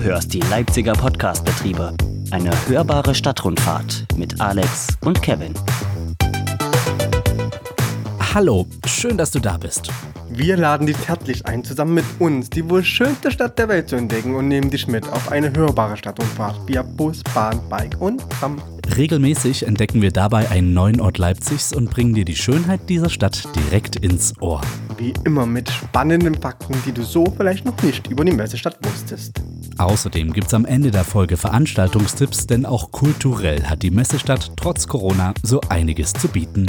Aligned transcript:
Du 0.00 0.06
hörst 0.06 0.32
die 0.32 0.40
Leipziger 0.40 0.94
Podcastbetriebe. 0.94 1.94
Eine 2.30 2.50
hörbare 2.68 3.14
Stadtrundfahrt 3.14 4.06
mit 4.16 4.40
Alex 4.40 4.88
und 5.04 5.20
Kevin. 5.20 5.52
Hallo, 8.32 8.66
schön, 8.86 9.18
dass 9.18 9.30
du 9.30 9.40
da 9.40 9.58
bist. 9.58 9.92
Wir 10.30 10.56
laden 10.56 10.86
dich 10.86 10.96
herzlich 11.06 11.44
ein, 11.44 11.64
zusammen 11.64 11.92
mit 11.92 12.06
uns 12.18 12.48
die 12.48 12.70
wohl 12.70 12.82
schönste 12.82 13.30
Stadt 13.30 13.58
der 13.58 13.68
Welt 13.68 13.90
zu 13.90 13.96
entdecken 13.96 14.36
und 14.36 14.48
nehmen 14.48 14.70
dich 14.70 14.88
mit 14.88 15.06
auf 15.06 15.30
eine 15.30 15.52
hörbare 15.52 15.98
Stadtrundfahrt 15.98 16.66
via 16.66 16.80
Bus, 16.80 17.22
Bahn, 17.34 17.60
Bike 17.68 18.00
und 18.00 18.22
Tram. 18.30 18.56
Regelmäßig 18.96 19.66
entdecken 19.66 20.00
wir 20.00 20.12
dabei 20.12 20.48
einen 20.48 20.72
neuen 20.72 21.02
Ort 21.02 21.18
Leipzigs 21.18 21.74
und 21.74 21.90
bringen 21.90 22.14
dir 22.14 22.24
die 22.24 22.36
Schönheit 22.36 22.88
dieser 22.88 23.10
Stadt 23.10 23.46
direkt 23.54 23.96
ins 23.96 24.32
Ohr. 24.40 24.62
Wie 25.00 25.14
immer 25.24 25.46
mit 25.46 25.70
spannenden 25.70 26.34
Fakten, 26.34 26.74
die 26.84 26.92
du 26.92 27.02
so 27.02 27.24
vielleicht 27.34 27.64
noch 27.64 27.82
nicht 27.82 28.06
über 28.08 28.22
die 28.22 28.32
Messestadt 28.32 28.76
wusstest. 28.82 29.40
Außerdem 29.78 30.30
gibt's 30.30 30.52
am 30.52 30.66
Ende 30.66 30.90
der 30.90 31.04
Folge 31.04 31.38
Veranstaltungstipps, 31.38 32.46
denn 32.46 32.66
auch 32.66 32.92
kulturell 32.92 33.64
hat 33.64 33.82
die 33.82 33.90
Messestadt 33.90 34.52
trotz 34.56 34.86
Corona 34.86 35.32
so 35.42 35.62
einiges 35.70 36.12
zu 36.12 36.28
bieten. 36.28 36.66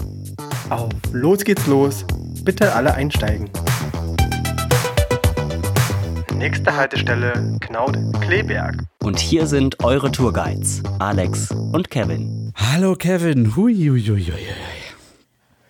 Auf 0.70 0.94
los 1.12 1.44
geht's 1.44 1.68
los. 1.68 2.06
Bitte 2.46 2.74
alle 2.74 2.94
einsteigen. 2.94 3.50
Nächste 6.38 6.74
Haltestelle 6.74 7.58
Knaut-Kleberg. 7.60 8.82
Und 9.04 9.20
hier 9.20 9.46
sind 9.46 9.84
eure 9.84 10.10
Tourguides, 10.10 10.82
Alex 11.00 11.52
und 11.52 11.90
Kevin. 11.90 12.54
Hallo 12.56 12.96
Kevin, 12.96 13.58
hui, 13.58 13.76
hui, 13.76 14.02
hui, 14.02 14.24
hui. 14.24 14.81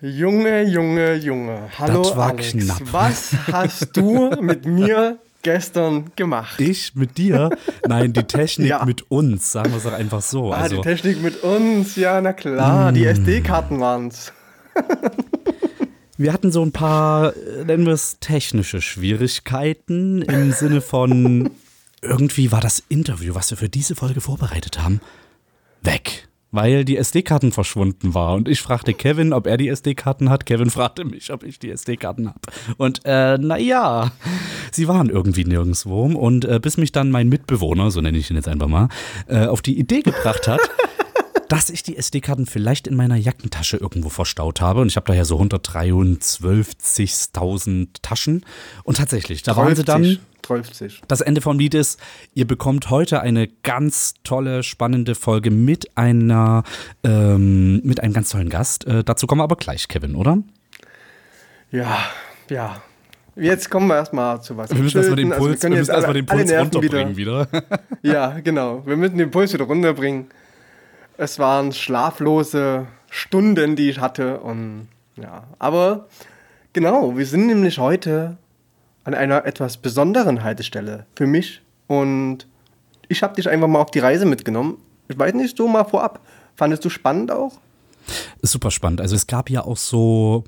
Junge, 0.01 0.63
Junge, 0.63 1.13
Junge. 1.15 1.69
Hallo 1.77 2.01
Das 2.03 2.15
war 2.17 2.29
Alex. 2.31 2.51
knapp. 2.53 2.81
Was 2.91 3.33
hast 3.51 3.95
du 3.95 4.31
mit 4.41 4.65
mir 4.65 5.19
gestern 5.43 6.11
gemacht? 6.15 6.59
Ich 6.59 6.95
mit 6.95 7.17
dir? 7.19 7.55
Nein, 7.87 8.11
die 8.13 8.23
Technik 8.23 8.69
Ja. 8.69 8.83
mit 8.85 9.11
uns, 9.11 9.51
sagen 9.51 9.69
wir 9.71 9.77
es 9.77 9.83
doch 9.83 9.93
einfach 9.93 10.21
so. 10.23 10.51
Ah, 10.53 10.57
Also, 10.57 10.77
die 10.77 10.81
Technik 10.81 11.21
mit 11.21 11.43
uns, 11.43 11.95
ja, 11.97 12.19
na 12.19 12.33
klar, 12.33 12.91
die 12.91 13.05
SD-Karten 13.05 13.79
waren's. 13.79 14.33
wir 16.17 16.33
hatten 16.33 16.51
so 16.51 16.63
ein 16.63 16.71
paar, 16.71 17.35
äh, 17.35 17.65
nennen 17.65 17.85
wir 17.85 17.93
es 17.93 18.17
technische 18.19 18.81
Schwierigkeiten 18.81 20.23
im 20.23 20.51
Sinne 20.51 20.81
von, 20.81 21.51
irgendwie 22.01 22.51
war 22.51 22.61
das 22.61 22.81
Interview, 22.89 23.35
was 23.35 23.51
wir 23.51 23.57
für 23.57 23.69
diese 23.69 23.95
Folge 23.95 24.21
vorbereitet 24.21 24.79
haben, 24.81 24.99
weg. 25.83 26.27
Weil 26.51 26.83
die 26.83 26.97
SD-Karten 26.97 27.51
verschwunden 27.51 28.13
war. 28.13 28.33
Und 28.35 28.49
ich 28.49 28.61
fragte 28.61 28.93
Kevin, 28.93 29.31
ob 29.31 29.47
er 29.47 29.57
die 29.57 29.69
SD-Karten 29.69 30.29
hat. 30.29 30.45
Kevin 30.45 30.69
fragte 30.69 31.05
mich, 31.05 31.31
ob 31.31 31.43
ich 31.43 31.59
die 31.59 31.69
SD-Karten 31.69 32.27
habe. 32.27 32.39
Und 32.77 33.01
äh, 33.05 33.37
naja, 33.37 34.11
sie 34.71 34.87
waren 34.87 35.09
irgendwie 35.09 35.45
nirgendwo. 35.45 36.03
Und 36.03 36.45
äh, 36.45 36.59
bis 36.61 36.77
mich 36.77 36.91
dann 36.91 37.09
mein 37.09 37.29
Mitbewohner, 37.29 37.89
so 37.91 38.01
nenne 38.01 38.17
ich 38.17 38.29
ihn 38.29 38.35
jetzt 38.35 38.49
einfach 38.49 38.67
mal, 38.67 38.89
äh, 39.27 39.45
auf 39.45 39.61
die 39.61 39.79
Idee 39.79 40.01
gebracht 40.01 40.47
hat, 40.47 40.59
dass 41.51 41.69
ich 41.69 41.83
die 41.83 41.97
SD-Karten 41.97 42.45
vielleicht 42.45 42.87
in 42.87 42.95
meiner 42.95 43.17
Jackentasche 43.17 43.75
irgendwo 43.75 44.07
verstaut 44.07 44.61
habe. 44.61 44.79
Und 44.81 44.87
ich 44.87 44.95
habe 44.95 45.05
da 45.05 45.13
ja 45.13 45.25
so 45.25 45.37
123.000 45.37 47.87
Taschen. 48.01 48.45
Und 48.83 48.95
tatsächlich, 48.97 49.43
da 49.43 49.57
waren 49.57 49.75
sie 49.75 49.83
dann. 49.83 50.19
30. 50.43 51.01
Das 51.07 51.21
Ende 51.21 51.39
vom 51.39 51.59
Lied 51.59 51.75
ist, 51.75 51.99
ihr 52.33 52.47
bekommt 52.47 52.89
heute 52.89 53.21
eine 53.21 53.47
ganz 53.47 54.15
tolle, 54.23 54.63
spannende 54.63 55.13
Folge 55.13 55.51
mit 55.51 55.95
einer, 55.95 56.63
ähm, 57.03 57.79
mit 57.83 57.99
einem 58.01 58.13
ganz 58.13 58.29
tollen 58.29 58.49
Gast. 58.49 58.87
Äh, 58.87 59.03
dazu 59.03 59.27
kommen 59.27 59.37
wir 59.39 59.43
aber 59.43 59.55
gleich, 59.57 59.87
Kevin, 59.87 60.15
oder? 60.15 60.39
Ja, 61.71 61.95
ja. 62.49 62.81
Jetzt 63.35 63.69
kommen 63.69 63.85
wir 63.87 63.97
erstmal 63.97 64.41
zu 64.41 64.57
was. 64.57 64.71
Wir 64.71 64.81
müssen 64.81 64.97
erstmal 64.97 65.15
den. 65.17 65.31
Also, 65.31 65.45
Puls, 65.45 65.59
können 65.61 65.73
wir 65.73 65.77
jetzt 65.79 65.89
müssen 65.89 65.95
erstmal 65.95 66.15
alle- 66.15 66.23
den 66.23 66.25
Puls 66.25 66.51
runterbringen 66.51 67.17
wieder. 67.17 67.47
Ja, 68.01 68.39
genau. 68.39 68.83
Wir 68.85 68.97
müssen 68.97 69.19
den 69.19 69.29
Puls 69.29 69.53
wieder 69.53 69.65
runterbringen. 69.65 70.25
Es 71.21 71.37
waren 71.37 71.71
schlaflose 71.71 72.87
Stunden, 73.11 73.75
die 73.75 73.91
ich 73.91 73.99
hatte. 73.99 74.39
Und 74.39 74.87
ja, 75.17 75.43
aber 75.59 76.07
genau, 76.73 77.15
wir 77.15 77.27
sind 77.27 77.45
nämlich 77.45 77.77
heute 77.77 78.37
an 79.03 79.13
einer 79.13 79.45
etwas 79.45 79.77
besonderen 79.77 80.43
Haltestelle 80.43 81.05
für 81.15 81.27
mich. 81.27 81.61
Und 81.85 82.47
ich 83.07 83.21
habe 83.21 83.35
dich 83.35 83.47
einfach 83.47 83.67
mal 83.67 83.81
auf 83.81 83.91
die 83.91 83.99
Reise 83.99 84.25
mitgenommen. 84.25 84.79
Ich 85.09 85.19
weiß 85.19 85.35
nicht, 85.35 85.55
so 85.55 85.67
mal 85.67 85.83
vorab. 85.83 86.21
Fandest 86.55 86.83
du 86.85 86.89
spannend 86.89 87.31
auch? 87.31 87.53
Super 88.41 88.71
spannend. 88.71 88.99
Also 88.99 89.15
es 89.15 89.27
gab 89.27 89.51
ja 89.51 89.63
auch 89.63 89.77
so 89.77 90.43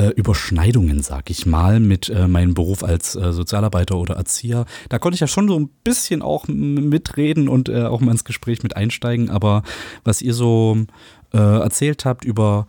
äh, 0.00 0.08
Überschneidungen, 0.10 1.02
sag 1.02 1.28
ich 1.30 1.44
mal, 1.44 1.78
mit 1.78 2.08
äh, 2.08 2.26
meinem 2.26 2.54
Beruf 2.54 2.82
als 2.82 3.16
äh, 3.16 3.32
Sozialarbeiter 3.32 3.96
oder 3.96 4.16
Erzieher. 4.16 4.64
Da 4.88 4.98
konnte 4.98 5.14
ich 5.14 5.20
ja 5.20 5.26
schon 5.26 5.48
so 5.48 5.58
ein 5.58 5.68
bisschen 5.84 6.22
auch 6.22 6.48
mitreden 6.48 7.48
und 7.48 7.68
äh, 7.68 7.82
auch 7.82 8.00
mal 8.00 8.12
ins 8.12 8.24
Gespräch 8.24 8.62
mit 8.62 8.76
einsteigen. 8.76 9.28
Aber 9.28 9.62
was 10.02 10.22
ihr 10.22 10.32
so 10.32 10.78
äh, 11.34 11.38
erzählt 11.38 12.04
habt 12.04 12.24
über 12.24 12.66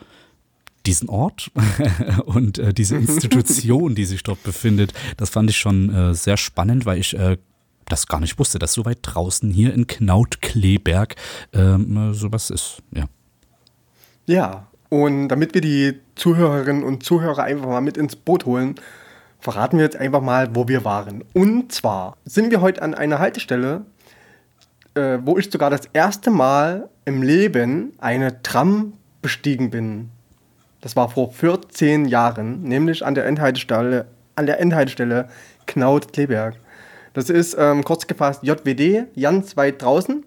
diesen 0.86 1.09
Ort 1.09 1.52
und 2.25 2.58
äh, 2.58 2.74
diese 2.74 2.97
Institution, 2.97 3.96
die 3.96 4.06
sich 4.06 4.24
dort 4.24 4.44
befindet, 4.44 4.94
das 5.16 5.30
fand 5.30 5.50
ich 5.50 5.58
schon 5.58 5.94
äh, 5.94 6.14
sehr 6.14 6.38
spannend, 6.38 6.86
weil 6.86 7.00
ich 7.00 7.18
äh, 7.18 7.38
das 7.88 8.08
gar 8.08 8.20
nicht 8.20 8.40
wusste, 8.40 8.59
dass 8.59 8.74
so 8.74 8.84
weit 8.84 9.00
draußen 9.03 9.52
hier 9.52 9.74
in 9.74 9.88
Knaut-Kleberg 9.88 11.16
ähm, 11.53 12.14
sowas 12.14 12.50
ist. 12.50 12.81
Ja. 12.94 13.06
Ja, 14.28 14.71
und 14.91 15.29
damit 15.29 15.53
wir 15.53 15.62
die 15.62 16.02
Zuhörerinnen 16.16 16.84
und 16.84 17.02
Zuhörer 17.02 17.44
einfach 17.44 17.66
mal 17.66 17.79
mit 17.79 17.96
ins 17.96 18.18
Boot 18.18 18.46
holen, 18.46 18.75
verraten 19.40 19.78
wir 19.78 19.85
jetzt 19.85 19.96
einfach 19.96 20.19
mal, 20.19 20.53
wo 20.53 20.68
wir 20.68 20.84
waren. 20.84 21.24
Und 21.34 21.72
zwar 21.72 22.18
sind 22.25 22.52
wir 22.52 22.59
heute 22.59 22.81
an 22.81 22.94
einer 22.94 23.18
Haltestelle, 23.18 23.85
äh, 24.96 25.19
wo 25.24 25.38
ich 25.38 25.50
sogar 25.50 25.69
das 25.69 25.85
erste 25.94 26.29
Mal 26.29 26.90
im 27.06 27.24
Leben 27.24 27.94
eine 28.00 28.44
Tram 28.44 28.91
bestiegen 29.22 29.69
bin. 29.69 30.09
Das 30.81 30.97
war 30.97 31.08
vor 31.08 31.31
14 31.31 32.03
Jahren, 32.03 32.63
nämlich 32.63 33.06
an 33.06 33.16
der 33.16 33.25
Endhaltestelle, 33.28 34.08
an 34.35 34.46
der 34.46 34.59
Endhaltestelle 34.59 35.29
Knaut-Kleberg. 35.68 36.56
Das 37.13 37.29
ist 37.29 37.56
ähm, 37.58 37.85
kurz 37.85 38.08
gefasst 38.08 38.44
JWD, 38.44 39.08
ganz 39.18 39.56
weit 39.56 39.81
draußen. 39.81 40.25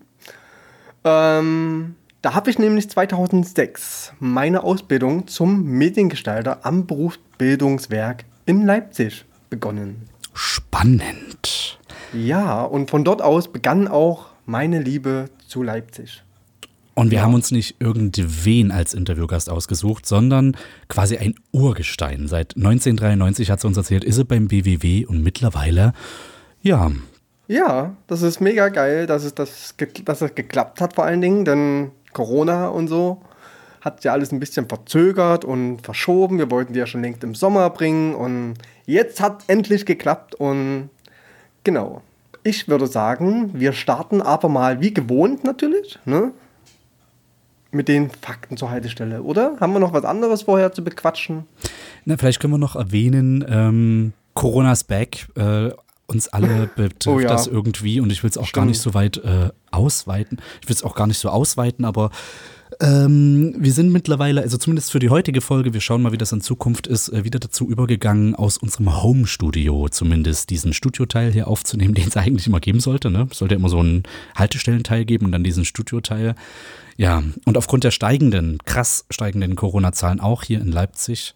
Ähm, 1.04 1.96
da 2.24 2.32
habe 2.32 2.48
ich 2.48 2.58
nämlich 2.58 2.88
2006 2.88 4.14
meine 4.18 4.62
Ausbildung 4.62 5.26
zum 5.26 5.62
Mediengestalter 5.64 6.64
am 6.64 6.86
Berufsbildungswerk 6.86 8.24
in 8.46 8.64
Leipzig 8.64 9.26
begonnen. 9.50 10.08
Spannend. 10.32 11.78
Ja, 12.14 12.62
und 12.62 12.88
von 12.88 13.04
dort 13.04 13.20
aus 13.20 13.52
begann 13.52 13.88
auch 13.88 14.28
meine 14.46 14.80
Liebe 14.80 15.26
zu 15.46 15.62
Leipzig. 15.62 16.22
Und 16.94 17.10
wir 17.10 17.20
haben 17.20 17.34
uns 17.34 17.50
nicht 17.50 17.76
irgendwen 17.78 18.70
als 18.70 18.94
Interviewgast 18.94 19.50
ausgesucht, 19.50 20.06
sondern 20.06 20.56
quasi 20.88 21.18
ein 21.18 21.34
Urgestein. 21.52 22.26
Seit 22.26 22.56
1993 22.56 23.50
hat 23.50 23.60
sie 23.60 23.66
uns 23.66 23.76
erzählt, 23.76 24.02
ist 24.02 24.16
sie 24.16 24.24
beim 24.24 24.48
BWW 24.48 25.04
und 25.04 25.22
mittlerweile, 25.22 25.92
ja, 26.62 26.90
Ja, 27.48 27.94
das 28.06 28.22
ist 28.22 28.40
mega 28.40 28.70
geil, 28.70 29.06
dass 29.06 29.24
es, 29.24 29.34
das, 29.34 29.74
dass 30.06 30.22
es 30.22 30.34
geklappt 30.34 30.80
hat 30.80 30.94
vor 30.94 31.04
allen 31.04 31.20
Dingen, 31.20 31.44
denn 31.44 31.90
Corona 32.14 32.68
und 32.68 32.88
so 32.88 33.20
hat 33.82 34.02
ja 34.02 34.12
alles 34.12 34.32
ein 34.32 34.40
bisschen 34.40 34.66
verzögert 34.66 35.44
und 35.44 35.80
verschoben. 35.82 36.38
Wir 36.38 36.50
wollten 36.50 36.72
die 36.72 36.78
ja 36.78 36.86
schon 36.86 37.02
längst 37.02 37.22
im 37.22 37.34
Sommer 37.34 37.68
bringen 37.68 38.14
und 38.14 38.54
jetzt 38.86 39.20
hat 39.20 39.44
endlich 39.46 39.84
geklappt 39.84 40.34
und 40.34 40.88
genau. 41.64 42.00
Ich 42.42 42.68
würde 42.68 42.86
sagen, 42.86 43.50
wir 43.54 43.72
starten 43.72 44.22
aber 44.22 44.48
mal 44.48 44.80
wie 44.80 44.92
gewohnt 44.92 45.44
natürlich, 45.44 45.98
ne? 46.06 46.32
Mit 47.70 47.88
den 47.88 48.10
Fakten 48.10 48.56
zur 48.56 48.70
Haltestelle, 48.70 49.22
oder? 49.22 49.56
Haben 49.60 49.72
wir 49.72 49.80
noch 49.80 49.92
was 49.92 50.04
anderes 50.04 50.42
vorher 50.42 50.72
zu 50.72 50.84
bequatschen? 50.84 51.46
na, 52.04 52.16
vielleicht 52.16 52.40
können 52.40 52.52
wir 52.52 52.58
noch 52.58 52.76
erwähnen, 52.76 53.44
ähm, 53.48 54.12
Corona's 54.34 54.84
back. 54.84 55.26
Äh, 55.36 55.70
uns 56.06 56.28
alle 56.28 56.68
betrifft 56.76 57.06
Oh 57.06 57.20
ja. 57.20 57.28
das 57.28 57.46
irgendwie 57.46 58.00
und 58.00 58.10
ich 58.10 58.22
will 58.22 58.30
es 58.30 58.36
auch 58.36 58.42
gar 58.42 58.48
Stimmt. 58.62 58.68
nicht 58.68 58.80
so 58.80 58.94
weit 58.94 59.18
äh, 59.18 59.50
ausweiten. 59.70 60.38
Ich 60.62 60.68
will 60.68 60.76
es 60.76 60.82
auch 60.82 60.94
gar 60.94 61.06
nicht 61.06 61.18
so 61.18 61.28
ausweiten, 61.28 61.84
aber 61.84 62.10
ähm, 62.80 63.54
wir 63.58 63.72
sind 63.72 63.92
mittlerweile, 63.92 64.40
also 64.42 64.56
zumindest 64.56 64.90
für 64.90 64.98
die 64.98 65.10
heutige 65.10 65.40
Folge, 65.40 65.74
wir 65.74 65.80
schauen 65.80 66.02
mal, 66.02 66.12
wie 66.12 66.18
das 66.18 66.32
in 66.32 66.40
Zukunft 66.40 66.86
ist, 66.86 67.08
äh, 67.08 67.24
wieder 67.24 67.38
dazu 67.38 67.68
übergegangen, 67.68 68.34
aus 68.34 68.58
unserem 68.58 69.02
Home-Studio 69.02 69.88
zumindest 69.90 70.50
diesen 70.50 70.72
Studioteil 70.72 71.32
hier 71.32 71.48
aufzunehmen, 71.48 71.94
den 71.94 72.08
es 72.08 72.16
eigentlich 72.16 72.46
immer 72.46 72.60
geben 72.60 72.80
sollte. 72.80 73.10
Ne? 73.10 73.28
Es 73.30 73.38
sollte 73.38 73.54
immer 73.54 73.68
so 73.68 73.80
einen 73.80 74.02
Haltestellenteil 74.36 75.04
geben 75.04 75.26
und 75.26 75.32
dann 75.32 75.44
diesen 75.44 75.64
Studioteil. 75.64 76.34
Ja, 76.96 77.22
und 77.44 77.56
aufgrund 77.56 77.84
der 77.84 77.90
steigenden, 77.90 78.58
krass 78.64 79.04
steigenden 79.10 79.56
Corona-Zahlen 79.56 80.20
auch 80.20 80.42
hier 80.42 80.60
in 80.60 80.70
Leipzig 80.70 81.34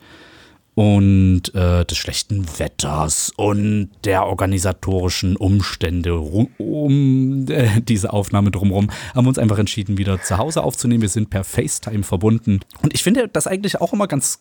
und 0.79 1.53
äh, 1.57 1.85
des 1.85 1.99
schlechten 1.99 2.47
Wetters 2.61 3.33
und 3.37 3.91
der 4.05 4.27
organisatorischen 4.27 5.35
Umstände 5.35 6.21
um 6.21 7.47
äh, 7.49 7.81
diese 7.81 8.13
Aufnahme 8.13 8.53
drumherum, 8.53 8.89
haben 9.13 9.25
wir 9.25 9.31
uns 9.31 9.41
einfach 9.41 9.59
entschieden, 9.59 9.99
wieder 9.99 10.23
zu 10.23 10.39
Hause 10.39 10.63
aufzunehmen. 10.63 11.03
Wir 11.03 11.09
sind 11.09 11.31
per 11.31 11.43
FaceTime 11.43 12.05
verbunden. 12.05 12.61
Und 12.81 12.95
ich 12.95 13.03
finde 13.03 13.27
das 13.27 13.49
eigentlich 13.49 13.81
auch 13.81 13.93
immer 13.93 14.07
ganz 14.07 14.39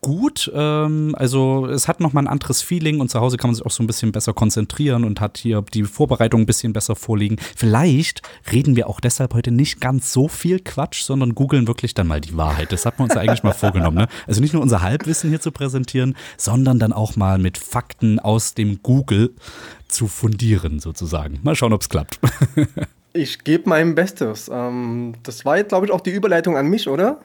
gut. 0.00 0.50
Ähm, 0.54 1.14
also 1.18 1.66
es 1.66 1.88
hat 1.88 2.00
nochmal 2.00 2.24
ein 2.24 2.28
anderes 2.28 2.62
Feeling 2.62 3.00
und 3.00 3.10
zu 3.10 3.20
Hause 3.20 3.36
kann 3.36 3.50
man 3.50 3.54
sich 3.54 3.64
auch 3.64 3.70
so 3.70 3.82
ein 3.82 3.86
bisschen 3.86 4.12
besser 4.12 4.32
konzentrieren 4.32 5.04
und 5.04 5.20
hat 5.20 5.38
hier 5.38 5.62
die 5.74 5.84
Vorbereitung 5.84 6.42
ein 6.42 6.46
bisschen 6.46 6.72
besser 6.72 6.96
vorliegen. 6.96 7.36
Vielleicht 7.56 8.22
reden 8.52 8.76
wir 8.76 8.88
auch 8.88 9.00
deshalb 9.00 9.34
heute 9.34 9.50
nicht 9.50 9.80
ganz 9.80 10.12
so 10.12 10.28
viel 10.28 10.60
Quatsch, 10.60 11.02
sondern 11.02 11.34
googeln 11.34 11.66
wirklich 11.66 11.94
dann 11.94 12.06
mal 12.06 12.20
die 12.20 12.36
Wahrheit. 12.36 12.72
Das 12.72 12.86
hatten 12.86 12.98
wir 12.98 13.04
uns 13.04 13.14
ja 13.14 13.20
eigentlich 13.20 13.42
mal 13.42 13.52
vorgenommen. 13.52 13.96
Ne? 13.96 14.08
Also 14.26 14.40
nicht 14.40 14.52
nur 14.52 14.62
unser 14.62 14.82
Halbwissen 14.82 15.30
hier 15.30 15.40
zu 15.40 15.52
präsentieren, 15.52 16.16
sondern 16.36 16.78
dann 16.78 16.92
auch 16.92 17.16
mal 17.16 17.38
mit 17.38 17.58
Fakten 17.58 18.18
aus 18.18 18.54
dem 18.54 18.82
Google 18.82 19.34
zu 19.88 20.06
fundieren 20.06 20.80
sozusagen. 20.80 21.40
Mal 21.42 21.56
schauen, 21.56 21.72
ob 21.72 21.80
es 21.82 21.88
klappt. 21.88 22.20
ich 23.12 23.42
gebe 23.44 23.68
mein 23.68 23.94
Bestes. 23.94 24.50
Ähm, 24.52 25.14
das 25.22 25.44
war 25.44 25.56
jetzt, 25.56 25.70
glaube 25.70 25.86
ich, 25.86 25.92
auch 25.92 26.00
die 26.00 26.10
Überleitung 26.10 26.56
an 26.56 26.68
mich, 26.68 26.88
oder? 26.88 27.20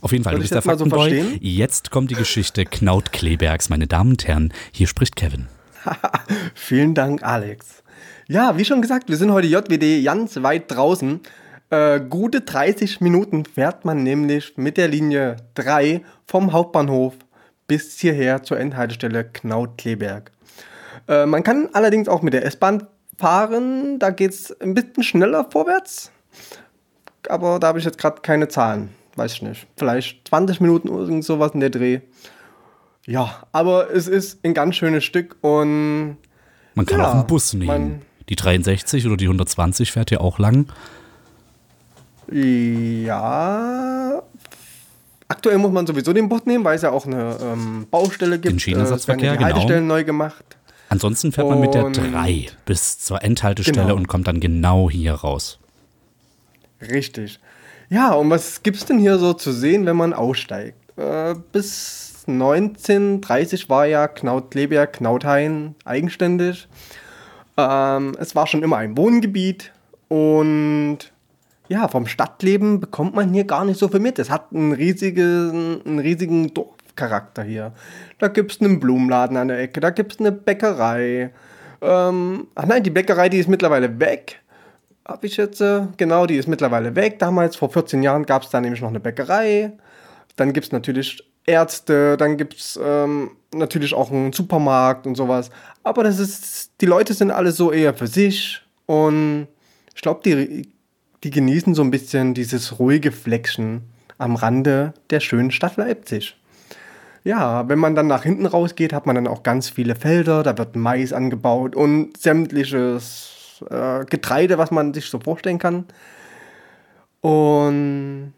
Auf 0.00 0.12
jeden 0.12 0.24
Fall, 0.24 0.34
du 0.34 0.40
bist 0.40 0.54
der 0.54 0.62
Faktenboy. 0.62 1.22
So 1.22 1.38
jetzt 1.40 1.90
kommt 1.90 2.10
die 2.10 2.14
Geschichte 2.14 2.64
Knaut 2.64 3.12
Klebergs, 3.12 3.68
meine 3.68 3.86
Damen 3.86 4.10
und 4.12 4.26
Herren. 4.26 4.52
Hier 4.72 4.86
spricht 4.86 5.16
Kevin. 5.16 5.46
Vielen 6.54 6.94
Dank, 6.94 7.22
Alex. 7.22 7.82
Ja, 8.26 8.56
wie 8.56 8.64
schon 8.64 8.80
gesagt, 8.80 9.08
wir 9.08 9.16
sind 9.16 9.32
heute 9.32 9.48
JWD 9.48 10.04
ganz 10.04 10.42
weit 10.42 10.70
draußen. 10.70 11.20
Äh, 11.70 12.00
gute 12.00 12.40
30 12.40 13.00
Minuten 13.00 13.44
fährt 13.44 13.84
man 13.84 14.02
nämlich 14.02 14.56
mit 14.56 14.76
der 14.76 14.88
Linie 14.88 15.36
3 15.54 16.02
vom 16.26 16.52
Hauptbahnhof 16.52 17.14
bis 17.66 17.98
hierher 17.98 18.42
zur 18.42 18.58
Endhaltestelle 18.58 19.24
Knaut-Kleberg. 19.24 20.30
Äh, 21.08 21.26
man 21.26 21.42
kann 21.42 21.68
allerdings 21.72 22.08
auch 22.08 22.22
mit 22.22 22.32
der 22.32 22.44
S-Bahn 22.46 22.86
fahren, 23.18 23.98
da 23.98 24.10
geht 24.10 24.32
es 24.32 24.60
ein 24.60 24.74
bisschen 24.74 25.02
schneller 25.02 25.46
vorwärts. 25.50 26.10
Aber 27.28 27.58
da 27.58 27.68
habe 27.68 27.78
ich 27.78 27.84
jetzt 27.84 27.98
gerade 27.98 28.20
keine 28.20 28.48
Zahlen 28.48 28.90
weiß 29.16 29.34
ich 29.34 29.42
nicht, 29.42 29.66
vielleicht 29.76 30.28
20 30.28 30.60
Minuten 30.60 30.88
oder 30.88 31.04
irgend 31.04 31.24
sowas 31.24 31.52
in 31.54 31.60
der 31.60 31.70
Dreh. 31.70 32.00
Ja, 33.06 33.42
aber 33.52 33.90
es 33.90 34.08
ist 34.08 34.44
ein 34.44 34.54
ganz 34.54 34.76
schönes 34.76 35.04
Stück 35.04 35.36
und. 35.42 36.16
Man 36.74 36.86
kann 36.86 37.00
ja, 37.00 37.08
auch 37.08 37.14
einen 37.14 37.26
Bus 37.26 37.52
nehmen. 37.52 38.02
Die 38.28 38.36
63 38.36 39.06
oder 39.06 39.16
die 39.16 39.26
120 39.26 39.92
fährt 39.92 40.10
ja 40.10 40.20
auch 40.20 40.38
lang. 40.38 40.66
Ja. 42.32 44.22
Aktuell 45.28 45.58
muss 45.58 45.72
man 45.72 45.86
sowieso 45.86 46.12
den 46.12 46.28
Bus 46.28 46.46
nehmen, 46.46 46.64
weil 46.64 46.76
es 46.76 46.82
ja 46.82 46.90
auch 46.90 47.06
eine 47.06 47.36
ähm, 47.42 47.86
Baustelle 47.90 48.38
gibt. 48.38 48.52
Den 48.52 48.58
Schienenersatzverkehr, 48.58 49.34
äh, 49.34 49.38
die 49.38 49.44
Haltestellen 49.44 49.84
genau. 49.84 49.94
neu 49.94 50.04
gemacht. 50.04 50.44
Ansonsten 50.88 51.32
fährt 51.32 51.48
man 51.48 51.60
mit 51.60 51.74
der 51.74 51.90
3 51.90 52.46
bis 52.66 52.98
zur 52.98 53.22
Endhaltestelle 53.22 53.86
genau. 53.86 53.96
und 53.96 54.06
kommt 54.06 54.26
dann 54.26 54.40
genau 54.40 54.90
hier 54.90 55.14
raus. 55.14 55.58
Richtig. 56.80 57.40
Ja, 57.88 58.12
und 58.12 58.30
was 58.30 58.62
gibt 58.62 58.76
es 58.76 58.84
denn 58.86 58.98
hier 58.98 59.18
so 59.18 59.32
zu 59.34 59.52
sehen, 59.52 59.86
wenn 59.86 59.96
man 59.96 60.12
aussteigt? 60.12 60.78
Äh, 60.96 61.34
bis 61.52 62.24
1930 62.26 63.68
war 63.68 63.86
ja 63.86 64.08
Knaut-Leberg, 64.08 64.94
Knauthain 64.94 65.74
eigenständig. 65.84 66.68
Ähm, 67.56 68.16
es 68.18 68.34
war 68.34 68.46
schon 68.46 68.62
immer 68.62 68.78
ein 68.78 68.96
Wohngebiet 68.96 69.72
und 70.08 70.98
ja, 71.68 71.88
vom 71.88 72.06
Stadtleben 72.06 72.80
bekommt 72.80 73.14
man 73.14 73.32
hier 73.32 73.44
gar 73.44 73.64
nicht 73.64 73.78
so 73.78 73.88
viel 73.88 74.00
mit. 74.00 74.18
Es 74.18 74.30
hat 74.30 74.52
einen 74.52 74.72
riesigen, 74.72 75.80
einen 75.84 75.98
riesigen 75.98 76.52
Dorfcharakter 76.52 77.42
hier. 77.42 77.72
Da 78.18 78.28
gibt 78.28 78.52
es 78.52 78.60
einen 78.60 78.80
Blumenladen 78.80 79.36
an 79.36 79.48
der 79.48 79.60
Ecke, 79.60 79.80
da 79.80 79.90
gibt 79.90 80.14
es 80.14 80.20
eine 80.20 80.32
Bäckerei. 80.32 81.30
Ähm, 81.80 82.48
ach 82.54 82.66
nein, 82.66 82.82
die 82.82 82.90
Bäckerei, 82.90 83.28
die 83.28 83.38
ist 83.38 83.48
mittlerweile 83.48 83.98
weg 84.00 84.40
habe 85.06 85.26
ich 85.26 85.36
jetzt, 85.36 85.60
äh, 85.60 85.82
genau, 85.96 86.26
die 86.26 86.36
ist 86.36 86.48
mittlerweile 86.48 86.94
weg. 86.96 87.18
Damals, 87.18 87.56
vor 87.56 87.70
14 87.70 88.02
Jahren, 88.02 88.24
gab 88.26 88.42
es 88.42 88.50
da 88.50 88.60
nämlich 88.60 88.80
noch 88.80 88.88
eine 88.88 89.00
Bäckerei. 89.00 89.72
Dann 90.36 90.52
gibt 90.52 90.66
es 90.66 90.72
natürlich 90.72 91.22
Ärzte, 91.46 92.16
dann 92.16 92.36
gibt 92.36 92.54
es 92.54 92.78
ähm, 92.82 93.32
natürlich 93.54 93.94
auch 93.94 94.10
einen 94.10 94.32
Supermarkt 94.32 95.06
und 95.06 95.14
sowas. 95.14 95.50
Aber 95.82 96.02
das 96.02 96.18
ist, 96.18 96.72
die 96.80 96.86
Leute 96.86 97.12
sind 97.12 97.30
alle 97.30 97.52
so 97.52 97.70
eher 97.70 97.94
für 97.94 98.06
sich 98.06 98.62
und 98.86 99.48
ich 99.94 100.02
glaube, 100.02 100.20
die, 100.24 100.68
die 101.22 101.30
genießen 101.30 101.74
so 101.74 101.82
ein 101.82 101.90
bisschen 101.90 102.34
dieses 102.34 102.78
ruhige 102.78 103.12
Fleckchen 103.12 103.82
am 104.18 104.36
Rande 104.36 104.94
der 105.10 105.20
schönen 105.20 105.50
Stadt 105.50 105.76
Leipzig. 105.76 106.36
Ja, 107.24 107.68
wenn 107.68 107.78
man 107.78 107.94
dann 107.94 108.06
nach 108.06 108.22
hinten 108.22 108.46
rausgeht, 108.46 108.92
hat 108.92 109.06
man 109.06 109.14
dann 109.14 109.26
auch 109.26 109.42
ganz 109.42 109.70
viele 109.70 109.94
Felder, 109.94 110.42
da 110.42 110.56
wird 110.58 110.76
Mais 110.76 111.12
angebaut 111.12 111.74
und 111.74 112.16
sämtliches 112.16 113.33
äh, 113.70 114.04
Getreide, 114.04 114.58
was 114.58 114.70
man 114.70 114.94
sich 114.94 115.06
so 115.06 115.20
vorstellen 115.20 115.58
kann. 115.58 115.86
Und 117.20 118.32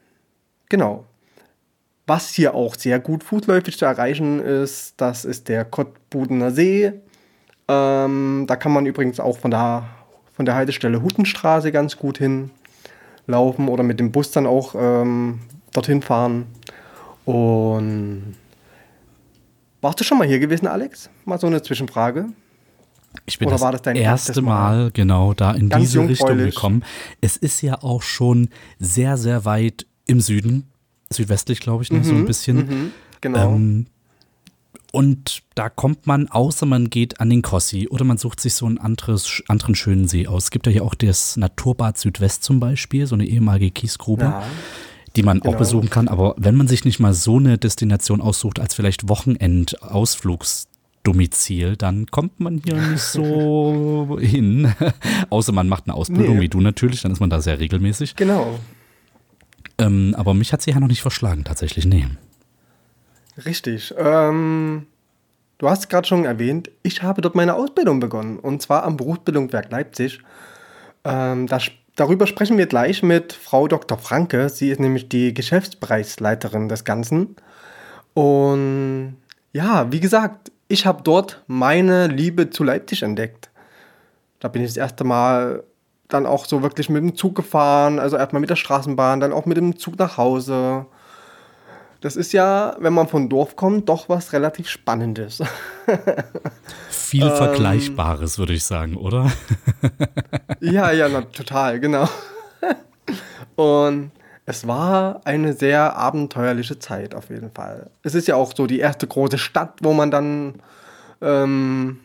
genau. 0.69 1.05
Was 2.07 2.31
hier 2.31 2.55
auch 2.55 2.77
sehr 2.77 3.01
gut 3.01 3.25
fußläufig 3.25 3.77
zu 3.77 3.85
erreichen 3.85 4.41
ist, 4.41 4.95
das 4.97 5.25
ist 5.25 5.49
der 5.49 5.65
Kottbudener 5.65 6.53
See. 6.53 6.93
Ähm, 7.67 8.45
da 8.47 8.55
kann 8.55 8.73
man 8.73 8.87
übrigens 8.87 9.19
auch 9.19 9.39
von 9.39 9.51
der, 9.51 9.89
von 10.33 10.47
der 10.47 10.55
Haltestelle 10.55 11.03
Huttenstraße 11.03 11.73
ganz 11.73 11.97
gut 11.97 12.19
hinlaufen 12.19 13.69
oder 13.69 13.83
mit 13.83 13.99
dem 13.99 14.13
Bus 14.13 14.31
dann 14.31 14.47
auch 14.47 14.77
ähm, 14.79 15.41
dorthin 15.73 16.01
fahren. 16.01 16.47
Und 17.25 18.37
warst 19.81 19.99
du 19.99 20.05
schon 20.05 20.19
mal 20.19 20.29
hier 20.29 20.39
gewesen, 20.39 20.69
Alex? 20.69 21.11
Mal 21.25 21.41
so 21.41 21.49
eine 21.49 21.61
Zwischenfrage. 21.61 22.27
Ich 23.25 23.39
bin 23.39 23.49
Oder 23.49 23.59
das, 23.59 23.83
das 23.83 23.97
erste 23.97 24.43
Mal, 24.43 24.77
Mal, 24.77 24.91
genau 24.93 25.35
da 25.35 25.53
in 25.53 25.71
diese 25.71 26.07
Richtung 26.07 26.39
gekommen. 26.39 26.85
Es 27.21 27.37
ist 27.37 27.63
ja 27.63 27.83
auch 27.83 28.03
schon 28.03 28.49
sehr, 28.79 29.17
sehr 29.17 29.45
weit 29.45 29.87
im 30.07 30.21
Süden, 30.21 30.69
südwestlich, 31.11 31.61
glaube 31.61 31.83
ich, 31.83 31.91
ne, 31.91 31.99
mhm, 31.99 32.05
so 32.05 32.13
ein 32.13 32.21
mhm, 32.21 32.27
bisschen. 32.27 32.57
Mhm, 32.57 32.91
genau. 33.21 33.55
Ähm, 33.55 33.87
und 34.93 35.43
da 35.55 35.69
kommt 35.69 36.07
man, 36.07 36.29
außer 36.29 36.65
man 36.65 36.89
geht 36.91 37.21
an 37.21 37.29
den 37.29 37.43
Kossi 37.43 37.89
oder 37.89 38.05
man 38.05 38.17
sucht 38.17 38.41
sich 38.41 38.55
so 38.55 38.67
einen 38.67 38.79
anderes, 38.79 39.43
anderen 39.49 39.75
schönen 39.75 40.09
See 40.09 40.27
aus. 40.27 40.45
Es 40.45 40.51
gibt 40.51 40.67
ja 40.67 40.73
hier 40.73 40.85
auch 40.85 40.95
das 40.95 41.37
Naturbad 41.37 41.99
Südwest 41.99 42.45
zum 42.45 42.61
Beispiel, 42.61 43.07
so 43.07 43.15
eine 43.15 43.27
ehemalige 43.27 43.73
Kiesgrube. 43.73 44.25
Ja 44.25 44.43
die 45.17 45.23
man 45.23 45.41
genau. 45.41 45.55
auch 45.55 45.59
besuchen 45.59 45.91
kann. 45.91 46.09
Aber 46.09 46.35
wenn 46.37 46.55
man 46.55 46.69
sich 46.69 46.85
nicht 46.85 47.01
mal 47.01 47.15
so 47.15 47.39
eine 47.39 47.59
Destination 47.59 48.21
aussucht 48.21 48.61
als 48.61 48.75
vielleicht 48.75 49.09
Wochenendausflugs 49.09 50.69
Domizil, 51.07 51.77
dann 51.77 52.07
kommt 52.07 52.41
man 52.41 52.61
hier 52.65 52.75
nicht 52.75 53.03
so 53.03 54.19
hin. 54.21 54.75
Außer 55.31 55.53
man 55.53 55.69
macht 55.69 55.85
eine 55.87 55.95
Ausbildung, 55.95 56.37
nee. 56.37 56.43
wie 56.43 56.49
du 56.49 56.61
natürlich, 56.61 57.03
dann 57.03 57.13
ist 57.13 57.21
man 57.21 57.31
da 57.31 57.41
sehr 57.41 57.61
regelmäßig. 57.61 58.17
Genau. 58.17 58.59
Ähm, 59.79 60.15
aber 60.17 60.35
mich 60.35 60.53
hat 60.53 60.63
sie 60.63 60.71
ja 60.71 60.81
noch 60.81 60.89
nicht 60.89 61.03
verschlagen, 61.03 61.45
tatsächlich, 61.45 61.87
nee. 61.87 62.07
Richtig. 63.45 63.95
Ähm, 63.97 64.87
du 65.59 65.69
hast 65.69 65.89
gerade 65.91 66.09
schon 66.09 66.25
erwähnt, 66.25 66.71
ich 66.83 67.03
habe 67.03 67.21
dort 67.21 67.35
meine 67.35 67.55
Ausbildung 67.55 68.01
begonnen. 68.01 68.39
Und 68.39 68.63
zwar 68.63 68.85
am 68.85 68.97
Berufsbildungswerk 68.97 69.71
Leipzig. 69.71 70.21
Ähm, 71.05 71.47
das, 71.47 71.71
darüber 71.95 72.27
sprechen 72.27 72.59
wir 72.59 72.67
gleich 72.67 73.03
mit 73.03 73.33
Frau 73.33 73.69
Dr. 73.69 73.99
Franke. 73.99 74.49
Sie 74.49 74.71
ist 74.71 74.81
nämlich 74.81 75.09
die 75.09 75.35
Geschäftsbereichsleiterin 75.35 76.69
des 76.69 76.85
Ganzen. 76.85 77.37
Und 78.15 79.17
ja, 79.53 79.93
wie 79.93 80.01
gesagt, 80.01 80.51
ich 80.69 80.87
habe 80.87 81.03
dort 81.03 81.43
meine 81.47 82.09
Liebe 82.09 82.51
zu 82.51 82.65
Leipzig 82.65 83.03
entdeckt. 83.03 83.51
Da 84.41 84.49
bin 84.49 84.63
ich 84.63 84.69
das 84.69 84.77
erste 84.77 85.05
Mal 85.05 85.65
dann 86.09 86.27
auch 86.27 86.45
so 86.47 86.63
wirklich 86.63 86.89
mit 86.89 87.03
dem 87.03 87.17
Zug 87.17 87.35
gefahren, 87.35 87.99
also 87.99 88.17
erstmal 88.17 88.41
mit 88.41 88.51
der 88.51 88.57
Straßenbahn, 88.57 89.21
dann 89.21 89.33
auch 89.33 89.47
mit 89.47 89.57
dem 89.57 89.77
Zug 89.77 89.99
nach 89.99 90.17
Hause. 90.17 90.87
Das 92.01 92.15
ist 92.15 92.33
ja, 92.33 92.77
wenn 92.79 92.93
man 92.93 93.09
von 93.09 93.29
Dorf 93.29 93.57
kommt, 93.57 93.89
doch 93.89 94.09
was 94.09 94.33
relativ 94.33 94.69
Spannendes. 94.69 95.43
Viel 96.91 97.27
ähm, 97.27 97.35
Vergleichbares, 97.35 98.39
würde 98.39 98.53
ich 98.53 98.65
sagen, 98.65 98.97
oder? 98.97 99.33
ja, 100.61 100.93
ja, 100.93 101.09
na, 101.09 101.23
total, 101.23 101.81
genau. 101.81 102.09
Und 103.57 104.13
es 104.49 104.67
war 104.67 105.23
eine 105.25 105.53
sehr 105.53 105.97
abenteuerliche 105.97 106.79
Zeit 106.79 107.17
auf 107.17 107.31
jeden 107.31 107.51
Fall. 107.51 107.91
Es 108.05 108.15
ist 108.15 108.29
ja 108.29 108.37
auch 108.37 108.55
so 108.55 108.69
die 108.69 108.79
erste 108.79 109.09
große 109.09 109.39
Stadt, 109.39 109.81
wo 109.83 109.93
man 109.93 110.13
dann 110.13 110.55
ähm, 111.21 111.99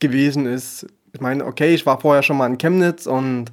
gewesen 0.00 0.46
ist. 0.46 0.86
Ich 1.12 1.20
meine, 1.20 1.44
okay, 1.44 1.74
ich 1.74 1.84
war 1.84 2.00
vorher 2.00 2.22
schon 2.22 2.38
mal 2.38 2.46
in 2.46 2.56
Chemnitz 2.56 3.06
und 3.06 3.52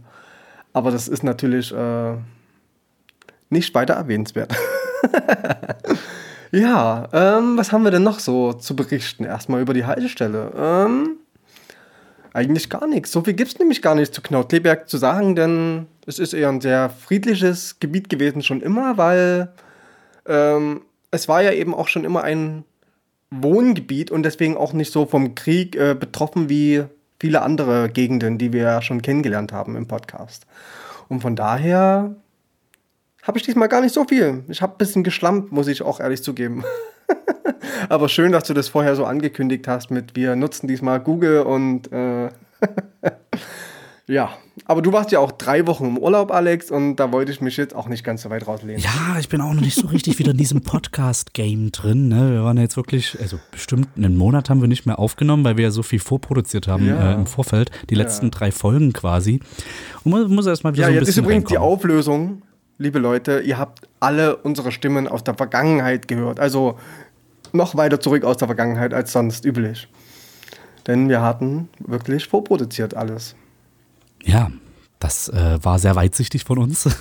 aber 0.71 0.91
das 0.91 1.09
ist 1.09 1.23
natürlich 1.23 1.73
äh, 1.73 2.13
nicht 3.50 3.75
weiter 3.75 3.95
erwähnenswert. 3.95 4.55
ja, 6.51 7.09
ähm, 7.11 7.57
was 7.57 7.73
haben 7.73 7.83
wir 7.83 7.91
denn 7.91 8.03
noch 8.03 8.19
so 8.19 8.53
zu 8.53 8.77
berichten? 8.77 9.25
Erstmal 9.25 9.61
über 9.61 9.73
die 9.73 9.85
Haltestelle. 9.85 10.53
Ähm, 10.57 11.17
eigentlich 12.31 12.69
gar 12.69 12.88
nichts. 12.88 13.11
So 13.11 13.21
viel 13.21 13.33
gibt 13.33 13.51
es 13.51 13.59
nämlich 13.59 13.81
gar 13.81 13.95
nicht 13.95 14.15
zu 14.15 14.21
Knautleberg 14.21 14.88
zu 14.88 14.97
sagen, 14.97 15.35
denn 15.35 15.88
es 16.05 16.20
ist 16.20 16.34
eher 16.34 16.50
ein 16.50 16.62
sehr 16.62 16.89
friedliches 16.89 17.79
Gebiet 17.79 18.10
gewesen 18.10 18.41
schon 18.41 18.62
immer, 18.62 18.98
weil 18.98 19.53
ähm, 20.25 20.81
es 21.12 21.27
war 21.27 21.41
ja 21.41 21.51
eben 21.51 21.74
auch 21.74 21.88
schon 21.88 22.05
immer 22.05 22.24
ein 22.24 22.63
Wohngebiet 23.29 24.12
und 24.12 24.24
deswegen 24.24 24.58
auch 24.58 24.74
nicht 24.74 24.91
so 24.91 25.05
vom 25.05 25.36
Krieg 25.36 25.75
äh, 25.75 25.96
betroffen 25.96 26.50
wie 26.50 26.84
viele 27.20 27.41
andere 27.41 27.89
Gegenden, 27.89 28.38
die 28.38 28.51
wir 28.51 28.63
ja 28.63 28.81
schon 28.81 29.01
kennengelernt 29.01 29.53
haben 29.53 29.75
im 29.75 29.88
Podcast. 29.88 30.46
Und 31.08 31.22
von 31.22 31.36
daher 31.36 32.15
habe 33.22 33.38
ich 33.38 33.43
diesmal 33.43 33.67
gar 33.67 33.81
nicht 33.81 33.93
so 33.93 34.05
viel. 34.05 34.43
Ich 34.48 34.62
habe 34.62 34.74
ein 34.74 34.77
bisschen 34.77 35.03
geschlampt, 35.03 35.51
muss 35.51 35.67
ich 35.67 35.84
auch 35.84 36.00
ehrlich 36.00 36.24
zugeben. 36.24 36.63
Aber 37.89 38.10
schön, 38.10 38.31
dass 38.31 38.46
du 38.46 38.53
das 38.53 38.70
vorher 38.70 38.96
so 38.96 39.05
angekündigt 39.05 39.67
hast 39.67 39.91
mit 39.91 40.15
wir 40.15 40.36
nutzen 40.36 40.67
diesmal 40.67 41.00
Google 41.00 41.41
und 41.41 41.91
äh, 41.91 42.29
ja. 44.08 44.29
Aber 44.65 44.81
du 44.81 44.91
warst 44.93 45.12
ja 45.12 45.20
auch 45.20 45.31
drei 45.31 45.65
Wochen 45.67 45.86
im 45.86 45.98
Urlaub, 45.98 46.31
Alex, 46.31 46.70
und 46.72 46.98
da 46.98 47.12
wollte 47.12 47.31
ich 47.31 47.39
mich 47.41 47.55
jetzt 47.58 47.74
auch 47.75 47.88
nicht 47.88 48.03
ganz 48.03 48.22
so 48.24 48.29
weit 48.29 48.46
rauslehnen. 48.48 48.81
Ja, 48.81 49.17
ich 49.20 49.29
bin 49.29 49.39
auch 49.41 49.53
noch 49.53 49.62
nicht 49.62 49.75
so 49.75 49.88
richtig 49.88 50.20
wieder 50.20 50.31
in 50.31 50.38
diesem 50.38 50.62
Podcast-Game 50.63 51.72
drin. 51.72 52.10
Ne? 52.10 52.31
Wir 52.34 52.43
waren 52.43 52.58
ja 52.58 52.63
jetzt 52.63 52.75
wirklich, 52.77 53.17
also 53.22 53.39
bestimmt 53.51 53.88
einen 53.96 54.17
Monat 54.17 54.50
haben 54.50 54.60
wir 54.62 54.67
nicht 54.67 54.86
mehr 54.86 55.00
aufgenommen, 55.00 55.43
weil 55.46 55.58
wir 55.58 55.63
ja 55.65 55.72
so 55.72 55.84
viel 55.84 56.00
vorproduziert 56.00 56.67
haben 56.67 56.86
Ja. 56.88 57.12
äh, 57.12 57.15
im 57.15 57.25
Vorfeld. 57.25 57.72
Die 57.89 57.96
letzten 57.96 58.25
Ja. 58.27 58.31
drei 58.31 58.51
Folgen 58.51 58.91
quasi. 58.93 59.39
Und 60.03 60.12
man 60.12 60.27
muss 60.29 60.46
erst 60.46 60.63
mal 60.63 60.74
wieder 60.74 60.84
Ja, 60.84 60.88
so 60.88 60.91
ein 60.91 60.96
jetzt 60.96 61.01
ist 61.03 61.08
bisschen 61.15 61.24
übrigens 61.25 61.46
die 61.50 61.55
reinkommen. 61.55 61.74
Auflösung, 61.77 62.41
liebe 62.77 63.00
Leute, 63.00 63.39
ihr 63.39 63.58
habt 63.58 63.88
alle 64.00 64.36
unsere 64.38 64.72
Stimmen 64.72 65.08
aus 65.08 65.24
der 65.24 65.36
Vergangenheit 65.36 66.08
gehört. 66.08 66.39
Also 66.39 66.77
noch 67.53 67.75
weiter 67.75 68.00
zurück 68.00 68.24
aus 68.25 68.38
der 68.38 68.48
Vergangenheit 68.48 68.93
als 68.93 69.12
sonst 69.13 69.46
üblich. 69.46 69.88
Denn 70.88 71.10
wir 71.10 71.22
hatten 71.22 71.70
wirklich 71.79 72.27
vorproduziert 72.27 72.96
alles. 72.96 73.36
Ja, 74.23 74.51
das 74.99 75.29
äh, 75.29 75.59
war 75.63 75.79
sehr 75.79 75.95
weitsichtig 75.95 76.43
von 76.43 76.57
uns. 76.59 76.89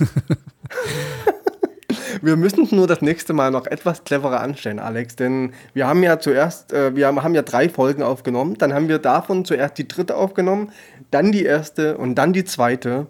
Wir 2.21 2.35
müssen 2.35 2.67
nur 2.71 2.87
das 2.87 3.01
nächste 3.01 3.33
Mal 3.33 3.51
noch 3.51 3.65
etwas 3.65 4.03
cleverer 4.03 4.41
anstellen, 4.41 4.79
Alex, 4.79 5.15
denn 5.15 5.53
wir 5.73 5.87
haben 5.87 6.03
ja 6.03 6.19
zuerst, 6.19 6.73
äh, 6.73 6.95
wir 6.95 7.07
haben, 7.07 7.23
haben 7.23 7.35
ja 7.35 7.41
drei 7.41 7.69
Folgen 7.69 8.03
aufgenommen, 8.03 8.57
dann 8.57 8.73
haben 8.73 8.89
wir 8.89 8.99
davon 8.99 9.45
zuerst 9.45 9.77
die 9.77 9.87
dritte 9.87 10.15
aufgenommen, 10.15 10.71
dann 11.09 11.31
die 11.31 11.43
erste 11.43 11.97
und 11.97 12.15
dann 12.15 12.33
die 12.33 12.43
zweite. 12.43 13.07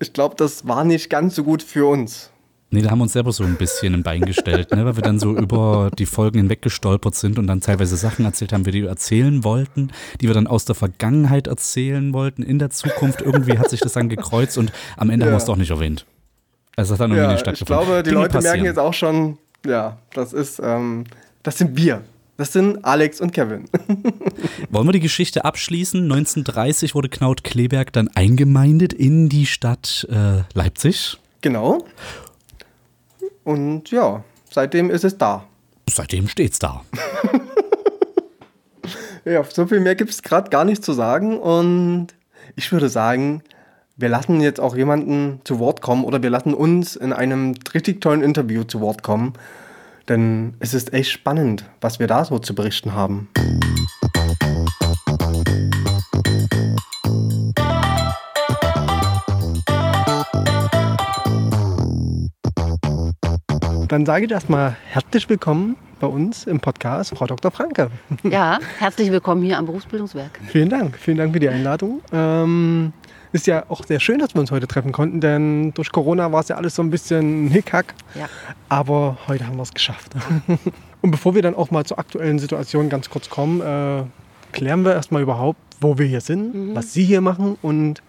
Ich 0.00 0.12
glaube, 0.12 0.34
das 0.36 0.66
war 0.66 0.84
nicht 0.84 1.08
ganz 1.08 1.34
so 1.34 1.44
gut 1.44 1.62
für 1.62 1.86
uns. 1.86 2.30
Nee, 2.72 2.82
da 2.82 2.90
haben 2.90 2.98
wir 2.98 3.02
uns 3.02 3.12
selber 3.14 3.32
so 3.32 3.42
ein 3.42 3.56
bisschen 3.56 3.94
ein 3.94 4.02
Bein 4.04 4.20
gestellt, 4.20 4.70
ne? 4.70 4.84
weil 4.84 4.94
wir 4.94 5.02
dann 5.02 5.18
so 5.18 5.36
über 5.36 5.90
die 5.98 6.06
Folgen 6.06 6.38
hinweg 6.38 6.62
gestolpert 6.62 7.16
sind 7.16 7.36
und 7.38 7.48
dann 7.48 7.60
teilweise 7.60 7.96
Sachen 7.96 8.24
erzählt 8.24 8.52
haben, 8.52 8.62
die 8.62 8.72
wir 8.72 8.88
erzählen 8.88 9.42
wollten, 9.42 9.90
die 10.20 10.28
wir 10.28 10.34
dann 10.34 10.46
aus 10.46 10.66
der 10.66 10.76
Vergangenheit 10.76 11.48
erzählen 11.48 12.12
wollten, 12.12 12.42
in 12.44 12.60
der 12.60 12.70
Zukunft. 12.70 13.22
Irgendwie 13.22 13.58
hat 13.58 13.70
sich 13.70 13.80
das 13.80 13.94
dann 13.94 14.08
gekreuzt 14.08 14.56
und 14.56 14.70
am 14.96 15.10
Ende 15.10 15.26
haben 15.26 15.30
Ja. 15.32 15.36
wir 15.36 15.38
es 15.42 15.46
doch 15.46 15.56
nicht 15.56 15.70
erwähnt. 15.70 16.06
Also 16.76 16.92
das 16.94 17.00
hat 17.00 17.04
dann 17.06 17.10
irgendwie 17.10 17.22
Ja, 17.24 17.28
nicht 17.32 17.36
ich 17.38 17.40
stattgefunden. 17.58 17.84
glaube, 17.86 18.02
die 18.04 18.10
Dinge 18.10 18.22
Leute 18.22 18.32
merken 18.34 18.44
passieren. 18.46 18.64
jetzt 18.66 18.78
auch 18.78 18.94
schon, 18.94 19.38
ja, 19.66 19.98
das 20.14 20.32
ist, 20.32 20.60
ähm, 20.62 21.04
das 21.42 21.58
sind 21.58 21.76
wir. 21.76 22.02
Das 22.36 22.52
sind 22.54 22.84
Alex 22.84 23.20
und 23.20 23.32
Kevin. 23.32 23.64
Wollen 24.70 24.86
wir 24.86 24.92
die 24.92 25.00
Geschichte 25.00 25.44
abschließen? 25.44 26.04
1930 26.04 26.94
wurde 26.94 27.08
Knaut 27.08 27.42
Kleberg 27.44 27.92
dann 27.92 28.08
eingemeindet 28.14 28.92
in 28.94 29.28
die 29.28 29.44
Stadt 29.46 30.06
äh, 30.10 30.42
Leipzig. 30.54 31.18
genau. 31.42 31.84
Und 33.44 33.90
ja, 33.90 34.22
seitdem 34.50 34.90
ist 34.90 35.04
es 35.04 35.18
da. 35.18 35.46
Seitdem 35.88 36.28
steht's 36.28 36.58
da. 36.58 36.84
Ja, 39.24 39.44
so 39.44 39.66
viel 39.66 39.80
mehr 39.80 39.94
gibt 39.94 40.10
es 40.10 40.22
gerade 40.22 40.48
gar 40.50 40.64
nicht 40.64 40.82
zu 40.82 40.92
sagen. 40.92 41.38
Und 41.38 42.08
ich 42.56 42.72
würde 42.72 42.88
sagen, 42.88 43.42
wir 43.96 44.08
lassen 44.08 44.40
jetzt 44.40 44.60
auch 44.60 44.74
jemanden 44.74 45.40
zu 45.44 45.58
Wort 45.58 45.82
kommen 45.82 46.04
oder 46.04 46.22
wir 46.22 46.30
lassen 46.30 46.54
uns 46.54 46.96
in 46.96 47.12
einem 47.12 47.54
richtig 47.74 48.00
tollen 48.00 48.22
Interview 48.22 48.64
zu 48.64 48.80
Wort 48.80 49.02
kommen. 49.02 49.34
Denn 50.08 50.54
es 50.58 50.72
ist 50.72 50.94
echt 50.94 51.10
spannend, 51.10 51.64
was 51.80 51.98
wir 51.98 52.06
da 52.06 52.24
so 52.24 52.38
zu 52.38 52.54
berichten 52.54 52.94
haben. 52.94 53.28
Dann 63.90 64.06
sage 64.06 64.26
ich 64.26 64.30
erstmal 64.30 64.76
herzlich 64.86 65.28
willkommen 65.28 65.74
bei 65.98 66.06
uns 66.06 66.46
im 66.46 66.60
Podcast, 66.60 67.12
Frau 67.16 67.26
Dr. 67.26 67.50
Franke. 67.50 67.90
Ja, 68.22 68.60
herzlich 68.78 69.10
willkommen 69.10 69.42
hier 69.42 69.58
am 69.58 69.66
Berufsbildungswerk. 69.66 70.38
Vielen 70.46 70.68
Dank, 70.68 70.96
vielen 70.96 71.16
Dank 71.16 71.32
für 71.32 71.40
die 71.40 71.48
Einladung. 71.48 72.00
Ähm, 72.12 72.92
ist 73.32 73.48
ja 73.48 73.64
auch 73.68 73.84
sehr 73.84 73.98
schön, 73.98 74.20
dass 74.20 74.32
wir 74.32 74.42
uns 74.42 74.52
heute 74.52 74.68
treffen 74.68 74.92
konnten, 74.92 75.20
denn 75.20 75.74
durch 75.74 75.90
Corona 75.90 76.30
war 76.30 76.38
es 76.38 76.46
ja 76.46 76.54
alles 76.54 76.76
so 76.76 76.82
ein 76.82 76.90
bisschen 76.90 77.48
Hickhack. 77.48 77.94
Ja. 78.14 78.28
Aber 78.68 79.18
heute 79.26 79.44
haben 79.48 79.56
wir 79.56 79.64
es 79.64 79.74
geschafft. 79.74 80.12
Und 81.02 81.10
bevor 81.10 81.34
wir 81.34 81.42
dann 81.42 81.56
auch 81.56 81.72
mal 81.72 81.84
zur 81.84 81.98
aktuellen 81.98 82.38
Situation 82.38 82.90
ganz 82.90 83.10
kurz 83.10 83.28
kommen, 83.28 83.60
äh, 83.60 84.04
klären 84.52 84.84
wir 84.84 84.92
erstmal 84.92 85.22
überhaupt, 85.22 85.58
wo 85.80 85.98
wir 85.98 86.06
hier 86.06 86.20
sind, 86.20 86.76
was 86.76 86.92
Sie 86.92 87.02
hier 87.02 87.22
machen 87.22 87.58
und 87.60 88.02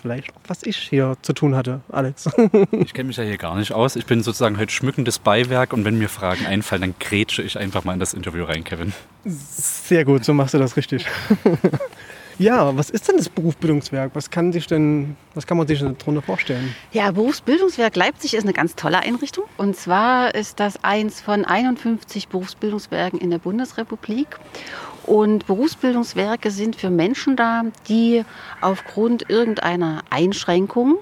vielleicht 0.00 0.30
auch, 0.30 0.40
was 0.46 0.62
ich 0.62 0.76
hier 0.76 1.16
zu 1.22 1.32
tun 1.32 1.54
hatte, 1.54 1.80
Alex. 1.90 2.28
Ich 2.72 2.94
kenne 2.94 3.08
mich 3.08 3.16
ja 3.16 3.24
hier 3.24 3.36
gar 3.36 3.56
nicht 3.56 3.72
aus. 3.72 3.96
Ich 3.96 4.06
bin 4.06 4.22
sozusagen 4.22 4.58
heute 4.58 4.72
schmückendes 4.72 5.18
Beiwerk 5.18 5.72
und 5.72 5.84
wenn 5.84 5.98
mir 5.98 6.08
Fragen 6.08 6.46
einfallen, 6.46 6.82
dann 6.82 6.94
grätsche 6.98 7.42
ich 7.42 7.58
einfach 7.58 7.84
mal 7.84 7.94
in 7.94 8.00
das 8.00 8.14
Interview 8.14 8.44
rein, 8.44 8.64
Kevin. 8.64 8.92
Sehr 9.24 10.04
gut, 10.04 10.24
so 10.24 10.34
machst 10.34 10.54
du 10.54 10.58
das 10.58 10.76
richtig. 10.76 11.06
ja, 12.38 12.76
was 12.76 12.90
ist 12.90 13.08
denn 13.08 13.16
das 13.16 13.28
Berufsbildungswerk? 13.28 14.12
Was 14.14 14.30
kann, 14.30 14.52
sich 14.52 14.66
denn, 14.66 15.16
was 15.34 15.46
kann 15.46 15.56
man 15.56 15.66
sich 15.66 15.80
denn 15.80 15.96
darunter 15.98 16.22
vorstellen? 16.22 16.74
Ja, 16.92 17.10
Berufsbildungswerk 17.10 17.96
Leipzig 17.96 18.34
ist 18.34 18.44
eine 18.44 18.52
ganz 18.52 18.74
tolle 18.74 19.00
Einrichtung. 19.00 19.44
Und 19.56 19.76
zwar 19.76 20.34
ist 20.34 20.58
das 20.58 20.82
eins 20.82 21.20
von 21.20 21.44
51 21.44 22.28
Berufsbildungswerken 22.28 23.20
in 23.20 23.30
der 23.30 23.38
Bundesrepublik. 23.38 24.38
Und 25.10 25.48
Berufsbildungswerke 25.48 26.52
sind 26.52 26.76
für 26.76 26.88
Menschen 26.88 27.34
da, 27.34 27.64
die 27.88 28.24
aufgrund 28.60 29.28
irgendeiner 29.28 30.02
Einschränkung 30.08 30.98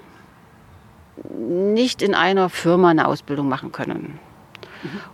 nicht 1.37 2.01
in 2.01 2.15
einer 2.15 2.49
Firma 2.49 2.89
eine 2.89 3.07
Ausbildung 3.07 3.47
machen 3.47 3.71
können. 3.71 4.17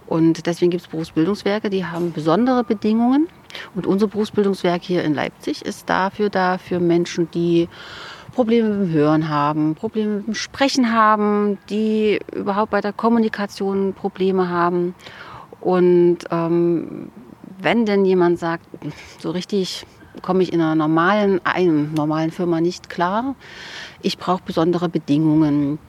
Und 0.08 0.46
deswegen 0.46 0.72
gibt 0.72 0.84
es 0.84 0.88
Berufsbildungswerke, 0.88 1.70
die 1.70 1.84
haben 1.84 2.14
besondere 2.14 2.64
Bedingungen. 2.64 3.28
Und 3.76 3.86
unser 3.86 4.08
Berufsbildungswerk 4.08 4.82
hier 4.84 5.04
in 5.04 5.14
Leipzig 5.14 5.66
ist 5.66 5.90
dafür 5.90 6.30
da 6.30 6.58
für 6.58 6.80
Menschen, 6.80 7.30
die 7.32 7.68
Probleme 8.34 8.70
mit 8.70 8.88
dem 8.88 8.94
Hören 8.94 9.28
haben, 9.28 9.76
Probleme 9.76 10.20
mit 10.20 10.28
dem 10.28 10.36
Sprechen 10.36 10.94
haben, 10.94 11.58
die 11.70 12.22
überhaupt 12.34 12.72
bei 12.72 12.80
der 12.80 12.94
Kommunikation 12.94 13.94
Probleme 13.94 14.48
haben. 14.48 14.96
Und 15.60 16.20
ähm, 16.32 17.10
wenn 17.66 17.86
denn 17.86 18.06
jemand 18.06 18.40
sagt, 18.40 18.66
so 19.20 19.32
richtig 19.32 19.86
komme 20.22 20.44
ich 20.44 20.54
in 20.54 20.62
einer 20.62 20.76
normalen, 20.76 21.42
einem 21.44 21.94
normalen 21.94 22.32
Firma 22.32 22.62
nicht 22.62 22.90
klar, 22.90 23.36
ich 24.02 24.18
brauche 24.18 24.44
besondere 24.46 24.88
Bedingungen, 24.88 25.80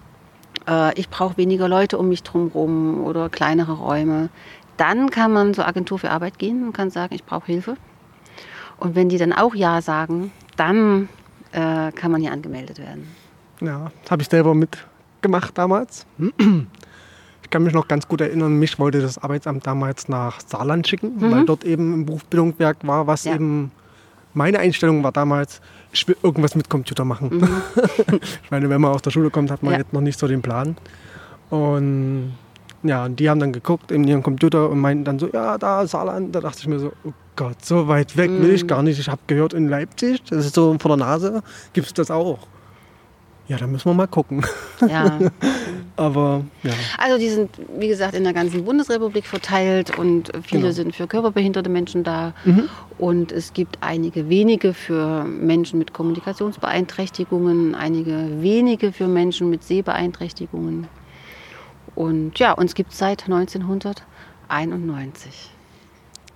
äh, 0.66 0.99
ich 0.99 1.09
brauche 1.09 1.37
weniger 1.37 1.68
Leute 1.68 1.99
um 1.99 2.09
mich 2.09 2.23
drumherum 2.23 3.04
oder 3.04 3.28
kleinere 3.28 3.75
Räume, 3.75 4.30
dann 4.78 5.11
kann 5.11 5.33
man 5.33 5.54
zur 5.54 5.68
Agentur 5.68 5.99
für 5.99 6.11
Arbeit 6.11 6.38
gehen 6.38 6.66
und 6.66 6.73
kann 6.73 6.90
sagen, 6.90 7.14
ich 7.14 7.25
brauche 7.25 7.47
Hilfe. 7.47 7.76
Und 8.78 8.95
wenn 8.95 9.09
die 9.09 9.18
dann 9.18 9.33
auch 9.33 9.54
Ja 9.54 9.80
sagen, 9.80 10.33
dann 10.56 11.09
äh, 11.52 11.92
kann 11.92 12.11
man 12.11 12.21
hier 12.21 12.33
angemeldet 12.33 12.78
werden. 12.78 13.06
Ja, 13.61 13.90
das 14.02 14.11
habe 14.11 14.23
ich 14.23 14.28
selber 14.28 14.54
mitgemacht 14.54 15.56
damals. 15.56 16.06
Ich 17.46 17.50
kann 17.50 17.62
mich 17.62 17.72
noch 17.74 17.86
ganz 17.86 18.08
gut 18.08 18.20
erinnern, 18.20 18.58
mich 18.58 18.76
wollte 18.80 19.00
das 19.00 19.18
Arbeitsamt 19.18 19.68
damals 19.68 20.08
nach 20.08 20.40
Saarland 20.44 20.88
schicken, 20.88 21.12
weil 21.30 21.44
dort 21.44 21.62
eben 21.64 21.94
im 21.94 22.04
Berufsbildungswerk 22.04 22.78
war, 22.82 23.06
was 23.06 23.22
Ja. 23.22 23.36
eben 23.36 23.70
meine 24.34 24.58
Einstellung 24.58 25.04
war 25.04 25.12
damals, 25.12 25.60
ich 25.92 26.08
will 26.08 26.16
irgendwas 26.24 26.56
mit 26.56 26.68
Computer 26.68 27.04
machen. 27.04 27.30
ich 28.42 28.50
meine, 28.50 28.68
wenn 28.68 28.80
man 28.80 28.90
aus 28.90 29.02
der 29.02 29.12
Schule 29.12 29.30
kommt, 29.30 29.52
hat 29.52 29.62
man 29.62 29.74
Ja. 29.74 29.78
jetzt 29.78 29.92
noch 29.92 30.00
nicht 30.00 30.18
so 30.18 30.26
den 30.26 30.42
Plan. 30.42 30.76
Und 31.48 32.32
ja, 32.82 33.04
und 33.04 33.20
die 33.20 33.30
haben 33.30 33.38
dann 33.38 33.52
geguckt 33.52 33.92
in 33.92 34.02
ihren 34.08 34.24
Computer 34.24 34.68
und 34.68 34.80
meinten 34.80 35.04
dann 35.04 35.20
so, 35.20 35.28
ja, 35.32 35.56
da 35.56 35.86
Saarland, 35.86 36.34
da 36.34 36.40
dachte 36.40 36.58
ich 36.62 36.66
mir 36.66 36.80
so, 36.80 36.92
oh 37.04 37.12
Gott, 37.36 37.64
so 37.64 37.86
weit 37.86 38.16
weg 38.16 38.28
will 38.32 38.50
ich 38.50 38.66
gar 38.66 38.82
nicht. 38.82 38.98
Ich 38.98 39.08
habe 39.08 39.20
gehört, 39.28 39.54
in 39.54 39.68
Leipzig, 39.68 40.20
das 40.30 40.46
ist 40.46 40.56
so 40.56 40.76
vor 40.80 40.88
der 40.96 41.06
Nase, 41.06 41.44
gibt 41.74 41.86
es 41.86 41.94
das 41.94 42.10
auch. 42.10 42.40
Ja, 43.48 43.56
da 43.58 43.66
müssen 43.66 43.88
wir 43.88 43.94
mal 43.94 44.06
gucken. 44.08 44.44
Ja. 44.88 45.18
Aber 45.96 46.44
ja, 46.62 46.72
Also 46.98 47.16
die 47.16 47.28
sind, 47.30 47.50
wie 47.78 47.88
gesagt, 47.88 48.14
in 48.14 48.24
der 48.24 48.32
ganzen 48.34 48.64
Bundesrepublik 48.64 49.24
verteilt 49.26 49.96
und 49.98 50.30
viele 50.42 50.62
Genau. 50.62 50.72
sind 50.74 50.94
für 50.96 51.06
körperbehinderte 51.06 51.70
Menschen 51.70 52.04
da. 52.04 52.34
Und 52.98 53.32
es 53.32 53.52
gibt 53.54 53.78
einige 53.82 54.28
wenige 54.28 54.74
für 54.74 55.24
Menschen 55.24 55.78
mit 55.78 55.92
Kommunikationsbeeinträchtigungen, 55.94 57.74
einige 57.74 58.42
wenige 58.42 58.92
für 58.92 59.06
Menschen 59.08 59.48
mit 59.48 59.62
Sehbeeinträchtigungen. 59.62 60.88
Und 61.94 62.38
ja, 62.38 62.52
uns 62.52 62.74
gibt 62.74 62.92
es 62.92 62.98
seit 62.98 63.22
1991. 64.48 65.50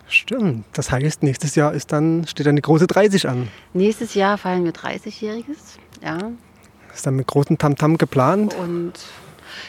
stimmt. 0.08 0.64
Das 0.72 0.90
heißt, 0.90 1.22
nächstes 1.22 1.54
Jahr 1.54 1.72
ist 1.74 1.92
dann, 1.92 2.26
steht 2.26 2.46
dann 2.46 2.56
die 2.56 2.62
große 2.62 2.86
30 2.86 3.28
an. 3.28 3.48
Nächstes 3.74 4.14
Jahr 4.14 4.38
feiern 4.38 4.64
wir 4.64 4.72
30-Jähriges. 4.72 5.76
Ja. 6.02 6.16
Ist 7.00 7.06
dann 7.06 7.16
mit 7.16 7.28
großem 7.28 7.56
Tamtam 7.56 7.96
geplant. 7.96 8.54
Und 8.54 8.92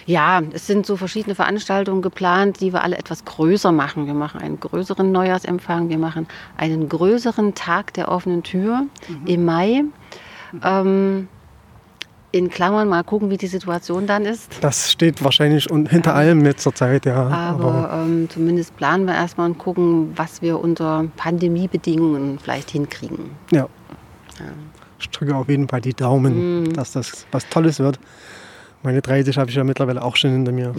ja, 0.05 0.41
es 0.51 0.67
sind 0.67 0.85
so 0.85 0.97
verschiedene 0.97 1.33
Veranstaltungen 1.33 2.01
geplant, 2.01 2.59
die 2.59 2.73
wir 2.73 2.83
alle 2.83 2.97
etwas 2.97 3.23
größer 3.23 3.71
machen. 3.71 4.05
Wir 4.05 4.13
machen 4.13 4.41
einen 4.41 4.59
größeren 4.59 5.09
Neujahrsempfang, 5.13 5.87
wir 5.87 5.97
machen 5.97 6.27
einen 6.57 6.89
größeren 6.89 7.55
Tag 7.55 7.93
der 7.93 8.09
offenen 8.09 8.43
Tür 8.43 8.85
im 9.25 9.45
Mai. 9.45 9.85
Ähm, 10.61 11.29
in 12.33 12.49
Klammern 12.49 12.89
mal 12.89 13.05
gucken, 13.05 13.29
wie 13.29 13.37
die 13.37 13.47
Situation 13.47 14.07
dann 14.07 14.25
ist. 14.25 14.51
Das 14.59 14.91
steht 14.91 15.23
wahrscheinlich 15.23 15.69
hinter 15.87 16.13
allem 16.13 16.45
jetzt 16.45 16.63
zur 16.63 16.75
Zeit, 16.75 17.05
ja. 17.05 17.27
Aber 17.27 18.03
ähm, 18.03 18.27
zumindest 18.29 18.75
planen 18.75 19.05
wir 19.05 19.13
erstmal 19.13 19.51
und 19.51 19.57
gucken, 19.57 20.11
was 20.17 20.41
wir 20.41 20.59
unter 20.59 21.05
Pandemiebedingungen 21.15 22.39
vielleicht 22.39 22.71
hinkriegen. 22.71 23.31
ja. 24.37 24.47
Ich 25.01 25.09
drücke 25.09 25.35
auf 25.35 25.49
jeden 25.49 25.67
Fall 25.67 25.81
die 25.81 25.93
Daumen, 25.93 26.61
Mhm. 26.63 26.73
dass 26.73 26.93
das 26.93 27.25
was 27.31 27.47
Tolles 27.49 27.79
wird. 27.79 27.99
Meine 28.83 29.01
30 29.03 29.37
habe 29.37 29.49
ich 29.51 29.55
ja 29.55 29.63
mittlerweile 29.63 30.01
auch 30.01 30.15
schon 30.15 30.31
hinter 30.31 30.51
mir. 30.51 30.73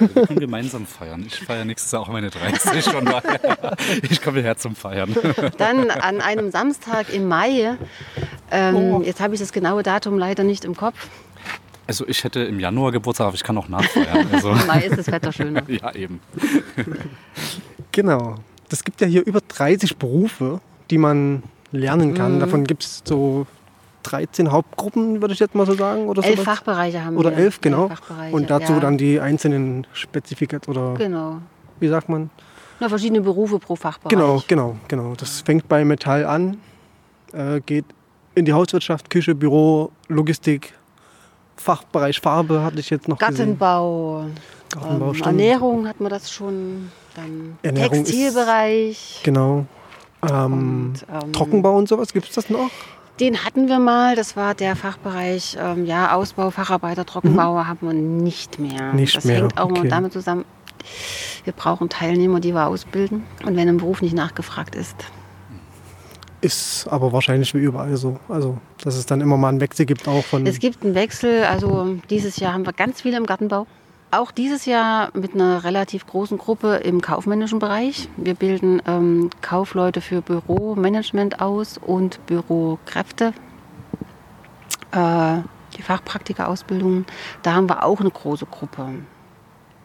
Wir 0.00 0.08
können 0.26 0.40
gemeinsam 0.40 0.84
feiern. 0.84 1.22
Ich 1.26 1.38
feiere 1.38 1.64
nächstes 1.64 1.92
Jahr 1.92 2.02
auch 2.02 2.08
meine 2.08 2.28
30 2.30 2.82
von 2.84 3.04
daher. 3.04 3.76
Ich 4.10 4.20
komme 4.20 4.40
her 4.40 4.56
zum 4.56 4.74
Feiern. 4.74 5.14
Dann 5.56 5.90
an 5.90 6.20
einem 6.20 6.50
Samstag 6.50 7.12
im 7.14 7.28
Mai, 7.28 7.76
ähm, 8.50 8.74
Oh. 8.74 9.02
jetzt 9.04 9.20
habe 9.20 9.34
ich 9.34 9.40
das 9.40 9.52
genaue 9.52 9.84
Datum 9.84 10.18
leider 10.18 10.42
nicht 10.42 10.64
im 10.64 10.74
Kopf. 10.76 11.08
Also 11.86 12.04
ich 12.08 12.24
hätte 12.24 12.40
im 12.40 12.58
Januar 12.58 12.90
Geburtstag, 12.90 13.28
aber 13.28 13.36
ich 13.36 13.44
kann 13.44 13.56
auch 13.58 13.68
nachfeiern. 13.68 14.26
Also, 14.32 14.50
Im 14.50 14.66
Mai 14.66 14.80
ist 14.86 14.98
das 14.98 15.06
Wetter 15.06 15.30
schöner. 15.32 15.62
ja, 15.68 15.94
eben. 15.94 16.18
Genau. 17.92 18.34
Es 18.70 18.82
gibt 18.82 19.00
ja 19.00 19.06
hier 19.06 19.24
über 19.24 19.40
30 19.46 19.96
Berufe, 19.96 20.60
die 20.90 20.98
man 20.98 21.44
lernen 21.70 22.14
kann. 22.14 22.36
Mhm. 22.36 22.40
Davon 22.40 22.64
gibt 22.64 22.82
es 22.82 23.02
so 23.04 23.46
13 24.10 24.52
Hauptgruppen, 24.52 25.20
würde 25.20 25.34
ich 25.34 25.40
jetzt 25.40 25.54
mal 25.54 25.66
so 25.66 25.74
sagen. 25.74 26.08
Oder 26.08 26.24
Elf 26.24 26.40
sowas. 26.40 26.44
Fachbereiche 26.56 27.04
haben 27.04 27.16
Oder 27.16 27.30
wir. 27.30 27.38
elf, 27.38 27.60
genau. 27.60 27.88
Fachbereiche, 27.88 28.34
Und 28.34 28.50
dazu 28.50 28.72
ja. 28.74 28.80
dann 28.80 28.96
die 28.98 29.20
einzelnen 29.20 29.86
Spezifikat 29.92 30.68
oder 30.68 30.94
Genau. 30.94 31.38
wie 31.80 31.88
sagt 31.88 32.08
man? 32.08 32.30
Na, 32.80 32.88
verschiedene 32.88 33.20
Berufe 33.22 33.58
pro 33.58 33.74
Fachbereich. 33.76 34.10
Genau, 34.10 34.42
genau, 34.46 34.76
genau. 34.88 35.14
Das 35.16 35.40
fängt 35.40 35.66
bei 35.68 35.84
Metall 35.84 36.24
an, 36.26 36.58
äh, 37.32 37.60
geht 37.60 37.84
in 38.34 38.44
die 38.44 38.52
Hauswirtschaft, 38.52 39.08
Küche, 39.10 39.34
Büro, 39.34 39.90
Logistik, 40.08 40.74
Fachbereich 41.56 42.20
Farbe 42.20 42.62
hatte 42.62 42.78
ich 42.80 42.90
jetzt 42.90 43.08
noch. 43.08 43.18
Gartenbau, 43.18 44.26
Gartenbau, 44.70 45.12
ähm. 45.14 45.22
Ernährung 45.24 45.88
hat 45.88 46.00
man 46.00 46.10
das 46.10 46.30
schon. 46.30 46.90
Dann 47.14 47.56
Ernährung 47.62 48.02
ist- 48.02 48.10
Textilbereich. 48.10 49.20
Genau. 49.24 49.64
Ähm, 50.30 50.92
Und, 50.92 50.94
ähm, 51.10 51.32
Trockenbau 51.32 51.76
und 51.78 51.88
sowas, 51.88 52.12
gibt 52.12 52.28
es 52.28 52.34
das 52.34 52.50
noch? 52.50 52.70
Den 53.20 53.44
hatten 53.44 53.68
wir 53.68 53.78
mal, 53.78 54.14
das 54.14 54.36
war 54.36 54.54
der 54.54 54.76
Fachbereich 54.76 55.56
ähm, 55.58 55.86
ja, 55.86 56.14
Ausbau, 56.14 56.50
Facharbeiter, 56.50 57.06
Trockenbauer 57.06 57.66
haben 57.66 57.86
wir 57.86 57.94
nicht 57.94 58.58
mehr. 58.58 58.92
Mhm. 58.92 58.96
Nicht 58.96 59.16
das 59.16 59.24
mehr, 59.24 59.36
hängt 59.40 59.58
auch 59.58 59.70
okay. 59.70 59.80
mal 59.80 59.88
damit 59.88 60.12
zusammen, 60.12 60.44
wir 61.44 61.52
brauchen 61.54 61.88
Teilnehmer, 61.88 62.40
die 62.40 62.52
wir 62.52 62.66
ausbilden. 62.66 63.24
Und 63.44 63.56
wenn 63.56 63.68
ein 63.68 63.78
Beruf 63.78 64.02
nicht 64.02 64.14
nachgefragt 64.14 64.74
ist, 64.74 64.96
Ist 66.42 66.86
aber 66.88 67.12
wahrscheinlich 67.12 67.54
wie 67.54 67.58
überall 67.58 67.96
so. 67.96 68.20
Also, 68.28 68.58
dass 68.82 68.96
es 68.96 69.06
dann 69.06 69.22
immer 69.22 69.36
mal 69.38 69.48
einen 69.48 69.60
Wechsel 69.60 69.86
gibt 69.86 70.06
auch 70.06 70.24
von. 70.24 70.46
Es 70.46 70.58
gibt 70.58 70.84
einen 70.84 70.94
Wechsel. 70.94 71.44
Also 71.44 71.96
dieses 72.10 72.36
Jahr 72.36 72.52
haben 72.52 72.66
wir 72.66 72.74
ganz 72.74 73.00
viele 73.00 73.16
im 73.16 73.24
Gartenbau. 73.24 73.66
Auch 74.10 74.30
dieses 74.30 74.66
Jahr 74.66 75.10
mit 75.14 75.34
einer 75.34 75.64
relativ 75.64 76.06
großen 76.06 76.38
Gruppe 76.38 76.76
im 76.76 77.00
kaufmännischen 77.00 77.58
Bereich. 77.58 78.08
Wir 78.16 78.34
bilden 78.34 78.80
ähm, 78.86 79.30
Kaufleute 79.42 80.00
für 80.00 80.22
Büromanagement 80.22 81.40
aus 81.40 81.76
und 81.76 82.24
Bürokräfte. 82.26 83.32
Äh, 84.92 85.38
die 85.76 85.82
Fachpraktikerausbildung. 85.82 87.04
Da 87.42 87.54
haben 87.54 87.68
wir 87.68 87.84
auch 87.84 88.00
eine 88.00 88.10
große 88.10 88.46
Gruppe. 88.46 88.86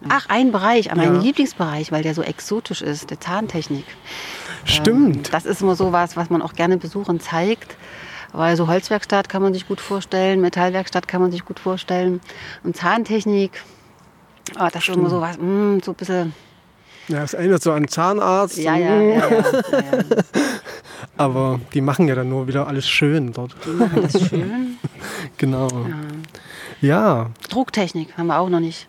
Ach, 0.08 0.26
ein 0.28 0.52
Bereich, 0.52 0.94
mein 0.94 1.14
Ja. 1.14 1.20
Lieblingsbereich, 1.20 1.92
weil 1.92 2.02
der 2.02 2.14
so 2.14 2.22
exotisch 2.22 2.82
ist, 2.82 3.10
der 3.10 3.20
Zahntechnik. 3.20 3.84
Stimmt. 4.64 5.16
Ähm, 5.16 5.22
das 5.32 5.44
ist 5.44 5.62
immer 5.62 5.76
so 5.76 5.92
was, 5.92 6.16
was 6.16 6.30
man 6.30 6.42
auch 6.42 6.54
gerne 6.54 6.76
Besuchern 6.76 7.20
zeigt. 7.20 7.76
Weil 8.32 8.56
so 8.56 8.66
Holzwerkstatt 8.66 9.28
kann 9.28 9.42
man 9.42 9.52
sich 9.52 9.68
gut 9.68 9.80
vorstellen, 9.80 10.40
Metallwerkstatt 10.40 11.06
kann 11.06 11.20
man 11.20 11.30
sich 11.30 11.44
gut 11.44 11.58
vorstellen. 11.58 12.20
Und 12.64 12.76
Zahntechnik, 12.76 13.62
ah, 14.56 14.70
das 14.70 14.88
ist 14.88 14.94
immer 14.96 15.08
so 15.10 15.20
was, 15.20 15.36
mm, 15.38 15.78
so 15.82 15.92
ein 15.92 15.94
bisschen. 15.94 16.34
ja, 17.08 17.22
es 17.22 17.34
erinnert 17.34 17.62
so 17.62 17.72
an 17.72 17.88
Zahnarzt. 17.88 18.58
Ja, 18.58 18.76
ja, 18.76 18.94
ja, 19.00 19.02
ja, 19.02 19.28
ja, 19.28 19.38
ja. 19.38 20.04
Aber 21.16 21.60
die 21.74 21.80
machen 21.80 22.08
ja 22.08 22.14
dann 22.14 22.28
nur 22.28 22.46
wieder 22.48 22.66
alles 22.66 22.88
schön 22.88 23.32
dort. 23.32 23.54
Die 23.66 23.70
machen 23.70 24.02
das 24.10 24.28
schön. 24.28 24.76
Genau. 25.38 25.68
Ja, 26.80 27.30
Drucktechnik 27.48 28.16
haben 28.16 28.26
wir 28.26 28.38
auch 28.38 28.48
noch 28.48 28.60
nicht. 28.60 28.88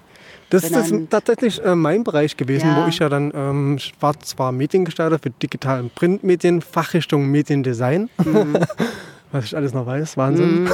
das 0.50 0.64
ist 0.66 0.94
tatsächlich 1.10 1.64
äh, 1.64 1.76
mein 1.76 2.04
Bereich 2.04 2.38
gewesen, 2.38 2.68
Ja. 2.68 2.84
wo 2.84 2.88
ich 2.90 3.00
ja 3.00 3.10
dann, 3.10 3.32
ähm, 3.36 3.76
ich 3.78 3.94
war 4.00 4.20
zwar 4.20 4.52
Mediengestalter 4.52 5.18
für 5.20 5.30
Digital- 5.30 5.82
und 5.82 5.96
Printmedien, 5.96 6.62
Fachrichtung 6.62 7.28
Mediendesign, 7.28 8.10
Mhm. 8.24 8.58
was 9.32 9.46
ich 9.46 9.56
alles 9.56 9.74
noch 9.74 9.86
weiß, 9.86 10.18
Wahnsinn. 10.18 10.70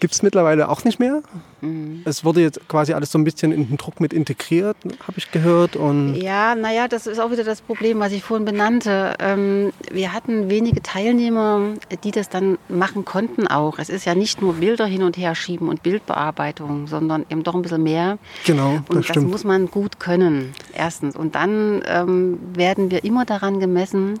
Gibt 0.00 0.14
es 0.14 0.22
mittlerweile 0.22 0.68
auch 0.68 0.84
nicht 0.84 0.98
mehr. 0.98 1.22
Mhm. 1.60 2.02
Es 2.04 2.24
wurde 2.24 2.40
jetzt 2.40 2.66
quasi 2.68 2.92
alles 2.92 3.10
so 3.12 3.18
ein 3.18 3.24
bisschen 3.24 3.52
in 3.52 3.68
den 3.68 3.76
Druck 3.76 4.00
mit 4.00 4.12
integriert, 4.12 4.76
habe 4.84 5.18
ich 5.18 5.30
gehört. 5.30 5.76
Und 5.76 6.14
Ja, 6.16 6.54
naja, 6.54 6.88
das 6.88 7.06
ist 7.06 7.18
auch 7.18 7.30
wieder 7.30 7.44
das 7.44 7.60
Problem, 7.60 7.98
was 8.00 8.12
ich 8.12 8.22
vorhin 8.22 8.44
benannte. 8.44 9.14
Ähm, 9.18 9.72
wir 9.90 10.12
hatten 10.12 10.50
wenige 10.50 10.82
Teilnehmer, 10.82 11.74
die 12.04 12.10
das 12.10 12.28
dann 12.28 12.58
machen 12.68 13.04
konnten 13.04 13.46
auch. 13.46 13.78
Es 13.78 13.88
ist 13.88 14.04
ja 14.04 14.14
nicht 14.14 14.40
nur 14.40 14.54
Bilder 14.54 14.86
hin 14.86 15.02
und 15.02 15.16
her 15.16 15.34
schieben 15.34 15.68
und 15.68 15.82
Bildbearbeitung, 15.82 16.86
sondern 16.86 17.24
eben 17.30 17.42
doch 17.42 17.54
ein 17.54 17.62
bisschen 17.62 17.82
mehr. 17.82 18.18
genau, 18.44 18.78
das 18.78 18.88
Und 18.88 18.96
das, 18.96 19.06
stimmt. 19.06 19.30
muss 19.30 19.44
man 19.44 19.66
gut 19.70 20.00
können, 20.00 20.52
erstens. 20.74 21.16
Und 21.16 21.34
dann 21.34 21.82
ähm, 21.86 22.38
werden 22.54 22.90
wir 22.90 23.04
immer 23.04 23.24
daran 23.24 23.60
gemessen, 23.60 24.18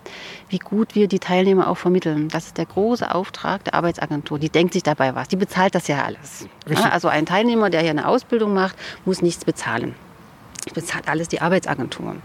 wie 0.48 0.58
gut 0.58 0.94
wir 0.94 1.08
die 1.08 1.18
Teilnehmer 1.18 1.68
auch 1.68 1.76
vermitteln. 1.76 2.28
Das 2.28 2.46
ist 2.46 2.58
der 2.58 2.66
große 2.66 3.14
Auftrag 3.14 3.64
der 3.64 3.74
Arbeitsagentur. 3.74 4.38
Die 4.38 4.50
denkt 4.50 4.72
sich 4.72 4.82
dabei 4.82 5.14
was. 5.14 5.28
Die 5.28 5.36
bezahlt 5.36 5.74
das 5.74 5.88
ja 5.88 6.04
alles. 6.04 6.46
Richtig. 6.68 6.84
Ja, 6.84 6.90
also 6.92 7.08
ein 7.08 7.26
Teilnehmer, 7.28 7.68
der 7.70 7.82
hier 7.82 7.90
eine 7.90 8.08
Ausbildung 8.08 8.54
macht, 8.54 8.76
muss 9.04 9.20
nichts 9.20 9.44
bezahlen. 9.44 9.94
Bezahlt 10.74 11.08
alles 11.08 11.28
die 11.28 11.40
Arbeitsagentur. 11.40 12.16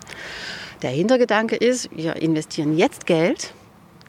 Der 0.82 0.92
Hintergedanke 0.92 1.56
ist, 1.56 1.90
wir 1.96 2.16
investieren 2.18 2.78
jetzt 2.78 3.06
Geld, 3.06 3.54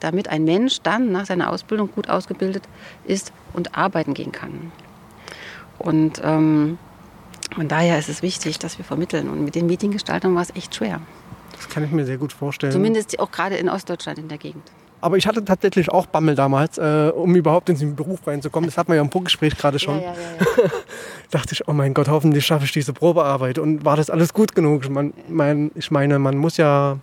damit 0.00 0.28
ein 0.28 0.44
Mensch 0.44 0.80
dann 0.82 1.12
nach 1.12 1.26
seiner 1.26 1.50
Ausbildung 1.50 1.90
gut 1.90 2.08
ausgebildet 2.08 2.64
ist 3.04 3.32
und 3.52 3.76
arbeiten 3.76 4.14
gehen 4.14 4.32
kann. 4.32 4.72
Und 5.78 6.20
ähm, 6.24 6.78
von 7.54 7.68
daher 7.68 7.98
ist 7.98 8.08
es 8.08 8.22
wichtig, 8.22 8.58
dass 8.58 8.78
wir 8.78 8.84
vermitteln. 8.84 9.28
Und 9.28 9.44
mit 9.44 9.54
den 9.54 9.66
Mediengestaltern 9.66 10.34
war 10.34 10.42
es 10.42 10.54
echt 10.54 10.74
schwer. 10.74 11.00
Das 11.56 11.68
kann 11.68 11.84
ich 11.84 11.90
mir 11.90 12.04
sehr 12.04 12.18
gut 12.18 12.32
vorstellen. 12.32 12.72
Zumindest 12.72 13.18
auch 13.18 13.30
gerade 13.30 13.56
in 13.56 13.68
Ostdeutschland 13.68 14.18
in 14.18 14.28
der 14.28 14.38
Gegend. 14.38 14.70
Aber 15.04 15.18
ich 15.18 15.26
hatte 15.26 15.44
tatsächlich 15.44 15.90
auch 15.90 16.06
Bammel 16.06 16.34
damals, 16.34 16.78
äh, 16.78 17.12
um 17.14 17.36
überhaupt 17.36 17.68
in 17.68 17.76
den 17.76 17.94
Beruf 17.94 18.26
reinzukommen. 18.26 18.70
Das 18.70 18.78
hatten 18.78 18.90
wir 18.90 18.96
ja 18.96 19.02
im 19.02 19.10
Vorgespräch 19.10 19.54
gerade 19.54 19.78
schon. 19.78 20.00
Ja, 20.00 20.06
ja, 20.06 20.12
ja, 20.40 20.70
dachte 21.30 21.52
ich, 21.52 21.68
oh 21.68 21.74
mein 21.74 21.92
Gott, 21.92 22.08
hoffentlich 22.08 22.46
schaffe 22.46 22.64
ich 22.64 22.72
diese 22.72 22.94
Probearbeit. 22.94 23.58
Und 23.58 23.84
war 23.84 23.98
das 23.98 24.08
alles 24.08 24.32
gut 24.32 24.54
genug? 24.54 24.88
Man, 24.88 25.12
mein, 25.28 25.72
ich 25.74 25.90
meine, 25.90 26.18
man 26.18 26.38
muss 26.38 26.56
ja 26.56 26.96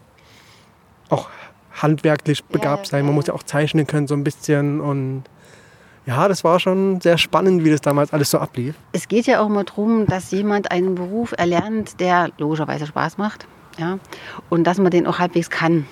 auch 1.09 1.29
handwerklich 1.79 2.43
begabt 2.43 2.87
sein. 2.87 3.05
Man 3.05 3.13
muss 3.13 3.27
ja 3.27 3.35
auch 3.35 3.43
zeichnen 3.43 3.85
können 3.85 4.07
so 4.07 4.15
ein 4.15 4.23
bisschen. 4.23 4.81
Und 4.81 5.25
ja, 6.07 6.27
das 6.27 6.43
war 6.43 6.59
schon 6.59 7.01
sehr 7.01 7.19
spannend, 7.19 7.63
wie 7.63 7.69
das 7.69 7.81
damals 7.81 8.13
alles 8.13 8.31
so 8.31 8.39
ablief. 8.39 8.73
Es 8.93 9.09
geht 9.09 9.27
ja 9.27 9.41
auch 9.41 9.45
immer 9.45 9.63
darum, 9.63 10.07
dass 10.07 10.31
jemand 10.31 10.71
einen 10.71 10.95
Beruf 10.95 11.35
erlernt, 11.37 11.99
der 11.99 12.31
logischerweise 12.39 12.87
Spaß 12.87 13.19
macht. 13.19 13.45
Ja? 13.77 13.99
Und 14.49 14.63
dass 14.63 14.79
man 14.79 14.89
den 14.89 15.05
auch 15.05 15.19
halbwegs 15.19 15.51
kann. 15.51 15.85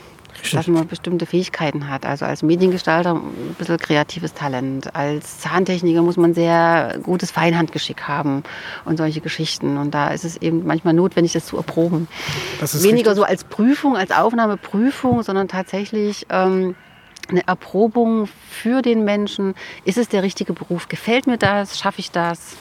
Dass 0.51 0.67
man 0.67 0.87
bestimmte 0.87 1.25
Fähigkeiten 1.25 1.89
hat. 1.89 2.05
Also 2.05 2.25
als 2.25 2.43
Mediengestalter 2.43 3.15
ein 3.15 3.55
bisschen 3.57 3.77
kreatives 3.77 4.33
Talent. 4.33 4.95
Als 4.95 5.39
Zahntechniker 5.39 6.01
muss 6.01 6.17
man 6.17 6.33
sehr 6.33 6.99
gutes 7.03 7.31
Feinhandgeschick 7.31 8.07
haben 8.07 8.43
und 8.85 8.97
solche 8.97 9.21
Geschichten. 9.21 9.77
Und 9.77 9.93
da 9.93 10.09
ist 10.09 10.25
es 10.25 10.37
eben 10.37 10.65
manchmal 10.65 10.93
notwendig, 10.93 11.33
das 11.33 11.45
zu 11.45 11.57
erproben. 11.57 12.07
Das 12.59 12.81
Weniger 12.83 13.11
richtig. 13.11 13.15
so 13.15 13.23
als 13.23 13.43
Prüfung, 13.43 13.95
als 13.95 14.11
Aufnahmeprüfung, 14.11 15.23
sondern 15.23 15.47
tatsächlich 15.47 16.25
ähm, 16.29 16.75
eine 17.29 17.47
Erprobung 17.47 18.27
für 18.49 18.81
den 18.81 19.03
Menschen. 19.03 19.53
Ist 19.85 19.97
es 19.97 20.09
der 20.09 20.23
richtige 20.23 20.53
Beruf? 20.53 20.87
Gefällt 20.87 21.27
mir 21.27 21.37
das? 21.37 21.77
Schaffe 21.79 21.99
ich 21.99 22.11
das? 22.11 22.57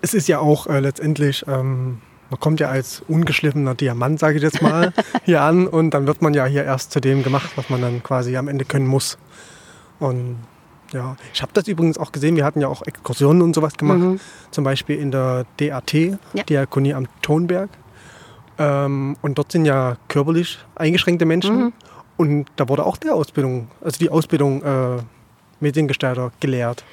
Es 0.00 0.14
ist 0.14 0.28
ja 0.28 0.40
auch 0.40 0.66
äh, 0.66 0.80
letztendlich, 0.80 1.44
ähm, 1.46 2.00
man 2.32 2.40
kommt 2.40 2.60
ja 2.60 2.70
als 2.70 3.02
ungeschliffener 3.08 3.74
Diamant, 3.74 4.18
sage 4.18 4.38
ich 4.38 4.42
jetzt 4.42 4.62
mal, 4.62 4.94
hier 5.24 5.42
an 5.42 5.66
und 5.66 5.90
dann 5.90 6.06
wird 6.06 6.22
man 6.22 6.32
ja 6.32 6.46
hier 6.46 6.64
erst 6.64 6.90
zu 6.90 6.98
dem 6.98 7.22
gemacht, 7.22 7.50
was 7.56 7.68
man 7.68 7.82
dann 7.82 8.02
quasi 8.02 8.38
am 8.38 8.48
Ende 8.48 8.64
können 8.64 8.86
muss. 8.86 9.18
Und 10.00 10.38
ja, 10.94 11.16
ich 11.34 11.42
habe 11.42 11.52
das 11.52 11.68
übrigens 11.68 11.98
auch 11.98 12.10
gesehen, 12.10 12.34
wir 12.36 12.46
hatten 12.46 12.62
ja 12.62 12.68
auch 12.68 12.82
Exkursionen 12.86 13.42
und 13.42 13.54
sowas 13.54 13.74
gemacht, 13.74 14.18
zum 14.50 14.64
Beispiel 14.64 14.98
in 14.98 15.10
der 15.10 15.44
DAT, 15.58 15.92
Ja. 15.92 16.42
Diakonie 16.48 16.94
am 16.94 17.06
Tonberg. 17.20 17.68
Ähm, 18.58 19.16
und 19.20 19.36
dort 19.36 19.52
sind 19.52 19.66
ja 19.66 19.96
körperlich 20.08 20.58
eingeschränkte 20.74 21.26
Menschen 21.26 21.74
und 22.16 22.46
da 22.56 22.66
wurde 22.68 22.86
auch 22.86 22.96
der 22.96 23.14
Ausbildung, 23.14 23.68
also 23.82 23.98
die 23.98 24.08
Ausbildung 24.08 24.62
äh, 24.62 25.02
Mediengestalter 25.62 26.32
gelehrt. 26.40 26.84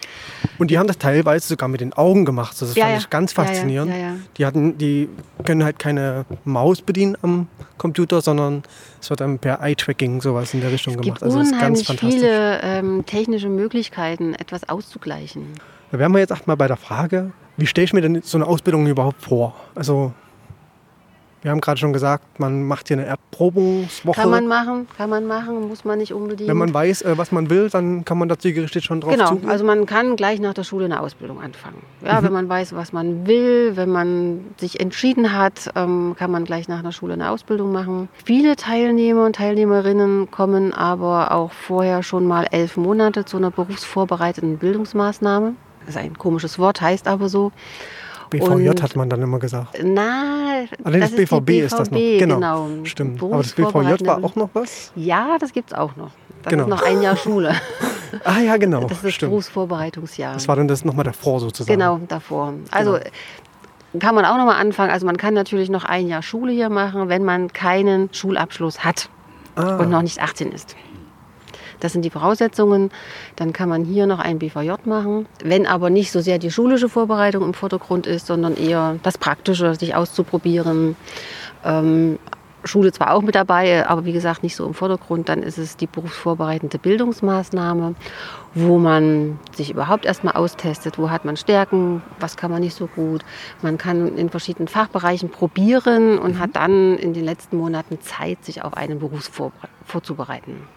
Und 0.58 0.72
die 0.72 0.78
haben 0.78 0.88
das 0.88 0.98
teilweise 0.98 1.48
sogar 1.48 1.68
mit 1.68 1.82
den 1.82 1.92
Augen 1.94 2.24
gemacht. 2.26 2.56
Das 2.62 2.76
Ja, 2.76 2.84
fand 2.86 2.94
ja. 2.94 3.00
ich 3.00 3.10
ganz 3.10 3.34
faszinierend. 3.34 3.92
ja. 3.94 4.16
Die, 4.38 4.46
hatten, 4.46 4.78
die 4.78 5.10
können 5.44 5.64
halt 5.64 5.80
keine 5.80 6.26
Maus 6.46 6.82
bedienen 6.82 7.18
am 7.22 7.48
Computer, 7.78 8.22
sondern 8.22 8.64
es 9.02 9.10
wird 9.10 9.20
dann 9.20 9.40
per 9.40 9.60
Eye-Tracking 9.62 10.22
sowas 10.22 10.54
in 10.54 10.62
der 10.62 10.72
Richtung 10.72 10.94
Es 10.96 11.02
gemacht. 11.02 11.20
gibt 11.20 11.24
Also 11.24 11.40
das 11.40 11.48
ist 11.52 11.60
ganz 11.60 11.82
fantastisch. 11.84 12.14
viele 12.22 12.62
ähm, 12.62 13.04
technische 13.06 13.50
Möglichkeiten, 13.50 14.34
etwas 14.36 14.68
auszugleichen. 14.70 15.44
Da 15.92 16.00
wären 16.00 16.12
wir 16.12 16.20
jetzt 16.20 16.32
erstmal 16.32 16.56
bei 16.58 16.68
der 16.68 16.78
Frage, 16.78 17.32
wie 17.58 17.66
stelle 17.68 17.86
ich 17.86 17.94
mir 17.94 18.02
denn 18.02 18.22
so 18.24 18.38
eine 18.38 18.46
Ausbildung 18.48 18.86
überhaupt 18.88 19.22
vor? 19.22 19.56
Also 19.76 20.14
wir 21.42 21.52
haben 21.52 21.62
gerade 21.62 21.78
schon 21.80 21.94
gesagt, 21.94 22.40
man 22.40 22.64
macht 22.64 22.90
hier 22.90 22.98
eine 22.98 23.06
Erprobungswoche. 23.06 24.20
Kann 24.20 24.30
man 24.30 24.48
machen, 24.48 24.88
kann 24.98 25.10
man 25.10 25.26
machen, 25.26 25.68
muss 25.70 25.86
man 25.86 25.98
nicht 26.00 26.14
unbedingt. 26.14 26.50
Wenn 26.50 26.58
man 26.58 26.74
weiß, 26.74 27.04
äh, 27.04 27.18
was 27.18 27.32
man 27.32 27.50
will, 27.50 27.70
dann 27.70 28.04
kann 28.04 28.18
man 28.18 28.28
da 28.28 28.38
zielgerichtet 28.38 28.84
schon 28.84 29.00
drauf 29.02 29.14
Genau, 29.14 29.30
zugehen. 29.30 29.50
also 29.50 29.64
man 29.64 29.86
kann 29.86 30.16
gleich 30.16 30.40
nach 30.40 30.54
der 30.54 30.64
Schule 30.64 30.86
eine 30.86 31.00
Ausbildung 31.00 31.42
anfangen. 31.42 31.82
Ja, 32.06 32.22
wenn 32.24 32.34
man 32.34 32.50
weiß, 32.50 32.76
was 32.76 32.92
man 32.92 33.26
will, 33.26 33.76
wenn 33.76 33.90
man 33.90 34.42
sich 34.58 34.80
entschieden 34.80 35.34
hat, 35.34 35.70
ähm, 35.76 36.16
kann 36.18 36.30
man 36.32 36.44
gleich 36.46 36.68
nach 36.68 36.82
der 36.84 36.92
Schule 36.92 37.14
eine 37.14 37.30
Ausbildung 37.32 37.72
machen. 37.72 38.10
Viele 38.26 38.56
Teilnehmer 38.56 39.26
und 39.26 39.36
Teilnehmerinnen 39.38 40.30
kommen 40.32 40.74
aber 40.74 41.32
auch 41.32 41.52
vorher 41.54 42.04
schon 42.04 42.28
mal 42.28 42.48
elf 42.52 42.76
Monate 42.76 43.24
zu 43.26 43.38
einer 43.38 43.52
berufsvorbereitenden 43.52 44.58
Bildungsmaßnahme. 44.58 45.54
Das 45.86 45.96
ist 45.96 46.02
ein 46.02 46.18
komisches 46.18 46.60
Wort, 46.60 46.82
heißt 46.82 47.08
aber 47.08 47.30
so. 47.30 47.52
BVJ 48.30 48.70
und- 48.70 48.84
hat 48.84 48.96
man 48.96 49.10
dann 49.10 49.22
immer 49.22 49.40
gesagt. 49.40 49.78
Na, 49.84 50.64
Ah, 50.84 50.90
nee, 50.90 51.00
das, 51.00 51.10
ist 51.12 51.18
die 51.18 51.26
BVB 51.26 51.50
ist 51.66 51.72
das 51.80 51.90
noch. 51.90 51.98
BVB, 51.98 52.20
Genau. 52.20 52.36
genau. 52.36 52.68
Stimmt. 52.86 53.24
Aber 53.24 53.38
das 53.38 53.54
BVJ 53.54 54.06
war 54.06 54.24
auch 54.24 54.36
noch 54.36 54.50
was? 54.54 54.92
Ja, 54.96 55.38
das 55.40 55.54
gibt 55.54 55.72
es 55.72 55.78
auch 55.78 55.96
noch. 55.96 56.12
Das 56.44 56.52
Genau. 56.52 56.64
ist 56.64 56.70
noch 56.70 56.82
ein 56.84 57.02
Jahr 57.02 57.16
Schule. 57.16 57.54
Ah 58.24 58.40
ja, 58.40 58.58
genau. 58.58 58.82
Das 58.82 58.94
ist 58.94 59.04
das 59.06 59.14
Stimmt. 59.14 59.30
Berufsvorbereitungsjahr. 59.34 60.34
Das 60.34 60.48
war 60.48 60.56
dann 60.56 60.68
das 60.68 60.84
nochmal 60.84 61.06
davor 61.06 61.40
sozusagen. 61.40 61.78
Genau, 61.78 62.00
davor. 62.08 62.56
Also 62.72 62.98
kann 64.00 64.16
man 64.16 64.26
auch 64.26 64.36
noch 64.38 64.46
mal 64.46 64.56
anfangen. 64.58 64.90
Also 64.92 65.06
man 65.06 65.16
kann 65.18 65.36
natürlich 65.36 65.70
noch 65.70 65.86
ein 65.86 66.08
Jahr 66.08 66.24
Schule 66.24 66.52
hier 66.52 66.70
machen, 66.70 67.08
wenn 67.08 67.24
man 67.24 67.54
keinen 67.54 68.12
Schulabschluss 68.12 68.84
hat 68.84 69.10
Ah. 69.56 69.78
und 69.78 69.92
noch 69.92 70.02
nicht 70.02 70.20
18 70.24 70.52
ist. 70.52 70.76
Das 71.80 71.94
sind 71.94 72.04
die 72.04 72.10
Voraussetzungen. 72.10 72.92
Dann 73.36 73.54
kann 73.54 73.70
man 73.70 73.84
hier 73.84 74.08
noch 74.08 74.20
ein 74.20 74.40
BVJ 74.40 74.72
machen. 74.86 75.26
Wenn 75.44 75.66
aber 75.66 75.90
nicht 75.90 76.12
so 76.12 76.22
sehr 76.22 76.40
die 76.40 76.52
schulische 76.52 76.90
Vorbereitung 76.90 77.44
im 77.44 77.54
Vordergrund 77.54 78.08
ist, 78.08 78.28
sondern 78.28 78.56
eher 78.56 78.98
das 79.04 79.18
Praktische, 79.18 79.76
sich 79.76 79.96
auszuprobieren. 79.96 80.96
Ähm, 81.64 82.20
Schule 82.64 82.92
zwar 82.92 83.14
auch 83.14 83.22
mit 83.22 83.36
dabei, 83.36 83.88
aber 83.88 84.06
wie 84.06 84.12
gesagt 84.12 84.44
nicht 84.44 84.56
so 84.56 84.66
im 84.66 84.74
Vordergrund, 84.74 85.30
dann 85.30 85.44
ist 85.44 85.58
es 85.58 85.78
die 85.78 85.88
berufsvorbereitende 85.88 86.78
Bildungsmaßnahme, 86.78 87.96
wo 88.54 88.78
man 88.78 89.40
sich 89.56 89.72
überhaupt 89.72 90.06
erstmal 90.06 90.36
austestet, 90.36 90.98
wo 90.98 91.10
hat 91.10 91.26
man 91.26 91.38
Stärken, 91.38 92.02
was 92.20 92.38
kann 92.38 92.52
man 92.52 92.62
nicht 92.62 92.76
so 92.76 92.88
gut. 92.88 93.24
Man 93.62 93.78
kann 93.78 94.18
in 94.18 94.30
verschiedenen 94.30 94.68
Fachbereichen 94.68 95.30
probieren 95.30 96.20
und 96.20 96.40
hat 96.40 96.56
dann 96.56 96.98
in 96.98 97.14
den 97.14 97.24
letzten 97.24 97.58
Monaten 97.58 98.02
Zeit, 98.02 98.44
sich 98.44 98.64
auf 98.64 98.76
einen 98.76 99.00
Beruf 99.00 99.32
vorzubereiten. 99.86 100.68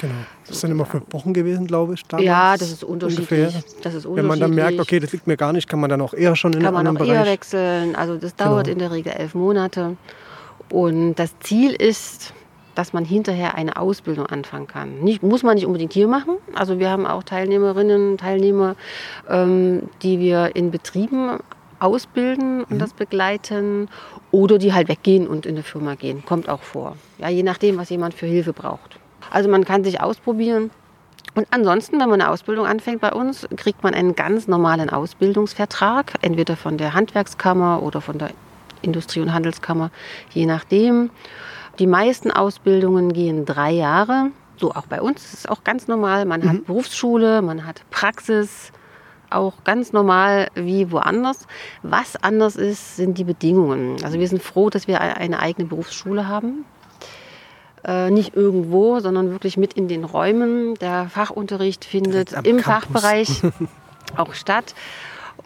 Genau. 0.00 0.14
Das 0.46 0.60
sind 0.60 0.70
immer 0.70 0.84
fünf 0.86 1.04
Wochen 1.12 1.32
gewesen, 1.34 1.66
glaube 1.66 1.94
ich. 1.94 2.02
Ja, 2.20 2.56
das 2.56 2.70
ist 2.70 2.84
unterschiedlich. 2.84 3.30
Ungefähr. 3.30 3.62
Das 3.82 3.94
ist 3.94 4.04
Wenn 4.08 4.26
man 4.26 4.38
dann 4.40 4.50
merkt, 4.54 4.72
unterschiedlich. 4.72 4.80
okay, 4.80 5.00
das 5.00 5.12
liegt 5.12 5.26
mir 5.26 5.36
gar 5.36 5.52
nicht, 5.52 5.68
kann 5.68 5.80
man 5.80 5.90
dann 5.90 6.00
auch 6.00 6.14
eher 6.14 6.36
schon 6.36 6.52
in 6.52 6.62
kann 6.62 6.72
man 6.74 6.86
einen 6.86 6.96
auch 6.96 7.00
anderen 7.00 7.16
eher 7.16 7.22
Bereich. 7.22 7.32
wechseln. 7.34 7.96
Also 7.96 8.16
das 8.16 8.34
dauert 8.36 8.64
Genau. 8.66 8.72
in 8.74 8.78
der 8.78 8.90
Regel 8.92 9.12
elf 9.12 9.34
Monate. 9.34 9.96
Und 10.70 11.14
das 11.16 11.38
Ziel 11.40 11.72
ist, 11.72 12.32
dass 12.74 12.92
man 12.92 13.04
hinterher 13.04 13.56
eine 13.56 13.76
Ausbildung 13.76 14.26
anfangen 14.26 14.68
kann. 14.68 15.00
Nicht, 15.00 15.22
muss 15.22 15.42
man 15.42 15.56
nicht 15.56 15.66
unbedingt 15.66 15.92
hier 15.92 16.06
machen. 16.06 16.36
Also 16.54 16.78
wir 16.78 16.90
haben 16.90 17.06
auch 17.06 17.24
Teilnehmerinnen, 17.24 18.18
Teilnehmer, 18.18 18.76
ähm, 19.28 19.88
die 20.02 20.20
wir 20.20 20.54
in 20.54 20.70
Betrieben 20.70 21.38
ausbilden 21.80 22.64
und 22.64 22.78
das 22.80 22.92
begleiten 22.92 23.88
oder 24.30 24.58
die 24.58 24.72
halt 24.72 24.88
weggehen 24.88 25.26
und 25.26 25.46
in 25.46 25.54
eine 25.54 25.62
Firma 25.62 25.94
gehen. 25.94 26.24
Kommt 26.24 26.48
auch 26.48 26.62
vor. 26.62 26.96
Ja, 27.18 27.28
je 27.28 27.42
nachdem, 27.42 27.78
was 27.78 27.88
jemand 27.90 28.14
für 28.14 28.26
Hilfe 28.26 28.52
braucht. 28.52 28.97
Also 29.30 29.48
man 29.48 29.64
kann 29.64 29.84
sich 29.84 30.00
ausprobieren. 30.00 30.70
Und 31.34 31.46
ansonsten, 31.50 32.00
wenn 32.00 32.08
man 32.08 32.20
eine 32.20 32.30
Ausbildung 32.30 32.66
anfängt 32.66 33.00
bei 33.00 33.12
uns, 33.12 33.46
kriegt 33.56 33.82
man 33.82 33.94
einen 33.94 34.16
ganz 34.16 34.48
normalen 34.48 34.90
Ausbildungsvertrag, 34.90 36.14
entweder 36.22 36.56
von 36.56 36.78
der 36.78 36.94
Handwerkskammer 36.94 37.82
oder 37.82 38.00
von 38.00 38.18
der 38.18 38.30
Industrie- 38.82 39.20
und 39.20 39.32
Handelskammer, 39.32 39.90
je 40.30 40.46
nachdem. 40.46 41.10
Die 41.78 41.86
meisten 41.86 42.32
Ausbildungen 42.32 43.12
gehen 43.12 43.44
drei 43.44 43.70
Jahre, 43.70 44.30
so 44.56 44.72
auch 44.72 44.86
bei 44.86 45.00
uns. 45.00 45.22
Das 45.22 45.34
ist 45.34 45.48
auch 45.48 45.62
ganz 45.62 45.86
normal. 45.86 46.24
Man 46.24 46.48
hat 46.48 46.66
Berufsschule, 46.66 47.40
man 47.40 47.64
hat 47.66 47.82
Praxis, 47.90 48.72
auch 49.30 49.62
ganz 49.64 49.92
normal 49.92 50.48
wie 50.54 50.90
woanders. 50.90 51.46
Was 51.82 52.16
anders 52.16 52.56
ist, 52.56 52.96
sind 52.96 53.18
die 53.18 53.24
Bedingungen. 53.24 54.02
Also 54.02 54.18
wir 54.18 54.26
sind 54.26 54.42
froh, 54.42 54.70
dass 54.70 54.88
wir 54.88 55.00
eine 55.00 55.38
eigene 55.38 55.68
Berufsschule 55.68 56.26
haben. 56.26 56.64
Äh, 57.88 58.10
nicht 58.10 58.36
irgendwo, 58.36 59.00
sondern 59.00 59.30
wirklich 59.30 59.56
mit 59.56 59.72
in 59.72 59.88
den 59.88 60.04
Räumen. 60.04 60.74
Der 60.74 61.08
Fachunterricht 61.08 61.86
findet 61.86 62.32
im 62.32 62.58
Campus. 62.58 62.64
Fachbereich 62.64 63.42
auch 64.16 64.34
statt. 64.34 64.74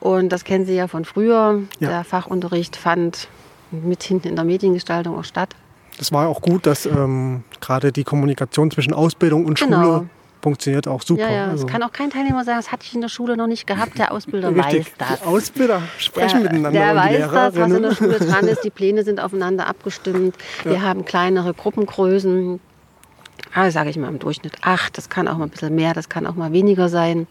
Und 0.01 0.31
das 0.31 0.43
kennen 0.43 0.67
Sie 0.67 0.75
ja 0.75 0.89
von 0.89 1.05
früher. 1.05 1.63
Ja. 1.79 1.89
Der 1.89 2.05
Fachunterricht 2.05 2.75
fand 2.75 3.29
mit 3.71 4.03
hinten 4.03 4.27
in 4.29 4.35
der 4.35 4.45
Mediengestaltung 4.45 5.17
auch 5.17 5.25
statt. 5.25 5.51
Das 5.99 6.11
war 6.11 6.27
auch 6.27 6.41
gut, 6.41 6.67
dass 6.67 6.85
ähm, 6.85 7.45
gerade 7.61 7.93
die 7.93 8.03
Kommunikation 8.03 8.73
zwischen 8.73 8.93
Ausbildung 8.93 9.47
und 9.47 9.61
Genau. 9.61 9.83
Schule 9.83 10.11
funktioniert 10.43 10.89
auch 10.89 11.03
super. 11.03 11.23
Ja, 11.23 11.31
ja. 11.31 11.47
Also, 11.49 11.65
Es 11.67 11.73
kann 11.73 11.83
auch 11.83 11.93
kein 11.93 12.11
Teilnehmer 12.11 12.45
sagen, 12.45 12.59
das 12.59 12.73
hatte 12.73 12.85
ich 12.85 12.95
in 12.95 13.01
der 13.01 13.09
Schule 13.09 13.37
noch 13.37 13.47
nicht 13.47 13.67
gehabt. 13.67 13.99
Der 13.99 14.13
Ausbilder 14.13 14.49
richtig. 14.55 14.87
weiß 14.87 14.93
das. 14.99 15.21
Die 15.21 15.27
Ausbilder 15.27 15.83
sprechen 15.99 16.43
Der, 16.43 16.53
miteinander. 16.53 16.81
der 16.81 16.97
weiß 16.97 17.31
das, 17.31 17.33
was 17.33 17.55
in 17.55 17.55
der 17.55 17.69
Lehrerinnen. 17.69 17.95
Schule 17.97 18.19
dran 18.19 18.49
ist. 18.49 18.61
Die 18.65 18.71
Pläne 18.71 19.05
sind 19.05 19.21
aufeinander 19.21 19.67
abgestimmt. 19.69 20.37
Wir 20.65 20.83
haben 20.83 21.05
kleinere 21.05 21.55
Gruppengrößen. 21.55 22.61
Ah, 23.55 23.71
sage 23.71 23.91
ich 23.91 23.97
mal 23.99 24.09
im 24.09 24.19
Durchschnitt 24.19 24.55
acht. 24.63 24.97
Das 24.99 25.09
kann 25.11 25.29
auch 25.29 25.37
mal 25.37 25.45
ein 25.45 25.51
bisschen 25.51 25.75
mehr, 25.75 25.95
das 25.95 26.09
kann 26.09 26.27
auch 26.27 26.35
mal 26.35 26.53
weniger 26.53 26.89
sein. 26.89 27.27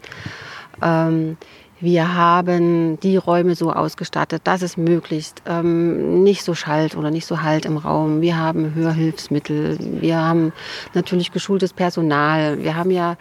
Ähm, 0.80 1.36
wir 1.82 2.14
haben 2.14 3.00
die 3.00 3.16
Räume 3.16 3.56
so 3.56 3.72
ausgestattet, 3.72 4.42
dass 4.44 4.62
es 4.62 4.76
möglichst 4.76 5.42
ähm, 5.46 6.22
nicht 6.22 6.44
so 6.44 6.54
schallt 6.54 6.96
oder 6.96 7.10
nicht 7.10 7.26
so 7.26 7.42
halt 7.42 7.64
im 7.64 7.76
Raum. 7.76 8.20
Wir 8.20 8.38
haben 8.38 8.76
Hörhilfsmittel. 8.76 9.78
Wir 9.80 10.16
haben 10.16 10.52
natürlich 10.94 11.32
geschultes 11.32 11.72
Personal. 11.72 12.62
Wir 12.62 12.76
haben 12.76 12.92
ja 12.92 13.16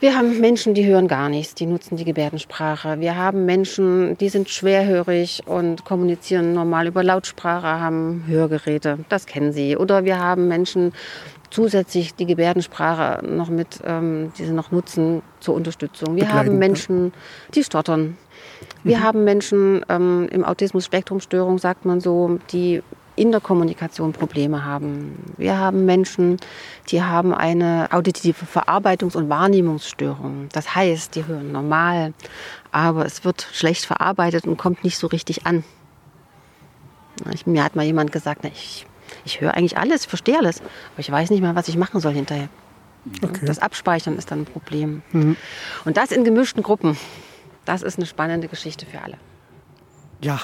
wir 0.00 0.16
haben 0.16 0.40
Menschen, 0.40 0.74
die 0.74 0.86
hören 0.86 1.08
gar 1.08 1.28
nichts, 1.28 1.54
die 1.54 1.66
nutzen 1.66 1.96
die 1.96 2.04
Gebärdensprache. 2.04 3.00
Wir 3.00 3.16
haben 3.16 3.46
Menschen, 3.46 4.16
die 4.18 4.28
sind 4.28 4.48
schwerhörig 4.48 5.42
und 5.46 5.84
kommunizieren 5.84 6.52
normal 6.52 6.86
über 6.86 7.02
Lautsprache, 7.02 7.66
haben 7.66 8.24
Hörgeräte, 8.26 8.98
das 9.08 9.26
kennen 9.26 9.52
Sie. 9.52 9.76
Oder 9.76 10.04
wir 10.04 10.18
haben 10.18 10.46
Menschen 10.46 10.92
zusätzlich 11.50 12.14
die 12.14 12.26
Gebärdensprache 12.26 13.24
noch 13.26 13.48
mit, 13.48 13.80
ähm, 13.84 14.32
die 14.38 14.44
sie 14.44 14.52
noch 14.52 14.70
nutzen 14.70 15.22
zur 15.40 15.54
Unterstützung. 15.54 16.14
Wir 16.14 16.24
Begleitend, 16.24 16.38
haben 16.38 16.52
ja. 16.52 16.58
Menschen, 16.58 17.12
die 17.54 17.64
stottern. 17.64 18.16
Wir 18.84 19.02
haben 19.02 19.24
Menschen 19.24 19.84
ähm, 19.88 20.28
im 20.30 20.44
Autismus-Spektrum-Störung, 20.44 21.58
sagt 21.58 21.84
man 21.84 22.00
so, 22.00 22.38
die 22.52 22.82
in 23.18 23.32
der 23.32 23.40
Kommunikation 23.40 24.12
Probleme 24.12 24.64
haben. 24.64 25.34
Wir 25.36 25.58
haben 25.58 25.84
Menschen, 25.84 26.38
die 26.88 27.02
haben 27.02 27.34
eine 27.34 27.88
auditive 27.90 28.46
Verarbeitungs- 28.46 29.16
und 29.16 29.28
Wahrnehmungsstörung. 29.28 30.48
Das 30.52 30.74
heißt, 30.74 31.14
die 31.16 31.26
hören 31.26 31.52
normal, 31.52 32.14
aber 32.70 33.04
es 33.04 33.24
wird 33.24 33.46
schlecht 33.52 33.84
verarbeitet 33.84 34.46
und 34.46 34.56
kommt 34.56 34.84
nicht 34.84 34.98
so 34.98 35.08
richtig 35.08 35.46
an. 35.46 35.64
Ich, 37.32 37.46
mir 37.46 37.64
hat 37.64 37.74
mal 37.74 37.84
jemand 37.84 38.12
gesagt, 38.12 38.40
na, 38.44 38.50
ich, 38.50 38.86
ich 39.24 39.40
höre 39.40 39.54
eigentlich 39.54 39.76
alles, 39.76 40.02
ich 40.02 40.08
verstehe 40.08 40.38
alles, 40.38 40.60
aber 40.60 41.00
ich 41.00 41.10
weiß 41.10 41.30
nicht 41.30 41.42
mal, 41.42 41.56
was 41.56 41.68
ich 41.68 41.76
machen 41.76 42.00
soll 42.00 42.14
hinterher. 42.14 42.48
Okay. 43.22 43.46
Das 43.46 43.58
Abspeichern 43.58 44.16
ist 44.16 44.30
dann 44.30 44.42
ein 44.42 44.46
Problem. 44.46 45.02
Mhm. 45.12 45.36
Und 45.84 45.96
das 45.96 46.12
in 46.12 46.24
gemischten 46.24 46.62
Gruppen. 46.62 46.96
Das 47.64 47.82
ist 47.82 47.98
eine 47.98 48.06
spannende 48.06 48.48
Geschichte 48.48 48.86
für 48.86 49.02
alle. 49.02 49.18
Ja, 50.20 50.40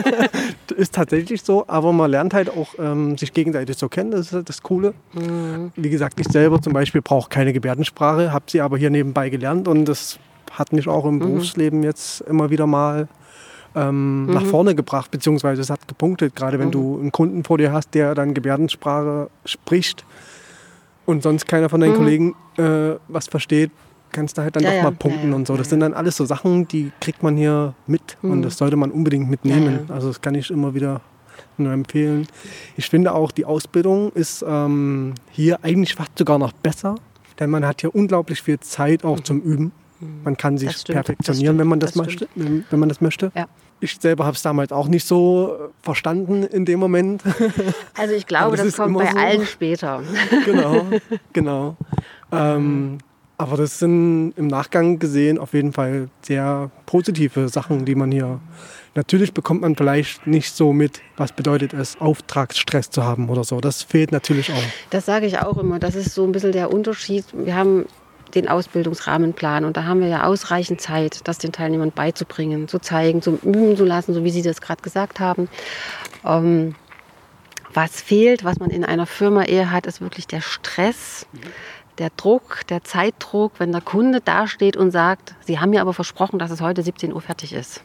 ist 0.76 0.94
tatsächlich 0.94 1.42
so, 1.42 1.64
aber 1.66 1.92
man 1.92 2.10
lernt 2.10 2.34
halt 2.34 2.50
auch, 2.50 2.74
ähm, 2.78 3.16
sich 3.16 3.32
gegenseitig 3.32 3.76
zu 3.78 3.88
kennen, 3.88 4.10
das 4.10 4.26
ist 4.26 4.32
halt 4.32 4.48
das 4.48 4.62
Coole. 4.62 4.92
Mhm. 5.14 5.72
Wie 5.76 5.88
gesagt, 5.90 6.20
ich 6.20 6.28
selber 6.28 6.60
zum 6.60 6.74
Beispiel 6.74 7.00
brauche 7.00 7.30
keine 7.30 7.52
Gebärdensprache, 7.54 8.32
habe 8.32 8.44
sie 8.48 8.60
aber 8.60 8.76
hier 8.76 8.90
nebenbei 8.90 9.30
gelernt 9.30 9.66
und 9.66 9.86
das 9.86 10.18
hat 10.52 10.72
mich 10.72 10.88
auch 10.88 11.06
im 11.06 11.14
Mhm. 11.16 11.18
Berufsleben 11.20 11.82
jetzt 11.82 12.20
immer 12.22 12.50
wieder 12.50 12.66
mal 12.66 13.08
ähm, 13.74 14.26
nach 14.26 14.42
Mhm. 14.42 14.46
vorne 14.46 14.74
gebracht, 14.74 15.10
beziehungsweise 15.10 15.62
es 15.62 15.70
hat 15.70 15.86
gepunktet, 15.88 16.34
gerade 16.36 16.58
wenn 16.58 16.68
Mhm. 16.68 16.72
du 16.72 16.98
einen 17.00 17.12
Kunden 17.12 17.44
vor 17.44 17.56
dir 17.58 17.72
hast, 17.72 17.94
der 17.94 18.14
dann 18.14 18.34
Gebärdensprache 18.34 19.30
spricht 19.44 20.04
und 21.06 21.22
sonst 21.22 21.46
keiner 21.48 21.68
von 21.70 21.80
deinen 21.80 21.92
Mhm. 21.92 21.96
Kollegen 21.96 22.34
äh, 22.58 22.96
was 23.08 23.26
versteht, 23.28 23.70
kannst 24.12 24.38
du 24.38 24.42
halt 24.42 24.56
dann 24.56 24.62
Ja, 24.62 24.70
doch 24.70 24.76
ja, 24.76 24.82
mal 24.84 24.92
punkten 24.92 25.30
ja, 25.30 25.36
und 25.36 25.46
so. 25.46 25.56
Das 25.56 25.68
sind 25.70 25.80
dann 25.80 25.94
alles 25.94 26.16
so 26.16 26.24
Sachen, 26.24 26.66
die 26.68 26.90
kriegt 27.00 27.22
man 27.22 27.36
hier 27.36 27.74
mit 27.86 28.16
und 28.22 28.38
Mhm. 28.38 28.42
das 28.42 28.56
sollte 28.58 28.76
man 28.76 28.90
unbedingt 28.90 29.28
mitnehmen. 29.30 29.80
Also 29.90 30.08
das 30.08 30.20
kann 30.20 30.34
ich 30.34 30.50
immer 30.50 30.74
wieder 30.74 31.00
nur 31.56 31.72
empfehlen. 31.72 32.26
Ich 32.76 32.88
finde 32.88 33.12
auch, 33.14 33.30
die 33.32 33.44
Ausbildung 33.44 34.12
ist 34.12 34.44
ähm, 34.46 35.14
hier 35.30 35.58
eigentlich 35.64 35.94
fast 35.94 36.16
sogar 36.18 36.38
noch 36.38 36.52
besser, 36.52 36.94
denn 37.40 37.50
man 37.50 37.64
hat 37.66 37.80
hier 37.80 37.94
unglaublich 37.94 38.42
viel 38.42 38.58
Zeit 38.60 39.04
auch 39.04 39.20
zum 39.20 39.40
Üben. 39.40 39.72
Man 40.24 40.36
kann 40.36 40.56
sich 40.58 40.68
Mhm. 40.68 40.72
Stimmt, 40.72 40.94
perfektionieren, 40.94 41.46
stimmt, 41.46 41.58
wenn 41.60 41.66
man 41.66 41.80
das, 41.80 41.92
das 41.94 42.04
möchte. 42.06 42.28
Wenn, 42.36 42.64
wenn 42.70 42.78
man 42.80 42.88
das 42.88 43.00
möchte. 43.00 43.32
Ja. 43.34 43.46
Ich 43.80 43.96
selber 44.00 44.24
habe 44.26 44.34
es 44.34 44.42
damals 44.42 44.72
auch 44.72 44.88
nicht 44.88 45.06
so 45.06 45.54
äh, 45.54 45.68
verstanden 45.82 46.42
in 46.44 46.64
dem 46.64 46.78
Moment. 46.80 47.22
Also 47.96 48.14
ich 48.14 48.26
glaube, 48.26 48.56
das 48.56 48.66
das, 48.66 48.76
kommt 48.76 48.96
bei 48.96 49.10
so. 49.10 49.16
allen 49.18 49.44
später. 49.46 50.02
genau, 50.44 50.86
genau. 51.32 51.76
Ähm, 52.30 52.98
Aber 53.40 53.56
das 53.56 53.78
sind 53.78 54.32
im 54.36 54.48
Nachgang 54.48 54.98
gesehen 54.98 55.38
auf 55.38 55.54
jeden 55.54 55.72
Fall 55.72 56.10
sehr 56.22 56.72
positive 56.86 57.48
Sachen, 57.48 57.84
die 57.84 57.94
man 57.94 58.10
hier. 58.10 58.40
Natürlich 58.96 59.32
bekommt 59.32 59.60
man 59.60 59.76
vielleicht 59.76 60.26
nicht 60.26 60.52
so 60.56 60.72
mit, 60.72 61.00
was 61.16 61.30
bedeutet 61.30 61.72
es, 61.72 62.00
Auftragsstress 62.00 62.90
zu 62.90 63.04
haben 63.04 63.28
oder 63.28 63.44
so. 63.44 63.60
Das 63.60 63.84
fehlt 63.84 64.10
natürlich 64.10 64.50
auch. 64.50 64.62
Das 64.90 65.06
sage 65.06 65.26
ich 65.26 65.38
auch 65.38 65.56
immer. 65.56 65.78
Das 65.78 65.94
ist 65.94 66.14
so 66.14 66.24
ein 66.24 66.32
bisschen 66.32 66.50
der 66.50 66.72
Unterschied. 66.72 67.24
Wir 67.32 67.54
haben 67.54 67.86
den 68.34 68.48
Ausbildungsrahmenplan 68.48 69.64
und 69.64 69.76
da 69.76 69.84
haben 69.84 70.00
wir 70.00 70.08
ja 70.08 70.24
ausreichend 70.24 70.80
Zeit, 70.80 71.20
das 71.24 71.38
den 71.38 71.52
Teilnehmern 71.52 71.92
beizubringen, 71.92 72.66
zu 72.66 72.80
zeigen, 72.80 73.22
zu 73.22 73.38
üben 73.44 73.76
zu 73.76 73.84
lassen, 73.84 74.14
so 74.14 74.24
wie 74.24 74.30
Sie 74.30 74.42
das 74.42 74.60
gerade 74.60 74.82
gesagt 74.82 75.20
haben. 75.20 75.48
Ähm, 76.24 76.74
was 77.74 78.00
fehlt, 78.00 78.44
was 78.44 78.58
man 78.58 78.70
in 78.70 78.84
einer 78.84 79.06
Firma 79.06 79.44
eher 79.44 79.70
hat, 79.70 79.86
ist 79.86 80.00
wirklich 80.00 80.26
der 80.26 80.40
Stress. 80.40 81.26
Der 81.98 82.10
Druck, 82.16 82.60
der 82.68 82.84
Zeitdruck, 82.84 83.52
wenn 83.58 83.72
der 83.72 83.80
Kunde 83.80 84.20
dasteht 84.20 84.76
und 84.76 84.90
sagt, 84.90 85.34
Sie 85.44 85.58
haben 85.58 85.70
mir 85.70 85.80
aber 85.80 85.92
versprochen, 85.92 86.38
dass 86.38 86.50
es 86.50 86.60
heute 86.60 86.82
17 86.82 87.12
Uhr 87.12 87.20
fertig 87.20 87.52
ist. 87.52 87.82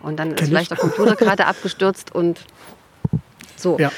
Und 0.00 0.18
dann 0.18 0.32
ist 0.32 0.44
vielleicht 0.44 0.70
der 0.70 0.78
Computer 0.78 1.16
gerade 1.16 1.46
abgestürzt 1.46 2.14
und 2.14 2.44
so. 3.56 3.76
Ja. 3.78 3.90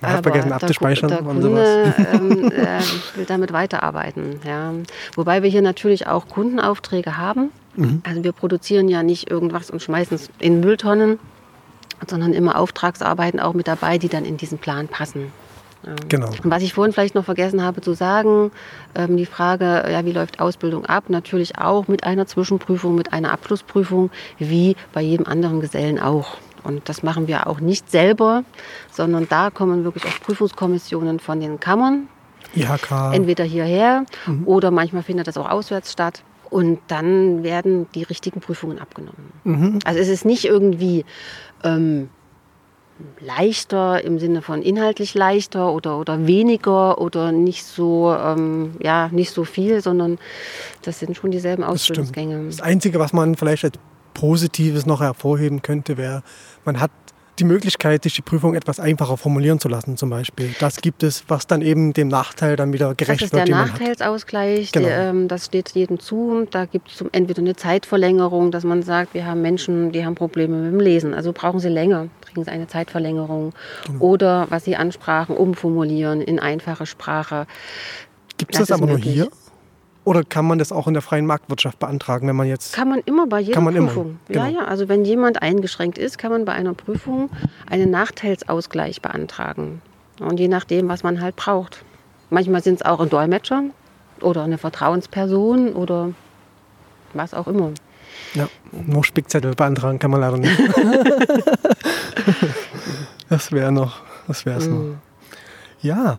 Man 0.00 0.12
hat 0.12 0.22
vergessen 0.22 0.52
abzuspeichern 0.52 1.08
der, 1.08 1.22
der 1.22 1.28
und 1.28 1.40
Kunde, 1.42 1.94
ähm, 2.12 2.52
äh, 2.52 2.80
will 3.16 3.26
damit 3.26 3.52
weiterarbeiten. 3.52 4.40
Ja. 4.46 4.72
Wobei 5.14 5.42
wir 5.42 5.50
hier 5.50 5.60
natürlich 5.60 6.06
auch 6.06 6.28
Kundenaufträge 6.28 7.18
haben. 7.18 7.50
Mhm. 7.76 8.02
Also 8.06 8.24
wir 8.24 8.32
produzieren 8.32 8.88
ja 8.88 9.02
nicht 9.02 9.30
irgendwas 9.30 9.70
und 9.70 9.82
schmeißen 9.82 10.14
es 10.14 10.30
in 10.38 10.60
Mülltonnen, 10.60 11.18
sondern 12.06 12.32
immer 12.32 12.56
Auftragsarbeiten 12.56 13.40
auch 13.40 13.52
mit 13.52 13.68
dabei, 13.68 13.98
die 13.98 14.08
dann 14.08 14.24
in 14.24 14.38
diesen 14.38 14.58
Plan 14.58 14.88
passen. 14.88 15.32
Genau. 16.08 16.28
Und 16.28 16.50
was 16.50 16.62
ich 16.62 16.74
vorhin 16.74 16.92
vielleicht 16.92 17.14
noch 17.14 17.24
vergessen 17.24 17.62
habe 17.62 17.80
zu 17.80 17.94
sagen, 17.94 18.50
ähm, 18.94 19.16
die 19.16 19.26
Frage, 19.26 19.84
ja, 19.90 20.04
wie 20.04 20.12
läuft 20.12 20.40
Ausbildung 20.40 20.84
ab? 20.86 21.04
Natürlich 21.08 21.58
auch 21.58 21.88
mit 21.88 22.04
einer 22.04 22.26
Zwischenprüfung, 22.26 22.94
mit 22.94 23.12
einer 23.12 23.32
Abschlussprüfung, 23.32 24.10
wie 24.38 24.76
bei 24.92 25.00
jedem 25.00 25.26
anderen 25.26 25.60
Gesellen 25.60 25.98
auch. 25.98 26.36
Und 26.62 26.88
das 26.88 27.02
machen 27.02 27.26
wir 27.26 27.46
auch 27.46 27.60
nicht 27.60 27.90
selber, 27.90 28.44
sondern 28.90 29.26
da 29.28 29.50
kommen 29.50 29.84
wirklich 29.84 30.04
auch 30.04 30.20
Prüfungskommissionen 30.20 31.18
von 31.18 31.40
den 31.40 31.58
Kammern. 31.58 32.08
IHK. 32.54 33.12
Entweder 33.12 33.44
hierher 33.44 34.04
mhm. 34.26 34.46
oder 34.46 34.70
manchmal 34.70 35.02
findet 35.02 35.28
das 35.28 35.36
auch 35.36 35.48
auswärts 35.48 35.92
statt. 35.92 36.22
Und 36.50 36.80
dann 36.88 37.44
werden 37.44 37.86
die 37.94 38.02
richtigen 38.02 38.40
Prüfungen 38.40 38.80
abgenommen. 38.80 39.32
Mhm. 39.44 39.78
Also 39.84 40.00
es 40.00 40.08
ist 40.08 40.24
nicht 40.24 40.44
irgendwie 40.44 41.04
ähm, 41.62 42.10
leichter 43.20 44.02
im 44.04 44.18
Sinne 44.18 44.42
von 44.42 44.62
inhaltlich 44.62 45.14
leichter 45.14 45.72
oder, 45.72 45.98
oder 45.98 46.26
weniger 46.26 47.00
oder 47.00 47.32
nicht 47.32 47.64
so, 47.64 48.12
ähm, 48.12 48.76
ja, 48.80 49.08
nicht 49.12 49.30
so 49.30 49.44
viel, 49.44 49.82
sondern 49.82 50.18
das 50.82 50.98
sind 50.98 51.16
schon 51.16 51.30
dieselben 51.30 51.62
Ausbildungsgänge. 51.64 52.46
Das, 52.46 52.56
das 52.56 52.66
Einzige, 52.66 52.98
was 52.98 53.12
man 53.12 53.34
vielleicht 53.36 53.64
als 53.64 53.78
Positives 54.14 54.86
noch 54.86 55.00
hervorheben 55.00 55.62
könnte, 55.62 55.96
wäre, 55.96 56.22
man 56.64 56.80
hat 56.80 56.90
die 57.40 57.44
Möglichkeit, 57.44 58.02
sich 58.04 58.14
die 58.14 58.22
Prüfung 58.22 58.54
etwas 58.54 58.78
einfacher 58.78 59.16
formulieren 59.16 59.58
zu 59.58 59.68
lassen, 59.68 59.96
zum 59.96 60.10
Beispiel. 60.10 60.54
Das 60.60 60.76
gibt 60.76 61.02
es, 61.02 61.24
was 61.28 61.46
dann 61.46 61.62
eben 61.62 61.92
dem 61.92 62.08
Nachteil 62.08 62.56
dann 62.56 62.72
wieder 62.72 62.94
gerecht 62.94 63.22
wird. 63.22 63.32
Das 63.32 63.40
ist 63.40 63.48
der 63.48 63.56
Nachteilsausgleich, 63.56 64.72
genau. 64.72 64.86
der, 64.86 65.10
ähm, 65.10 65.28
das 65.28 65.46
steht 65.46 65.70
jedem 65.70 65.98
zu. 65.98 66.46
Da 66.50 66.66
gibt 66.66 66.90
es 66.90 67.04
entweder 67.12 67.40
eine 67.40 67.56
Zeitverlängerung, 67.56 68.50
dass 68.50 68.64
man 68.64 68.82
sagt, 68.82 69.14
wir 69.14 69.26
haben 69.26 69.42
Menschen, 69.42 69.92
die 69.92 70.04
haben 70.04 70.14
Probleme 70.14 70.56
mit 70.56 70.72
dem 70.72 70.80
Lesen, 70.80 71.14
also 71.14 71.32
brauchen 71.32 71.60
sie 71.60 71.68
länger, 71.68 72.08
kriegen 72.20 72.44
sie 72.44 72.50
eine 72.50 72.66
Zeitverlängerung. 72.66 73.52
Genau. 73.86 74.04
Oder, 74.04 74.46
was 74.50 74.64
Sie 74.64 74.76
ansprachen, 74.76 75.36
umformulieren 75.36 76.20
in 76.20 76.38
einfache 76.38 76.86
Sprache. 76.86 77.46
Gibt 78.36 78.54
es 78.54 78.60
das, 78.60 78.68
das 78.68 78.78
aber 78.78 78.86
nur 78.86 78.98
hier? 78.98 79.28
Oder 80.04 80.24
kann 80.24 80.46
man 80.46 80.58
das 80.58 80.72
auch 80.72 80.86
in 80.86 80.94
der 80.94 81.02
freien 81.02 81.26
Marktwirtschaft 81.26 81.78
beantragen, 81.78 82.26
wenn 82.26 82.36
man 82.36 82.46
jetzt. 82.46 82.72
Kann 82.72 82.88
man 82.88 83.00
immer 83.00 83.26
bei 83.26 83.40
jeder 83.40 83.60
Prüfung. 83.60 83.74
Immer. 83.76 84.16
Genau. 84.28 84.44
Ja, 84.44 84.48
ja. 84.48 84.64
Also 84.64 84.88
wenn 84.88 85.04
jemand 85.04 85.42
eingeschränkt 85.42 85.98
ist, 85.98 86.16
kann 86.16 86.32
man 86.32 86.44
bei 86.44 86.52
einer 86.52 86.72
Prüfung 86.72 87.28
einen 87.68 87.90
Nachteilsausgleich 87.90 89.02
beantragen. 89.02 89.82
Und 90.18 90.40
je 90.40 90.48
nachdem, 90.48 90.88
was 90.88 91.02
man 91.02 91.20
halt 91.20 91.36
braucht. 91.36 91.84
Manchmal 92.30 92.62
sind 92.62 92.76
es 92.76 92.82
auch 92.82 93.00
ein 93.00 93.10
Dolmetscher 93.10 93.64
oder 94.20 94.44
eine 94.44 94.58
Vertrauensperson 94.58 95.72
oder 95.74 96.12
was 97.12 97.34
auch 97.34 97.46
immer. 97.46 97.72
Ja, 98.34 98.48
nur 98.72 99.04
Spickzettel 99.04 99.54
beantragen 99.54 99.98
kann 99.98 100.10
man 100.10 100.20
leider 100.20 100.36
nicht. 100.36 100.58
das 103.28 103.50
wäre 103.52 103.72
noch, 103.72 104.00
das 104.28 104.46
wäre 104.46 104.58
es 104.58 104.68
mm. 104.68 104.70
noch. 104.72 104.96
Ja, 105.80 106.18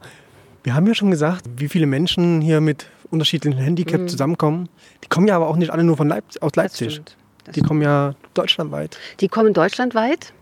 wir 0.64 0.74
haben 0.74 0.88
ja 0.88 0.94
schon 0.94 1.12
gesagt, 1.12 1.46
wie 1.58 1.70
viele 1.70 1.86
Menschen 1.86 2.42
hier 2.42 2.60
mit 2.60 2.88
unterschiedlichen 3.12 3.60
Handicaps 3.60 4.04
mhm. 4.04 4.08
zusammenkommen. 4.08 4.70
Die 5.04 5.08
kommen 5.08 5.28
ja 5.28 5.36
aber 5.36 5.48
auch 5.48 5.58
nicht 5.58 5.72
alle 5.72 5.84
nur 5.84 5.98
von 5.98 6.08
Leip 6.08 6.24
aus 6.40 6.56
Leipzig. 6.56 7.02
Das 7.04 7.16
das 7.46 7.56
die 7.56 7.62
kommen 7.62 7.82
ja 7.82 8.14
deutschlandweit. 8.34 8.98
Die 9.20 9.28
kommen 9.28 9.54
deutschlandweit. 9.54 10.34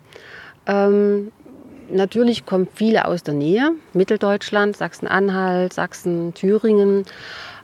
Ähm, 0.65 1.31
natürlich 1.89 2.45
kommen 2.45 2.67
viele 2.73 3.05
aus 3.05 3.23
der 3.23 3.33
Nähe, 3.33 3.71
Mitteldeutschland, 3.93 4.75
Sachsen-Anhalt, 4.77 5.73
Sachsen, 5.73 6.33
Thüringen. 6.33 7.05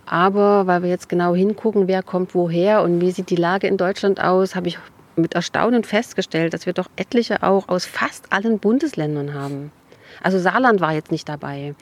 Aber 0.06 0.68
weil 0.68 0.84
wir 0.84 0.90
jetzt 0.90 1.10
genau 1.10 1.34
hingucken, 1.34 1.88
wer 1.88 2.04
kommt 2.04 2.36
woher 2.36 2.84
und 2.84 3.02
wie 3.02 3.12
sieht 3.12 3.30
die 3.30 3.36
Lage 3.36 3.68
in 3.68 3.78
Deutschland 3.78 4.22
aus, 4.22 4.56
habe 4.56 4.68
ich 4.68 4.78
mit 5.16 5.34
Erstaunen 5.34 5.84
festgestellt, 5.84 6.54
dass 6.54 6.66
wir 6.66 6.74
doch 6.74 6.88
etliche 6.96 7.42
auch 7.44 7.70
aus 7.70 7.86
fast 7.86 8.32
allen 8.32 8.60
Bundesländern 8.60 9.34
haben. 9.34 9.72
Also 10.22 10.40
Saarland 10.40 10.80
war 10.82 10.94
jetzt 10.94 11.12
nicht 11.12 11.28
dabei. 11.28 11.76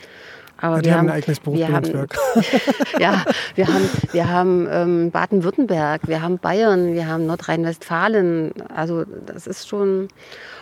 Aber 0.64 0.78
ja, 0.78 0.84
wir 0.84 0.98
haben 0.98 1.10
ein 1.10 1.16
eigenes 1.16 1.42
Berufsbildungswerk. 1.42 2.16
ja, 3.00 3.26
wir 3.56 3.68
haben, 3.68 3.90
wir 4.14 4.30
haben 4.30 4.68
ähm, 4.72 5.12
Baden-Württemberg, 5.12 6.08
wir 6.08 6.22
haben 6.22 6.38
Bayern, 6.38 6.94
wir 6.94 7.06
haben 7.06 7.26
Nordrhein-Westfalen. 7.26 8.54
Also 8.74 9.04
das 9.26 9.46
ist 9.46 9.68
schon. 9.68 10.08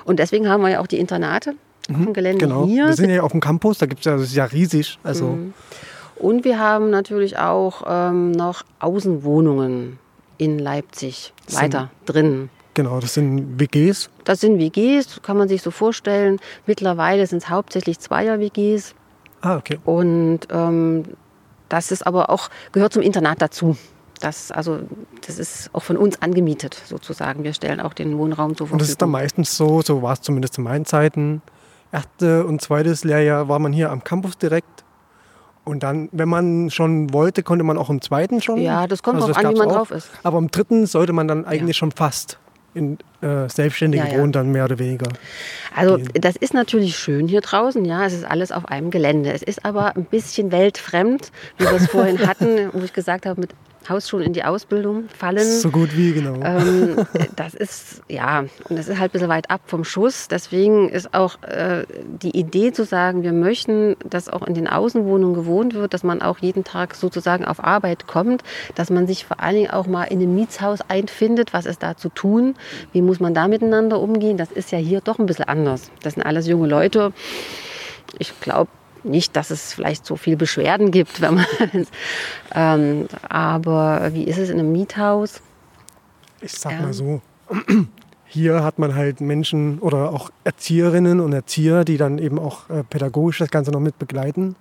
Und 0.04 0.18
deswegen 0.18 0.50
haben 0.50 0.64
wir 0.64 0.70
ja 0.70 0.80
auch 0.80 0.88
die 0.88 0.98
Internate 0.98 1.54
mhm, 1.88 1.96
auf 1.96 2.04
dem 2.06 2.14
Gelände 2.14 2.48
genau. 2.48 2.66
hier. 2.66 2.88
Wir 2.88 2.96
sind 2.96 3.12
ja 3.12 3.22
auf 3.22 3.32
dem 3.32 3.42
Campus, 3.42 3.78
da 3.78 3.86
gibt 3.86 4.00
es 4.00 4.06
ja, 4.06 4.14
das 4.14 4.24
ist 4.24 4.36
ja 4.36 4.46
riesig. 4.46 4.98
Also. 5.04 5.28
Mhm. 5.28 5.54
Und 6.16 6.46
wir 6.46 6.58
haben 6.58 6.90
natürlich 6.90 7.38
auch 7.38 7.84
ähm, 7.88 8.32
noch 8.32 8.64
Außenwohnungen 8.80 10.00
in 10.40 10.58
Leipzig 10.58 11.32
weiter 11.52 11.92
drin. 12.08 12.50
Genau, 12.74 13.00
das 13.00 13.14
sind 13.14 13.60
WGs. 13.60 14.10
Das 14.24 14.40
sind 14.40 14.58
WGs, 14.58 15.22
kann 15.22 15.38
man 15.38 15.48
sich 15.48 15.62
so 15.62 15.70
vorstellen. 15.70 16.40
Mittlerweile 16.66 17.28
sind 17.28 17.44
es 17.44 17.50
hauptsächlich 17.50 18.00
Zweier-WGs. 18.00 18.96
Ah, 19.42 19.58
okay. 19.58 19.80
Und 19.86 20.42
ähm, 20.52 21.04
das 21.70 21.92
ist 21.92 22.06
aber 22.06 22.30
auch, 22.30 22.50
gehört 22.72 22.94
zum 22.94 23.02
Internat 23.02 23.42
dazu. 23.42 23.78
Das, 24.20 24.52
also, 24.52 24.80
das 25.26 25.40
ist 25.40 25.70
auch 25.74 25.82
von 25.82 25.98
uns 25.98 26.22
angemietet 26.22 26.80
sozusagen. 26.86 27.44
Wir 27.44 27.54
stellen 27.54 27.80
auch 27.80 27.94
den 27.94 28.18
Wohnraum 28.18 28.56
zur 28.56 28.68
Verfügung. 28.68 28.74
Und 28.74 28.82
das 28.82 28.90
ist 28.90 29.02
dann 29.02 29.10
meistens 29.10 29.58
so, 29.58 29.82
so 29.82 30.02
war 30.04 30.14
es 30.14 30.22
zumindest 30.22 30.58
in 30.60 30.64
meinen 30.64 30.86
Zeiten. 30.86 31.42
Erste 31.92 32.46
und 32.46 32.62
zweites 32.62 33.04
Lehrjahr 33.04 33.48
war 33.48 33.58
man 33.58 33.74
hier 33.74 33.92
am 33.92 34.04
Campus 34.04 34.38
direkt. 34.38 34.84
Und 35.64 35.84
dann, 35.84 36.10
wenn 36.12 36.30
man 36.30 36.70
schon 36.70 37.14
wollte, 37.14 37.44
konnte 37.44 37.64
man 37.64 37.78
auch 37.78 37.90
im 37.90 38.02
zweiten 38.02 38.42
schon. 38.42 38.60
Ja, 38.60 38.88
das 38.88 39.02
kommt 39.02 39.22
also, 39.22 39.34
an, 39.34 39.54
wie 39.54 39.58
man 39.58 39.70
auch. 39.70 39.74
drauf 39.74 39.92
ist. 39.92 40.10
Aber 40.24 40.38
im 40.38 40.52
dritten 40.52 40.86
sollte 40.86 41.14
man 41.14 41.28
dann 41.28 41.46
eigentlich 41.46 41.78
ja. 41.78 41.80
schon 41.80 41.92
fast 41.92 42.40
in 42.74 42.98
äh, 43.22 43.50
selbstständigen 43.50 44.08
ja, 44.08 44.14
ja. 44.14 44.20
Wohnen 44.20 44.32
dann 44.32 44.52
mehr 44.52 44.66
oder 44.66 44.80
weniger. 44.80 45.08
Also 45.76 45.98
das 46.14 46.36
ist 46.36 46.54
natürlich 46.54 46.98
schön 46.98 47.28
hier 47.28 47.42
draußen, 47.42 47.84
ja, 47.86 48.06
es 48.06 48.14
ist 48.14 48.26
alles 48.26 48.52
auf 48.52 48.66
einem 48.68 48.92
Gelände. 48.92 49.32
Es 49.32 49.44
ist 49.44 49.66
aber 49.66 49.96
ein 49.96 50.06
bisschen 50.06 50.52
weltfremd, 50.52 51.32
wie 51.58 51.66
wir 51.66 51.74
es 51.74 51.88
vorhin 51.92 52.26
hatten, 52.28 52.70
wo 52.74 52.84
ich 52.84 52.94
gesagt 52.94 53.26
habe, 53.26 53.42
mit 53.42 53.52
Hausschulen 53.90 54.28
in 54.28 54.34
die 54.34 54.44
Ausbildung 54.44 55.10
fallen. 55.10 55.60
So 55.60 55.70
gut 55.70 55.96
wie, 55.96 56.14
genau. 56.14 56.36
Ähm, 56.44 57.06
das 57.36 57.54
ist, 57.54 58.02
ja, 58.08 58.46
und 58.70 58.78
das 58.78 58.88
ist 58.88 59.00
halt 59.00 59.12
ein 59.12 59.14
bisschen 59.14 59.30
weit 59.30 59.50
ab 59.50 59.62
vom 59.66 59.84
Schuss. 59.84 60.28
Deswegen 60.28 60.90
ist 60.90 61.14
auch 61.14 61.42
äh, 61.44 61.86
die 62.22 62.38
Idee 62.38 62.72
zu 62.72 62.84
sagen, 62.86 63.24
wir 63.24 63.34
möchten, 63.34 63.96
dass 64.06 64.30
auch 64.30 64.44
in 64.44 64.54
den 64.54 64.68
Außenwohnungen 64.68 65.36
gewohnt 65.36 65.74
wird, 65.74 65.94
dass 65.94 66.04
man 66.04 66.22
auch 66.22 66.40
jeden 66.40 66.64
Tag 66.64 66.96
sozusagen 66.96 67.46
auf 67.46 67.64
Arbeit 67.64 68.08
kommt, 68.08 68.44
dass 68.76 68.90
man 68.90 69.08
sich 69.08 69.26
vor 69.26 69.40
allen 69.40 69.56
Dingen 69.56 69.72
auch 69.72 69.88
mal 69.88 70.04
in 70.06 70.22
einem 70.22 70.36
Mietshaus 70.36 70.80
einfindet, 70.88 71.54
was 71.54 71.66
ist 71.66 71.84
da 71.84 71.98
zu 71.98 72.10
tun, 72.10 72.56
wie 72.94 73.02
muss 73.02 73.20
man 73.20 73.34
da 73.34 73.48
miteinander 73.48 74.00
umgehen. 74.00 74.38
Das 74.38 74.52
ist 74.52 74.72
ja 74.72 74.78
hier 74.78 75.02
doch 75.02 75.20
ein 75.20 75.26
bisschen 75.26 75.46
anders. 75.46 75.92
Das 76.04 76.14
sind 76.14 76.24
alles 76.24 76.48
junge 76.48 76.68
Leute. 76.68 77.14
Ich 78.20 78.40
glaube, 78.42 78.70
nicht, 79.04 79.36
dass 79.36 79.50
es 79.50 79.74
vielleicht 79.74 80.06
so 80.06 80.16
viel 80.16 80.36
Beschwerden 80.36 80.92
gibt, 80.92 81.22
wenn 81.22 81.36
man. 81.36 81.46
ähm, 82.56 83.08
aber 83.28 84.10
wie 84.14 84.24
ist 84.24 84.38
es 84.38 84.50
in 84.50 84.60
einem 84.60 84.72
Miethaus? 84.72 85.42
Ich 86.42 86.54
sag 86.54 86.74
ja. 86.74 86.82
mal 86.82 86.94
so. 86.94 87.22
Hier 88.26 88.64
hat 88.64 88.80
man 88.80 88.96
halt 88.96 89.20
Menschen 89.20 89.80
oder 89.80 90.12
auch 90.14 90.30
Erzieherinnen 90.46 91.20
und 91.20 91.34
Erzieher, 91.34 91.84
die 91.84 91.98
dann 91.98 92.18
eben 92.18 92.40
auch 92.40 92.70
äh, 92.70 92.84
pädagogisch 92.84 93.40
das 93.40 93.50
Ganze 93.50 93.72
noch 93.72 93.82
mit 93.82 94.00
begleiten. 94.00 94.56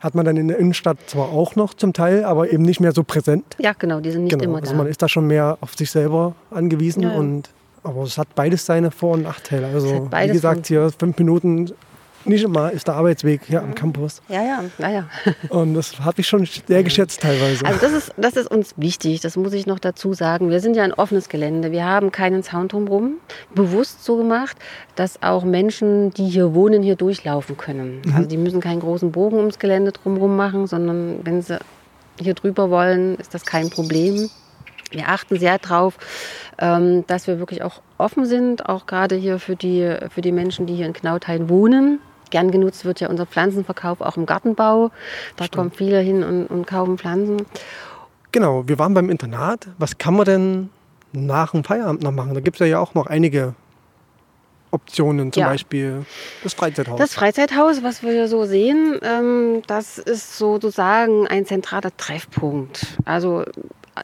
Hat 0.00 0.14
man 0.14 0.24
dann 0.24 0.36
in 0.38 0.48
der 0.48 0.58
Innenstadt 0.58 0.98
zwar 1.06 1.28
auch 1.28 1.54
noch 1.54 1.74
zum 1.74 1.92
Teil, 1.92 2.24
aber 2.24 2.50
eben 2.50 2.62
nicht 2.62 2.80
mehr 2.80 2.92
so 2.92 3.04
präsent. 3.04 3.56
Ja, 3.58 3.74
genau, 3.78 4.00
die 4.00 4.10
sind 4.10 4.24
nicht 4.24 4.32
genau. 4.32 4.44
immer 4.44 4.60
da. 4.60 4.62
Also 4.62 4.74
man 4.74 4.86
ist 4.86 5.02
da 5.02 5.08
schon 5.08 5.26
mehr 5.26 5.58
auf 5.60 5.74
sich 5.74 5.90
selber 5.90 6.34
angewiesen 6.50 7.02
ja. 7.02 7.12
und 7.12 7.50
aber 7.84 8.04
es 8.04 8.16
hat 8.16 8.34
beides 8.34 8.64
seine 8.64 8.90
Vor- 8.90 9.14
und 9.14 9.22
Nachteile. 9.22 9.66
Also 9.66 10.08
wie 10.10 10.28
gesagt, 10.28 10.66
hier 10.66 10.90
fünf 10.96 11.18
Minuten 11.18 11.72
nicht 12.24 12.44
immer 12.44 12.70
ist 12.70 12.88
der 12.88 12.94
Arbeitsweg 12.94 13.42
hier 13.46 13.62
am 13.62 13.74
Campus. 13.74 14.22
Ja, 14.28 14.42
ja, 14.42 14.64
ja, 14.78 14.90
ja. 14.90 15.04
Und 15.48 15.74
das 15.74 15.98
habe 16.00 16.20
ich 16.20 16.26
schon 16.26 16.46
sehr 16.46 16.82
geschätzt 16.82 17.20
teilweise. 17.20 17.64
Also 17.64 17.80
das 17.80 17.92
ist, 17.92 18.14
das 18.16 18.36
ist 18.36 18.50
uns 18.50 18.74
wichtig, 18.76 19.20
das 19.20 19.36
muss 19.36 19.52
ich 19.52 19.66
noch 19.66 19.78
dazu 19.78 20.14
sagen. 20.14 20.50
Wir 20.50 20.60
sind 20.60 20.74
ja 20.74 20.84
ein 20.84 20.92
offenes 20.92 21.28
Gelände. 21.28 21.72
Wir 21.72 21.84
haben 21.84 22.12
keinen 22.12 22.42
Zaun 22.42 22.68
drumherum. 22.68 23.14
Bewusst 23.54 24.04
so 24.04 24.16
gemacht, 24.16 24.56
dass 24.94 25.22
auch 25.22 25.44
Menschen, 25.44 26.10
die 26.12 26.26
hier 26.26 26.54
wohnen, 26.54 26.82
hier 26.82 26.96
durchlaufen 26.96 27.56
können. 27.56 28.02
Also 28.14 28.28
die 28.28 28.36
müssen 28.36 28.60
keinen 28.60 28.80
großen 28.80 29.12
Bogen 29.12 29.38
ums 29.38 29.58
Gelände 29.58 29.92
drumherum 29.92 30.36
machen, 30.36 30.66
sondern 30.66 31.20
wenn 31.24 31.42
sie 31.42 31.58
hier 32.20 32.34
drüber 32.34 32.70
wollen, 32.70 33.16
ist 33.16 33.34
das 33.34 33.44
kein 33.44 33.70
Problem. 33.70 34.28
Wir 34.90 35.08
achten 35.08 35.38
sehr 35.38 35.58
darauf, 35.58 35.96
ähm, 36.58 37.04
dass 37.06 37.26
wir 37.26 37.38
wirklich 37.38 37.62
auch 37.62 37.80
offen 37.98 38.26
sind, 38.26 38.68
auch 38.68 38.86
gerade 38.86 39.16
hier 39.16 39.38
für 39.38 39.56
die, 39.56 39.96
für 40.10 40.20
die 40.20 40.32
Menschen, 40.32 40.66
die 40.66 40.74
hier 40.74 40.86
in 40.86 40.92
Knautheim 40.92 41.48
wohnen. 41.48 41.98
Gern 42.32 42.50
genutzt 42.50 42.86
wird 42.86 42.98
ja 43.00 43.08
unser 43.10 43.26
Pflanzenverkauf 43.26 44.00
auch 44.00 44.16
im 44.16 44.24
Gartenbau. 44.24 44.90
Da 45.36 45.48
kommen 45.48 45.70
viele 45.70 46.00
hin 46.00 46.24
und, 46.24 46.46
und 46.46 46.66
kaufen 46.66 46.96
Pflanzen. 46.96 47.46
Genau, 48.32 48.66
wir 48.66 48.78
waren 48.78 48.94
beim 48.94 49.10
Internat. 49.10 49.68
Was 49.76 49.98
kann 49.98 50.14
man 50.14 50.24
denn 50.24 50.70
nach 51.12 51.52
dem 51.52 51.62
Feierabend 51.62 52.02
noch 52.02 52.10
machen? 52.10 52.32
Da 52.32 52.40
gibt 52.40 52.58
es 52.58 52.66
ja 52.66 52.78
auch 52.78 52.94
noch 52.94 53.06
einige 53.06 53.54
Optionen, 54.70 55.30
zum 55.30 55.42
Ja. 55.42 55.48
Beispiel 55.50 56.06
das 56.42 56.54
Freizeithaus. 56.54 56.98
Das 56.98 57.12
Freizeithaus, 57.12 57.82
was 57.82 58.02
wir 58.02 58.12
hier 58.12 58.28
so 58.28 58.46
sehen, 58.46 58.98
ähm, 59.02 59.60
das 59.66 59.98
ist 59.98 60.38
sozusagen 60.38 61.26
ein 61.28 61.44
zentraler 61.44 61.94
Treffpunkt. 61.98 62.96
Also 63.04 63.44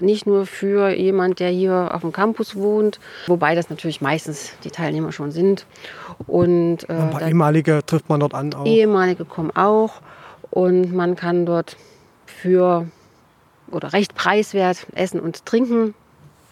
nicht 0.00 0.26
nur 0.26 0.46
für 0.46 0.90
jemand, 0.90 1.40
der 1.40 1.50
hier 1.50 1.90
auf 1.94 2.02
dem 2.02 2.12
Campus 2.12 2.56
wohnt, 2.56 3.00
wobei 3.26 3.54
das 3.54 3.70
natürlich 3.70 4.00
meistens 4.00 4.52
die 4.64 4.70
Teilnehmer 4.70 5.12
schon 5.12 5.30
sind. 5.30 5.66
Und 6.26 6.88
äh, 6.88 6.92
Ein 6.92 7.10
paar 7.10 7.22
ehemalige 7.26 7.80
trifft 7.86 8.08
man 8.08 8.20
dort 8.20 8.34
an 8.34 8.52
auch. 8.54 8.66
Ehemalige 8.66 9.24
kommen 9.24 9.50
auch 9.54 10.00
und 10.50 10.94
man 10.94 11.16
kann 11.16 11.46
dort 11.46 11.76
für 12.26 12.86
oder 13.70 13.92
recht 13.92 14.14
preiswert 14.14 14.86
essen 14.94 15.20
und 15.20 15.44
trinken, 15.46 15.94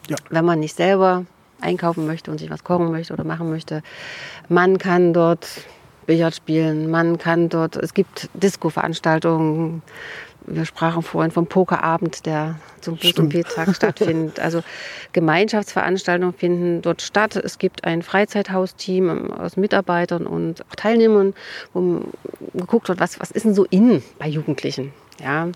Ja. 0.09 0.17
wenn 0.31 0.45
man 0.45 0.61
nicht 0.61 0.77
selber 0.77 1.25
einkaufen 1.61 2.07
möchte 2.07 2.31
und 2.31 2.39
sich 2.39 2.51
was 2.51 2.65
kochen 2.65 2.91
möchte 2.91 3.13
oder 3.13 3.25
machen 3.25 3.49
möchte. 3.51 3.83
Man 4.49 4.79
kann 4.79 5.13
dort 5.13 5.49
Billard 6.07 6.35
spielen, 6.37 6.91
man 6.91 7.19
kann 7.19 7.49
dort, 7.49 7.77
es 7.77 7.93
gibt 7.95 8.29
Disco-Veranstaltungen. 8.35 9.83
Wir 10.47 10.65
sprachen 10.65 11.03
vorhin 11.03 11.31
vom 11.31 11.47
Pokerabend, 11.47 12.25
der 12.27 12.57
zum 12.81 12.97
Buß- 12.97 13.21
und 13.21 13.49
Tag 13.55 13.75
stattfindet. 13.75 14.39
Also 14.41 14.63
Gemeinschaftsveranstaltungen 15.13 16.35
finden 16.35 16.83
dort 16.83 17.03
statt. 17.03 17.37
Es 17.37 17.59
gibt 17.59 17.85
ein 17.85 18.03
Freizeithausteam 18.03 19.09
ähm, 19.09 19.33
aus 19.33 19.57
Mitarbeitern 19.57 20.27
und 20.27 20.65
auch 20.71 20.75
Teilnehmern, 20.77 21.35
wo 21.73 22.03
geguckt 22.55 22.89
wird, 22.89 23.01
was, 23.01 23.19
was 23.19 23.31
ist 23.31 23.45
denn 23.45 23.55
so 23.55 23.65
in 23.65 24.03
bei 24.19 24.29
Jugendlichen. 24.29 24.93
Ja, 25.23 25.49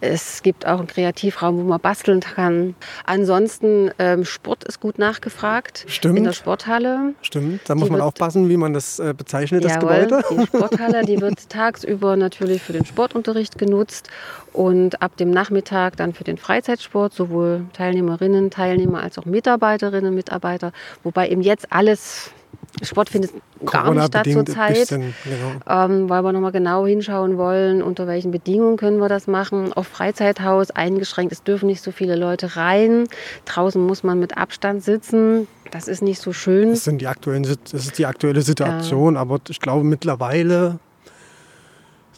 es 0.00 0.42
gibt 0.42 0.66
auch 0.66 0.78
einen 0.78 0.86
Kreativraum, 0.86 1.58
wo 1.58 1.62
man 1.62 1.78
basteln 1.80 2.20
kann. 2.20 2.74
Ansonsten 3.04 3.90
ähm, 3.98 4.24
Sport 4.24 4.64
ist 4.64 4.80
gut 4.80 4.98
nachgefragt 4.98 5.84
Stimmt. 5.86 6.16
in 6.18 6.24
der 6.24 6.32
Sporthalle. 6.32 7.14
Stimmt, 7.20 7.60
da 7.68 7.74
muss 7.74 7.84
Die 7.84 7.90
man 7.90 7.98
wird- 8.00 8.06
aufpassen, 8.08 8.48
wie 8.48 8.56
man 8.56 8.72
das 8.72 8.98
äh, 8.98 9.12
bezeichnet, 9.16 9.64
das 9.64 9.74
Jawohl, 9.74 10.06
Gebäude. 10.06 10.24
die 10.30 10.46
Sporthalle, 10.46 11.04
die 11.04 11.20
wird 11.20 11.50
tagsüber 11.50 12.16
natürlich 12.16 12.62
für 12.62 12.72
den 12.72 12.86
Sportunterricht 12.86 13.58
genutzt 13.58 14.08
und 14.54 15.02
ab 15.02 15.16
dem 15.18 15.30
Nachmittag 15.30 15.96
dann 15.96 16.14
für 16.14 16.24
den 16.24 16.38
Freizeitsport, 16.38 17.12
sowohl 17.12 17.66
Teilnehmerinnen, 17.74 18.50
Teilnehmer 18.50 19.02
als 19.02 19.18
auch 19.18 19.26
Mitarbeiterinnen, 19.26 20.14
Mitarbeiter, 20.14 20.72
wobei 21.02 21.28
eben 21.28 21.42
jetzt 21.42 21.66
alles 21.70 22.30
Sport 22.80 23.10
findet 23.10 23.30
gar 23.66 23.92
nicht 23.92 24.06
statt 24.06 24.26
zurzeit. 24.32 24.74
bisschen, 24.74 25.14
genau. 25.24 25.52
Ähm, 25.68 26.08
weil 26.08 26.22
wir 26.22 26.32
nochmal 26.32 26.52
genau 26.52 26.86
hinschauen 26.86 27.36
wollen, 27.36 27.82
unter 27.82 28.06
welchen 28.06 28.30
Bedingungen 28.30 28.76
können 28.76 28.98
wir 28.98 29.08
das 29.08 29.26
machen. 29.26 29.72
Auf 29.72 29.86
Freizeithaus 29.88 30.70
eingeschränkt, 30.70 31.32
es 31.32 31.42
dürfen 31.42 31.66
nicht 31.66 31.82
so 31.82 31.92
viele 31.92 32.16
Leute 32.16 32.56
rein. 32.56 33.08
Draußen 33.44 33.84
muss 33.84 34.02
man 34.02 34.18
mit 34.18 34.38
Abstand 34.38 34.82
sitzen. 34.82 35.46
Das 35.70 35.86
ist 35.86 36.02
nicht 36.02 36.20
so 36.20 36.32
schön. 36.32 36.70
Das, 36.70 36.84
sind 36.84 37.00
die 37.00 37.06
aktuellen, 37.06 37.42
das 37.42 37.86
ist 37.86 37.98
die 37.98 38.06
aktuelle 38.06 38.42
Situation, 38.42 39.16
aber 39.16 39.40
ich 39.48 39.60
glaube 39.60 39.84
mittlerweile, 39.84 40.78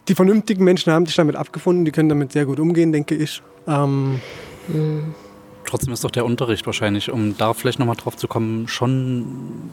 die 0.07 0.15
vernünftigen 0.15 0.63
Menschen 0.63 0.91
haben 0.93 1.05
sich 1.05 1.15
damit 1.15 1.35
abgefunden, 1.35 1.85
die 1.85 1.91
können 1.91 2.09
damit 2.09 2.31
sehr 2.31 2.45
gut 2.45 2.59
umgehen, 2.59 2.91
denke 2.91 3.15
ich. 3.15 3.41
Ähm, 3.67 4.21
Trotzdem 5.65 5.93
ist 5.93 6.03
doch 6.03 6.11
der 6.11 6.25
Unterricht 6.25 6.65
wahrscheinlich, 6.65 7.11
um 7.11 7.37
da 7.37 7.53
vielleicht 7.53 7.79
nochmal 7.79 7.95
drauf 7.95 8.15
zu 8.15 8.27
kommen, 8.27 8.67
schon 8.67 9.71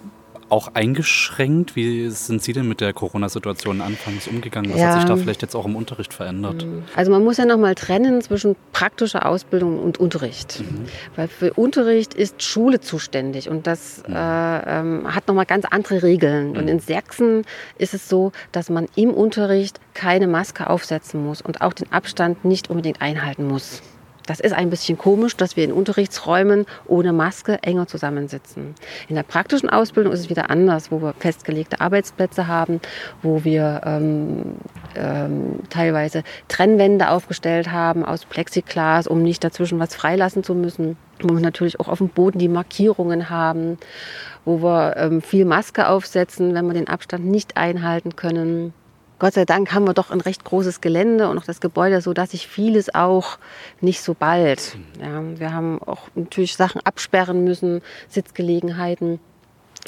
auch 0.53 0.75
eingeschränkt. 0.75 1.75
Wie 1.77 2.09
sind 2.11 2.43
Sie 2.43 2.53
denn 2.53 2.69
mit 2.69 2.81
der 2.81 2.93
Corona-Situation 2.93 3.81
anfangs 3.81 4.29
umgegangen? 4.29 4.71
Was 4.73 4.81
Ja. 4.81 4.89
hat 4.89 4.95
sich 5.01 5.05
da 5.05 5.17
vielleicht 5.17 5.43
jetzt 5.43 5.57
auch 5.57 5.65
im 5.65 5.75
Unterricht 5.75 6.13
verändert? 6.13 6.67
Also 6.95 7.11
man 7.11 7.25
muss 7.25 7.39
ja 7.39 7.47
nochmal 7.47 7.75
trennen 7.75 8.21
zwischen 8.21 8.55
praktischer 8.73 9.27
Ausbildung 9.27 9.79
und 9.81 9.99
Unterricht. 9.99 10.63
Weil 11.17 11.29
für 11.29 11.55
Unterricht 11.55 12.13
ist 12.13 12.43
Schule 12.43 12.81
zuständig 12.81 13.49
und 13.49 13.67
das 13.67 14.03
äh, 14.07 14.13
ähm, 14.13 15.15
hat 15.15 15.27
nochmal 15.27 15.47
ganz 15.47 15.65
andere 15.71 16.03
Regeln. 16.03 16.57
Und 16.57 16.69
in 16.69 16.81
Sachsen 16.81 17.45
ist 17.79 17.95
es 17.95 18.09
so, 18.09 18.33
dass 18.53 18.69
man 18.69 18.89
im 18.95 19.11
Unterricht 19.11 19.81
keine 19.95 20.27
Maske 20.27 20.69
aufsetzen 20.69 21.25
muss 21.25 21.41
und 21.41 21.63
auch 21.63 21.73
den 21.73 21.91
Abstand 21.93 22.45
nicht 22.45 22.69
unbedingt 22.69 23.01
einhalten 23.01 23.49
muss. 23.49 23.81
Das 24.27 24.41
ist 24.41 24.53
ein 24.53 24.71
bisschen 24.71 24.99
komisch, 24.99 25.37
dass 25.37 25.57
wir 25.57 25.65
in 25.65 25.73
Unterrichtsräumen 25.73 26.67
ohne 26.87 27.13
Maske 27.13 27.59
enger 27.63 27.87
zusammensitzen. 27.87 28.75
In 29.09 29.17
der 29.17 29.25
praktischen 29.25 29.69
Ausbildung 29.69 30.13
ist 30.13 30.21
es 30.21 30.31
wieder 30.31 30.51
anders, 30.51 30.91
wo 30.91 31.01
wir 31.01 31.15
festgelegte 31.19 31.81
Arbeitsplätze 31.81 32.47
haben, 32.47 32.81
wo 33.23 33.45
wir 33.45 33.81
ähm, 33.85 34.57
ähm, 34.95 35.61
teilweise 35.71 36.23
Trennwände 36.49 37.11
aufgestellt 37.11 37.73
haben 37.73 38.05
aus 38.05 38.25
Plexiglas, 38.25 39.07
um 39.07 39.23
nicht 39.23 39.43
dazwischen 39.43 39.79
was 39.79 39.95
freilassen 39.95 40.45
zu 40.45 40.55
müssen. 40.55 40.97
Wo 41.21 41.35
wir 41.35 41.41
natürlich 41.41 41.79
auch 41.79 41.89
auf 41.89 41.99
dem 41.99 42.09
Boden 42.09 42.39
die 42.39 42.49
Markierungen 42.49 43.31
haben, 43.31 43.79
wo 44.45 44.63
wir 44.63 44.97
ähm, 44.97 45.23
viel 45.23 45.45
Maske 45.45 45.89
aufsetzen, 45.89 46.55
wenn 46.55 46.67
wir 46.67 46.75
den 46.75 46.89
Abstand 46.89 47.25
nicht 47.25 47.57
einhalten 47.57 48.17
können. 48.17 48.75
Gott 49.23 49.35
sei 49.35 49.45
Dank 49.45 49.73
haben 49.73 49.87
wir 49.87 49.95
doch 49.95 50.11
ein 50.11 50.21
recht 50.21 50.43
großes 50.43 50.81
Gelände 50.81 51.29
und 51.29 51.39
auch 51.39 51.45
das 51.45 51.61
Gebäude, 51.61 52.01
so 52.01 52.13
dass 52.13 52.33
sich 52.33 52.49
vieles 52.49 52.93
auch 52.93 53.39
nicht 53.81 54.03
so 54.03 54.15
bald. 54.15 54.77
Ja, 55.01 55.23
wir 55.39 55.55
haben 55.55 55.81
auch 55.81 56.09
natürlich 56.17 56.57
Sachen 56.57 56.81
absperren 56.81 57.45
müssen, 57.45 57.83
Sitzgelegenheiten 58.09 59.21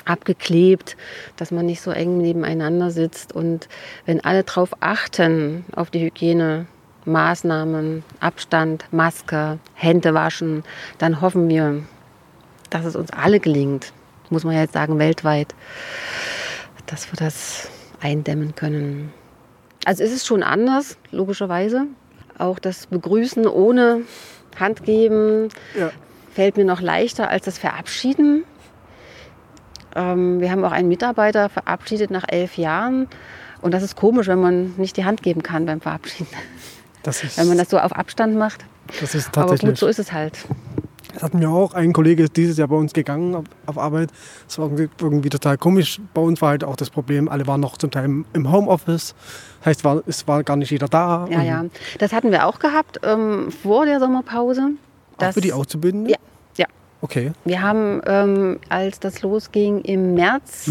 abgeklebt, 0.04 0.96
dass 1.34 1.50
man 1.50 1.66
nicht 1.66 1.80
so 1.80 1.90
eng 1.90 2.18
nebeneinander 2.18 2.92
sitzt. 2.92 3.32
Und 3.32 3.68
wenn 4.06 4.24
alle 4.24 4.44
darauf 4.44 4.70
achten, 4.78 5.64
auf 5.74 5.90
die 5.90 6.04
Hygienemaßnahmen, 6.04 8.04
Abstand, 8.20 8.84
Maske, 8.92 9.58
Hände 9.74 10.14
waschen, 10.14 10.62
dann 10.98 11.20
hoffen 11.20 11.48
wir, 11.48 11.82
dass 12.70 12.84
es 12.84 12.94
uns 12.94 13.10
alle 13.10 13.40
gelingt, 13.40 13.92
muss 14.30 14.44
man 14.44 14.54
jetzt 14.54 14.74
sagen, 14.74 15.00
weltweit, 15.00 15.56
dass 16.86 17.10
wir 17.10 17.16
das 17.16 17.68
eindämmen 18.00 18.54
können. 18.54 19.12
Also 19.84 20.02
es 20.02 20.12
ist 20.12 20.26
schon 20.26 20.42
anders, 20.42 20.96
logischerweise. 21.10 21.86
Auch 22.38 22.58
das 22.58 22.86
Begrüßen 22.86 23.46
ohne 23.46 24.02
Hand 24.58 24.84
geben 24.84 25.48
ja. 25.78 25.90
fällt 26.32 26.56
mir 26.56 26.64
noch 26.64 26.80
leichter 26.80 27.28
als 27.28 27.44
das 27.44 27.58
Verabschieden. 27.58 28.44
Ähm, 29.94 30.40
wir 30.40 30.50
haben 30.50 30.64
auch 30.64 30.72
einen 30.72 30.88
Mitarbeiter 30.88 31.48
verabschiedet 31.48 32.10
nach 32.10 32.24
elf 32.26 32.56
Jahren. 32.56 33.08
Und 33.60 33.72
das 33.72 33.82
ist 33.82 33.96
komisch, 33.96 34.26
wenn 34.26 34.40
man 34.40 34.74
nicht 34.76 34.96
die 34.96 35.04
Hand 35.04 35.22
geben 35.22 35.42
kann 35.42 35.66
beim 35.66 35.80
Verabschieden. 35.80 36.28
Das 37.02 37.22
ist, 37.22 37.38
Wenn 37.38 37.48
man 37.48 37.58
das 37.58 37.68
so 37.70 37.78
auf 37.78 37.92
Abstand 37.92 38.36
macht. 38.36 38.64
das 39.00 39.14
ist 39.14 39.28
Aber 39.28 39.48
tatsächlich. 39.48 39.70
gut, 39.72 39.78
so 39.78 39.86
ist 39.86 39.98
es 39.98 40.12
halt. 40.12 40.38
Das 41.14 41.22
hatten 41.22 41.40
wir 41.40 41.48
auch. 41.50 41.74
Ein 41.74 41.92
Kollege 41.92 42.24
ist 42.24 42.36
dieses 42.36 42.58
Jahr 42.58 42.68
bei 42.68 42.76
uns 42.76 42.92
gegangen 42.92 43.34
auf, 43.34 43.44
auf 43.66 43.78
Arbeit. 43.78 44.10
Das 44.46 44.58
war 44.58 44.70
irgendwie, 45.00 45.28
total 45.30 45.56
komisch. 45.58 46.00
Bei 46.12 46.20
uns 46.20 46.42
war 46.42 46.50
halt 46.50 46.64
auch 46.64 46.76
das 46.76 46.90
Problem, 46.90 47.28
alle 47.28 47.46
waren 47.46 47.60
noch 47.60 47.76
zum 47.78 47.90
Teil 47.90 48.04
im- 48.32 48.52
Homeoffice. 48.52 49.14
Heißt, 49.64 49.84
war, 49.84 50.02
es 50.06 50.26
war 50.28 50.42
gar 50.42 50.56
nicht 50.56 50.70
jeder 50.70 50.88
da. 50.88 51.26
Ja, 51.30 51.42
ja. 51.42 51.64
Das 51.98 52.12
hatten 52.12 52.30
wir 52.32 52.46
auch 52.46 52.58
gehabt 52.58 53.00
ähm, 53.04 53.50
vor 53.50 53.86
der 53.86 54.00
Sommerpause. 54.00 54.72
Auch 55.14 55.18
Das- 55.18 55.34
für 55.34 55.40
die 55.40 55.52
Auszubildenden? 55.52 56.10
Ja, 56.10 56.16
ja. 56.56 56.66
Okay. 57.00 57.32
Wir 57.44 57.62
haben, 57.62 58.00
ähm, 58.06 58.58
als 58.68 58.98
das 58.98 59.22
losging 59.22 59.80
im 59.82 60.14
März, 60.14 60.70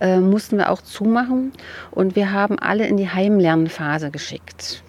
äh, 0.00 0.18
mussten 0.20 0.56
wir 0.58 0.70
auch 0.70 0.80
zumachen 0.80 1.52
und 1.90 2.16
wir 2.16 2.32
haben 2.32 2.58
alle 2.58 2.86
in 2.86 2.96
die 2.96 3.08
Heimlernphase 3.08 4.10
geschickt. 4.10 4.82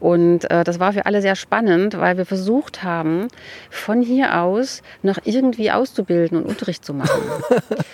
Und 0.00 0.50
äh, 0.50 0.64
das 0.64 0.80
war 0.80 0.94
für 0.94 1.06
alle 1.06 1.20
sehr 1.20 1.36
spannend, 1.36 1.98
weil 1.98 2.16
wir 2.16 2.26
versucht 2.26 2.82
haben, 2.82 3.28
von 3.68 4.02
hier 4.02 4.40
aus 4.40 4.82
noch 5.02 5.18
irgendwie 5.24 5.70
auszubilden 5.70 6.38
und 6.38 6.46
Unterricht 6.46 6.84
zu 6.84 6.94
machen. 6.94 7.20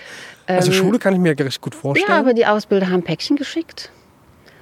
Also 0.49 0.71
Ähm, 0.71 0.77
Schule 0.77 1.01
kann 1.01 1.13
ich 1.13 1.19
mir 1.19 1.37
recht 1.37 1.61
gut 1.61 1.75
vorstellen. 1.75 2.09
Ja, 2.09 2.21
aber 2.21 2.33
die 2.33 2.47
Ausbilder 2.47 2.89
haben 2.89 3.03
Päckchen 3.03 3.35
geschickt 3.35 3.91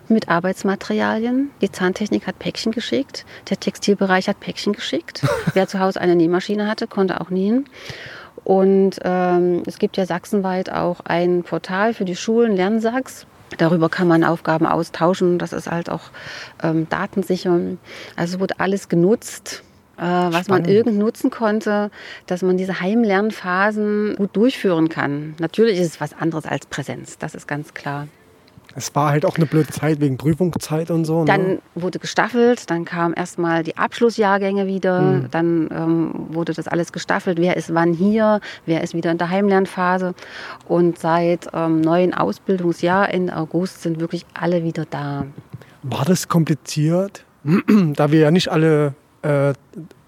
mit 0.08 0.28
Arbeitsmaterialien. 0.28 1.50
Die 1.60 1.70
Zahntechnik 1.70 2.26
hat 2.26 2.38
Päckchen 2.38 2.72
geschickt. 2.72 3.24
Der 3.50 3.58
Textilbereich 3.58 4.28
hat 4.28 4.40
Päckchen 4.40 4.72
geschickt. 4.72 5.22
Wer 5.54 5.68
zu 5.68 5.80
Hause 5.80 6.00
eine 6.00 6.16
Nähmaschine 6.16 6.66
hatte, 6.66 6.86
konnte 6.86 7.20
auch 7.20 7.30
nähen. 7.30 7.68
Und 8.44 8.98
ähm, 9.04 9.62
es 9.66 9.78
gibt 9.78 9.96
ja 9.96 10.04
sachsenweit 10.04 10.70
auch 10.70 11.00
ein 11.04 11.42
Portal 11.42 11.94
für 11.94 12.04
die 12.04 12.16
Schulen, 12.16 12.56
Lernsachs. 12.56 13.26
Darüber 13.58 13.88
kann 13.88 14.08
man 14.08 14.24
Aufgaben 14.24 14.66
austauschen. 14.66 15.38
Das 15.38 15.52
ist 15.52 15.70
halt 15.70 15.90
auch 15.90 16.10
ähm, 16.62 16.88
datensicher. 16.88 17.58
Also 18.16 18.34
es 18.34 18.40
wird 18.40 18.60
alles 18.60 18.88
genutzt, 18.88 19.62
äh, 19.96 20.02
was 20.02 20.48
man 20.48 20.64
irgend 20.64 20.98
nutzen 20.98 21.30
konnte, 21.30 21.90
dass 22.26 22.42
man 22.42 22.56
diese 22.56 22.80
Heimlernphasen 22.80 24.16
gut 24.16 24.36
durchführen 24.36 24.88
kann. 24.88 25.34
Natürlich 25.38 25.78
ist 25.78 25.94
es 25.94 26.00
was 26.00 26.14
anderes 26.14 26.46
als 26.46 26.66
Präsenz, 26.66 27.18
das 27.18 27.34
ist 27.34 27.46
ganz 27.46 27.74
klar. 27.74 28.08
Es 28.76 28.94
war 28.94 29.10
halt 29.10 29.24
auch 29.24 29.36
eine 29.36 29.46
blöde 29.46 29.68
Zeit 29.68 30.00
wegen 30.00 30.16
Prüfungszeit 30.16 30.90
und 30.90 31.04
so. 31.04 31.20
Ne? 31.20 31.26
Dann 31.26 31.58
wurde 31.74 31.98
gestaffelt, 31.98 32.70
dann 32.70 32.84
kamen 32.84 33.14
erstmal 33.14 33.62
die 33.62 33.76
Abschlussjahrgänge 33.76 34.66
wieder, 34.66 35.00
Mhm. 35.00 35.28
dann 35.30 35.68
ähm, 35.70 36.10
wurde 36.30 36.52
das 36.52 36.66
alles 36.68 36.92
gestaffelt, 36.92 37.38
wer 37.38 37.56
ist 37.56 37.72
wann 37.72 37.92
hier, 37.92 38.40
wer 38.66 38.82
ist 38.82 38.94
wieder 38.94 39.10
in 39.10 39.18
der 39.18 39.30
Heimlernphase. 39.30 40.14
Und 40.66 40.98
seit 40.98 41.48
ähm, 41.52 41.80
neuen 41.80 42.14
Ausbildungsjahr 42.14 43.12
Ende 43.12 43.36
August 43.36 43.82
sind 43.82 44.00
wirklich 44.00 44.26
alle 44.34 44.64
wieder 44.64 44.84
da. 44.88 45.26
War 45.82 46.04
das 46.04 46.28
kompliziert, 46.28 47.24
da 47.94 48.10
wir 48.10 48.20
ja 48.20 48.30
nicht 48.30 48.48
alle 48.48 48.94
äh, 49.22 49.52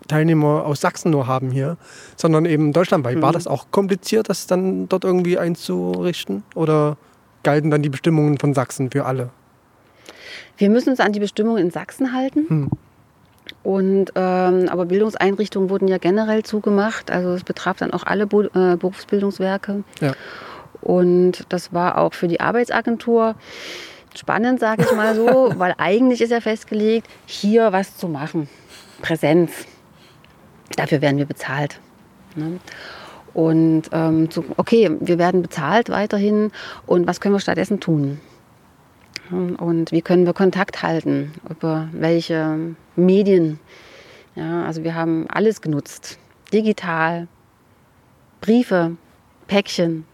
Teilnehmer 0.08 0.64
aus 0.64 0.80
Sachsen 0.80 1.10
nur 1.10 1.26
haben 1.26 1.50
hier, 1.50 1.76
sondern 2.16 2.46
eben 2.46 2.72
deutschlandweit. 2.72 3.20
War 3.22 3.32
das 3.32 3.46
auch 3.46 3.66
kompliziert, 3.70 4.28
das 4.28 4.46
dann 4.46 4.88
dort 4.88 5.04
irgendwie 5.04 5.36
einzurichten? 5.38 6.44
Oder 6.54 6.96
galten 7.46 7.70
dann 7.70 7.80
die 7.80 7.88
Bestimmungen 7.88 8.38
von 8.38 8.54
Sachsen 8.54 8.90
für 8.90 9.06
alle? 9.06 9.30
Wir 10.58 10.68
müssen 10.68 10.90
uns 10.90 10.98
an 10.98 11.12
die 11.12 11.20
Bestimmungen 11.20 11.58
in 11.58 11.70
Sachsen 11.70 12.12
halten. 12.12 12.48
Hm. 12.48 12.70
Und, 13.62 14.12
ähm, 14.16 14.68
aber 14.68 14.86
Bildungseinrichtungen 14.86 15.70
wurden 15.70 15.86
ja 15.86 15.98
generell 15.98 16.42
zugemacht. 16.42 17.12
Also 17.12 17.30
es 17.30 17.44
betraf 17.44 17.76
dann 17.76 17.92
auch 17.92 18.02
alle 18.02 18.26
Bu 18.26 18.42
äh, 18.42 18.76
Berufsbildungswerke. 18.76 19.84
Ja. 20.00 20.12
Und 20.80 21.46
das 21.50 21.72
war 21.72 21.98
auch 21.98 22.14
für 22.14 22.26
die 22.26 22.40
Arbeitsagentur 22.40 23.36
spannend, 24.16 24.58
sage 24.58 24.82
ich 24.82 24.96
mal 24.96 25.14
so, 25.14 25.52
weil 25.56 25.74
eigentlich 25.78 26.20
ist 26.22 26.30
ja 26.30 26.40
festgelegt, 26.40 27.06
hier 27.26 27.72
was 27.72 27.96
zu 27.96 28.08
machen. 28.08 28.48
Präsenz. 29.02 29.52
Dafür 30.74 31.00
werden 31.00 31.18
wir 31.18 31.26
bezahlt. 31.26 31.78
Ne? 32.34 32.58
Und 33.36 33.90
ähm, 33.92 34.30
so, 34.30 34.46
okay, 34.56 34.90
wir 34.98 35.18
werden 35.18 35.42
bezahlt 35.42 35.90
weiterhin. 35.90 36.52
Und 36.86 37.06
was 37.06 37.20
können 37.20 37.34
wir 37.34 37.38
stattdessen 37.38 37.80
tun? 37.80 38.18
Und 39.30 39.92
wie 39.92 40.00
können 40.00 40.24
wir 40.24 40.32
Kontakt 40.32 40.82
halten? 40.82 41.32
Über 41.50 41.90
welche 41.92 42.74
Medien? 42.96 43.60
Ja, 44.36 44.64
also 44.64 44.84
wir 44.84 44.94
haben 44.94 45.26
alles 45.28 45.60
genutzt. 45.60 46.18
Digital, 46.50 47.28
Briefe, 48.40 48.96
Päckchen. 49.48 50.06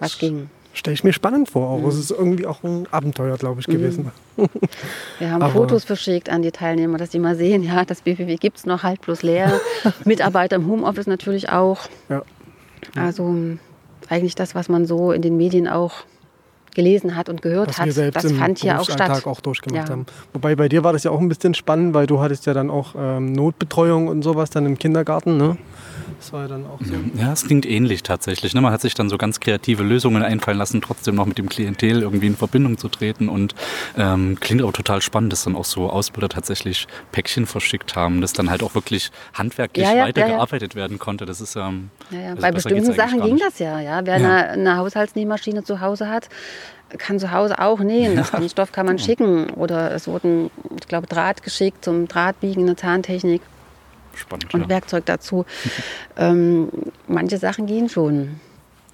Was 0.00 0.18
ging? 0.18 0.50
Stelle 0.80 0.94
ich 0.94 1.04
mir 1.04 1.12
spannend 1.12 1.50
vor. 1.50 1.76
Mhm. 1.78 1.84
Auch. 1.84 1.88
Es 1.88 1.98
ist 1.98 2.10
irgendwie 2.10 2.46
auch 2.46 2.62
ein 2.64 2.86
Abenteuer, 2.90 3.36
glaube 3.36 3.60
ich, 3.60 3.66
gewesen. 3.66 4.10
Wir 5.18 5.30
haben 5.30 5.42
Aber- 5.42 5.52
Fotos 5.52 5.84
verschickt 5.84 6.30
an 6.30 6.40
die 6.40 6.50
Teilnehmer, 6.52 6.96
dass 6.96 7.10
die 7.10 7.18
mal 7.18 7.36
sehen, 7.36 7.62
ja, 7.62 7.84
das 7.84 8.00
BPW 8.00 8.36
gibt 8.36 8.56
es 8.56 8.64
noch 8.66 8.82
halb 8.82 9.02
bloß 9.02 9.22
leer. 9.22 9.60
Mitarbeiter 10.06 10.56
im 10.56 10.66
Homeoffice 10.66 11.06
natürlich 11.06 11.50
auch. 11.50 11.80
Ja. 12.08 12.22
Also 12.96 13.34
eigentlich 14.08 14.34
das, 14.34 14.54
was 14.54 14.70
man 14.70 14.86
so 14.86 15.12
in 15.12 15.20
den 15.20 15.36
Medien 15.36 15.68
auch 15.68 15.92
gelesen 16.74 17.14
hat 17.14 17.28
und 17.28 17.42
gehört 17.42 17.68
Was 17.68 17.78
wir 17.78 17.86
hat, 17.86 17.92
selbst 17.92 18.24
das 18.24 18.30
im 18.32 18.38
fand 18.38 18.58
hier 18.60 18.80
auch 18.80 18.88
statt. 18.88 19.26
auch 19.26 19.40
durchgemacht 19.42 19.88
Ja. 19.88 19.92
haben. 19.92 20.06
Wobei 20.32 20.56
bei 20.56 20.68
dir 20.70 20.82
war 20.82 20.94
das 20.94 21.04
ja 21.04 21.10
auch 21.10 21.20
ein 21.20 21.28
bisschen 21.28 21.52
spannend, 21.52 21.92
weil 21.92 22.06
du 22.06 22.20
hattest 22.20 22.46
ja 22.46 22.54
dann 22.54 22.70
auch 22.70 22.94
ähm, 22.96 23.32
Notbetreuung 23.32 24.08
und 24.08 24.22
sowas 24.22 24.48
dann 24.48 24.64
im 24.64 24.78
Kindergarten. 24.78 25.36
Ne? 25.36 25.58
Das 26.20 26.34
war 26.34 26.42
ja 26.42 26.48
dann 26.48 26.66
auch 26.66 26.78
so. 26.82 26.92
Ja, 27.18 27.32
es 27.32 27.46
klingt 27.46 27.64
ähnlich 27.64 28.02
tatsächlich. 28.02 28.52
Ne? 28.52 28.60
Man 28.60 28.74
hat 28.74 28.82
sich 28.82 28.92
dann 28.92 29.08
so 29.08 29.16
ganz 29.16 29.40
kreative 29.40 29.82
Lösungen 29.82 30.22
einfallen 30.22 30.58
lassen, 30.58 30.82
trotzdem 30.82 31.14
noch 31.14 31.24
mit 31.24 31.38
dem 31.38 31.48
Klientel 31.48 32.02
irgendwie 32.02 32.26
in 32.26 32.36
Verbindung 32.36 32.76
zu 32.76 32.90
treten. 32.90 33.30
Und 33.30 33.54
ähm, 33.96 34.36
klingt 34.38 34.60
auch 34.62 34.72
total 34.72 35.00
spannend, 35.00 35.32
dass 35.32 35.44
dann 35.44 35.56
auch 35.56 35.64
so 35.64 35.88
Ausbilder 35.88 36.28
tatsächlich 36.28 36.86
Päckchen 37.10 37.46
verschickt 37.46 37.96
haben, 37.96 38.20
dass 38.20 38.34
dann 38.34 38.50
halt 38.50 38.62
auch 38.62 38.74
wirklich 38.74 39.10
handwerklich 39.32 39.86
Ja, 39.86 39.94
ja, 39.94 40.04
weitergearbeitet 40.04 40.74
werden 40.74 40.98
konnte. 40.98 41.24
Das 41.24 41.40
ist 41.40 41.56
ähm, 41.56 41.88
Ja, 42.10 42.18
ja. 42.18 42.28
also 42.32 42.42
Bei 42.42 42.52
bestimmten 42.52 42.92
Sachen 42.92 43.22
ging 43.22 43.38
das 43.38 43.58
ja. 43.58 43.80
ja. 43.80 44.04
Wer 44.04 44.18
Ja. 44.18 44.28
Eine, 44.28 44.48
eine 44.50 44.76
Haushaltsnähmaschine 44.76 45.64
zu 45.64 45.80
Hause 45.80 46.10
hat, 46.10 46.28
kann 46.98 47.18
zu 47.18 47.30
Hause 47.32 47.58
auch 47.58 47.80
nähen. 47.80 48.16
Das 48.16 48.30
den 48.30 48.50
Stoff 48.50 48.72
kann 48.72 48.84
man 48.84 48.98
schicken. 48.98 49.48
Oder 49.54 49.92
es 49.92 50.06
wurden, 50.06 50.50
ich 50.78 50.86
glaube, 50.86 51.06
Draht 51.06 51.42
geschickt 51.42 51.82
zum 51.82 52.08
Drahtbiegen, 52.08 52.64
eine 52.64 52.76
Zahntechnik 52.76 53.40
Spannend. 54.20 54.52
und 54.54 54.60
ja. 54.62 54.68
Werkzeug 54.68 55.04
dazu. 55.06 55.44
ähm, 56.16 56.68
manche 57.08 57.38
Sachen 57.38 57.66
gehen 57.66 57.88
schon. 57.88 58.40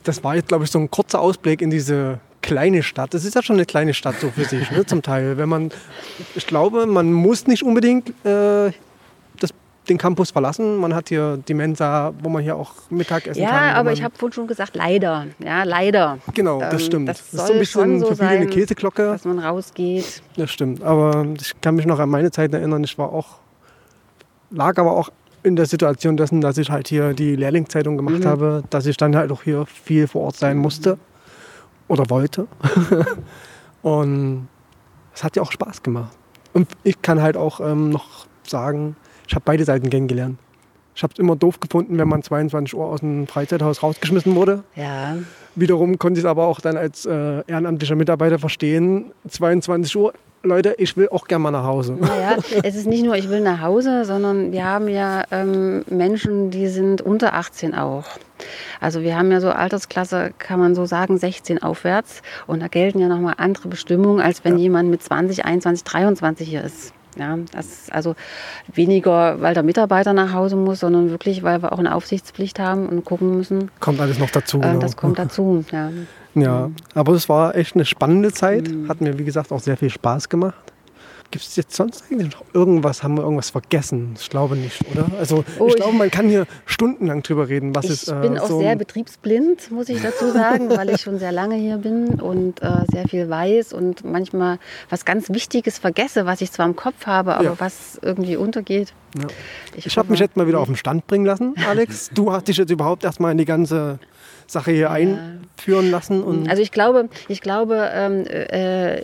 Das 0.05 0.23
war 0.23 0.37
jetzt, 0.37 0.49
glaube 0.49 0.65
ich, 0.65 0.71
so 0.71 0.79
ein 0.79 0.91
kurzer 0.91 1.21
Ausblick 1.21 1.61
in 1.61 1.71
diese 1.71 2.21
kleine 2.43 2.83
Stadt. 2.85 3.13
Das 3.13 3.25
ist 3.25 3.35
ja 3.35 3.43
schon 3.43 3.57
eine 3.57 3.67
kleine 3.67 3.93
Stadt 3.93 4.21
so 4.21 4.31
für 4.31 4.45
sich, 4.45 4.71
ne, 4.71 4.87
zum 4.87 5.03
Teil. 5.03 5.37
Wenn 5.37 5.49
man, 5.49 5.71
ich 6.37 6.47
glaube, 6.47 6.87
man 6.87 7.13
muss 7.13 7.49
nicht 7.49 7.65
unbedingt 7.65 8.11
äh, 8.25 8.71
das, 9.41 9.51
den 9.89 9.99
Campus 9.99 10.31
verlassen. 10.31 10.77
Man 10.77 10.95
hat 10.95 11.09
hier 11.09 11.39
die 11.49 11.55
Mensa, 11.55 12.13
wo 12.23 12.29
man 12.29 12.45
hier 12.45 12.55
auch 12.55 12.73
Mittagessen 12.89 13.43
Ja, 13.43 13.51
kann. 13.51 13.75
wo 13.75 13.81
aber 13.81 13.93
ich 13.93 14.03
habe 14.05 14.15
vorhin 14.17 14.33
schon 14.33 14.47
gesagt, 14.47 14.77
leider. 14.77 15.27
Ja, 15.41 15.65
leider. 15.65 16.19
Genau, 16.35 16.61
das 16.61 16.75
Ähm, 16.75 16.79
stimmt. 16.87 17.09
das 17.09 17.19
Das, 17.31 17.41
ist 17.41 17.47
so 17.49 17.53
ein 17.55 17.59
bisschen 17.59 17.99
so 18.01 18.07
für 18.07 18.17
viele 18.17 18.29
eine 18.29 18.47
Käseglocke. 18.47 19.03
Dass 19.07 19.25
man 19.25 19.41
rausgeht. 19.41 20.23
Das 20.37 20.53
stimmt. 20.53 20.85
Aber 20.85 21.27
ich 21.41 21.61
kann 21.61 21.75
mich 21.75 21.87
noch 21.87 21.99
an 21.99 22.09
meine 22.11 22.31
Zeit 22.31 22.55
erinnern. 22.55 22.85
Ich 22.85 22.97
war 22.97 23.13
auch, 23.13 23.41
lag 24.51 24.79
aber 24.79 24.93
auch 24.93 25.11
in 25.43 25.55
der 25.57 25.67
Situation 25.67 26.17
dessen, 26.17 26.41
dass 26.41 26.59
ich 26.59 26.71
halt 26.71 26.89
hier 26.89 27.13
die 27.15 27.37
Lehrlingszeitung 27.37 27.97
gemacht 27.97 28.21
Mhm. 28.21 28.27
habe, 28.27 28.63
dass 28.71 28.87
ich 28.87 28.97
dann 28.97 29.15
halt 29.17 29.31
auch 29.31 29.43
hier 29.43 29.65
viel 29.67 30.07
vor 30.09 30.23
Ort 30.23 30.37
sein 30.37 30.57
musste 30.59 30.99
oder 31.89 32.11
wollte. 32.11 32.47
Und 33.83 34.49
es 35.15 35.23
hat 35.25 35.37
ja 35.37 35.43
auch 35.43 35.53
Spaß 35.53 35.83
gemacht. 35.83 36.17
Und 36.53 36.69
ich 36.83 37.01
kann 37.03 37.21
halt 37.23 37.37
auch 37.37 37.61
ähm, 37.61 37.91
noch 37.91 38.27
sagen, 38.47 38.97
ich 39.29 39.35
habe 39.35 39.43
beide 39.45 39.65
Seiten 39.65 39.91
kennengelernt. 39.91 40.39
Ich 40.95 41.03
habe 41.03 41.13
es 41.13 41.19
immer 41.19 41.37
doof 41.37 41.61
gefunden, 41.61 41.99
wenn 41.99 42.09
man 42.09 42.23
22 42.23 42.75
Uhr 42.75 42.87
aus 42.87 43.01
dem 43.01 43.27
Freizeithaus 43.27 43.83
rausgeschmissen 43.83 44.35
wurde. 44.35 44.65
Ja, 44.75 45.17
Wiederum 45.55 45.99
konnte 45.99 46.19
ich 46.19 46.25
es 46.25 46.29
aber 46.31 46.47
auch 46.47 46.61
dann 46.61 46.77
als 46.77 47.05
äh, 47.07 47.43
ehrenamtlicher 47.47 47.97
Mitarbeiter 47.97 48.39
verstehen. 48.39 49.13
22 49.29 49.95
Uhr, 49.97 50.15
Leute, 50.47 50.75
ich 50.79 50.97
will 50.97 51.09
auch 51.11 51.27
gerne 51.27 51.43
mal 51.43 51.51
nach 51.51 51.65
Hause. 51.65 51.97
naja, 52.01 52.37
es 52.63 52.75
ist 52.77 52.87
nicht 52.87 53.05
nur, 53.05 53.17
ich 53.17 53.29
will 53.29 53.41
nach 53.41 53.61
Hause, 53.61 54.05
sondern 54.05 54.53
wir 54.53 54.65
haben 54.65 54.89
ja 54.89 55.25
ähm, 55.31 55.85
Menschen, 55.89 56.51
die 56.51 56.69
sind 56.69 57.03
unter 57.03 57.35
18 57.35 57.75
auch. 57.75 58.05
Also 58.81 59.03
wir 59.03 59.17
haben 59.17 59.33
ja 59.33 59.41
so 59.41 59.51
Altersklasse, 59.51 60.33
kann 60.39 60.61
man 60.61 60.75
so 60.75 60.85
sagen, 60.87 61.19
16 61.19 61.63
aufwärts. 61.63 62.23
Und 62.47 62.61
da 62.61 62.69
gelten 62.69 62.99
ja 62.99 63.09
nochmal 63.09 63.35
andere 63.39 63.69
Bestimmungen, 63.69 64.21
als 64.21 64.45
wenn 64.45 64.59
jemand 64.59 64.91
mit 64.91 65.03
20, 65.03 65.45
21, 65.45 65.85
23 65.85 66.49
hier 66.49 66.63
ist. 66.63 66.93
Ja, 67.19 67.39
das 67.53 67.67
ist 67.67 67.93
also 67.93 68.15
weniger, 68.73 69.41
weil 69.41 69.55
der 69.55 69.63
Mitarbeiter 69.63 70.13
nach 70.13 70.35
Hause 70.35 70.57
muss, 70.57 70.81
sondern 70.81 71.11
wirklich, 71.11 71.43
weil 71.43 71.63
wir 71.63 71.73
auch 71.73 71.79
eine 71.79 71.95
Aufsichtspflicht 71.95 72.59
haben 72.59 72.89
und 72.89 73.05
gucken 73.07 73.37
müssen. 73.37 73.71
Kommt 73.81 74.01
alles 74.01 74.19
noch 74.19 74.31
dazu. 74.31 74.59
Äh, 74.59 74.69
genau. 74.69 74.81
das 74.81 74.97
kommt 74.97 75.19
dazu. 75.19 75.65
Ja. 75.73 75.91
Ja, 76.43 76.71
aber 76.95 77.13
es 77.13 77.29
war 77.29 77.55
echt 77.57 77.75
eine 77.75 77.85
spannende 77.85 78.33
Zeit. 78.33 78.69
Mhm. 78.69 78.89
Hat 78.89 79.01
mir, 79.01 79.19
wie 79.19 79.25
gesagt, 79.25 79.53
auch 79.53 79.61
sehr 79.61 79.77
viel 79.77 79.91
Spaß 79.91 80.29
gemacht. 80.29 80.55
Gibt 81.33 81.45
es 81.45 81.57
jetzt 81.57 81.75
sonst 81.75 82.05
eigentlich 82.09 82.33
noch 82.33 82.45
irgendwas? 82.55 83.03
Haben 83.03 83.17
wir 83.17 83.23
irgendwas 83.25 83.51
vergessen? 83.51 84.15
Ich 84.17 84.31
glaube 84.31 84.55
nicht, 84.57 84.81
oder? 84.93 85.07
Also 85.19 85.45
Oh, 85.59 85.67
ich 85.67 85.71
ich- 85.75 85.77
glaube, 85.81 85.97
man 85.97 86.09
kann 86.09 86.29
hier 86.29 86.47
stundenlang 86.67 87.23
drüber 87.25 87.49
reden, 87.49 87.75
was 87.75 87.87
Ich 87.87 87.91
ist. 87.91 88.09
äh, 88.09 88.15
bin 88.21 88.39
auch 88.39 88.47
so 88.47 88.61
sehr 88.61 88.77
betriebsblind, 88.77 89.73
muss 89.73 89.89
ich 89.89 90.01
dazu 90.01 90.31
sagen, 90.31 90.71
weil 90.71 90.89
ich 90.91 91.01
schon 91.01 91.19
sehr 91.19 91.33
lange 91.33 91.57
hier 91.57 91.79
bin 91.79 92.21
und 92.21 92.63
äh, 92.63 92.85
sehr 92.93 93.09
viel 93.09 93.29
weiß 93.29 93.73
und 93.73 94.05
manchmal 94.05 94.61
was 94.89 95.05
ganz 95.05 95.29
Wichtiges 95.31 95.79
vergesse, 95.79 96.27
was 96.27 96.41
ich 96.43 96.53
zwar 96.53 96.67
im 96.67 96.77
Kopf 96.77 97.07
habe, 97.07 97.35
aber 97.35 97.45
Ja. 97.45 97.55
was 97.59 97.99
irgendwie 98.03 98.37
untergeht. 98.37 98.93
Ja. 99.19 99.27
Ich 99.75 99.99
habe 99.99 100.11
mich 100.13 100.21
jetzt 100.21 100.37
mal 100.37 100.47
wieder 100.47 100.61
auf 100.61 100.69
den 100.69 100.77
Stand 100.77 101.09
bringen 101.09 101.27
lassen, 101.27 101.55
Alex. 101.69 102.09
Du 102.15 102.31
hast 102.31 102.47
dich 102.47 102.57
jetzt 102.57 102.71
überhaupt 102.71 103.03
erstmal 103.03 103.33
in 103.33 103.39
die 103.39 103.47
ganze 103.47 103.99
Sache 104.47 104.73
hier 104.73 104.91
einführen 104.91 105.91
lassen. 105.91 106.23
Und 106.23 106.49
Also 106.49 106.63
ich 106.63 106.73
glaube, 106.73 107.09
ich 107.29 107.41
glaube, 107.41 107.91
ähm, 107.93 108.25
äh, 108.27 109.03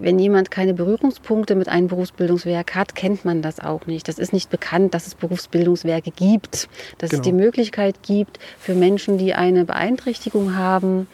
wenn 0.00 0.18
jemand 0.18 0.50
keine 0.50 0.74
Berührungspunkte 0.74 1.54
mit 1.54 1.68
einem 1.68 1.86
Berufsbildungswerk 1.88 2.74
hat, 2.74 2.94
kennt 2.94 3.24
man 3.24 3.40
das 3.40 3.60
auch 3.60 3.86
nicht. 3.86 4.08
Das 4.08 4.18
ist 4.18 4.32
nicht 4.32 4.50
bekannt, 4.50 4.94
dass 4.94 5.06
es 5.06 5.14
Berufsbildungswerke 5.14 6.10
gibt, 6.10 6.68
dass 6.98 7.12
es 7.12 7.20
Genau. 7.20 7.22
die 7.22 7.32
Möglichkeit 7.32 8.02
gibt 8.02 8.38
für 8.58 8.74
Menschen, 8.74 9.16
die 9.18 9.34
eine 9.34 9.64
Beeinträchtigung 9.64 10.56
haben, 10.56 11.06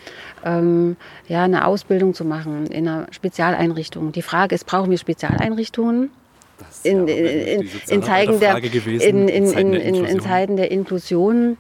ähm, 0.45 0.97
ja, 1.29 1.45
eine 1.45 1.67
Ausbildung 1.67 2.15
zu 2.15 2.25
machen 2.25 2.67
in 2.67 2.89
einer 2.89 3.07
Spezialeinrichtung. 3.11 4.13
Die 4.13 4.23
Frage 4.23 4.55
ist, 4.55 4.65
brauchen 4.67 4.91
wir 4.91 4.99
Spezialeinrichtungen? 4.99 6.11
Das 6.59 6.79
ist 6.79 6.85
ja 6.87 6.93
in, 6.93 8.03
Zeiten 8.03 8.41
der, 8.41 8.53
Frage 8.53 8.71
gewesen, 8.71 9.29
in, 9.29 9.47
Zeiten 9.47 9.73
der 9.73 9.85
in, 9.85 9.95
in 9.95 10.05
Inklusion. 10.05 10.59
Inklusion, 10.71 11.57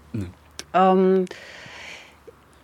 ähm, 0.72 1.24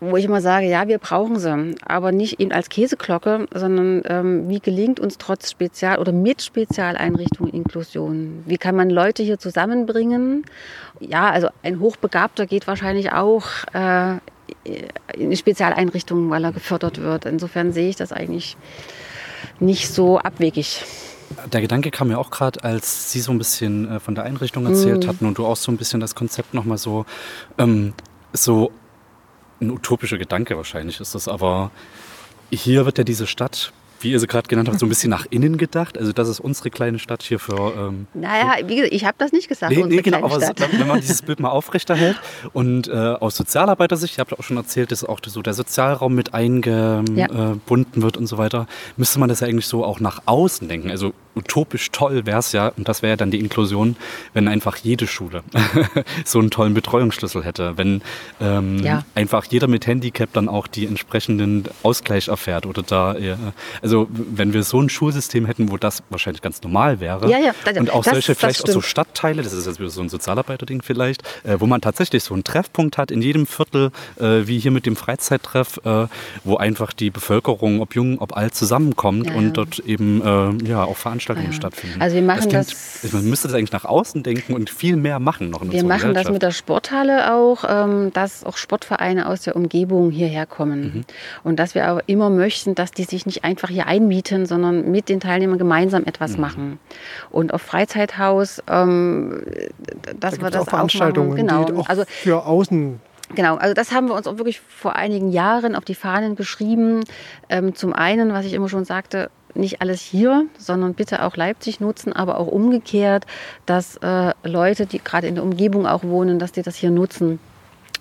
wo 0.05 0.17
ich 0.17 0.25
immer 0.25 0.41
sage, 0.41 0.67
ja, 0.67 0.89
wir 0.89 0.99
brauchen 0.99 1.39
sie, 1.39 1.77
aber 1.87 2.11
nicht 2.11 2.41
eben 2.41 2.51
als 2.51 2.69
Käseglocke, 2.69 3.47
sondern 3.55 4.03
ähm, 4.07 4.49
wie 4.49 4.59
gelingt 4.59 4.99
uns 4.99 5.17
trotz 5.17 5.49
Spezial- 5.51 6.01
oder 6.01 6.11
mit 6.11 6.43
Spezialeinrichtungen 6.43 7.53
Inklusion? 7.53 8.43
Wie 8.47 8.59
kann 8.59 8.75
man 8.75 8.91
Leute 8.91 9.23
hier 9.23 9.39
zusammenbringen? 9.39 10.45
Ja, 10.99 11.31
also 11.31 11.49
ein 11.63 11.79
Hochbegabter 11.79 12.47
geht 12.47 12.67
wahrscheinlich 12.67 13.13
auch 13.13 13.47
äh, 13.75 14.17
in 15.17 15.37
Spezialeinrichtungen, 15.37 16.29
weil 16.31 16.45
er 16.45 16.53
gefördert 16.53 17.01
wird. 17.01 17.25
Insofern 17.25 17.73
sehe 17.73 17.89
ich 17.89 17.97
das 17.97 18.13
eigentlich 18.13 18.57
nicht 19.61 19.89
so 19.89 20.19
abwegig. 20.19 20.85
Der 21.53 21.61
Gedanke 21.61 21.93
kam 21.93 22.09
mir 22.09 22.19
auch 22.19 22.31
gerade, 22.31 22.65
als 22.65 23.13
Sie 23.13 23.21
so 23.21 23.31
ein 23.31 23.39
bisschen 23.39 23.89
äh, 23.89 24.01
von 24.01 24.17
der 24.17 24.25
Einrichtung 24.25 24.67
erzählt 24.67 25.05
Mhm. 25.05 25.09
hatten 25.09 25.27
und 25.27 25.39
du 25.39 25.47
auch 25.47 25.57
so 25.57 25.71
ein 25.71 25.77
bisschen 25.77 26.01
das 26.01 26.17
Konzept 26.17 26.55
nochmal 26.55 26.77
so, 26.79 27.07
ähm, 27.57 27.95
so 28.33 28.73
ein 29.63 29.71
utopischer 29.71 30.19
Gedanke 30.19 30.57
wahrscheinlich 30.57 31.01
ist 31.01 31.15
das, 31.15 31.29
aber 31.29 31.71
hier 32.51 32.85
wird 32.85 32.99
ja 32.99 33.05
diese 33.05 33.27
Stadt, 33.27 33.73
wie 34.01 34.11
ihr 34.11 34.19
sie 34.21 34.27
gerade 34.27 34.49
genannt 34.49 34.69
habt, 34.69 34.81
so 34.81 34.85
ein 34.87 34.89
bisschen 34.89 35.11
nach 35.11 35.27
innen 35.31 35.57
gedacht. 35.59 35.97
Also 35.97 36.13
das 36.13 36.29
ist 36.29 36.41
unsere 36.41 36.71
kleine 36.71 36.99
Stadt 36.99 37.23
hier 37.23 37.39
für... 37.39 37.73
Ähm, 37.77 38.07
Naja, 38.15 38.57
wie 38.67 38.75
gesagt, 38.77 38.93
ich 38.93 39.05
habe 39.05 39.15
das 39.19 39.31
nicht 39.31 39.49
gesagt, 39.49 39.73
Nee, 39.75 39.85
nee, 39.85 40.03
genau, 40.03 40.25
aber 40.25 40.41
Stadt. 40.41 40.61
wenn 40.77 40.89
man 40.89 41.01
dieses 41.01 41.23
Bild 41.23 41.39
mal 41.39 41.51
aufrechterhält 41.51 42.21
und 42.53 42.89
äh, 42.89 42.93
aus 42.93 43.37
Sozialarbeitersicht, 43.37 44.15
ich 44.15 44.19
habe 44.19 44.37
auch 44.37 44.43
schon 44.43 44.57
erzählt, 44.57 44.91
dass 44.91 45.05
auch 45.05 45.21
so 45.25 45.41
der 45.41 45.55
Sozialraum 45.55 46.15
mit 46.17 46.35
eingebunden 46.35 47.17
Ja. 47.17 48.03
wird 48.03 48.17
und 48.17 48.27
so 48.27 48.39
weiter, 48.39 48.67
müsste 48.97 49.21
man 49.21 49.29
das 49.29 49.39
ja 49.41 49.47
eigentlich 49.47 49.67
so 49.69 49.85
auch 49.85 50.01
nach 50.01 50.23
außen 50.27 50.67
denken. 50.69 50.91
Also 50.91 51.15
utopisch 51.35 51.91
toll 51.93 52.27
wäre 52.27 52.39
es 52.41 52.53
ja, 52.53 52.69
und 52.77 52.89
das 52.89 53.03
wäre 53.03 53.13
ja 53.13 53.17
dann 53.17 53.31
die 53.31 53.41
Inklusion, 53.41 53.97
wenn 54.35 54.49
einfach 54.49 54.77
jede 54.77 55.07
Schule 55.07 55.43
so 56.25 56.39
einen 56.39 56.51
tollen 56.51 56.75
Betreuungsschlüssel 56.75 57.45
hätte, 57.45 57.79
wenn 57.79 58.03
ähm, 58.41 58.79
Ja. 58.85 59.05
einfach 59.15 59.45
jeder 59.47 59.67
mit 59.67 59.87
Handicap 59.87 60.31
dann 60.35 60.49
auch 60.49 60.67
die 60.67 60.87
entsprechenden 60.87 61.65
Ausgleich 61.83 62.29
erfährt 62.29 62.67
oder 62.67 62.83
da, 62.83 63.15
äh, 63.15 63.37
also 63.81 64.09
wenn 64.11 64.53
wir 64.53 64.63
so 64.63 64.81
ein 64.81 64.89
Schulsystem 64.91 65.47
hätten, 65.47 65.71
wo 65.71 65.79
das 65.79 66.03
wahrscheinlich 66.11 66.43
ganz 66.43 66.63
normal 66.63 67.01
wäre 67.01 67.31
Ja, 67.31 67.39
ja, 67.39 67.53
das- 67.65 67.79
und 67.79 67.91
auch 67.91 68.05
das- 68.05 68.13
solche 68.13 68.33
das 68.33 68.39
vielleicht 68.39 68.63
auch 68.65 68.67
so 68.67 68.81
stimmt. 68.81 68.85
Stadtteile, 68.87 69.43
das 69.43 69.53
ist 69.55 69.67
jetzt 69.67 69.79
wieder 69.81 69.89
so 69.91 70.03
ein 70.03 70.11
Sozialarbeiterding 70.11 70.83
vielleicht, 70.83 71.23
äh, 71.45 71.57
wo 71.61 71.67
man 71.67 71.81
tatsächlich 71.81 72.23
so 72.25 72.35
einen 72.35 72.45
Treffpunkt 72.45 72.99
hat 72.99 73.11
in 73.11 73.23
jedem 73.23 73.47
Viertel, 73.47 73.91
äh, 74.21 74.47
wie 74.47 74.59
hier 74.59 74.71
mit 74.71 74.85
dem 74.85 74.97
Freizeittreff, 74.97 75.81
äh, 75.85 76.09
wo 76.45 76.57
einfach 76.59 76.93
die 76.93 77.11
Bevölkerung, 77.11 77.81
ob 77.81 77.95
jung, 77.95 78.19
ob 78.19 78.37
alt, 78.37 78.55
zusammenkommt 78.55 79.29
Ja, 79.29 79.35
und 79.35 79.45
ja. 79.45 79.51
dort 79.53 79.79
eben 79.81 80.21
äh, 80.21 80.69
ja 80.69 80.85
auch 80.85 80.97
Veranstaltungen 80.97 81.22
Ja. 81.29 81.53
stattfinden. 81.53 82.01
Also 82.01 82.15
wir 82.17 82.23
machen 82.23 82.49
klingt- 82.49 82.55
das- 82.55 83.13
Man 83.13 83.25
müsste 83.29 83.49
das 83.49 83.57
eigentlich 83.57 83.73
nach 83.73 83.85
außen 83.85 84.23
denken 84.23 84.55
und 84.55 84.71
viel 84.71 84.97
mehr 84.97 85.19
machen 85.19 85.51
noch 85.51 85.63
in 85.63 85.73
Wir 85.73 85.85
machen 85.85 86.15
das 86.15 86.31
mit 86.31 86.43
der 86.43 86.51
Sporthalle 86.51 87.35
auch, 87.35 87.65
ähm, 87.69 88.13
dass 88.13 88.45
auch 88.45 88.57
Sportvereine 88.57 89.29
aus 89.29 89.43
der 89.43 89.57
Umgebung 89.57 90.11
hierher 90.11 90.47
kommen. 90.47 90.83
Mhm. 90.83 91.05
Und 91.45 91.59
dass 91.59 91.75
wir 91.75 91.87
aber 91.87 92.03
immer 92.07 92.31
möchten, 92.31 92.75
dass 92.75 92.91
die 92.93 93.05
sich 93.05 93.27
nicht 93.27 93.45
einfach 93.45 93.69
hier 93.69 93.87
einmieten, 93.87 94.47
sondern 94.47 94.91
mit 94.91 95.09
den 95.09 95.21
Teilnehmern 95.21 95.59
gemeinsam 95.59 96.05
etwas 96.05 96.33
Mhm. 96.35 96.41
machen. 96.41 96.79
Und 97.31 97.55
auf 97.55 97.63
Freizeithaus, 97.63 98.63
ähm, 98.69 99.43
dass 100.19 100.37
Da 100.37 100.43
wir 100.43 100.51
das 100.51 100.63
auch 100.63 100.69
Veranstaltungen, 100.69 101.49
auch 101.51 101.55
machen. 101.57 101.67
Genau. 101.67 101.81
auch 101.81 101.89
Also 101.89 102.05
für 102.07 102.45
außen 102.47 103.01
Genau, 103.35 103.57
also 103.57 103.73
das 103.73 103.93
haben 103.93 104.09
wir 104.09 104.15
uns 104.15 104.27
auch 104.27 104.37
wirklich 104.37 104.61
vor 104.61 104.95
einigen 104.95 105.31
Jahren 105.33 105.75
auf 105.75 105.87
die 105.87 105.95
Fahnen 105.95 106.37
geschrieben. 106.37 107.01
Ähm, 107.49 107.75
zum 107.75 107.95
einen, 107.95 108.35
was 108.35 108.45
ich 108.45 108.53
immer 108.53 108.69
schon 108.69 108.85
sagte, 108.85 109.31
nicht 109.55 109.81
alles 109.81 110.01
hier, 110.01 110.47
sondern 110.59 110.95
bitte 110.95 111.25
auch 111.25 111.37
Leipzig 111.37 111.81
nutzen, 111.81 112.13
aber 112.13 112.39
auch 112.39 112.47
umgekehrt, 112.47 113.27
dass 113.67 113.97
äh, 113.97 114.33
Leute, 114.45 114.87
die 114.87 114.99
gerade 114.99 115.27
in 115.27 115.35
der 115.35 115.45
Umgebung 115.45 115.87
auch 115.87 116.03
wohnen, 116.05 116.39
dass 116.39 116.53
die 116.53 116.63
das 116.63 116.77
hier 116.77 116.91
nutzen. 116.91 117.39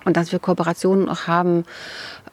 Und 0.03 0.17
dass 0.17 0.31
wir 0.31 0.39
Kooperationen 0.39 1.09
auch 1.09 1.27
haben. 1.27 1.63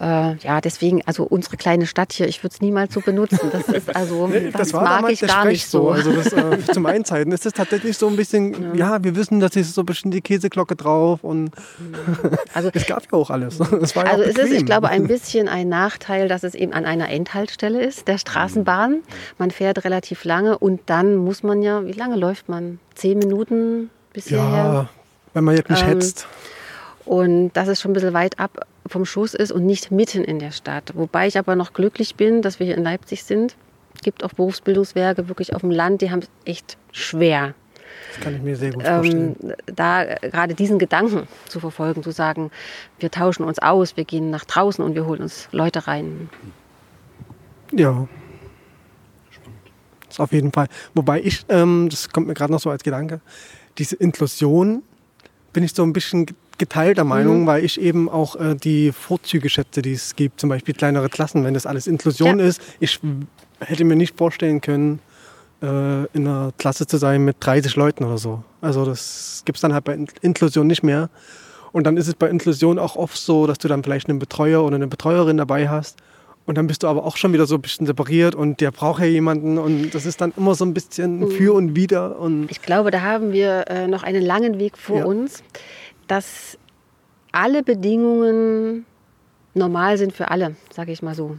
Äh, 0.01 0.37
ja, 0.37 0.61
deswegen, 0.61 1.03
also 1.07 1.25
unsere 1.25 1.57
kleine 1.57 1.87
Stadt 1.87 2.13
hier, 2.13 2.29
ich 2.29 2.43
würde 2.43 2.55
es 2.55 2.61
niemals 2.61 2.95
so 2.95 3.01
benutzen. 3.01 3.51
Das 3.51 3.69
ist 3.69 3.95
also, 3.97 4.29
Nee, 4.29 4.51
das, 4.53 4.73
war 4.73 4.83
mag 4.83 4.97
damals 4.97 5.15
ich 5.15 5.19
der 5.21 5.29
gar 5.29 5.41
Sprech 5.41 5.53
nicht 5.53 5.69
so. 5.69 5.91
Also 5.91 6.13
das, 6.13 6.33
äh, 6.33 6.59
zum 6.73 6.87
Einzeiten 6.87 7.33
ist 7.33 7.45
es 7.47 7.53
tatsächlich 7.53 7.99
so 7.99 8.07
ein 8.07 8.17
bisschen, 8.17 8.75
ja, 8.77 9.03
wir 9.03 9.17
wissen, 9.17 9.41
dass 9.41 9.57
ist 9.57 9.75
so 9.75 9.83
ein 9.83 9.87
bisschen 9.87 10.11
die 10.11 10.21
Käseglocke 10.21 10.77
drauf 10.77 11.25
und 11.25 11.51
Also 12.55 12.71
es 12.75 12.87
gab 12.87 13.03
ja 13.05 13.13
auch 13.13 13.31
alles. 13.31 13.59
Es 13.59 13.97
war 13.97 14.07
ja 14.07 14.13
Also 14.13 14.23
es 14.25 14.39
ist, 14.39 14.53
ich 14.53 14.65
glaube, 14.65 14.89
ein 14.89 15.09
bisschen 15.09 15.49
ein 15.49 15.69
Nachteil, 15.69 16.29
dass 16.29 16.45
es 16.45 16.55
eben 16.55 16.73
an 16.73 16.85
einer 16.85 17.09
Endhaltestelle 17.11 17.83
ist, 17.83 18.09
der 18.09 18.19
Straßenbahn. 18.19 19.01
Man 19.37 19.51
fährt 19.51 19.85
relativ 19.85 20.25
lange 20.25 20.59
und 20.59 20.81
dann 20.87 21.17
muss 21.17 21.43
man 21.43 21.63
ja, 21.63 21.85
wie 21.85 21.93
lange 21.93 22.17
läuft 22.17 22.49
man? 22.49 22.79
Zehn 22.95 23.19
Minuten 23.19 23.91
bis 24.13 24.29
hierher. 24.29 24.47
Ja, 24.47 24.89
wenn 25.35 25.45
man 25.45 25.57
jetzt 25.57 25.71
nicht 25.71 25.83
Ähm, 25.83 25.89
hetzt. 25.89 26.27
Und 27.09 27.53
dass 27.55 27.69
es 27.69 27.81
schon 27.81 27.93
ein 27.93 27.95
bisschen 27.95 28.13
weit 28.13 28.39
ab 28.39 28.67
vom 28.87 29.07
Schuss 29.07 29.33
ist 29.33 29.51
und 29.51 29.65
nicht 29.65 29.91
mitten 29.91 30.25
in 30.25 30.39
der 30.39 30.51
Stadt. 30.51 30.93
Wobei 30.95 31.27
ich 31.27 31.39
aber 31.39 31.57
noch 31.57 31.73
glücklich 31.73 32.17
bin, 32.17 32.43
dass 32.43 32.59
wir 32.61 32.67
hier 32.67 32.77
in 32.77 32.85
Leipzig 32.85 33.25
sind. 33.25 33.57
Es 33.95 34.03
gibt 34.03 34.23
auch 34.23 34.35
Berufsbildungswerke 34.35 35.27
wirklich 35.27 35.55
auf 35.55 35.63
dem 35.63 35.71
Land, 35.71 36.03
die 36.03 36.11
haben 36.11 36.21
es 36.21 36.29
echt 36.45 36.77
schwer. 36.93 37.55
Das 38.13 38.23
kann 38.23 38.35
ich 38.37 38.43
mir 38.43 38.57
sehr 38.57 38.73
gut 38.73 38.83
Ähm, 38.85 38.97
vorstellen. 38.97 39.55
da 39.75 40.05
äh, 40.05 40.29
gerade 40.31 40.55
diesen 40.55 40.79
Gedanken 40.79 41.27
zu 41.49 41.61
verfolgen, 41.61 42.03
zu 42.03 42.11
sagen, 42.11 42.51
wir 42.99 43.11
tauschen 43.11 43.45
uns 43.45 43.59
aus, 43.59 43.97
wir 43.97 44.05
gehen 44.05 44.29
nach 44.29 44.45
draußen 44.45 44.85
und 44.85 44.95
wir 44.95 45.07
holen 45.07 45.23
uns 45.23 45.49
Leute 45.51 45.87
rein. 45.87 46.29
Ja. 47.73 48.07
Das 50.09 50.21
auf 50.21 50.33
jeden 50.33 50.53
Fall. 50.53 50.69
Wobei 50.95 51.23
ich, 51.23 51.47
ähm, 51.49 51.89
das 51.91 52.11
kommt 52.11 52.27
mir 52.27 52.35
gerade 52.35 52.53
noch 52.53 52.61
so 52.61 52.69
als 52.69 52.83
Gedanke, 52.83 53.23
diese 53.79 53.97
Inklusion 53.97 54.83
bin 55.55 55.65
ich 55.65 55.73
so 55.75 55.83
ein 55.83 55.95
bisschen 55.95 56.27
geteilter 56.59 57.05
Meinung, 57.05 57.47
weil 57.47 57.65
ich 57.65 57.81
eben 57.81 58.09
auch 58.09 58.37
äh, 58.37 58.55
die 58.55 58.93
Vorzüge 58.93 59.49
schätze, 59.49 59.81
die 59.83 59.93
es 59.93 60.17
gibt. 60.17 60.41
Zum 60.41 60.49
Beispiel 60.51 60.75
kleinere 60.75 61.09
Klassen, 61.09 61.45
wenn 61.45 61.55
das 61.55 61.67
alles 61.67 61.87
Inklusion 61.87 62.39
Ja. 62.39 62.45
ist. 62.47 62.61
Ich 62.81 62.99
hätte 63.61 63.85
mir 63.85 63.97
nicht 63.97 64.17
vorstellen 64.17 64.61
können, 64.61 65.01
äh, 65.63 65.67
in 66.13 66.27
einer 66.27 66.53
Klasse 66.59 66.87
zu 66.87 66.97
sein 66.99 67.25
mit 67.25 67.37
30 67.41 67.77
Leuten 67.77 68.05
oder 68.05 68.19
so. 68.19 68.43
Also 68.61 68.85
das 68.85 69.43
gibt 69.45 69.57
es 69.57 69.63
dann 69.63 69.73
halt 69.73 69.85
bei 69.85 69.95
In- 69.95 70.07
Inklusion 70.21 70.67
nicht 70.67 70.83
mehr. 70.83 71.11
Und 71.73 71.87
dann 71.87 71.97
ist 71.97 72.09
es 72.09 72.15
bei 72.15 72.29
Inklusion 72.29 72.79
auch 72.79 72.97
oft 72.97 73.17
so, 73.17 73.47
dass 73.47 73.59
du 73.59 73.69
dann 73.69 73.83
vielleicht 73.83 74.09
einen 74.09 74.19
Betreuer 74.19 74.65
oder 74.65 74.77
eine 74.77 74.87
Betreuerin 74.87 75.37
dabei 75.37 75.69
hast. 75.69 75.99
Und 76.47 76.57
dann 76.57 76.67
bist 76.67 76.83
du 76.83 76.87
aber 76.87 77.05
auch 77.05 77.19
schon 77.19 77.35
wieder 77.35 77.45
so 77.47 77.57
ein 77.57 77.61
bisschen 77.61 77.87
separiert 77.87 78.35
und 78.35 78.63
der 78.63 78.71
braucht 78.71 79.01
ja 79.01 79.07
jemanden. 79.07 79.59
Und 79.59 79.91
das 79.91 80.07
ist 80.07 80.23
dann 80.23 80.33
immer 80.35 80.55
so 80.55 80.65
ein 80.65 80.73
bisschen 80.73 81.31
für 81.31 81.53
und 81.53 81.77
wider. 81.77 82.19
Und 82.19 82.51
Ich 82.51 82.63
glaube, 82.63 82.91
da 82.91 83.03
haben 83.03 83.33
wir 83.33 83.65
äh, 83.69 83.87
noch 83.87 84.03
einen 84.03 84.23
langen 84.23 84.59
Weg 84.59 84.79
vor 84.79 85.01
Ja. 85.01 85.05
uns, 85.05 85.43
dass 86.09 86.59
alle 87.33 87.63
Bedingungen 87.63 88.85
normal 89.55 89.99
sind 89.99 90.13
für 90.13 90.31
alle, 90.31 90.57
sage 90.71 90.93
ich 90.93 91.03
mal 91.03 91.15
so. 91.15 91.39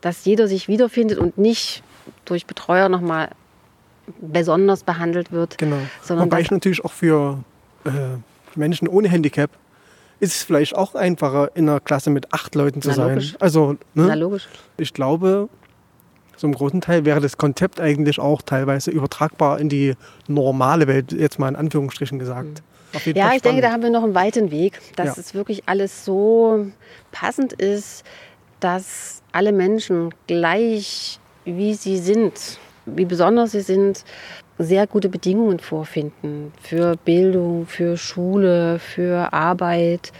Dass 0.00 0.24
jeder 0.24 0.48
sich 0.48 0.68
wiederfindet 0.68 1.18
und 1.18 1.38
nicht 1.38 1.82
durch 2.24 2.46
Betreuer 2.46 2.88
nochmal 2.88 3.30
besonders 4.20 4.82
behandelt 4.82 5.32
wird. 5.32 5.58
genau. 5.58 5.78
Wobei 6.08 6.40
ich 6.40 6.50
natürlich 6.50 6.84
auch 6.84 6.92
für 6.92 7.42
äh, 7.84 7.90
Menschen 8.56 8.88
ohne 8.88 9.08
Handicap 9.08 9.50
ist 10.18 10.36
es 10.36 10.42
vielleicht 10.44 10.76
auch 10.76 10.94
einfacher, 10.94 11.50
in 11.54 11.68
einer 11.68 11.80
Klasse 11.80 12.10
mit 12.10 12.32
acht 12.32 12.54
Leuten 12.54 12.80
zu 12.80 12.90
Na, 12.90 12.94
sein. 12.94 13.08
logisch. 13.08 13.36
Also, 13.40 13.76
Na 13.94 14.06
ne? 14.06 14.14
logisch. 14.14 14.48
ich 14.76 14.94
glaube, 14.94 15.48
so 16.36 16.46
im 16.46 16.54
großen 16.54 16.80
Teil 16.80 17.04
wäre 17.04 17.20
das 17.20 17.36
Konzept 17.36 17.80
eigentlich 17.80 18.20
auch 18.20 18.40
teilweise 18.42 18.92
übertragbar 18.92 19.58
in 19.58 19.68
die 19.68 19.94
normale 20.28 20.86
Welt, 20.86 21.12
jetzt 21.12 21.40
mal 21.40 21.48
in 21.48 21.56
Anführungsstrichen 21.56 22.20
gesagt. 22.20 22.62
Auf 22.94 23.06
jeden 23.06 23.18
Ja, 23.18 23.26
Fall 23.28 23.36
ich 23.36 23.42
denke, 23.42 23.62
da 23.62 23.70
haben 23.72 23.82
wir 23.82 23.90
noch 23.90 24.02
einen 24.04 24.14
weiten 24.14 24.50
Weg, 24.50 24.80
dass 24.96 25.16
Ja. 25.16 25.20
es 25.20 25.34
wirklich 25.34 25.62
alles 25.66 26.04
so 26.04 26.66
passend 27.10 27.52
ist, 27.52 28.04
dass 28.60 29.22
alle 29.32 29.52
Menschen 29.52 30.14
gleich 30.26 31.18
wie 31.44 31.74
sie 31.74 31.98
sind, 31.98 32.58
wie 32.86 33.04
besonders 33.04 33.50
sie 33.52 33.62
sind, 33.62 34.04
sehr 34.58 34.86
gute 34.86 35.08
Bedingungen 35.08 35.58
vorfinden 35.58 36.52
für 36.62 36.96
Bildung, 37.04 37.66
für 37.66 37.96
Schule, 37.96 38.78
für 38.78 39.32
Arbeit, 39.32 40.12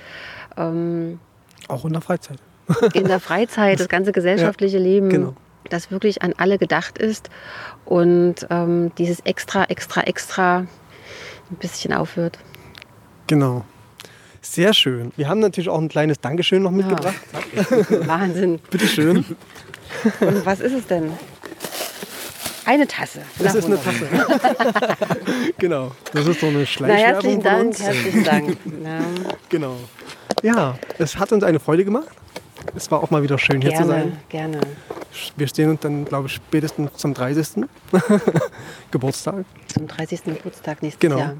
ähm, 0.56 1.20
Auch 1.68 1.84
in 1.84 1.92
der 1.92 2.02
Freizeit. 2.02 2.38
in 2.94 3.04
der 3.06 3.20
Freizeit, 3.20 3.78
das 3.78 3.88
ganze 3.88 4.10
gesellschaftliche 4.12 4.78
Leben, 4.78 5.10
genau. 5.10 5.34
das 5.70 5.90
wirklich 5.92 6.22
an 6.22 6.34
alle 6.38 6.58
gedacht 6.58 6.98
ist 6.98 7.30
und 7.84 8.46
ähm, 8.50 8.90
dieses 8.98 9.20
extra, 9.20 9.64
extra, 9.64 10.00
extra 10.02 10.58
ein 11.50 11.56
bisschen 11.60 11.92
aufhört. 11.92 12.38
Genau. 13.32 13.64
Sehr 14.42 14.74
schön. 14.74 15.10
Wir 15.16 15.26
haben 15.26 15.40
natürlich 15.40 15.70
auch 15.70 15.78
ein 15.80 15.88
kleines 15.88 16.20
Dankeschön 16.20 16.62
noch 16.64 16.70
mitgebracht. 16.70 17.14
Wahnsinn. 18.06 18.58
Bitteschön. 18.70 19.24
Und 20.20 20.44
was 20.44 20.60
ist 20.60 20.74
es 20.74 20.86
denn? 20.86 21.12
Eine 22.66 22.86
Tasse. 22.86 23.20
Das 23.38 23.54
Na, 23.54 23.58
ist 23.60 23.64
eine. 23.64 23.82
Tasse. 23.82 24.06
genau. 25.58 25.92
Das 26.12 26.26
ist 26.26 26.40
so 26.40 26.46
eine 26.48 26.58
Na, 26.58 26.66
Schleichwerbung 26.66 27.06
herzlichen 27.06 27.34
von 27.40 27.50
Dank, 27.50 27.66
uns. 27.68 27.82
herzlichen 27.82 28.24
Dank. 28.24 28.56
Ja, 28.84 29.00
Genau. 29.48 29.76
Ja, 30.42 30.78
es 30.98 31.16
hat 31.16 31.32
uns 31.32 31.42
eine 31.42 31.58
Freude 31.58 31.86
gemacht. 31.86 32.08
Es 32.76 32.90
war 32.90 33.02
auch 33.02 33.10
mal 33.10 33.22
wieder 33.22 33.38
schön 33.38 33.62
hier 33.62 33.70
zu 33.74 33.86
sein. 33.86 34.18
gerne, 34.28 34.56
gerne. 34.58 34.60
Wir 35.36 35.48
stehen 35.48 35.70
uns 35.70 35.80
dann, 35.80 36.04
glaube 36.04 36.26
ich, 36.28 36.34
spätestens 36.34 36.90
zum 36.98 37.14
30. 37.14 37.64
Geburtstag. 38.90 39.46
Zum 39.72 39.86
30. 39.88 40.22
Geburtstag 40.24 40.82
nächstes 40.82 41.00
Genau. 41.00 41.16
Jahr. 41.18 41.36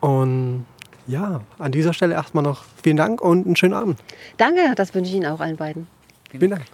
Und 0.00 0.66
ja, 1.06 1.40
an 1.58 1.72
dieser 1.72 1.92
Stelle 1.92 2.14
erstmal 2.14 2.44
noch 2.44 2.64
vielen 2.82 2.96
Dank 2.96 3.20
und 3.20 3.46
einen 3.46 3.56
schönen 3.56 3.74
Abend. 3.74 3.98
Danke, 4.36 4.74
das 4.76 4.94
wünsche 4.94 5.10
ich 5.10 5.16
Ihnen 5.16 5.26
auch 5.26 5.40
allen 5.40 5.56
beiden. 5.56 5.86
Vielen 6.30 6.50
Dank. 6.50 6.64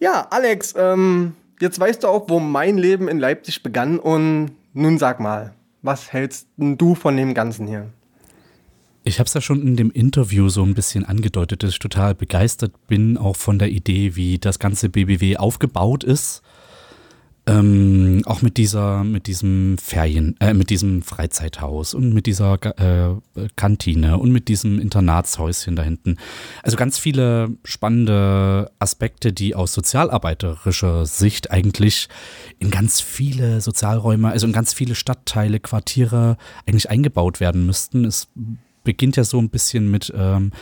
Ja, 0.00 0.26
Alex, 0.30 0.74
ähm, 0.76 1.34
jetzt 1.60 1.80
weißt 1.80 2.04
du 2.04 2.08
auch, 2.08 2.28
wo 2.28 2.38
mein 2.38 2.76
Leben 2.76 3.08
in 3.08 3.18
Leipzig 3.18 3.62
begann. 3.62 3.98
Und 3.98 4.52
nun 4.74 4.98
sag 4.98 5.18
mal, 5.18 5.54
was 5.82 6.12
hältst 6.12 6.46
du 6.56 6.94
von 6.94 7.16
dem 7.16 7.34
Ganzen 7.34 7.66
hier? 7.66 7.86
Ich 9.06 9.18
habe 9.18 9.26
es 9.26 9.34
ja 9.34 9.42
schon 9.42 9.60
in 9.60 9.76
dem 9.76 9.90
Interview 9.90 10.48
so 10.48 10.62
ein 10.62 10.72
bisschen 10.72 11.04
angedeutet, 11.04 11.62
dass 11.62 11.72
ich 11.72 11.78
total 11.78 12.14
begeistert 12.14 12.72
bin, 12.86 13.18
auch 13.18 13.36
von 13.36 13.58
der 13.58 13.68
Idee, 13.70 14.16
wie 14.16 14.38
das 14.38 14.58
ganze 14.58 14.88
BBW 14.88 15.36
aufgebaut 15.36 16.04
ist. 16.04 16.42
Ähm, 17.46 18.22
auch 18.24 18.40
mit 18.40 18.56
dieser, 18.56 19.04
mit 19.04 19.26
diesem 19.26 19.76
Ferien, 19.76 20.34
äh, 20.40 20.54
mit 20.54 20.70
diesem 20.70 21.02
Freizeithaus 21.02 21.92
und 21.92 22.14
mit 22.14 22.24
dieser 22.24 22.54
äh, 22.78 23.16
Kantine 23.56 24.16
und 24.16 24.32
mit 24.32 24.48
diesem 24.48 24.80
Internatshäuschen 24.80 25.76
da 25.76 25.82
hinten. 25.82 26.16
Also 26.62 26.78
ganz 26.78 26.98
viele 26.98 27.50
spannende 27.62 28.70
Aspekte, 28.78 29.34
die 29.34 29.54
aus 29.54 29.74
sozialarbeiterischer 29.74 31.04
Sicht 31.04 31.50
eigentlich 31.50 32.08
in 32.58 32.70
ganz 32.70 33.02
viele 33.02 33.60
Sozialräume, 33.60 34.30
also 34.30 34.46
in 34.46 34.54
ganz 34.54 34.72
viele 34.72 34.94
Stadtteile, 34.94 35.60
Quartiere 35.60 36.38
eigentlich 36.64 36.88
eingebaut 36.88 37.40
werden 37.40 37.66
müssten. 37.66 38.06
Es 38.06 38.28
beginnt 38.84 39.16
ja 39.16 39.24
so 39.24 39.38
ein 39.38 39.50
bisschen 39.50 39.90
mit 39.90 40.12
ähm, 40.16 40.52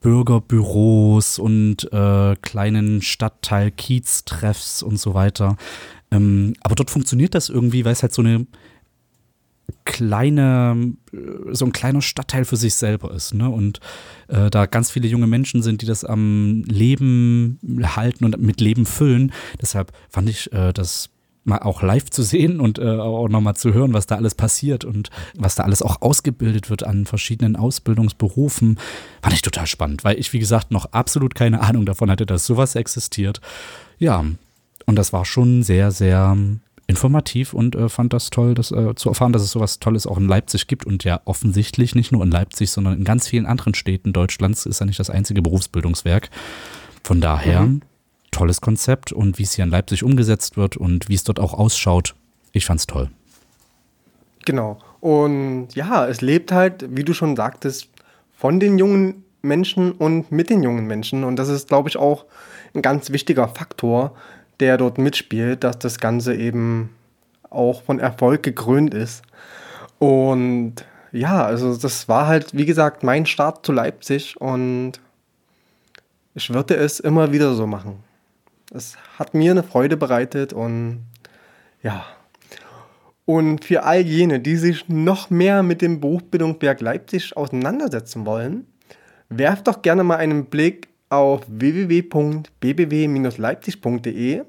Bürgerbüros 0.00 1.38
und 1.38 1.90
äh, 1.92 2.36
kleinen 2.42 3.02
Stadtteil-Kiez-Treffs 3.02 4.82
und 4.82 4.98
so 4.98 5.14
weiter. 5.14 5.56
Ähm, 6.10 6.54
aber 6.60 6.74
dort 6.74 6.90
funktioniert 6.90 7.34
das 7.34 7.48
irgendwie, 7.48 7.84
weil 7.84 7.92
es 7.92 8.02
halt 8.02 8.12
so 8.12 8.22
eine 8.22 8.46
kleine, 9.84 10.94
äh, 11.12 11.54
so 11.54 11.64
ein 11.64 11.72
kleiner 11.72 12.02
Stadtteil 12.02 12.44
für 12.44 12.56
sich 12.56 12.74
selber 12.74 13.12
ist, 13.12 13.34
ne? 13.34 13.48
Und 13.48 13.80
äh, 14.28 14.50
da 14.50 14.66
ganz 14.66 14.90
viele 14.90 15.08
junge 15.08 15.26
Menschen 15.26 15.62
sind, 15.62 15.82
die 15.82 15.86
das 15.86 16.04
am 16.04 16.64
Leben 16.66 17.58
halten 17.82 18.24
und 18.24 18.38
mit 18.40 18.60
Leben 18.60 18.86
füllen. 18.86 19.32
Deshalb 19.60 19.92
fand 20.10 20.28
ich 20.28 20.52
äh, 20.52 20.72
das 20.72 21.10
mal 21.44 21.58
auch 21.58 21.82
live 21.82 22.10
zu 22.10 22.22
sehen 22.22 22.60
und 22.60 22.78
äh, 22.78 22.88
auch 22.88 23.28
nochmal 23.28 23.54
zu 23.54 23.72
hören, 23.74 23.92
was 23.92 24.06
da 24.06 24.16
alles 24.16 24.34
passiert 24.34 24.84
und 24.84 25.10
was 25.36 25.54
da 25.54 25.64
alles 25.64 25.82
auch 25.82 26.00
ausgebildet 26.02 26.70
wird 26.70 26.84
an 26.84 27.06
verschiedenen 27.06 27.56
Ausbildungsberufen, 27.56 28.78
fand 29.22 29.34
ich 29.34 29.42
total 29.42 29.66
spannend, 29.66 30.04
weil 30.04 30.18
ich, 30.18 30.32
wie 30.32 30.38
gesagt, 30.38 30.70
noch 30.70 30.86
absolut 30.92 31.34
keine 31.34 31.60
Ahnung 31.60 31.86
davon 31.86 32.10
hatte, 32.10 32.26
dass 32.26 32.46
sowas 32.46 32.74
existiert. 32.74 33.40
Ja, 33.98 34.24
und 34.86 34.96
das 34.96 35.12
war 35.12 35.24
schon 35.24 35.62
sehr, 35.62 35.90
sehr 35.90 36.36
informativ 36.86 37.54
und 37.54 37.74
äh, 37.74 37.88
fand 37.88 38.12
das 38.12 38.30
toll, 38.30 38.54
das, 38.54 38.70
äh, 38.70 38.94
zu 38.94 39.08
erfahren, 39.08 39.32
dass 39.32 39.42
es 39.42 39.50
sowas 39.50 39.78
Tolles 39.78 40.06
auch 40.06 40.18
in 40.18 40.28
Leipzig 40.28 40.66
gibt 40.66 40.84
und 40.84 41.04
ja 41.04 41.20
offensichtlich 41.24 41.94
nicht 41.94 42.12
nur 42.12 42.22
in 42.22 42.30
Leipzig, 42.30 42.70
sondern 42.70 42.94
in 42.94 43.04
ganz 43.04 43.28
vielen 43.28 43.46
anderen 43.46 43.74
Städten 43.74 44.12
Deutschlands 44.12 44.66
ist 44.66 44.80
ja 44.80 44.86
nicht 44.86 45.00
das 45.00 45.10
einzige 45.10 45.40
Berufsbildungswerk. 45.40 46.30
Von 47.02 47.20
daher 47.20 47.62
mhm. 47.62 47.80
Tolles 48.34 48.60
Konzept 48.60 49.12
und 49.12 49.38
wie 49.38 49.44
es 49.44 49.54
hier 49.54 49.64
in 49.64 49.70
Leipzig 49.70 50.02
umgesetzt 50.02 50.56
wird 50.56 50.76
und 50.76 51.08
wie 51.08 51.14
es 51.14 51.24
dort 51.24 51.40
auch 51.40 51.54
ausschaut, 51.54 52.14
ich 52.52 52.66
fand's 52.66 52.86
toll. 52.86 53.10
Genau. 54.44 54.78
Und 55.00 55.68
ja, 55.74 56.06
es 56.06 56.20
lebt 56.20 56.52
halt, 56.52 56.84
wie 56.96 57.04
du 57.04 57.14
schon 57.14 57.36
sagtest, 57.36 57.88
von 58.36 58.60
den 58.60 58.78
jungen 58.78 59.24
Menschen 59.42 59.92
und 59.92 60.32
mit 60.32 60.50
den 60.50 60.62
jungen 60.62 60.86
Menschen. 60.86 61.24
Und 61.24 61.36
das 61.36 61.48
ist, 61.48 61.68
glaube 61.68 61.88
ich, 61.88 61.96
auch 61.96 62.24
ein 62.74 62.82
ganz 62.82 63.10
wichtiger 63.10 63.48
Faktor, 63.48 64.14
der 64.60 64.76
dort 64.76 64.98
mitspielt, 64.98 65.64
dass 65.64 65.78
das 65.78 65.98
Ganze 65.98 66.34
eben 66.34 66.90
auch 67.50 67.82
von 67.82 67.98
Erfolg 67.98 68.42
gekrönt 68.42 68.94
ist. 68.94 69.22
Und 69.98 70.76
ja, 71.12 71.44
also 71.44 71.76
das 71.76 72.08
war 72.08 72.26
halt, 72.26 72.54
wie 72.56 72.66
gesagt, 72.66 73.02
mein 73.02 73.26
Start 73.26 73.64
zu 73.64 73.72
Leipzig 73.72 74.40
und 74.40 75.00
ich 76.34 76.52
würde 76.52 76.74
es 76.74 76.98
immer 76.98 77.32
wieder 77.32 77.54
so 77.54 77.66
machen. 77.66 78.03
Es 78.74 78.98
hat 79.18 79.32
mir 79.34 79.50
eine 79.52 79.62
Freude 79.62 79.96
bereitet 79.96 80.52
und 80.52 81.06
ja. 81.82 82.04
Und 83.24 83.64
für 83.64 83.84
all 83.84 84.00
jene, 84.00 84.40
die 84.40 84.56
sich 84.56 84.88
noch 84.88 85.30
mehr 85.30 85.62
mit 85.62 85.80
dem 85.80 86.00
Berufsbildungswerk 86.00 86.80
Leipzig 86.80 87.36
auseinandersetzen 87.36 88.26
wollen, 88.26 88.66
werft 89.28 89.68
doch 89.68 89.82
gerne 89.82 90.02
mal 90.02 90.16
einen 90.16 90.46
Blick 90.46 90.88
auf 91.08 91.42
www.bbw-leipzig.de 91.46 94.42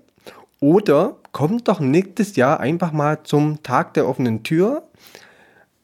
oder 0.60 1.18
kommt 1.32 1.68
doch 1.68 1.80
nächstes 1.80 2.36
Jahr 2.36 2.60
einfach 2.60 2.92
mal 2.92 3.22
zum 3.24 3.62
Tag 3.62 3.94
der 3.94 4.08
offenen 4.08 4.42
Tür. 4.42 4.88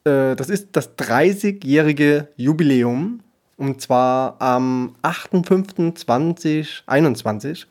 Äh, 0.04 0.36
das 0.36 0.50
ist 0.50 0.70
das 0.72 0.98
30-jährige 0.98 2.30
Jubiläum 2.38 3.20
und 3.58 3.82
zwar 3.82 4.42
am 4.42 4.96
8.5.2021. 5.04 7.68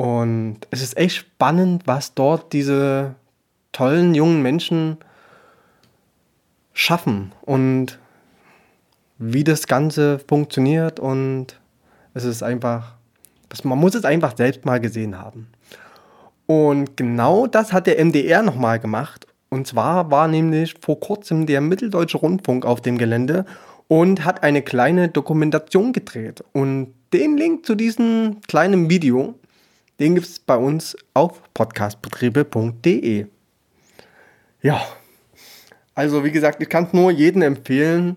Und 0.00 0.60
es 0.70 0.80
ist 0.80 0.96
echt 0.96 1.16
spannend, 1.16 1.82
was 1.84 2.14
dort 2.14 2.54
diese 2.54 3.16
tollen 3.70 4.14
jungen 4.14 4.40
Menschen 4.40 4.96
schaffen 6.72 7.32
und 7.42 7.98
wie 9.18 9.44
das 9.44 9.66
Ganze 9.66 10.18
funktioniert 10.18 11.00
und 11.00 11.60
es 12.14 12.24
ist 12.24 12.42
einfach, 12.42 12.94
man 13.62 13.76
muss 13.76 13.94
es 13.94 14.06
einfach 14.06 14.38
selbst 14.38 14.64
mal 14.64 14.80
gesehen 14.80 15.18
haben. 15.18 15.48
Und 16.46 16.96
genau 16.96 17.46
das 17.46 17.74
hat 17.74 17.86
der 17.86 18.02
MDR 18.02 18.42
nochmal 18.42 18.78
gemacht. 18.78 19.26
Und 19.50 19.66
zwar 19.66 20.10
war 20.10 20.28
nämlich 20.28 20.76
vor 20.80 20.98
kurzem 20.98 21.44
der 21.44 21.60
Mitteldeutsche 21.60 22.16
Rundfunk 22.16 22.64
auf 22.64 22.80
dem 22.80 22.96
Gelände 22.96 23.44
und 23.86 24.24
hat 24.24 24.42
eine 24.44 24.62
kleine 24.62 25.10
Dokumentation 25.10 25.92
gedreht. 25.92 26.42
Und 26.52 26.94
den 27.12 27.36
Link 27.36 27.66
zu 27.66 27.74
diesem 27.74 28.40
kleinen 28.48 28.88
Video, 28.88 29.34
den 30.00 30.14
gibt 30.14 30.26
es 30.26 30.38
bei 30.38 30.56
uns 30.56 30.96
auf 31.14 31.42
podcastbetriebe.de. 31.54 33.26
Ja, 34.62 34.82
also 35.94 36.24
wie 36.24 36.30
gesagt, 36.30 36.62
ich 36.62 36.68
kann 36.68 36.84
es 36.84 36.92
nur 36.92 37.10
jedem 37.10 37.42
empfehlen, 37.42 38.16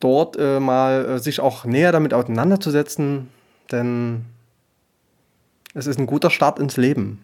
dort 0.00 0.36
äh, 0.38 0.58
mal 0.58 1.04
äh, 1.04 1.18
sich 1.18 1.40
auch 1.40 1.64
näher 1.64 1.92
damit 1.92 2.14
auseinanderzusetzen, 2.14 3.28
denn 3.70 4.24
es 5.74 5.86
ist 5.86 5.98
ein 5.98 6.06
guter 6.06 6.30
Start 6.30 6.58
ins 6.58 6.78
Leben. 6.78 7.22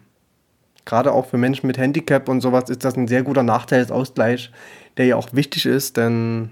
Gerade 0.85 1.11
auch 1.11 1.25
für 1.25 1.37
Menschen 1.37 1.65
mit 1.65 1.79
Handicap 1.79 2.29
und 2.29 2.41
sowas 2.41 2.69
ist 2.69 2.85
das 2.85 2.95
ein 2.95 3.07
sehr 3.07 3.23
guter 3.23 3.41
Nachteilsausgleich, 3.41 4.51
der 4.97 5.07
ja 5.07 5.15
auch 5.15 5.29
wichtig 5.31 5.65
ist, 5.65 5.97
denn 5.97 6.51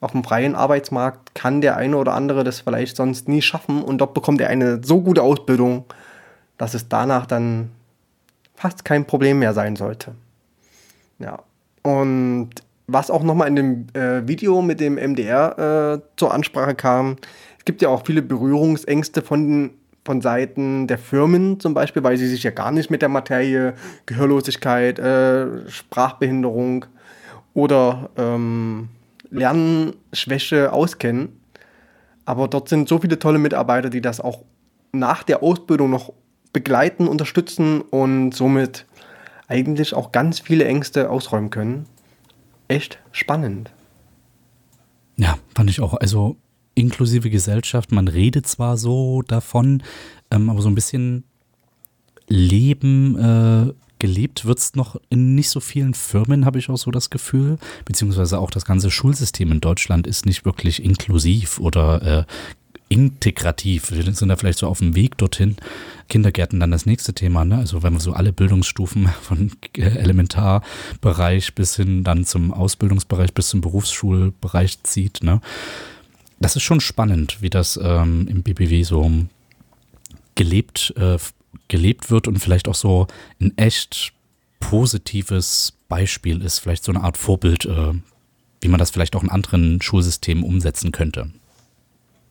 auf 0.00 0.12
dem 0.12 0.24
freien 0.24 0.54
Arbeitsmarkt 0.54 1.34
kann 1.34 1.60
der 1.60 1.76
eine 1.76 1.96
oder 1.96 2.14
andere 2.14 2.42
das 2.42 2.60
vielleicht 2.60 2.96
sonst 2.96 3.28
nie 3.28 3.42
schaffen 3.42 3.82
und 3.82 3.98
dort 3.98 4.14
bekommt 4.14 4.40
er 4.40 4.48
eine 4.48 4.80
so 4.82 5.00
gute 5.02 5.22
Ausbildung, 5.22 5.84
dass 6.56 6.74
es 6.74 6.88
danach 6.88 7.26
dann 7.26 7.70
fast 8.54 8.84
kein 8.84 9.06
Problem 9.06 9.38
mehr 9.38 9.54
sein 9.54 9.76
sollte. 9.76 10.14
Ja, 11.18 11.40
und 11.82 12.50
was 12.86 13.10
auch 13.10 13.22
nochmal 13.22 13.48
in 13.48 13.56
dem 13.56 13.86
äh, 13.94 14.26
Video 14.26 14.62
mit 14.62 14.80
dem 14.80 14.94
MDR 14.94 16.00
äh, 16.02 16.16
zur 16.16 16.32
Ansprache 16.32 16.74
kam, 16.74 17.16
es 17.58 17.64
gibt 17.64 17.82
ja 17.82 17.88
auch 17.90 18.04
viele 18.06 18.22
Berührungsängste 18.22 19.22
von, 19.22 19.70
von 20.04 20.22
Seiten 20.22 20.86
der 20.86 20.98
Firmen 20.98 21.60
zum 21.60 21.74
Beispiel, 21.74 22.02
weil 22.02 22.16
sie 22.16 22.26
sich 22.26 22.42
ja 22.42 22.50
gar 22.50 22.72
nicht 22.72 22.90
mit 22.90 23.02
der 23.02 23.10
Materie 23.10 23.74
Gehörlosigkeit, 24.06 24.98
äh, 24.98 25.68
Sprachbehinderung 25.68 26.86
oder 27.52 28.10
ähm, 28.16 28.88
Lernschwäche 29.30 30.72
auskennen. 30.72 31.40
Aber 32.24 32.48
dort 32.48 32.68
sind 32.68 32.88
so 32.88 32.98
viele 32.98 33.18
tolle 33.18 33.38
Mitarbeiter, 33.38 33.90
die 33.90 34.00
das 34.00 34.20
auch 34.20 34.44
nach 34.92 35.22
der 35.22 35.42
Ausbildung 35.42 35.90
noch 35.90 36.12
begleiten, 36.52 37.08
unterstützen 37.08 37.80
und 37.80 38.32
somit 38.32 38.86
eigentlich 39.48 39.94
auch 39.94 40.12
ganz 40.12 40.40
viele 40.40 40.64
Ängste 40.64 41.10
ausräumen 41.10 41.50
können 41.50 41.86
echt 42.70 42.98
spannend. 43.12 43.70
Ja, 45.16 45.38
fand 45.54 45.68
ich 45.68 45.80
auch. 45.80 45.94
Also 45.94 46.36
inklusive 46.74 47.28
Gesellschaft, 47.28 47.92
man 47.92 48.08
redet 48.08 48.46
zwar 48.46 48.76
so 48.76 49.22
davon, 49.22 49.82
ähm, 50.30 50.48
aber 50.48 50.62
so 50.62 50.68
ein 50.68 50.74
bisschen 50.74 51.24
Leben 52.28 53.18
äh, 53.18 53.72
gelebt 54.00 54.44
wird 54.44 54.58
es 54.58 54.74
noch 54.74 55.00
in 55.10 55.36
nicht 55.36 55.50
so 55.50 55.60
vielen 55.60 55.94
Firmen, 55.94 56.44
habe 56.44 56.58
ich 56.58 56.68
auch 56.68 56.76
so 56.76 56.90
das 56.90 57.10
Gefühl. 57.10 57.58
Beziehungsweise 57.84 58.40
auch 58.40 58.50
das 58.50 58.64
ganze 58.64 58.90
Schulsystem 58.90 59.52
in 59.52 59.60
Deutschland 59.60 60.08
ist 60.08 60.26
nicht 60.26 60.44
wirklich 60.44 60.82
inklusiv 60.82 61.60
oder 61.60 62.02
äh, 62.02 62.24
integrativ. 62.88 63.92
Wir 63.92 64.02
sind 64.12 64.28
da 64.28 64.36
vielleicht 64.36 64.58
so 64.58 64.66
auf 64.66 64.80
dem 64.80 64.96
Weg 64.96 65.16
dorthin. 65.16 65.56
Kindergärten 66.08 66.58
dann 66.58 66.72
das 66.72 66.86
nächste 66.86 67.14
Thema, 67.14 67.44
ne? 67.44 67.56
Also 67.56 67.84
wenn 67.84 67.92
man 67.92 68.00
so 68.00 68.12
alle 68.12 68.32
Bildungsstufen 68.32 69.08
von 69.22 69.52
Elementarbereich 69.76 71.54
bis 71.54 71.76
hin 71.76 72.02
dann 72.02 72.24
zum 72.24 72.52
Ausbildungsbereich 72.52 73.32
bis 73.32 73.48
zum 73.50 73.60
Berufsschulbereich 73.60 74.82
zieht, 74.82 75.22
ne? 75.22 75.40
Das 76.40 76.56
ist 76.56 76.62
schon 76.62 76.80
spannend, 76.80 77.38
wie 77.42 77.50
das 77.50 77.78
ähm, 77.80 78.26
im 78.26 78.42
BBW 78.42 78.82
so 78.82 79.10
gelebt, 80.34 80.94
äh, 80.96 81.18
gelebt 81.70 82.10
wird 82.10 82.28
und 82.28 82.38
vielleicht 82.38 82.68
auch 82.68 82.74
so 82.74 83.06
ein 83.40 83.56
echt 83.56 84.12
positives 84.60 85.72
Beispiel 85.88 86.42
ist, 86.42 86.58
vielleicht 86.58 86.84
so 86.84 86.92
eine 86.92 87.02
Art 87.02 87.16
Vorbild, 87.16 87.64
äh, 87.64 87.94
wie 88.60 88.68
man 88.68 88.78
das 88.78 88.90
vielleicht 88.90 89.16
auch 89.16 89.22
in 89.22 89.30
anderen 89.30 89.80
Schulsystemen 89.80 90.44
umsetzen 90.44 90.92
könnte. 90.92 91.30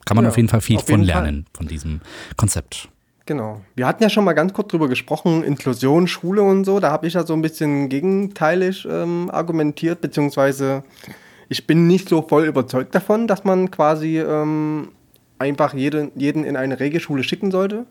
Kann 0.06 0.16
man 0.16 0.26
ja, 0.26 0.30
auf 0.30 0.38
jeden 0.38 0.50
Fall 0.50 0.62
viel 0.62 0.80
von 0.80 1.02
lernen, 1.02 1.44
Fall. 1.44 1.58
von 1.58 1.68
diesem 1.68 2.02
Konzept. 2.38 2.90
Genau. 3.26 3.62
Wir 3.76 3.86
hatten 3.86 4.02
ja 4.02 4.10
schon 4.10 4.24
mal 4.24 4.34
ganz 4.34 4.54
kurz 4.54 4.70
drüber 4.70 4.88
gesprochen, 4.88 5.44
Inklusion, 5.44 6.08
Schule 6.08 6.42
und 6.42 6.66
so. 6.66 6.80
Da 6.80 6.90
habe 6.90 7.06
ich 7.06 7.14
ja 7.14 7.26
so 7.26 7.34
ein 7.34 7.44
bisschen 7.44 7.90
gegenteilig 7.90 8.88
ähm, 8.90 9.30
argumentiert, 9.32 10.02
beziehungsweise 10.02 10.84
ich 11.48 11.68
bin 11.68 11.86
nicht 11.86 12.10
so 12.10 12.24
voll 12.24 12.46
überzeugt 12.46 12.96
davon, 12.96 13.28
dass 13.28 13.44
man 13.44 13.70
quasi 13.70 14.20
ähm, 14.20 14.90
einfach 15.38 15.74
jeden, 15.76 16.12
jeden 16.16 16.44
in 16.44 16.56
eine 16.56 16.80
Regelschule 16.80 17.24
schicken 17.24 17.52
sollte. 17.52 17.86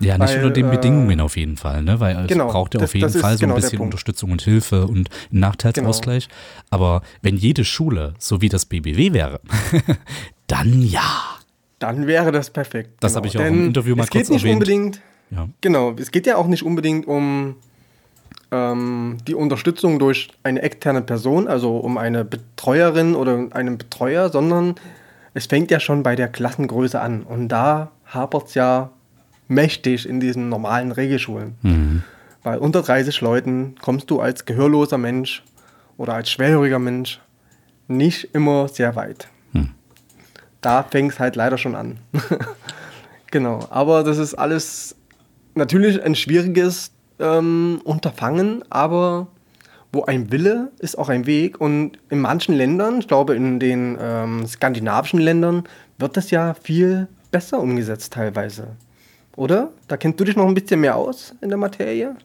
Ja, 0.00 0.18
nicht 0.18 0.30
Weil, 0.30 0.38
unter 0.38 0.50
den 0.50 0.66
äh, 0.66 0.70
Bedingungen 0.70 1.20
auf 1.20 1.36
jeden 1.36 1.56
Fall, 1.56 1.82
ne? 1.82 2.00
Weil 2.00 2.26
genau, 2.26 2.46
es 2.46 2.52
braucht 2.52 2.74
ja 2.74 2.80
das- 2.80 2.90
auf 2.90 2.94
jeden 2.94 3.12
das 3.12 3.20
Fall 3.20 3.34
so 3.36 3.40
genau 3.40 3.54
ein 3.54 3.60
bisschen. 3.60 3.78
Unterstützung 3.80 4.32
und 4.32 4.42
Hilfe 4.42 4.86
und 4.86 5.08
Nachteilsausgleich. 5.30 6.28
Aber 6.70 7.02
wenn 7.22 7.36
jede 7.36 7.64
Schule 7.64 8.14
so 8.18 8.40
wie 8.40 8.48
das 8.48 8.66
BBW 8.66 9.12
wäre, 9.12 9.40
dann 10.48 10.82
ja. 10.82 11.02
Dann 11.78 12.06
wäre 12.06 12.32
das 12.32 12.50
perfekt. 12.50 12.90
Das 13.00 13.12
genau. 13.12 13.16
habe 13.18 13.26
ich 13.28 13.36
auch 13.38 13.42
Denn 13.42 13.54
im 13.54 13.66
Interview 13.66 13.94
mal 13.96 14.04
es 14.04 14.10
geht 14.10 14.22
kurz 14.22 14.30
nicht 14.30 14.42
erwähnt. 14.44 14.54
unbedingt. 14.56 15.00
Ja. 15.30 15.48
Genau, 15.60 15.92
es 15.98 16.10
geht 16.10 16.26
ja 16.26 16.36
auch 16.36 16.46
nicht 16.46 16.62
unbedingt 16.64 17.06
um 17.06 17.56
ähm, 18.50 19.18
die 19.26 19.34
Unterstützung 19.34 19.98
durch 19.98 20.28
eine 20.42 20.62
externe 20.62 21.02
Person, 21.02 21.48
also 21.48 21.76
um 21.76 21.98
eine 21.98 22.24
Betreuerin 22.24 23.14
oder 23.14 23.46
einen 23.52 23.78
Betreuer, 23.78 24.28
sondern 24.30 24.74
es 25.34 25.46
fängt 25.46 25.70
ja 25.70 25.80
schon 25.80 26.02
bei 26.02 26.14
der 26.16 26.28
Klassengröße 26.28 27.00
an. 27.00 27.22
Und 27.22 27.48
da 27.48 27.90
hapert 28.06 28.48
es 28.48 28.54
ja 28.54 28.90
mächtig 29.48 30.08
in 30.08 30.20
diesen 30.20 30.48
normalen 30.48 30.92
Regelschulen. 30.92 31.54
Mhm. 31.62 32.02
Weil 32.42 32.58
unter 32.58 32.82
30 32.82 33.20
Leuten 33.20 33.74
kommst 33.80 34.10
du 34.10 34.20
als 34.20 34.44
gehörloser 34.44 34.98
Mensch 34.98 35.42
oder 35.96 36.14
als 36.14 36.30
schwerhöriger 36.30 36.78
Mensch 36.78 37.20
nicht 37.88 38.34
immer 38.34 38.68
sehr 38.68 38.96
weit. 38.96 39.28
Hm. 39.52 39.70
Da 40.60 40.82
fängt 40.82 41.12
es 41.12 41.20
halt 41.20 41.36
leider 41.36 41.58
schon 41.58 41.74
an. 41.74 41.98
genau, 43.30 43.66
aber 43.70 44.04
das 44.04 44.18
ist 44.18 44.34
alles 44.34 44.96
natürlich 45.54 46.02
ein 46.02 46.14
schwieriges 46.14 46.92
ähm, 47.18 47.80
Unterfangen, 47.84 48.64
aber 48.70 49.28
wo 49.92 50.04
ein 50.04 50.32
Wille 50.32 50.72
ist 50.78 50.98
auch 50.98 51.08
ein 51.08 51.26
Weg. 51.26 51.60
Und 51.60 51.98
in 52.10 52.20
manchen 52.20 52.54
Ländern, 52.54 52.98
ich 52.98 53.08
glaube 53.08 53.36
in 53.36 53.60
den 53.60 53.96
ähm, 54.00 54.46
skandinavischen 54.46 55.20
Ländern, 55.20 55.64
wird 55.98 56.16
das 56.16 56.30
ja 56.30 56.54
viel 56.54 57.08
besser 57.30 57.60
umgesetzt 57.60 58.12
teilweise. 58.12 58.68
Oder? 59.36 59.70
Da 59.88 59.96
kennst 59.96 60.20
du 60.20 60.24
dich 60.24 60.36
noch 60.36 60.46
ein 60.46 60.54
bisschen 60.54 60.80
mehr 60.80 60.96
aus 60.96 61.34
in 61.40 61.48
der 61.48 61.58
Materie? 61.58 62.16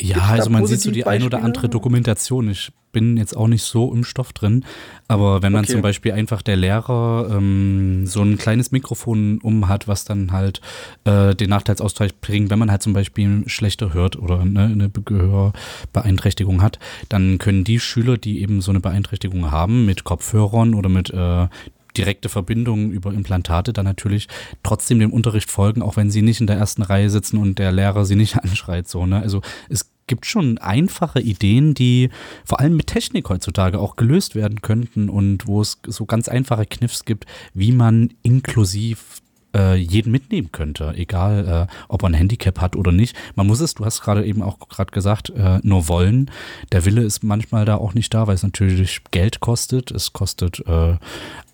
Ja, 0.00 0.14
Gibt's 0.14 0.30
also 0.30 0.50
man 0.50 0.66
sieht 0.66 0.80
so 0.80 0.90
die 0.90 1.06
ein 1.06 1.22
oder 1.22 1.42
andere 1.42 1.68
Dokumentation. 1.68 2.48
Ich 2.50 2.72
bin 2.90 3.16
jetzt 3.16 3.36
auch 3.36 3.46
nicht 3.48 3.62
so 3.62 3.92
im 3.92 4.02
Stoff 4.04 4.32
drin, 4.32 4.64
aber 5.08 5.42
wenn 5.42 5.52
man 5.52 5.64
Okay. 5.64 5.72
zum 5.72 5.82
Beispiel 5.82 6.12
einfach 6.12 6.42
der 6.42 6.56
Lehrer 6.56 7.28
ähm, 7.30 8.06
so 8.06 8.22
ein 8.22 8.36
kleines 8.38 8.70
Mikrofon 8.72 9.38
um 9.42 9.68
hat, 9.68 9.86
was 9.88 10.04
dann 10.04 10.30
halt 10.32 10.60
äh, 11.04 11.34
den 11.34 11.50
Nachteilsausgleich 11.50 12.16
bringt, 12.20 12.50
wenn 12.50 12.58
man 12.58 12.70
halt 12.72 12.82
zum 12.82 12.92
Beispiel 12.92 13.44
schlechter 13.48 13.94
hört 13.94 14.16
oder 14.16 14.44
ne, 14.44 14.64
eine 14.64 14.88
Be- 14.88 15.02
Gehörbeeinträchtigung 15.02 16.62
hat, 16.62 16.78
dann 17.08 17.38
können 17.38 17.64
die 17.64 17.80
Schüler, 17.80 18.16
die 18.16 18.42
eben 18.42 18.60
so 18.60 18.70
eine 18.70 18.80
Beeinträchtigung 18.80 19.50
haben, 19.50 19.86
mit 19.86 20.04
Kopfhörern 20.04 20.74
oder 20.74 20.88
mit 20.88 21.10
äh, 21.10 21.48
direkte 21.96 22.28
Verbindungen 22.28 22.90
über 22.90 23.12
Implantate 23.12 23.72
dann 23.72 23.84
natürlich 23.84 24.28
trotzdem 24.62 24.98
dem 24.98 25.12
Unterricht 25.12 25.50
folgen, 25.50 25.82
auch 25.82 25.96
wenn 25.96 26.10
sie 26.10 26.22
nicht 26.22 26.40
in 26.40 26.46
der 26.46 26.56
ersten 26.56 26.82
Reihe 26.82 27.10
sitzen 27.10 27.38
und 27.38 27.58
der 27.58 27.72
Lehrer 27.72 28.04
sie 28.04 28.16
nicht 28.16 28.36
anschreit. 28.42 28.88
So, 28.88 29.06
ne? 29.06 29.20
Also 29.20 29.42
es 29.68 29.90
gibt 30.06 30.26
schon 30.26 30.58
einfache 30.58 31.20
Ideen, 31.20 31.74
die 31.74 32.10
vor 32.44 32.60
allem 32.60 32.76
mit 32.76 32.88
Technik 32.88 33.28
heutzutage 33.28 33.78
auch 33.78 33.96
gelöst 33.96 34.34
werden 34.34 34.60
könnten 34.60 35.08
und 35.08 35.46
wo 35.46 35.60
es 35.60 35.78
so 35.86 36.04
ganz 36.04 36.28
einfache 36.28 36.66
Kniffs 36.66 37.04
gibt, 37.04 37.24
wie 37.54 37.72
man 37.72 38.12
inklusiv 38.22 39.22
äh, 39.54 39.76
jeden 39.76 40.10
mitnehmen 40.10 40.50
könnte, 40.52 40.92
egal 40.96 41.68
äh, 41.70 41.74
ob 41.88 42.02
er 42.02 42.08
ein 42.08 42.14
Handicap 42.14 42.60
hat 42.60 42.76
oder 42.76 42.92
nicht. 42.92 43.16
Man 43.36 43.46
muss 43.46 43.60
es, 43.60 43.74
du 43.74 43.84
hast 43.84 44.00
gerade 44.02 44.24
eben 44.26 44.42
auch 44.42 44.58
gerade 44.68 44.90
gesagt, 44.90 45.30
äh, 45.30 45.58
nur 45.62 45.88
wollen. 45.88 46.30
Der 46.72 46.84
Wille 46.84 47.02
ist 47.02 47.22
manchmal 47.22 47.64
da 47.64 47.76
auch 47.76 47.94
nicht 47.94 48.12
da, 48.12 48.26
weil 48.26 48.34
es 48.34 48.42
natürlich 48.42 49.00
Geld 49.10 49.40
kostet. 49.40 49.90
Es 49.90 50.12
kostet 50.12 50.60
äh, 50.66 50.96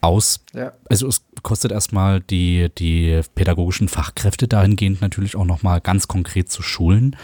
aus, 0.00 0.40
Ja. 0.54 0.72
also 0.88 1.06
es 1.08 1.22
kostet 1.42 1.72
erstmal 1.72 2.20
die, 2.20 2.68
die 2.78 3.20
pädagogischen 3.34 3.88
Fachkräfte 3.88 4.48
dahingehend 4.48 5.00
natürlich 5.00 5.36
auch 5.36 5.44
nochmal 5.44 5.80
ganz 5.80 6.08
konkret 6.08 6.50
zu 6.50 6.62
schulen, 6.62 7.16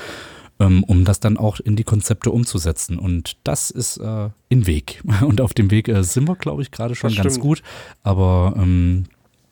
ähm, 0.60 0.84
um 0.84 1.04
das 1.04 1.20
dann 1.20 1.36
auch 1.36 1.60
in 1.60 1.76
die 1.76 1.84
Konzepte 1.84 2.30
umzusetzen. 2.30 2.98
Und 2.98 3.36
das 3.44 3.70
ist 3.70 3.96
äh, 3.98 4.30
im 4.48 4.66
Weg. 4.66 5.02
Und 5.22 5.40
auf 5.40 5.54
dem 5.54 5.70
Weg 5.70 5.88
äh, 5.88 6.02
sind 6.02 6.28
wir, 6.28 6.36
glaube 6.36 6.62
ich, 6.62 6.70
gerade 6.70 6.94
schon 6.94 7.10
Das 7.10 7.16
ganz 7.16 7.34
stimmt. 7.34 7.42
gut. 7.46 7.62
Aber 8.02 8.54
ähm, 8.56 9.04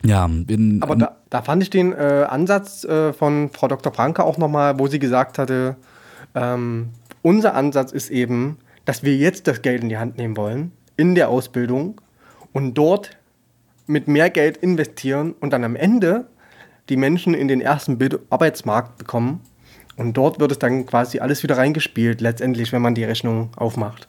ja, 0.05 0.27
in, 0.27 0.83
Aber 0.83 0.97
da, 0.97 1.17
da 1.31 1.43
fand 1.43 1.63
ich 1.63 1.71
den 1.71 1.93
äh, 1.93 2.27
Ansatz 2.29 2.85
äh, 2.85 3.13
von 3.13 3.51
Frau 3.51 3.69
Dr. 3.69 3.93
Franke 3.93 4.23
auch 4.25 4.39
nochmal, 4.39 4.79
wo 4.79 4.87
sie 4.87 4.99
gesagt 4.99 5.39
hatte, 5.39 5.77
ähm, 6.35 6.91
unser 7.23 7.55
Ansatz 7.55 7.93
ist 7.93 8.11
eben, 8.11 8.59
dass 8.85 9.03
wir 9.03 9.17
jetzt 9.17 9.47
das 9.47 9.63
Geld 9.63 9.83
in 9.83 9.89
die 9.89 9.97
Hand 9.97 10.19
nehmen 10.19 10.37
wollen, 10.37 10.73
in 10.97 11.15
der 11.15 11.31
Ausbildung 11.31 12.01
und 12.53 12.75
dort 12.75 13.17
mit 13.87 14.09
mehr 14.09 14.31
Geld 14.31 14.59
investieren 14.59 15.35
und 15.41 15.53
dann 15.53 15.65
am 15.65 15.77
Ende 15.77 16.27
die 16.89 16.97
Menschen 16.97 17.35
in 17.35 17.49
den 17.49 17.61
ersten 17.61 17.99
Bild 17.99 18.19
Arbeitsmarkt 18.31 18.99
bekommen. 18.99 19.41
Und 19.97 20.17
dort 20.17 20.41
wird 20.41 20.53
es 20.53 20.59
dann 20.59 20.87
quasi 20.87 21.21
alles 21.21 21.43
wieder 21.43 21.57
reingespielt, 21.57 22.21
letztendlich, 22.21 22.73
wenn 22.73 22.83
man 22.83 22.95
die 22.95 23.05
Rechnung 23.05 23.51
aufmacht. 23.57 24.09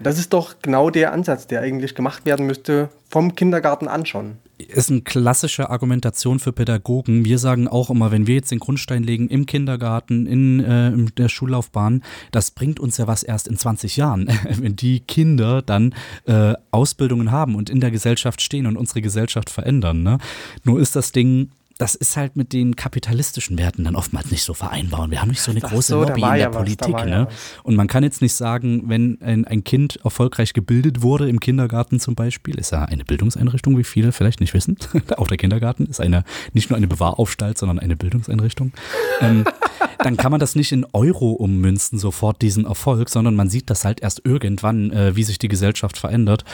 Das 0.00 0.18
ist 0.18 0.32
doch 0.32 0.56
genau 0.62 0.90
der 0.90 1.12
Ansatz, 1.12 1.46
der 1.46 1.60
eigentlich 1.60 1.94
gemacht 1.94 2.24
werden 2.24 2.46
müsste, 2.46 2.88
vom 3.08 3.34
Kindergarten 3.34 3.88
an 3.88 4.06
schon. 4.06 4.36
ist 4.58 4.90
eine 4.90 5.00
klassische 5.00 5.70
Argumentation 5.70 6.38
für 6.38 6.52
Pädagogen. 6.52 7.24
Wir 7.24 7.38
sagen 7.38 7.66
auch 7.66 7.90
immer, 7.90 8.12
wenn 8.12 8.26
wir 8.26 8.36
jetzt 8.36 8.50
den 8.50 8.60
Grundstein 8.60 9.02
legen 9.02 9.28
im 9.28 9.46
Kindergarten, 9.46 10.26
in, 10.26 10.60
äh, 10.60 10.88
in 10.88 11.10
der 11.16 11.28
Schullaufbahn, 11.28 12.04
das 12.30 12.50
bringt 12.52 12.78
uns 12.78 12.96
ja 12.98 13.06
was 13.06 13.22
erst 13.22 13.48
in 13.48 13.56
20 13.56 13.96
Jahren, 13.96 14.30
wenn 14.60 14.76
die 14.76 15.00
Kinder 15.00 15.62
dann 15.62 15.94
äh, 16.26 16.54
Ausbildungen 16.70 17.32
haben 17.32 17.56
und 17.56 17.70
in 17.70 17.80
der 17.80 17.90
Gesellschaft 17.90 18.40
stehen 18.40 18.66
und 18.66 18.76
unsere 18.76 19.02
Gesellschaft 19.02 19.50
verändern. 19.50 20.02
Ne? 20.02 20.18
Nur 20.64 20.80
ist 20.80 20.94
das 20.94 21.12
Ding, 21.12 21.50
das 21.78 21.94
ist 21.94 22.16
halt 22.16 22.36
mit 22.36 22.52
den 22.52 22.74
kapitalistischen 22.74 23.56
Werten 23.56 23.84
dann 23.84 23.94
oftmals 23.94 24.32
nicht 24.32 24.42
so 24.42 24.52
vereinbar. 24.52 25.00
Und 25.02 25.12
wir 25.12 25.22
haben 25.22 25.28
nicht 25.28 25.40
so 25.40 25.52
eine 25.52 25.60
Ach 25.62 25.70
große 25.70 25.92
so, 25.92 26.02
Lobby 26.02 26.20
in 26.20 26.26
ja 26.26 26.36
der 26.36 26.48
was, 26.48 26.52
da 26.54 26.58
Politik. 26.58 26.92
war 26.92 27.08
ja 27.08 27.18
ne? 27.20 27.26
was. 27.26 27.34
Und 27.62 27.76
man 27.76 27.86
kann 27.86 28.02
jetzt 28.02 28.20
nicht 28.20 28.34
sagen, 28.34 28.88
wenn 28.88 29.22
ein, 29.22 29.44
ein 29.44 29.62
Kind 29.62 30.00
erfolgreich 30.02 30.54
gebildet 30.54 31.02
wurde, 31.02 31.28
im 31.28 31.38
Kindergarten 31.38 32.00
zum 32.00 32.16
Beispiel, 32.16 32.58
ist 32.58 32.72
ja 32.72 32.84
eine 32.84 33.04
Bildungseinrichtung, 33.04 33.78
wie 33.78 33.84
viele 33.84 34.10
vielleicht 34.10 34.40
nicht 34.40 34.54
wissen. 34.54 34.76
Auch 35.16 35.28
der 35.28 35.36
Kindergarten 35.36 35.86
ist 35.86 36.00
eine, 36.00 36.24
nicht 36.52 36.68
nur 36.68 36.76
eine 36.76 36.88
Bewahraufstalt, 36.88 37.56
sondern 37.56 37.78
eine 37.78 37.94
Bildungseinrichtung. 37.94 38.72
Ähm, 39.20 39.44
dann 39.98 40.16
kann 40.16 40.32
man 40.32 40.40
das 40.40 40.56
nicht 40.56 40.72
in 40.72 40.84
Euro 40.92 41.30
ummünzen, 41.30 42.00
sofort 42.00 42.42
diesen 42.42 42.64
Erfolg, 42.64 43.08
sondern 43.08 43.36
man 43.36 43.50
sieht 43.50 43.70
das 43.70 43.84
halt 43.84 44.00
erst 44.00 44.22
irgendwann, 44.24 44.90
äh, 44.90 45.14
wie 45.14 45.22
sich 45.22 45.38
die 45.38 45.48
Gesellschaft 45.48 45.96
verändert. 45.96 46.44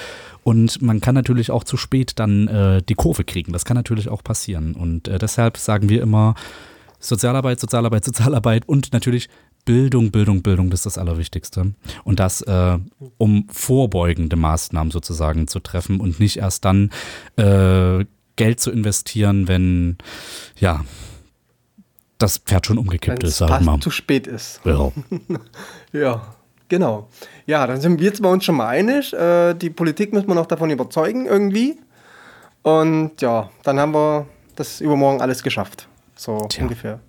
Und 0.44 0.82
man 0.82 1.00
kann 1.00 1.14
natürlich 1.14 1.50
auch 1.50 1.64
zu 1.64 1.76
spät 1.76 2.12
dann 2.16 2.48
äh, 2.48 2.82
die 2.82 2.94
Kurve 2.94 3.24
kriegen. 3.24 3.52
Das 3.52 3.64
kann 3.64 3.76
natürlich 3.76 4.08
auch 4.08 4.22
passieren. 4.22 4.74
Und 4.74 5.08
äh, 5.08 5.18
deshalb 5.18 5.56
sagen 5.56 5.88
wir 5.88 6.02
immer, 6.02 6.34
Sozialarbeit, 7.00 7.60
Sozialarbeit, 7.60 8.04
Sozialarbeit 8.04 8.68
und 8.68 8.92
natürlich 8.92 9.28
Bildung, 9.64 10.10
Bildung, 10.10 10.42
Bildung, 10.42 10.70
das 10.70 10.80
ist 10.80 10.86
das 10.86 10.98
Allerwichtigste. 10.98 11.72
Und 12.04 12.20
das, 12.20 12.42
äh, 12.42 12.78
um 13.16 13.46
vorbeugende 13.50 14.36
Maßnahmen 14.36 14.90
sozusagen 14.90 15.48
zu 15.48 15.60
treffen 15.60 16.00
und 16.00 16.20
nicht 16.20 16.36
erst 16.38 16.64
dann 16.64 16.90
äh, 17.36 18.04
Geld 18.36 18.60
zu 18.60 18.70
investieren, 18.70 19.48
wenn, 19.48 19.96
ja, 20.58 20.84
das 22.18 22.38
Pferd 22.38 22.66
schon 22.66 22.78
umgekippt 22.78 23.22
Wenn 23.22 23.28
ist, 23.28 23.38
sag 23.38 23.48
fast 23.48 23.64
mal. 23.64 23.80
zu 23.80 23.90
spät 23.90 24.26
ist. 24.26 24.60
Ja. 24.64 24.92
Ja, 25.92 26.33
genau. 26.68 27.08
Ja, 27.46 27.66
dann 27.66 27.80
sind 27.80 27.98
wir 27.98 28.06
jetzt 28.06 28.22
bei 28.22 28.28
uns 28.28 28.44
schon 28.44 28.56
mal 28.56 28.68
einig. 28.68 29.12
Äh, 29.12 29.54
die 29.54 29.70
Politik 29.70 30.12
müssen 30.12 30.28
wir 30.28 30.34
noch 30.34 30.46
davon 30.46 30.70
überzeugen 30.70 31.26
irgendwie. 31.26 31.78
Und 32.62 33.20
ja, 33.20 33.50
dann 33.62 33.78
haben 33.78 33.92
wir 33.92 34.26
das 34.56 34.80
übermorgen 34.80 35.20
alles 35.20 35.42
geschafft. 35.42 35.88
So 36.16 36.38
Tja. 36.48 36.62
ungefähr. 36.62 37.00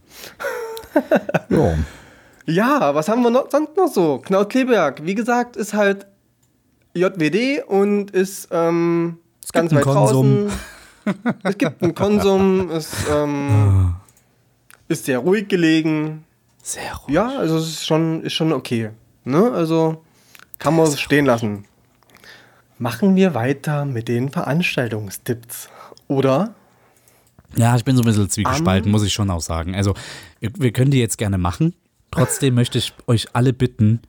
ja. 1.50 1.76
Ja, 2.48 2.94
was 2.94 3.10
haben 3.10 3.24
wir 3.24 3.32
noch, 3.32 3.50
sonst 3.50 3.76
noch 3.76 3.88
so? 3.88 4.20
Knaut 4.20 4.50
Kleberg, 4.50 5.04
wie 5.04 5.16
gesagt, 5.16 5.56
ist 5.56 5.74
halt 5.74 6.06
JWD 6.94 7.64
und 7.68 8.12
ist 8.12 8.50
ähm, 8.52 9.18
ganz 9.52 9.74
weit 9.74 9.84
Konsum. 9.84 10.48
draußen. 10.48 11.34
es 11.44 11.58
gibt 11.58 11.82
einen 11.82 11.96
Konsum, 11.96 12.70
ist, 12.72 12.94
ähm, 13.12 13.96
ist 14.88 15.06
sehr 15.06 15.20
ruhig 15.20 15.48
gelegen. 15.48 16.24
Sehr 16.62 16.94
ruhig. 16.96 17.16
Ja, 17.16 17.30
also 17.38 17.58
es 17.58 17.68
ist 17.68 17.86
schon, 17.86 18.24
ist 18.24 18.34
schon 18.34 18.54
okay. 18.54 18.92
Ne? 19.26 19.52
Also 19.52 20.04
kann 20.60 20.76
man 20.76 20.88
es 20.88 21.00
stehen 21.00 21.26
lassen. 21.26 21.66
Machen 22.78 23.16
wir 23.16 23.34
weiter 23.34 23.86
mit 23.86 24.08
den 24.08 24.30
Veranstaltungstipps. 24.30 25.70
Oder? 26.08 26.54
Ja, 27.56 27.76
ich 27.76 27.86
bin 27.86 27.96
so 27.96 28.04
ein 28.04 28.06
bisschen 28.06 28.30
zwiegespalten, 28.30 28.88
Am- 28.88 28.92
muss 28.92 29.04
ich 29.04 29.14
schon 29.14 29.30
auch 29.30 29.42
sagen. 29.42 29.76
Also, 29.76 29.94
wir, 30.40 30.52
wir 30.58 30.72
können 30.72 30.92
die 30.92 31.00
jetzt 31.00 31.18
gerne 31.18 31.38
machen. 31.38 31.74
Trotzdem 32.12 32.54
möchte 32.56 32.78
ich 32.78 32.94
euch 33.08 33.28
alle 33.34 33.54
bitten, 33.54 34.02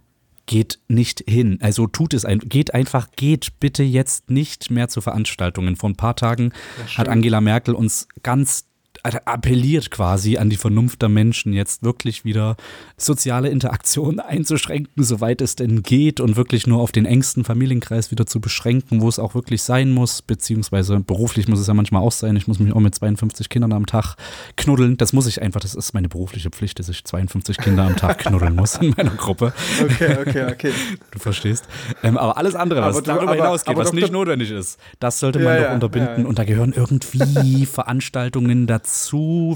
geht 0.47 0.79
nicht 0.89 1.25
hin. 1.29 1.59
Also 1.61 1.87
tut 1.87 2.15
es 2.15 2.25
ein, 2.25 2.39
geht 2.41 2.73
einfach, 2.75 3.09
geht 3.17 3.59
bitte 3.61 3.83
jetzt 3.83 4.31
nicht 4.31 4.71
mehr 4.71 4.89
zu 4.89 5.01
Veranstaltungen. 5.01 5.77
Vor 5.77 5.91
ein 5.91 5.97
paar 5.97 6.15
Tagen 6.17 6.53
hat 6.97 7.09
Angela 7.09 7.41
Merkel 7.41 7.75
uns 7.75 8.07
ganz 8.23 8.66
appelliert 9.03 9.91
quasi 9.91 10.37
an 10.39 10.51
die 10.51 10.57
Vernunft 10.57 11.03
der 11.03 11.09
Menschen, 11.09 11.53
jetzt 11.53 11.83
wirklich 11.83 12.25
wieder 12.25 12.57
soziale 12.97 13.49
Interaktion 13.49 14.21
einzuschränken, 14.21 15.03
soweit 15.05 15.41
es 15.41 15.57
denn 15.57 15.83
geht 15.83 16.21
und 16.21 16.37
wirklich 16.37 16.67
nur 16.67 16.81
auf 16.81 16.93
den 16.93 17.07
engsten 17.07 17.45
Familienkreis 17.45 18.11
wieder 18.11 18.27
zu 18.27 18.41
beschränken, 18.41 19.01
wo 19.01 19.09
es 19.09 19.19
auch 19.19 19.35
wirklich 19.35 19.63
sein 19.63 19.91
muss, 19.93 20.23
beziehungsweise 20.23 21.01
beruflich 21.01 21.49
muss 21.49 21.61
es 21.61 21.67
ja 21.67 21.75
manchmal 21.75 22.03
auch 22.03 22.13
sein. 22.13 22.37
Ich 22.37 22.49
muss 22.49 22.59
mich 22.59 22.73
auch 22.73 22.81
mit 22.81 22.95
52 22.95 23.49
Kindern 23.49 23.73
am 23.73 23.87
Tag 23.87 24.17
knuddeln. 24.57 24.97
Das 24.97 25.13
muss 25.13 25.27
ich 25.27 25.43
einfach, 25.43 25.61
das 25.61 25.75
ist 25.75 25.93
meine 25.95 26.09
berufliche 26.09 26.51
Pflicht, 26.51 26.79
dass 26.79 26.89
ich 26.89 27.05
52 27.05 27.59
Kinder 27.59 27.85
am 27.85 27.97
Tag 27.97 28.19
knuddeln 28.19 28.55
muss 28.57 28.77
in 28.77 28.95
meiner 28.97 29.11
Gruppe. 29.11 29.53
Okay, 29.83 30.17
okay, 30.21 30.45
okay. 30.53 30.73
Du 31.11 31.19
verstehst. 31.19 31.67
Ähm, 32.03 32.17
aber 32.19 32.37
alles 32.37 32.55
andere, 32.55 32.81
was 32.83 32.97
Aber 32.97 33.03
da- 33.03 33.15
darüber 33.15 33.33
aber- 33.33 33.43
hinausgeht, 33.43 33.75
aber 33.75 33.85
was 33.85 33.93
nicht 33.93 34.13
notwendig 34.13 34.51
ist, 34.51 34.79
das 35.01 35.21
sollte 35.21 35.39
man 35.39 35.55
Ja, 35.57 35.67
doch 35.69 35.75
unterbinden. 35.75 36.11
ja, 36.17 36.23
ja. 36.23 36.27
Und 36.27 36.39
da 36.39 36.45
gehören 36.45 36.73
irgendwie 36.77 37.67
Veranstaltungen 37.67 38.67
dazu. 38.67 38.86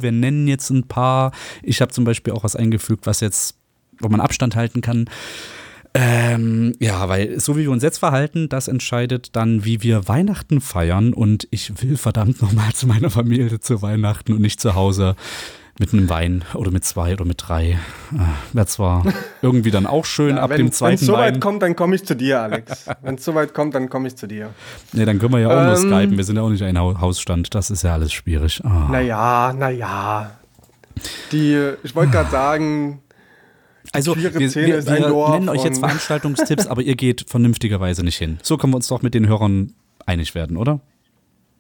Wir 0.03 0.13
nennen 0.13 0.49
jetzt 0.49 0.71
ein 0.71 0.87
paar. 0.87 1.33
Ich 1.63 1.81
habe 1.81 1.93
zum 1.93 2.05
Beispiel 2.05 2.33
auch 2.33 2.45
was 2.45 2.57
eingefügt, 2.57 3.07
was 3.07 3.21
jetzt, 3.21 3.57
wo 3.99 4.09
man 4.09 4.21
Abstand 4.21 4.57
halten 4.57 4.81
kann. 4.81 5.09
Ähm, 5.93 6.75
ja, 6.79 7.09
weil 7.09 7.41
so 7.41 7.57
wie 7.57 7.63
wir 7.63 7.71
uns 7.71 7.83
jetzt 7.83 7.99
verhalten, 7.99 8.49
das 8.49 8.69
entscheidet 8.69 9.35
dann, 9.35 9.65
wie 9.65 9.83
wir 9.83 10.07
Weihnachten 10.07 10.61
feiern. 10.61 11.13
Und 11.13 11.49
ich 11.51 11.83
will 11.83 11.97
verdammt 11.97 12.41
nochmal 12.43 12.73
zu 12.73 12.87
meiner 12.87 13.11
Familie 13.11 13.61
zu 13.61 13.83
Weihnachten 13.83 14.33
und 14.33 14.41
nicht 14.41 14.61
zu 14.61 14.75
Hause 14.75 15.17
mit 15.81 15.93
einem 15.95 16.09
Wein 16.11 16.45
oder 16.55 16.71
mit 16.71 16.85
zwei 16.85 17.15
oder 17.15 17.25
mit 17.25 17.43
drei. 17.49 17.79
Wäre 18.53 18.67
zwar 18.67 19.03
irgendwie 19.43 19.71
dann 19.71 19.87
auch 19.87 20.05
schön 20.05 20.39
ab 20.39 20.51
wenn 20.51 20.59
dem 20.59 20.67
es 20.67 20.77
zweiten 20.77 21.05
so 21.05 21.15
Wein. 21.15 21.35
weit 21.35 21.41
kommt, 21.41 21.63
dann 21.63 21.75
komme 21.75 21.97
ich 21.97 22.05
zu 22.05 22.15
dir, 22.15 22.43
Alex. 22.43 22.87
wenn 23.03 23.15
es 23.17 23.25
so 23.25 23.35
weit 23.35 23.55
kommt, 23.55 23.75
dann 23.75 23.89
komme 23.89 24.07
ich 24.09 24.15
zu 24.17 24.29
dir. 24.29 24.51
Nee, 24.93 25.07
dann 25.07 25.19
können 25.19 25.33
wir 25.33 25.41
ja 25.41 25.49
auch 25.49 25.65
nur 25.65 25.77
Ähm. 25.83 25.91
skypen. 25.91 26.17
Wir 26.19 26.25
sind 26.25 26.37
ja 26.37 26.43
auch 26.43 26.51
nicht 26.51 26.63
ein 26.63 26.79
Hau- 26.79 27.01
Hausstand. 27.01 27.55
Das 27.55 27.71
ist 27.71 27.83
ja 27.83 27.95
alles 27.95 28.13
schwierig. 28.13 28.61
Ah. 28.65 28.89
Naja, 28.91 29.53
naja. 29.57 30.31
Die, 31.33 31.73
ich 31.83 31.95
wollte 31.97 32.13
gerade 32.13 32.31
sagen, 32.31 33.01
Also, 33.93 34.13
Queere 34.13 34.35
wir, 34.35 34.55
wir, 34.55 34.87
wir 34.87 35.29
nennen 35.31 35.49
euch 35.49 35.65
jetzt 35.65 35.79
Veranstaltungstipps, 35.79 36.67
aber 36.67 36.83
ihr 36.83 36.95
geht 36.95 37.25
vernünftigerweise 37.29 38.05
nicht 38.05 38.19
hin. 38.19 38.39
So 38.43 38.59
können 38.59 38.73
wir 38.75 38.77
uns 38.77 38.89
doch 38.89 39.01
mit 39.01 39.15
den 39.15 39.27
Hörern 39.27 39.73
einig 40.05 40.35
werden, 40.35 40.57
oder? 40.59 40.81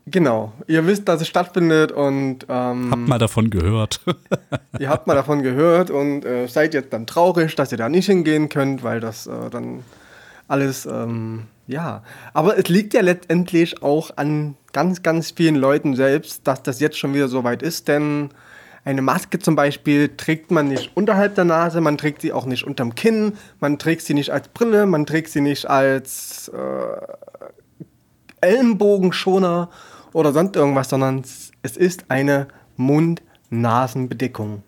Genau, 0.07 0.53
ihr 0.67 0.87
wisst, 0.87 1.09
dass 1.09 1.21
es 1.21 1.29
stattfindet 1.29 1.93
und 1.93 2.47
ähm, 2.49 2.91
Habt 2.91 3.09
mal 3.09 3.19
davon 3.19 3.51
gehört. 3.51 4.01
ihr 4.79 4.89
habt 4.89 5.07
mal 5.07 5.15
davon 5.15 5.43
gehört 5.43 5.91
und 5.91 6.25
äh, 6.25 6.47
seid 6.47 6.75
jetzt 6.75 6.93
dann 6.93 7.07
traurig, 7.07 7.55
dass 7.57 7.73
ihr 7.73 7.79
da 7.79 7.89
nicht 7.89 8.07
hingehen 8.07 8.49
könnt, 8.49 8.83
weil 8.83 9.01
das 9.01 9.27
äh, 9.27 9.51
dann 9.51 9.83
alles, 10.49 10.87
ähm, 10.87 11.45
ja. 11.67 12.03
Aber 12.35 12.59
es 12.59 12.69
liegt 12.69 12.95
ja 12.95 13.03
letztendlich 13.03 13.83
auch 13.83 14.11
an 14.17 14.57
ganz, 14.73 15.03
ganz 15.03 15.31
vielen 15.31 15.57
Leuten 15.57 15.95
selbst, 15.95 16.47
dass 16.47 16.63
das 16.63 16.81
jetzt 16.81 16.99
schon 16.99 17.15
wieder 17.15 17.29
so 17.29 17.45
weit 17.45 17.63
ist, 17.63 17.89
denn 17.89 18.31
eine 18.85 19.03
Maske 19.03 19.39
zum 19.39 19.57
Beispiel 19.57 20.11
trägt 20.17 20.51
man 20.51 20.69
nicht 20.69 20.97
unterhalb 20.97 21.35
der 21.35 21.45
Nase, 21.45 21.81
man 21.81 21.99
trägt 21.99 22.23
sie 22.23 22.33
auch 22.33 22.47
nicht 22.47 22.65
unterm 22.65 22.95
Kinn, 22.95 23.35
man 23.61 23.79
trägt 23.79 24.03
sie 24.03 24.15
nicht 24.15 24.31
als 24.31 24.49
Brille, 24.49 24.87
man 24.87 25.07
trägt 25.07 25.31
sie 25.31 25.43
nicht 25.43 25.69
als 25.69 26.49
äh, 26.49 26.97
Ellenbogenschoner 28.41 29.69
oder 30.13 30.33
sonst 30.33 30.57
irgendwas, 30.57 30.89
sondern 30.89 31.23
es 31.63 31.77
ist 31.77 32.07
eine 32.09 32.49
Mund-Nasen-Bedeckung. 32.77 34.63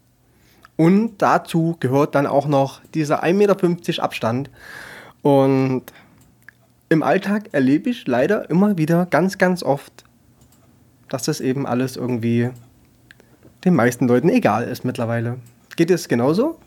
Und 0.76 1.18
dazu 1.18 1.76
gehört 1.80 2.14
dann 2.14 2.26
auch 2.26 2.47
noch 2.47 2.80
dieser 2.95 3.22
1,50 3.22 3.32
Meter 3.34 4.03
Abstand. 4.03 4.51
Und 5.22 5.82
im 6.88 7.03
Alltag 7.03 7.51
erlebe 7.53 7.90
ich 7.90 8.07
leider 8.07 8.51
immer 8.51 8.76
wieder 8.78 9.07
ganz, 9.07 9.38
ganz 9.38 9.62
oft, 9.62 10.05
dass 11.09 11.24
das 11.24 11.40
eben 11.40 11.66
alles 11.66 11.97
irgendwie 11.97 12.51
den 13.64 13.74
meisten 13.74 14.09
Leuten 14.09 14.28
egal 14.28 14.64
ist 14.64 14.84
mittlerweile. 14.84 15.38
Geht 15.76 15.90
es 15.90 16.09
genauso? 16.09 16.59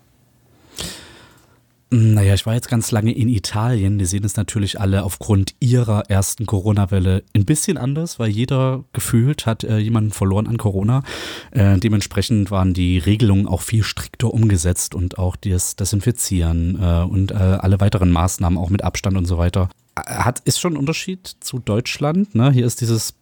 Naja, 1.97 2.33
ich 2.33 2.45
war 2.45 2.55
jetzt 2.55 2.67
ganz 2.67 2.91
lange 2.91 3.13
in 3.13 3.29
Italien. 3.29 3.97
Die 3.97 4.03
sehen 4.03 4.25
es 4.25 4.35
natürlich 4.35 4.81
alle 4.81 5.03
aufgrund 5.03 5.55
ihrer 5.61 6.09
ersten 6.09 6.45
Corona-Welle 6.45 7.23
ein 7.33 7.45
bisschen 7.45 7.77
anders, 7.77 8.19
weil 8.19 8.27
jeder 8.27 8.83
gefühlt 8.91 9.45
hat 9.45 9.63
äh, 9.63 9.77
jemanden 9.77 10.11
verloren 10.11 10.45
an 10.47 10.57
Corona. 10.57 11.03
Äh, 11.51 11.77
dementsprechend 11.77 12.51
waren 12.51 12.73
die 12.73 12.97
Regelungen 12.97 13.47
auch 13.47 13.61
viel 13.61 13.83
strikter 13.83 14.33
umgesetzt 14.33 14.93
und 14.93 15.17
auch 15.17 15.37
das 15.37 15.77
Desinfizieren 15.77 16.77
äh, 16.81 17.03
und 17.03 17.31
äh, 17.31 17.35
alle 17.35 17.79
weiteren 17.79 18.11
Maßnahmen 18.11 18.59
auch 18.59 18.69
mit 18.69 18.83
Abstand 18.83 19.15
und 19.15 19.25
so 19.25 19.37
weiter. 19.37 19.69
Hat, 19.95 20.41
ist 20.41 20.59
schon 20.59 20.73
ein 20.73 20.77
Unterschied 20.77 21.37
zu 21.39 21.59
Deutschland. 21.59 22.35
Ne? 22.35 22.51
Hier 22.51 22.65
ist 22.65 22.81
dieses 22.81 23.13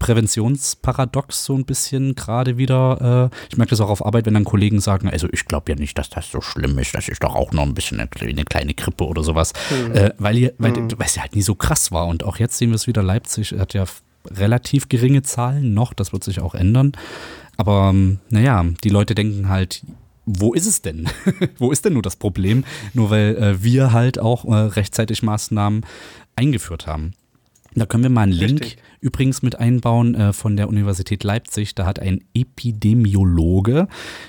Präventionsparadox 0.00 1.44
so 1.44 1.54
ein 1.54 1.64
bisschen 1.64 2.16
gerade 2.16 2.56
wieder. 2.56 3.30
Äh, 3.30 3.36
ich 3.50 3.56
merke 3.56 3.70
das 3.70 3.80
auch 3.80 3.90
auf 3.90 4.04
Arbeit, 4.04 4.26
wenn 4.26 4.34
dann 4.34 4.44
Kollegen 4.44 4.80
sagen, 4.80 5.08
also 5.08 5.28
ich 5.30 5.44
glaube 5.44 5.70
ja 5.70 5.78
nicht, 5.78 5.96
dass 5.96 6.10
das 6.10 6.30
so 6.30 6.40
schlimm 6.40 6.76
ist, 6.78 6.94
das 6.94 7.08
ist 7.08 7.22
doch 7.22 7.36
auch 7.36 7.52
noch 7.52 7.62
ein 7.62 7.74
bisschen 7.74 8.00
eine, 8.00 8.08
eine 8.20 8.44
kleine 8.44 8.74
Grippe 8.74 9.06
oder 9.06 9.22
sowas. 9.22 9.52
Äh, 9.94 10.10
weil 10.18 10.38
ihr, 10.38 10.54
weil, 10.58 10.74
weil 10.74 11.06
es 11.06 11.14
ja 11.14 11.22
halt 11.22 11.36
nie 11.36 11.42
so 11.42 11.54
krass 11.54 11.92
war. 11.92 12.08
Und 12.08 12.24
auch 12.24 12.38
jetzt 12.38 12.58
sehen 12.58 12.70
wir 12.70 12.76
es 12.76 12.88
wieder, 12.88 13.02
Leipzig 13.02 13.52
hat 13.52 13.74
ja 13.74 13.84
relativ 14.28 14.88
geringe 14.88 15.22
Zahlen 15.22 15.74
noch, 15.74 15.92
das 15.92 16.12
wird 16.12 16.24
sich 16.24 16.40
auch 16.40 16.54
ändern. 16.54 16.92
Aber 17.56 17.90
ähm, 17.90 18.18
naja, 18.30 18.64
die 18.82 18.88
Leute 18.88 19.14
denken 19.14 19.48
halt, 19.48 19.82
wo 20.24 20.54
ist 20.54 20.66
es 20.66 20.82
denn? 20.82 21.08
wo 21.58 21.70
ist 21.70 21.84
denn 21.84 21.92
nur 21.92 22.02
das 22.02 22.16
Problem? 22.16 22.64
Nur 22.94 23.10
weil 23.10 23.36
äh, 23.36 23.62
wir 23.62 23.92
halt 23.92 24.18
auch 24.18 24.44
äh, 24.46 24.54
rechtzeitig 24.54 25.22
Maßnahmen 25.22 25.84
eingeführt 26.36 26.86
haben. 26.86 27.12
Da 27.74 27.86
können 27.86 28.02
wir 28.02 28.10
mal 28.10 28.22
einen 28.22 28.32
Link 28.32 28.60
Richtig. 28.60 28.82
übrigens 29.00 29.42
mit 29.42 29.58
einbauen 29.58 30.14
äh, 30.14 30.32
von 30.32 30.56
der 30.56 30.68
Universität 30.68 31.22
Leipzig. 31.22 31.74
Da 31.74 31.86
hat 31.86 32.00
ein 32.00 32.24
Epidemiologe, 32.34 33.86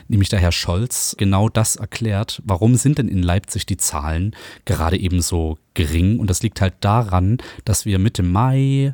nämlich 0.07 0.29
der 0.29 0.39
Herr 0.39 0.51
Scholz, 0.51 1.15
genau 1.17 1.49
das 1.49 1.75
erklärt. 1.75 2.41
Warum 2.45 2.75
sind 2.75 2.99
denn 2.99 3.07
in 3.07 3.23
Leipzig 3.23 3.65
die 3.65 3.77
Zahlen 3.77 4.35
gerade 4.65 4.97
eben 4.97 5.21
so 5.21 5.57
gering? 5.73 6.19
Und 6.19 6.29
das 6.29 6.43
liegt 6.43 6.61
halt 6.61 6.75
daran, 6.81 7.37
dass 7.65 7.85
wir 7.85 7.97
Mitte 7.97 8.23
Mai, 8.23 8.93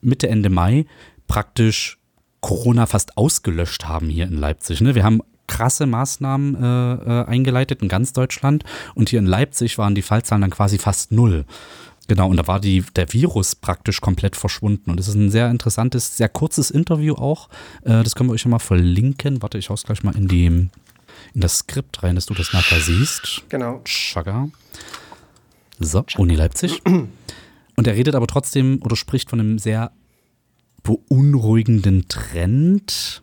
Mitte, 0.00 0.28
Ende 0.28 0.50
Mai 0.50 0.86
praktisch 1.26 1.98
Corona 2.40 2.86
fast 2.86 3.16
ausgelöscht 3.16 3.86
haben 3.86 4.08
hier 4.08 4.26
in 4.26 4.36
Leipzig. 4.36 4.80
Ne? 4.82 4.94
Wir 4.94 5.02
haben 5.02 5.20
krasse 5.46 5.86
Maßnahmen 5.86 6.54
äh, 6.54 6.94
äh, 6.94 7.24
eingeleitet 7.26 7.82
in 7.82 7.88
ganz 7.88 8.12
Deutschland 8.12 8.64
und 8.94 9.08
hier 9.08 9.18
in 9.18 9.26
Leipzig 9.26 9.78
waren 9.78 9.94
die 9.94 10.02
Fallzahlen 10.02 10.42
dann 10.42 10.50
quasi 10.50 10.78
fast 10.78 11.12
null. 11.12 11.44
Genau, 12.06 12.28
und 12.28 12.36
da 12.36 12.46
war 12.46 12.60
die, 12.60 12.84
der 12.96 13.12
Virus 13.12 13.54
praktisch 13.54 14.00
komplett 14.00 14.36
verschwunden. 14.36 14.90
Und 14.90 15.00
es 15.00 15.08
ist 15.08 15.14
ein 15.14 15.30
sehr 15.30 15.50
interessantes, 15.50 16.16
sehr 16.16 16.28
kurzes 16.28 16.70
Interview 16.70 17.14
auch. 17.14 17.48
Äh, 17.82 18.02
das 18.02 18.14
können 18.14 18.28
wir 18.28 18.34
euch 18.34 18.44
ja 18.44 18.50
mal 18.50 18.58
verlinken. 18.58 19.40
Warte, 19.42 19.58
ich 19.58 19.70
hau's 19.70 19.84
gleich 19.84 20.02
mal 20.02 20.14
in, 20.14 20.28
die, 20.28 20.46
in 20.46 20.70
das 21.34 21.58
Skript 21.58 22.02
rein, 22.02 22.14
dass 22.14 22.26
du 22.26 22.34
das 22.34 22.52
nachher 22.52 22.80
siehst. 22.80 23.42
Genau. 23.48 23.80
Chaga. 23.84 24.48
So, 25.80 26.04
Uni 26.18 26.34
Leipzig. 26.34 26.82
Und 26.84 27.86
er 27.86 27.94
redet 27.94 28.14
aber 28.14 28.26
trotzdem 28.26 28.80
oder 28.82 28.96
spricht 28.96 29.30
von 29.30 29.40
einem 29.40 29.58
sehr 29.58 29.90
beunruhigenden 30.82 32.06
Trend. 32.08 33.22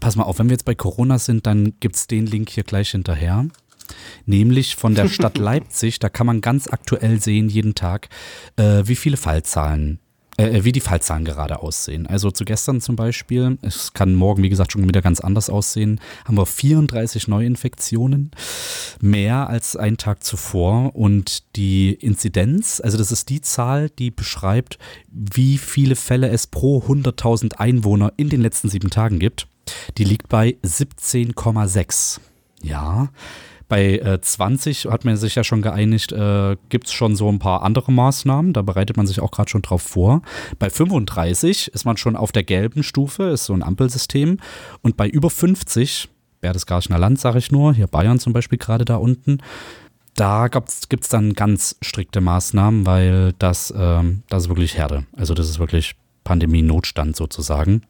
Pass 0.00 0.16
mal 0.16 0.24
auf, 0.24 0.38
wenn 0.38 0.48
wir 0.48 0.54
jetzt 0.54 0.64
bei 0.64 0.74
Corona 0.74 1.18
sind, 1.18 1.46
dann 1.46 1.74
gibt 1.78 1.96
es 1.96 2.06
den 2.06 2.26
Link 2.26 2.48
hier 2.48 2.64
gleich 2.64 2.90
hinterher. 2.90 3.46
Nämlich 4.26 4.76
von 4.76 4.94
der 4.94 5.08
Stadt 5.08 5.38
Leipzig, 5.38 5.98
da 5.98 6.08
kann 6.08 6.26
man 6.26 6.40
ganz 6.40 6.68
aktuell 6.68 7.20
sehen, 7.20 7.48
jeden 7.48 7.74
Tag, 7.74 8.08
äh, 8.56 8.82
wie 8.84 8.96
viele 8.96 9.16
Fallzahlen, 9.16 9.98
äh, 10.36 10.64
wie 10.64 10.72
die 10.72 10.80
Fallzahlen 10.80 11.24
gerade 11.24 11.60
aussehen. 11.60 12.06
Also 12.06 12.30
zu 12.30 12.44
gestern 12.44 12.80
zum 12.80 12.96
Beispiel, 12.96 13.58
es 13.62 13.92
kann 13.92 14.14
morgen, 14.14 14.42
wie 14.42 14.48
gesagt, 14.48 14.72
schon 14.72 14.86
wieder 14.86 15.02
ganz 15.02 15.20
anders 15.20 15.50
aussehen, 15.50 16.00
haben 16.24 16.36
wir 16.36 16.46
34 16.46 17.28
Neuinfektionen, 17.28 18.30
mehr 19.00 19.48
als 19.48 19.76
einen 19.76 19.96
Tag 19.96 20.24
zuvor. 20.24 20.96
Und 20.96 21.56
die 21.56 21.92
Inzidenz, 21.92 22.80
also 22.80 22.96
das 22.96 23.12
ist 23.12 23.28
die 23.28 23.40
Zahl, 23.40 23.90
die 23.90 24.10
beschreibt, 24.10 24.78
wie 25.08 25.58
viele 25.58 25.96
Fälle 25.96 26.28
es 26.28 26.46
pro 26.46 26.78
100.000 26.78 27.54
Einwohner 27.54 28.12
in 28.16 28.28
den 28.28 28.40
letzten 28.40 28.68
sieben 28.68 28.90
Tagen 28.90 29.18
gibt, 29.18 29.46
die 29.98 30.04
liegt 30.04 30.28
bei 30.28 30.56
17,6. 30.64 32.20
Ja. 32.62 33.10
Bei 33.70 33.98
äh, 33.98 34.20
20 34.20 34.86
hat 34.86 35.04
man 35.04 35.16
sich 35.16 35.36
ja 35.36 35.44
schon 35.44 35.62
geeinigt, 35.62 36.10
äh, 36.10 36.56
gibt 36.70 36.88
es 36.88 36.92
schon 36.92 37.14
so 37.14 37.28
ein 37.28 37.38
paar 37.38 37.62
andere 37.62 37.92
Maßnahmen. 37.92 38.52
Da 38.52 38.62
bereitet 38.62 38.96
man 38.96 39.06
sich 39.06 39.20
auch 39.20 39.30
gerade 39.30 39.48
schon 39.48 39.62
drauf 39.62 39.82
vor. 39.82 40.22
Bei 40.58 40.68
35 40.68 41.68
ist 41.68 41.84
man 41.84 41.96
schon 41.96 42.16
auf 42.16 42.32
der 42.32 42.42
gelben 42.42 42.82
Stufe, 42.82 43.30
ist 43.30 43.44
so 43.44 43.54
ein 43.54 43.62
Ampelsystem. 43.62 44.38
Und 44.82 44.96
bei 44.96 45.08
über 45.08 45.30
50, 45.30 46.08
Berchtesgadener 46.40 46.98
Land 46.98 47.20
sage 47.20 47.38
ich 47.38 47.52
nur, 47.52 47.72
hier 47.72 47.86
Bayern 47.86 48.18
zum 48.18 48.32
Beispiel 48.32 48.58
gerade 48.58 48.84
da 48.84 48.96
unten, 48.96 49.38
da 50.16 50.48
gibt 50.48 51.04
es 51.04 51.08
dann 51.08 51.34
ganz 51.34 51.76
strikte 51.80 52.20
Maßnahmen, 52.20 52.86
weil 52.86 53.34
das, 53.38 53.72
ähm, 53.76 54.24
das 54.28 54.42
ist 54.42 54.48
wirklich 54.48 54.76
Herde. 54.76 55.06
Also 55.16 55.32
das 55.32 55.48
ist 55.48 55.60
wirklich 55.60 55.94
Pandemie-Notstand 56.24 57.14
sozusagen. 57.14 57.82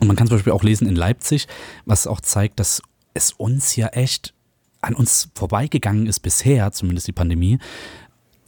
Und 0.00 0.06
man 0.06 0.16
kann 0.16 0.26
zum 0.26 0.38
Beispiel 0.38 0.54
auch 0.54 0.62
lesen 0.62 0.88
in 0.88 0.96
Leipzig, 0.96 1.48
was 1.84 2.06
auch 2.06 2.22
zeigt, 2.22 2.60
dass 2.60 2.80
es 3.12 3.32
uns 3.32 3.76
ja 3.76 3.88
echt 3.88 4.32
an 4.80 4.94
uns 4.94 5.30
vorbeigegangen 5.34 6.06
ist 6.06 6.20
bisher, 6.20 6.72
zumindest 6.72 7.08
die 7.08 7.12
Pandemie, 7.12 7.58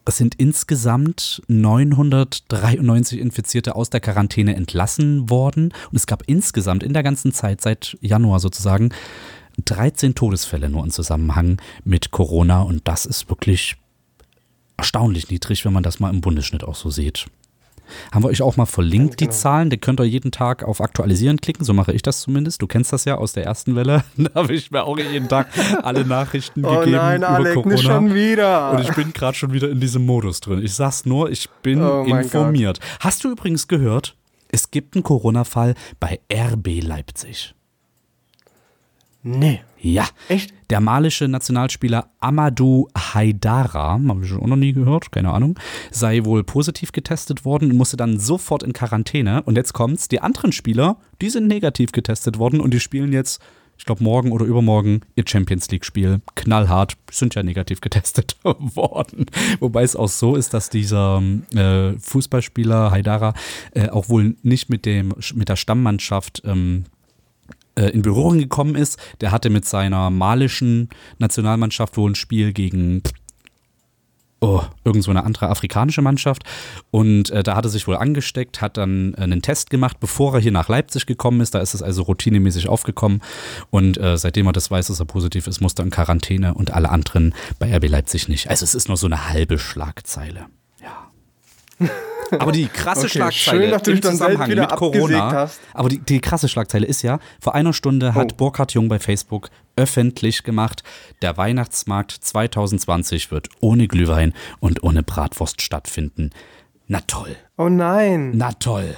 Es 0.05 0.17
sind 0.17 0.37
insgesamt 0.37 1.43
993 1.49 3.21
Infizierte 3.21 3.77
aus 3.77 3.91
der 3.91 4.01
Quarantäne 4.01 4.57
entlassen 4.57 5.29
worden. 5.29 5.75
Und 5.91 5.97
es 5.97 6.07
gab 6.07 6.23
insgesamt 6.27 6.83
in 6.83 6.95
der 6.95 7.03
ganzen 7.03 7.33
Zeit, 7.33 7.61
seit 7.61 7.99
Januar 8.01 8.41
sozusagen, 8.41 8.89
13 9.67 10.15
Todesfälle 10.15 10.71
nur 10.71 10.83
im 10.83 10.91
Zusammenhang 10.91 11.61
mit 11.85 12.11
Corona. 12.11 12.63
Und 12.63 12.89
das 12.89 13.05
ist 13.05 13.29
wirklich 13.29 13.77
erstaunlich 14.79 15.29
niedrig, 15.29 15.67
wenn 15.67 15.75
man 15.75 15.83
das 15.83 16.01
mal 16.01 16.09
im 16.09 16.23
Bundesschnitt 16.23 16.65
auch 16.65 16.77
so 16.77 16.89
sieht. 16.89 17.27
Haben 18.13 18.25
wir 18.25 18.29
euch 18.29 18.43
auch 18.43 18.57
mal 18.57 18.67
verlinkt, 18.67 19.21
die 19.21 19.25
genau. 19.27 19.37
Zahlen. 19.37 19.71
Da 19.71 19.77
könnt 19.77 20.01
ihr 20.01 20.05
jeden 20.05 20.31
Tag 20.31 20.63
auf 20.65 20.81
Aktualisieren 20.81 21.41
klicken. 21.41 21.65
So 21.65 21.73
mache 21.75 21.93
ich 21.93 22.03
das 22.03 22.21
zumindest. 22.21 22.61
Du 22.63 22.67
kennst 22.67 22.93
das 22.93 23.05
ja 23.05 23.17
aus 23.17 23.33
der 23.33 23.45
ersten 23.45 23.77
Welle. 23.77 24.05
Da 24.17 24.35
habe 24.35 24.55
ich 24.55 24.71
mir 24.71 24.85
auch 24.85 24.99
jeden 24.99 25.29
Tag 25.29 25.49
alle 25.83 26.05
Nachrichten 26.05 26.65
Oh 26.65 26.81
gegeben 26.81 26.97
nein, 26.97 27.19
über 27.19 27.29
Alec, 27.31 27.55
Corona. 27.55 27.75
nicht 27.75 27.85
schon 27.85 28.15
wieder. 28.15 28.73
Und 28.73 28.81
ich 28.81 28.93
bin 28.95 29.13
gerade 29.13 29.37
schon 29.37 29.53
wieder 29.53 29.69
in 29.71 29.81
diesem 29.81 30.05
Modus 30.07 30.41
drin. 30.41 30.63
Ich 30.63 30.75
sag's 30.75 31.07
nur, 31.07 31.31
ich 31.31 31.49
bin 31.63 31.83
Oh 31.83 32.05
informiert. 32.05 32.81
Hast 33.01 33.25
du 33.25 33.31
übrigens 33.31 33.69
gehört, 33.69 34.17
es 34.51 34.71
gibt 34.71 34.95
einen 34.97 35.03
Corona-Fall 35.03 35.75
bei 36.01 36.21
RB 36.33 36.83
Leipzig. 36.83 37.55
nee. 39.23 39.61
Ja. 39.81 40.09
Echt? 40.29 40.53
Der 40.71 40.81
malische 40.81 41.29
Nationalspieler 41.29 42.11
Amadou 42.21 42.89
Haidara, 42.97 44.01
habe 44.07 44.25
ich 44.25 44.33
auch 44.33 44.47
noch 44.47 44.57
nie 44.57 44.73
gehört, 44.73 45.13
keine 45.13 45.33
Ahnung, 45.33 45.59
sei 45.91 46.25
wohl 46.25 46.45
positiv 46.45 46.93
getestet 46.93 47.45
worden 47.45 47.71
und 47.71 47.77
musste 47.77 47.97
dann 47.97 48.19
sofort 48.19 48.63
in 48.63 48.73
Quarantäne. 48.73 49.43
Und 49.45 49.57
jetzt 49.57 49.73
kommt's, 49.73 50.09
die 50.09 50.21
anderen 50.21 50.53
Spieler, 50.53 50.99
die 51.23 51.31
sind 51.31 51.47
negativ 51.47 51.93
getestet 51.93 52.39
worden 52.39 52.61
und 52.61 52.75
die 52.75 52.81
spielen 52.81 53.13
jetzt, 53.13 53.41
ich 53.79 53.87
glaube 53.87 54.05
morgen 54.05 54.33
oder 54.33 54.45
übermorgen, 54.45 55.01
ihr 55.15 55.25
Champions 55.27 55.71
League-Spiel. 55.71 56.21
Knallhart, 56.35 56.97
sind 57.11 57.35
ja 57.35 57.43
negativ 57.43 57.81
getestet 57.81 58.37
worden. 58.43 59.27
Wobei 59.61 59.85
es 59.85 59.97
auch 59.97 60.09
so 60.09 60.35
ist, 60.37 60.53
dass 60.53 60.69
dieser 60.69 61.23
äh, 61.55 61.93
Fußballspieler 61.99 62.91
Haidara 62.91 63.33
äh, 63.73 63.89
auch 63.89 64.09
wohl 64.09 64.37
nicht 64.43 64.69
mit, 64.69 64.85
dem, 64.85 65.15
mit 65.35 65.49
der 65.49 65.57
Stammmannschaft 65.57 66.43
ähm, 66.45 66.85
äh, 67.79 67.91
in 67.91 68.03
Berührung 68.03 68.39
gekommen 68.39 68.75
ist. 68.75 68.99
Der 69.21 69.31
hatte 69.31 69.51
mit 69.51 69.65
seiner 69.65 70.11
malischen 70.11 70.89
Nationalmannschaft 71.19 71.97
wohl 71.97 72.11
ein 72.11 72.15
Spiel 72.15 72.53
gegen 72.53 73.03
oh, 74.41 74.63
irgend 74.85 75.05
so 75.05 75.11
eine 75.11 75.25
andere 75.25 75.49
afrikanische 75.49 76.03
Mannschaft. 76.03 76.43
Und 76.91 77.31
äh, 77.31 77.43
da 77.43 77.57
hat 77.57 77.65
er 77.65 77.71
sich 77.71 77.87
wohl 77.87 77.97
angesteckt, 77.97 78.61
hat 78.61 78.77
dann 78.77 79.15
äh, 79.15 79.23
einen 79.23 79.43
Test 79.43 79.71
gemacht, 79.71 79.99
bevor 80.01 80.35
er 80.35 80.41
hier 80.41 80.53
nach 80.53 80.69
Leipzig 80.69 81.07
gekommen 81.07 81.41
ist. 81.41 81.55
Da 81.55 81.61
ist 81.61 81.75
es 81.75 81.83
also 81.83 82.03
routinemäßig 82.03 82.69
aufgekommen. 82.69 83.23
Und 83.71 83.99
äh, 83.99 84.17
seitdem 84.17 84.47
er 84.47 84.53
das 84.53 84.71
weiß, 84.71 84.89
dass 84.89 85.01
er 85.01 85.07
positiv 85.07 85.47
ist, 85.47 85.61
musste 85.61 85.83
er 85.83 85.87
in 85.87 85.91
Quarantäne 85.91 86.55
und 86.55 86.73
alle 86.73 86.91
anderen 86.91 87.35
bei 87.59 87.75
RB 87.75 87.89
Leipzig 87.89 88.29
nicht. 88.29 88.51
Also 88.51 88.65
es 88.65 88.75
ist 88.75 88.89
nur 88.89 88.97
so 88.97 89.07
eine 89.07 89.29
halbe 89.29 89.59
Schlagzeile. 89.59 90.47
Ja. 90.83 91.89
Aber 92.39 92.53
die 92.53 92.67
krasse 92.69 93.01
Okay, 93.07 93.09
Schlagzeile 93.11 93.63
schön, 93.63 93.71
dass 93.71 93.83
du 93.83 93.91
im 93.93 94.03
Zusammenhang 94.03 94.49
mit 94.49 94.69
Corona. 94.71 95.33
hast. 95.33 95.61
Aber 95.75 95.89
die, 95.89 95.99
die 95.99 96.21
krasse 96.21 96.49
Schlagzeile 96.49 96.87
ist 96.87 97.03
ja, 97.03 97.19
vor 97.41 97.55
einer 97.55 97.73
Stunde 97.73 98.15
hat 98.15 98.33
Oh. 98.33 98.37
Burkhard 98.37 98.73
Jung 98.75 98.89
bei 98.89 98.99
Facebook 98.99 99.51
öffentlich 99.77 100.43
gemacht, 100.43 100.83
der 101.23 101.37
Weihnachtsmarkt 101.37 102.13
2020 102.13 103.31
wird 103.31 103.49
ohne 103.61 103.89
Glühwein 103.89 104.35
und 104.61 104.83
ohne 104.83 105.03
Bratwurst 105.03 105.63
stattfinden. 105.63 106.31
Na 106.87 107.01
toll, 107.07 107.37
Oh 107.57 107.69
nein. 107.69 108.33
na 108.37 108.53
toll. 108.53 108.97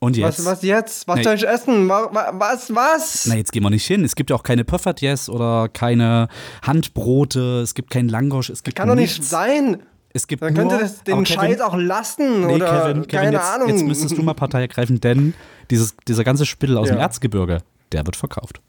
Und 0.00 0.16
jetzt? 0.18 0.40
Was, 0.40 0.46
was 0.46 0.62
jetzt? 0.62 1.08
Was 1.08 1.16
Nee. 1.16 1.22
soll 1.22 1.34
ich 1.36 1.48
essen? 1.48 1.88
Wa- 1.88 2.10
wa- 2.12 2.32
Was, 2.34 2.74
was? 2.74 3.24
Na, 3.26 3.36
jetzt 3.36 3.52
gehen 3.52 3.62
wir 3.62 3.70
nicht 3.70 3.86
hin. 3.86 4.04
Es 4.04 4.14
gibt 4.16 4.28
ja 4.28 4.36
auch 4.36 4.42
keine 4.42 4.64
Puffertjes 4.64 5.30
oder 5.30 5.68
keine 5.72 6.28
Handbrote, 6.62 7.60
es 7.62 7.74
gibt 7.74 7.88
kein 7.90 8.08
Langosch, 8.08 8.50
es 8.50 8.62
gibt 8.62 8.76
Kann 8.76 8.88
doch 8.88 8.96
nicht 8.96 9.16
nichts. 9.18 9.30
sein. 9.30 9.82
Es 10.16 10.26
gibt 10.28 10.42
Dann 10.42 10.54
nur, 10.54 10.62
könnt 10.62 10.72
ihr 10.72 10.78
das, 10.78 11.02
den 11.02 11.24
Kevin, 11.24 11.26
Scheiß 11.26 11.60
auch 11.60 11.76
lassen. 11.76 12.46
Nee, 12.46 12.54
oder 12.54 12.66
Kevin, 12.84 13.02
Kevin 13.02 13.08
keine 13.08 13.32
jetzt, 13.32 13.44
Ahnung. 13.54 13.68
jetzt 13.68 13.82
müsstest 13.82 14.16
du 14.16 14.22
mal 14.22 14.34
Partei 14.34 14.60
ergreifen, 14.60 15.00
denn 15.00 15.34
dieses, 15.70 15.96
dieser 16.06 16.22
ganze 16.22 16.46
Spittel 16.46 16.78
aus 16.78 16.86
dem 16.88 16.96
Ja. 16.98 17.02
Erzgebirge, 17.02 17.58
der 17.92 18.06
wird 18.06 18.14
verkauft. 18.16 18.60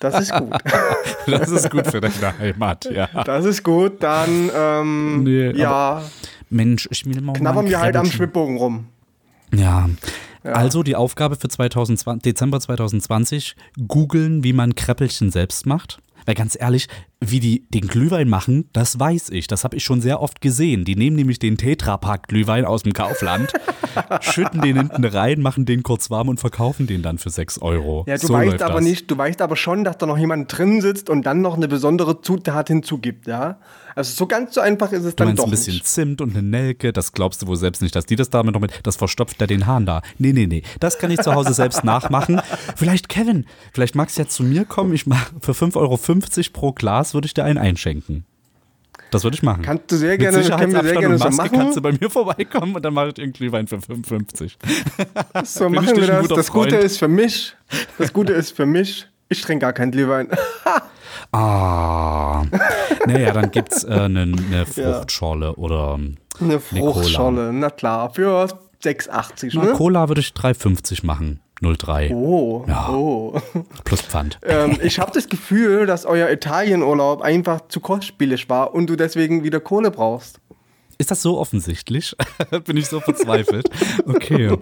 Das 0.00 0.18
ist 0.20 0.32
gut. 0.34 0.50
Das 1.26 1.50
ist 1.50 1.70
gut 1.70 1.86
für 1.86 2.00
deine 2.00 2.36
Heimat, 2.38 2.86
ja. 2.86 3.08
Das 3.24 3.44
ist 3.44 3.62
gut. 3.62 4.02
Dann, 4.02 4.50
ähm, 4.52 5.22
Nee, 5.22 5.52
ja, 5.52 6.02
Mensch, 6.50 6.88
ich 6.90 7.06
will 7.06 7.20
mal 7.20 7.34
knabbern 7.34 7.68
wir 7.68 7.78
halt 7.78 7.94
am. 7.94 8.06
Schwibbogen 8.06 8.56
rum. 8.56 8.86
Ja. 9.54 9.88
Also 10.42 10.82
die 10.82 10.96
Aufgabe 10.96 11.36
für 11.36 11.46
2020, 11.48 12.22
Dezember 12.22 12.58
2020, 12.58 13.54
googeln, 13.86 14.42
wie 14.42 14.52
man 14.52 14.74
Kräppelchen 14.74 15.30
selbst 15.30 15.66
macht. 15.66 15.98
Weil 16.26 16.34
ganz 16.34 16.56
ehrlich, 16.60 16.88
wie 17.24 17.40
die 17.40 17.64
den 17.68 17.86
Glühwein 17.86 18.28
machen, 18.28 18.68
das 18.72 18.98
weiß 18.98 19.30
ich. 19.30 19.46
Das 19.46 19.62
habe 19.64 19.76
ich 19.76 19.84
schon 19.84 20.00
sehr 20.00 20.20
oft 20.20 20.40
gesehen. 20.40 20.84
Die 20.84 20.96
nehmen 20.96 21.16
nämlich 21.16 21.38
den 21.38 21.56
Tetrapack-Glühwein 21.56 22.64
aus 22.64 22.82
dem 22.82 22.92
Kaufland, 22.92 23.52
schütten 24.20 24.60
den 24.60 24.76
hinten 24.76 25.04
rein, 25.04 25.40
machen 25.40 25.64
den 25.64 25.82
kurz 25.82 26.10
warm 26.10 26.28
und 26.28 26.40
verkaufen 26.40 26.86
den 26.86 27.02
dann 27.02 27.18
für 27.18 27.30
6 27.30 27.62
Euro. 27.62 28.04
Ja, 28.08 28.16
du 28.16 28.26
so 28.26 28.34
weißt 28.34 28.62
aber 28.62 28.74
das. 28.74 28.84
nicht, 28.84 29.10
du 29.10 29.16
weißt 29.16 29.40
aber 29.40 29.56
schon, 29.56 29.84
dass 29.84 29.98
da 29.98 30.06
noch 30.06 30.18
jemand 30.18 30.56
drin 30.56 30.80
sitzt 30.80 31.08
und 31.08 31.24
dann 31.24 31.40
noch 31.40 31.56
eine 31.56 31.68
besondere 31.68 32.20
Zutat 32.20 32.68
hinzugibt, 32.68 33.26
ja? 33.26 33.58
Also 33.94 34.14
so 34.14 34.26
ganz 34.26 34.54
so 34.54 34.60
einfach 34.60 34.90
ist 34.92 35.04
es 35.04 35.14
Du 35.14 35.16
dann 35.16 35.28
meinst 35.28 35.40
doch 35.40 35.44
ein 35.46 35.50
bisschen 35.50 35.74
nicht. 35.74 35.86
Zimt 35.86 36.20
und 36.20 36.34
eine 36.34 36.42
Nelke, 36.42 36.92
das 36.92 37.12
glaubst 37.12 37.42
du 37.42 37.46
wohl 37.46 37.56
selbst 37.56 37.82
nicht, 37.82 37.94
dass 37.94 38.06
die 38.06 38.16
das 38.16 38.30
damit 38.30 38.54
noch 38.54 38.60
mit, 38.60 38.72
das 38.84 38.96
verstopft 38.96 39.40
ja 39.40 39.46
den 39.46 39.66
Hahn 39.66 39.86
da. 39.86 40.02
Nee, 40.18 40.32
nee, 40.32 40.46
nee, 40.46 40.62
das 40.80 40.98
kann 40.98 41.10
ich 41.10 41.20
zu 41.20 41.34
Hause 41.34 41.52
selbst 41.52 41.84
nachmachen. 41.84 42.40
Vielleicht, 42.74 43.08
Kevin, 43.08 43.46
vielleicht 43.72 43.94
magst 43.94 44.16
du 44.16 44.22
ja 44.22 44.28
zu 44.28 44.42
mir 44.42 44.64
kommen, 44.64 44.92
ich 44.94 45.06
mach 45.06 45.30
für 45.40 45.52
5,50 45.52 45.76
Euro 45.76 45.98
pro 46.52 46.72
Glas 46.72 47.11
würde 47.14 47.26
ich 47.26 47.34
dir 47.34 47.44
einen 47.44 47.58
einschenken. 47.58 48.24
Das 49.10 49.24
würde 49.24 49.34
ich 49.34 49.42
machen. 49.42 49.62
Kannst 49.62 49.92
du 49.92 49.96
sehr 49.96 50.12
Mit 50.12 50.20
gerne, 50.20 50.42
können 50.42 50.72
wir 50.72 50.82
sehr 50.82 50.96
gerne 50.96 51.18
so 51.18 51.24
Maske 51.24 51.50
kannst 51.50 51.76
du 51.76 51.80
machen. 51.80 51.98
bei 51.98 52.04
mir 52.04 52.10
vorbeikommen 52.10 52.74
und 52.74 52.82
dann 52.82 52.94
mache 52.94 53.08
ich 53.08 53.14
dir 53.14 53.22
einen 53.24 53.32
Glühwein 53.32 53.66
für 53.66 53.76
5,50. 53.76 54.52
So 55.44 55.68
machen 55.68 55.96
wir 55.96 56.06
das. 56.06 56.28
Das 56.28 56.50
Gute 56.50 56.70
Freund? 56.70 56.84
ist 56.84 56.98
für 56.98 57.08
mich, 57.08 57.54
das 57.98 58.12
Gute 58.12 58.32
ist 58.32 58.56
für 58.56 58.64
mich, 58.64 59.06
ich 59.28 59.42
trinke 59.42 59.66
gar 59.66 59.72
keinen 59.72 59.92
Glühwein. 59.92 60.28
Ah. 61.30 62.44
Naja, 63.06 63.32
dann 63.32 63.50
gibt's 63.50 63.84
äh, 63.84 63.90
eine, 63.90 64.22
eine 64.22 64.66
Fruchtschorle 64.66 65.54
oder 65.56 65.98
Eine. 66.40 66.60
Fruchtschorle, 66.60 67.52
na 67.52 67.70
klar, 67.70 68.12
für 68.12 68.48
6,80, 68.82 69.52
na, 69.54 69.64
ne? 69.64 69.72
Cola 69.72 70.08
würde 70.08 70.20
ich 70.20 70.28
3,50 70.30 71.06
machen. 71.06 71.40
0,3 71.62 72.10
Oh, 72.12 72.64
Ja. 72.66 72.88
oh. 72.90 73.40
plus 73.84 74.02
Pfand. 74.02 74.38
ähm, 74.44 74.78
ich 74.82 74.98
habe 74.98 75.12
das 75.14 75.28
Gefühl, 75.28 75.86
dass 75.86 76.04
euer 76.04 76.28
Italienurlaub 76.30 77.22
einfach 77.22 77.68
zu 77.68 77.80
kostspielig 77.80 78.48
war 78.50 78.74
und 78.74 78.88
du 78.88 78.96
deswegen 78.96 79.44
wieder 79.44 79.60
Kohle 79.60 79.90
brauchst. 79.90 80.40
Ist 80.98 81.10
das 81.10 81.22
so 81.22 81.38
offensichtlich? 81.38 82.14
Bin 82.64 82.76
ich 82.76 82.86
so 82.86 83.00
verzweifelt? 83.00 83.68
Okay. 84.06 84.56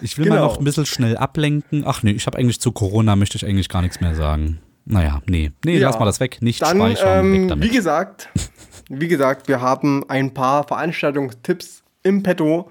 Ich 0.00 0.18
will 0.18 0.28
mal 0.28 0.34
Genau. 0.36 0.46
noch 0.46 0.58
ein 0.58 0.64
bisschen 0.64 0.86
schnell 0.86 1.16
ablenken. 1.16 1.84
Ach 1.86 2.02
nee, 2.02 2.10
ich 2.12 2.26
habe 2.26 2.38
eigentlich 2.38 2.60
zu 2.60 2.72
Corona, 2.72 3.16
möchte 3.16 3.36
ich 3.36 3.46
eigentlich 3.46 3.68
gar 3.68 3.82
nichts 3.82 4.00
mehr 4.00 4.14
sagen. 4.14 4.58
Naja, 4.84 5.22
nee. 5.26 5.52
Nee, 5.64 5.78
Ja. 5.78 5.88
lass 5.88 5.98
mal 5.98 6.04
das 6.06 6.18
weg. 6.20 6.38
Nicht 6.42 6.60
Dann, 6.62 6.76
speichern, 6.78 7.32
weg 7.32 7.40
ähm, 7.42 7.48
damit. 7.48 7.64
wie 7.70 7.74
gesagt, 7.74 8.28
wie 8.88 9.08
gesagt, 9.08 9.48
wir 9.48 9.60
haben 9.60 10.04
ein 10.08 10.34
paar 10.34 10.66
Veranstaltungstipps 10.66 11.82
im 12.02 12.22
Petto. 12.22 12.70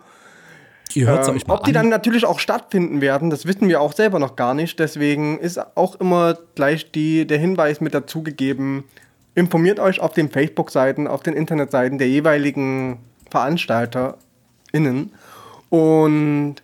Ihr 0.95 1.07
hört 1.07 1.27
Ähm, 1.27 1.35
euch 1.35 1.47
mal 1.47 1.55
ob 1.55 1.63
die 1.63 1.69
an. 1.71 1.73
dann 1.75 1.89
natürlich 1.89 2.25
auch 2.25 2.39
stattfinden 2.39 3.01
werden, 3.01 3.29
das 3.29 3.45
wissen 3.45 3.67
wir 3.67 3.81
auch 3.81 3.93
selber 3.93 4.19
noch 4.19 4.35
gar 4.35 4.53
nicht. 4.53 4.79
Deswegen 4.79 5.39
ist 5.39 5.59
auch 5.75 5.95
immer 5.95 6.37
gleich 6.55 6.91
die, 6.91 7.25
der 7.25 7.37
Hinweis 7.37 7.81
mit 7.81 7.93
dazugegeben. 7.93 8.83
Informiert 9.35 9.79
euch 9.79 9.99
auf 9.99 10.13
den 10.13 10.29
Facebook-Seiten, 10.29 11.07
auf 11.07 11.23
den 11.23 11.33
Internetseiten 11.33 11.97
der 11.97 12.09
jeweiligen 12.09 12.99
VeranstalterInnen. 13.29 15.11
Und 15.69 16.55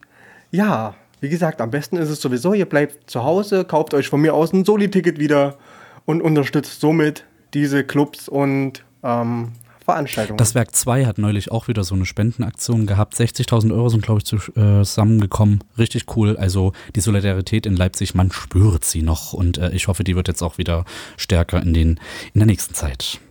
ja, 0.52 0.96
wie 1.22 1.30
gesagt, 1.30 1.62
am 1.62 1.72
besten 1.72 1.98
ist 1.98 2.10
es 2.10 2.22
sowieso, 2.22 2.54
ihr 2.54 2.66
bleibt 2.66 3.10
zu 3.10 3.24
Hause, 3.24 3.66
kauft 3.66 3.94
euch 3.94 4.10
von 4.10 4.22
mir 4.22 4.34
aus 4.34 4.54
ein 4.54 4.66
Soli-Ticket 4.66 5.20
wieder 5.20 5.58
und 6.06 6.22
unterstützt 6.22 6.80
somit 6.80 7.26
diese 7.54 7.84
Clubs 7.84 8.28
und 8.30 8.84
ähm, 9.04 9.54
Veranstaltungen. 9.88 10.38
Das 10.38 10.54
Werk 10.54 10.76
2 10.76 11.06
hat 11.06 11.18
neulich 11.18 11.50
auch 11.50 11.70
wieder 11.70 11.86
so 11.86 11.96
eine 11.96 12.06
Spendenaktion 12.06 12.88
gehabt. 12.88 13.16
60.000 13.16 13.74
Euro 13.74 13.88
sind, 13.88 14.04
glaube 14.04 14.22
ich, 14.22 14.34
äh, 14.34 14.84
zusammengekommen. 14.84 15.64
Richtig 15.78 16.18
cool. 16.18 16.36
Also 16.36 16.74
die 16.96 17.00
Solidarität 17.00 17.66
in 17.66 17.78
Leipzig, 17.78 18.14
man 18.14 18.30
spürt 18.34 18.84
sie 18.84 19.02
noch. 19.02 19.32
Und 19.32 19.58
äh, 19.58 19.70
ich 19.70 19.88
hoffe, 19.88 20.04
die 20.04 20.18
wird 20.18 20.28
jetzt 20.28 20.42
auch 20.42 20.58
wieder 20.58 20.84
stärker 21.16 21.62
in, 21.62 21.74
den, 21.74 22.00
in 22.34 22.40
der 22.42 22.48
nächsten 22.48 22.74
Zeit. 22.74 23.22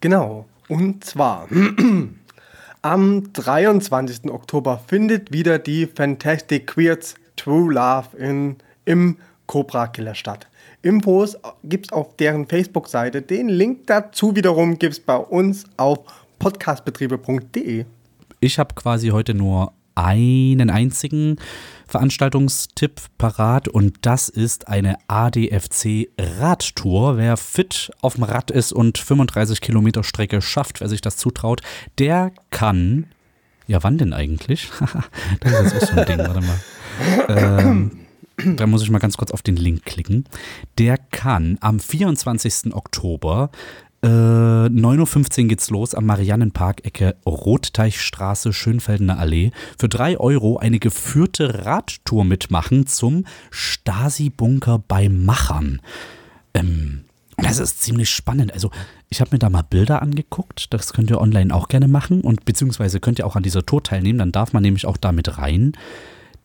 Genau. 0.00 0.46
Und 0.68 1.04
zwar 1.04 1.48
am 2.82 3.32
23. 3.32 4.30
Oktober 4.30 4.80
findet 4.86 5.32
wieder 5.32 5.58
die 5.58 5.86
Fantastic 5.86 6.68
Queers 6.68 7.16
True 7.34 7.74
Love 7.74 8.16
in, 8.16 8.56
im 8.84 9.16
Cobra 9.48 9.88
Killer 9.88 10.14
statt. 10.14 10.46
Infos 10.86 11.36
gibt 11.64 11.86
es 11.86 11.92
auf 11.92 12.16
deren 12.16 12.46
Facebook-Seite. 12.46 13.20
Den 13.20 13.48
Link 13.48 13.86
dazu 13.86 14.36
wiederum 14.36 14.78
gibt 14.78 14.92
es 14.92 15.00
bei 15.00 15.16
uns 15.16 15.64
auf 15.76 15.98
podcastbetriebe.de. 16.38 17.84
Ich 18.38 18.58
habe 18.58 18.74
quasi 18.74 19.08
heute 19.08 19.34
nur 19.34 19.72
einen 19.96 20.70
einzigen 20.70 21.38
Veranstaltungstipp 21.88 23.00
parat 23.18 23.66
und 23.66 23.96
das 24.02 24.28
ist 24.28 24.68
eine 24.68 24.98
ADFC 25.08 26.08
Radtour. 26.18 27.16
Wer 27.16 27.36
fit 27.36 27.90
auf 28.00 28.14
dem 28.14 28.24
Rad 28.24 28.52
ist 28.52 28.72
und 28.72 28.98
35 28.98 29.60
Kilometer 29.60 30.04
Strecke 30.04 30.40
schafft, 30.40 30.80
wer 30.80 30.88
sich 30.88 31.00
das 31.00 31.16
zutraut, 31.16 31.62
der 31.98 32.30
kann. 32.50 33.06
Ja, 33.66 33.82
wann 33.82 33.98
denn 33.98 34.12
eigentlich? 34.12 34.70
das 35.40 35.72
ist 35.72 35.82
auch 35.82 35.88
so 35.88 36.00
ein 36.00 36.06
Ding, 36.06 36.18
warte 36.18 36.40
mal. 36.40 36.60
Ähm, 37.28 38.05
da 38.44 38.66
muss 38.66 38.82
ich 38.82 38.90
mal 38.90 38.98
ganz 38.98 39.16
kurz 39.16 39.30
auf 39.30 39.42
den 39.42 39.56
Link 39.56 39.84
klicken. 39.84 40.24
Der 40.78 40.98
kann 40.98 41.58
am 41.60 41.80
24. 41.80 42.74
Oktober 42.74 43.50
äh, 44.02 44.08
9.15 44.08 45.42
Uhr 45.42 45.48
geht's 45.48 45.70
los 45.70 45.94
am 45.94 46.06
Mariannenpark, 46.06 46.84
Ecke 46.84 47.16
Rotteichstraße, 47.26 48.52
Schönfeldener 48.52 49.18
Allee. 49.18 49.50
Für 49.78 49.88
3 49.88 50.18
Euro 50.18 50.58
eine 50.58 50.78
geführte 50.78 51.64
Radtour 51.64 52.24
mitmachen 52.24 52.86
zum 52.86 53.24
Stasi-Bunker 53.50 54.82
bei 54.86 55.08
Machern. 55.08 55.80
Ähm, 56.54 57.04
das 57.36 57.58
ist 57.58 57.82
ziemlich 57.82 58.10
spannend. 58.10 58.52
Also, 58.52 58.70
ich 59.10 59.20
habe 59.20 59.30
mir 59.32 59.38
da 59.38 59.50
mal 59.50 59.62
Bilder 59.62 60.02
angeguckt. 60.02 60.72
Das 60.72 60.92
könnt 60.92 61.10
ihr 61.10 61.20
online 61.20 61.54
auch 61.54 61.68
gerne 61.68 61.88
machen. 61.88 62.20
Und 62.20 62.44
beziehungsweise 62.44 63.00
könnt 63.00 63.18
ihr 63.18 63.26
auch 63.26 63.36
an 63.36 63.42
dieser 63.42 63.66
Tour 63.66 63.82
teilnehmen. 63.82 64.18
Dann 64.18 64.32
darf 64.32 64.52
man 64.52 64.62
nämlich 64.62 64.86
auch 64.86 64.96
damit 64.96 65.38
rein. 65.38 65.72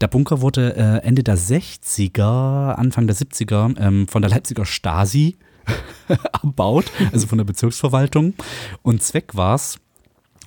Der 0.01 0.07
Bunker 0.07 0.41
wurde 0.41 0.75
äh, 0.75 1.05
Ende 1.05 1.23
der 1.23 1.37
60er, 1.37 2.73
Anfang 2.73 3.05
der 3.05 3.15
70er 3.15 3.79
ähm, 3.79 4.07
von 4.07 4.23
der 4.23 4.31
Leipziger 4.31 4.65
Stasi 4.65 5.37
erbaut, 6.43 6.85
also 7.11 7.27
von 7.27 7.37
der 7.37 7.45
Bezirksverwaltung. 7.45 8.33
Und 8.81 9.03
Zweck 9.03 9.35
war 9.35 9.53
es, 9.53 9.79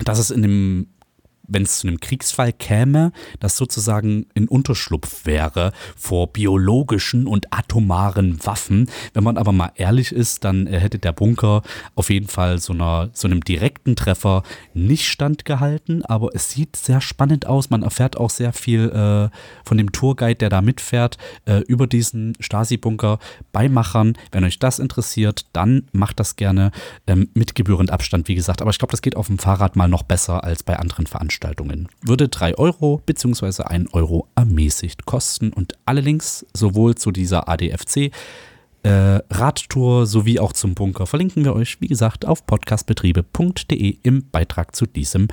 dass 0.05 0.18
es 0.18 0.32
in 0.32 0.42
dem 0.42 0.88
wenn 1.47 1.62
es 1.62 1.78
zu 1.78 1.88
einem 1.88 2.01
Kriegsfall 2.01 2.53
käme, 2.53 3.12
das 3.40 3.57
sozusagen 3.57 4.26
ein 4.36 4.49
Unterschlupf 4.49 5.26
wäre 5.26 5.72
vor 5.97 6.32
biologischen 6.32 7.26
und 7.26 7.53
atomaren 7.53 8.45
Waffen. 8.45 8.88
Wenn 9.12 9.24
man 9.24 9.36
aber 9.36 9.53
mal 9.53 9.72
ehrlich 9.76 10.12
ist, 10.12 10.45
dann 10.45 10.66
äh, 10.66 10.78
hätte 10.78 10.99
der 10.99 11.12
Bunker 11.12 11.62
auf 11.95 12.11
jeden 12.11 12.28
Fall 12.28 12.59
so, 12.59 12.72
einer, 12.72 13.11
so 13.12 13.28
einem 13.28 13.42
direkten 13.42 13.97
Treffer 13.97 14.42
nicht 14.72 15.09
standgehalten, 15.09 16.05
aber 16.05 16.30
es 16.34 16.51
sieht 16.51 16.76
sehr 16.76 17.01
spannend 17.01 17.47
aus. 17.47 17.70
Man 17.70 17.82
erfährt 17.82 18.16
auch 18.16 18.30
sehr 18.30 18.53
viel 18.53 18.90
äh, 18.90 19.36
von 19.64 19.78
dem 19.78 19.92
Tourguide, 19.92 20.36
der 20.36 20.49
da 20.49 20.62
mitfährt, 20.62 21.18
äh, 21.47 21.59
über 21.61 21.86
diesen 21.86 22.34
Stasi-Bunker 22.40 23.18
bei 23.53 23.68
Machern. 23.68 24.16
Wenn 24.32 24.45
euch 24.45 24.59
das 24.59 24.78
interessiert, 24.78 25.47
dann 25.53 25.88
macht 25.92 26.20
das 26.20 26.36
gerne 26.36 26.70
ähm, 27.07 27.28
mit 27.34 27.55
gebührend 27.55 27.90
Abstand, 27.90 28.28
wie 28.28 28.34
gesagt. 28.34 28.62
Aber 28.62 28.70
ich 28.70 28.78
glaube, 28.78 28.92
das 28.92 29.03
geht 29.03 29.16
auf 29.16 29.26
dem 29.26 29.38
Fahrrad 29.38 29.76
mal 29.76 29.88
noch 29.88 30.03
besser 30.03 30.45
als 30.45 30.62
bei 30.62 30.78
anderen 30.78 31.07
Veranstaltungen. 31.07 31.34
Veranstaltungen. 31.35 31.89
Würde 32.03 32.28
3 32.28 32.59
Euro 32.59 33.03
bzw. 33.05 33.64
1 33.64 33.93
Euro 33.93 34.28
ermäßigt 34.35 35.05
kosten 35.05 35.53
und 35.53 35.74
alle 35.85 36.01
Links 36.01 36.47
sowohl 36.55 36.95
zu 36.95 37.11
dieser 37.11 37.49
ADFC 37.49 38.12
äh, 38.82 39.20
Radtour 39.30 40.07
sowie 40.07 40.39
auch 40.39 40.53
zum 40.53 40.74
Bunker 40.74 41.07
verlinken 41.07 41.45
wir 41.45 41.55
euch, 41.55 41.80
wie 41.80 41.89
gesagt, 41.89 42.26
auf 42.26 42.47
podcastbetriebe.de 42.47 43.99
im 44.03 44.30
Beitrag 44.30 44.76
zu 44.76 44.87
diesem 44.87 45.28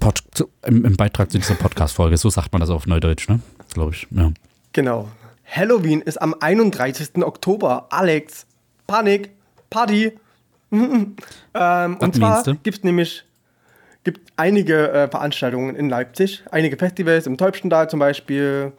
Pod, 0.00 0.22
zu, 0.32 0.48
im, 0.64 0.84
im, 0.84 0.96
Beitrag 0.96 1.30
zu 1.30 1.38
dieser 1.38 1.54
Podcast-Folge. 1.54 2.16
So 2.16 2.30
sagt 2.30 2.52
man 2.52 2.60
das 2.60 2.70
auf 2.70 2.86
Neudeutsch, 2.86 3.28
ne? 3.28 3.40
Glaube 3.74 3.92
ich. 3.92 4.06
Ja. 4.10 4.32
Genau. 4.72 5.08
Halloween 5.44 6.00
ist 6.00 6.20
am 6.20 6.34
31. 6.40 7.22
Oktober. 7.22 7.88
Alex, 7.90 8.46
Panik, 8.86 9.30
Party. 9.68 10.12
ähm, 10.72 11.16
und 11.52 12.14
zwar 12.14 12.42
gibt 12.62 12.78
es 12.78 12.84
nämlich 12.84 13.24
gibt 14.04 14.32
einige 14.36 14.90
äh, 14.92 15.08
Veranstaltungen 15.08 15.76
in 15.76 15.88
Leipzig, 15.88 16.42
einige 16.50 16.76
Festivals 16.76 17.26
im 17.26 17.36
Täubchental 17.36 17.88
zum 17.88 18.00
Beispiel. 18.00 18.72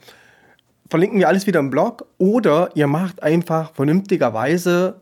Verlinken 0.89 1.19
wir 1.19 1.27
alles 1.27 1.47
wieder 1.47 1.59
im 1.59 1.69
Blog. 1.69 2.05
Oder 2.17 2.69
ihr 2.75 2.87
macht 2.87 3.23
einfach 3.23 3.73
vernünftigerweise 3.73 4.99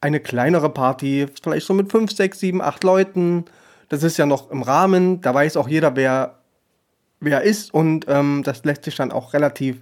eine 0.00 0.20
kleinere 0.20 0.70
Party, 0.70 1.26
vielleicht 1.42 1.66
so 1.66 1.74
mit 1.74 1.90
5, 1.90 2.12
6, 2.12 2.38
7, 2.38 2.62
8 2.62 2.84
Leuten. 2.84 3.44
Das 3.88 4.02
ist 4.02 4.16
ja 4.16 4.26
noch 4.26 4.50
im 4.50 4.62
Rahmen. 4.62 5.20
Da 5.20 5.34
weiß 5.34 5.56
auch 5.56 5.68
jeder, 5.68 5.96
wer, 5.96 6.38
wer 7.20 7.42
ist. 7.42 7.74
Und 7.74 8.06
ähm, 8.08 8.42
das 8.44 8.64
lässt 8.64 8.84
sich 8.84 8.94
dann 8.96 9.10
auch 9.10 9.32
relativ 9.32 9.78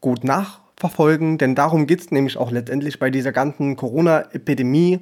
gut 0.00 0.24
nachverfolgen. 0.24 1.38
Denn 1.38 1.54
darum 1.54 1.86
geht 1.86 2.00
es 2.00 2.10
nämlich 2.10 2.36
auch 2.36 2.50
letztendlich 2.50 2.98
bei 2.98 3.10
dieser 3.10 3.32
ganzen 3.32 3.76
Corona-Epidemie, 3.76 5.00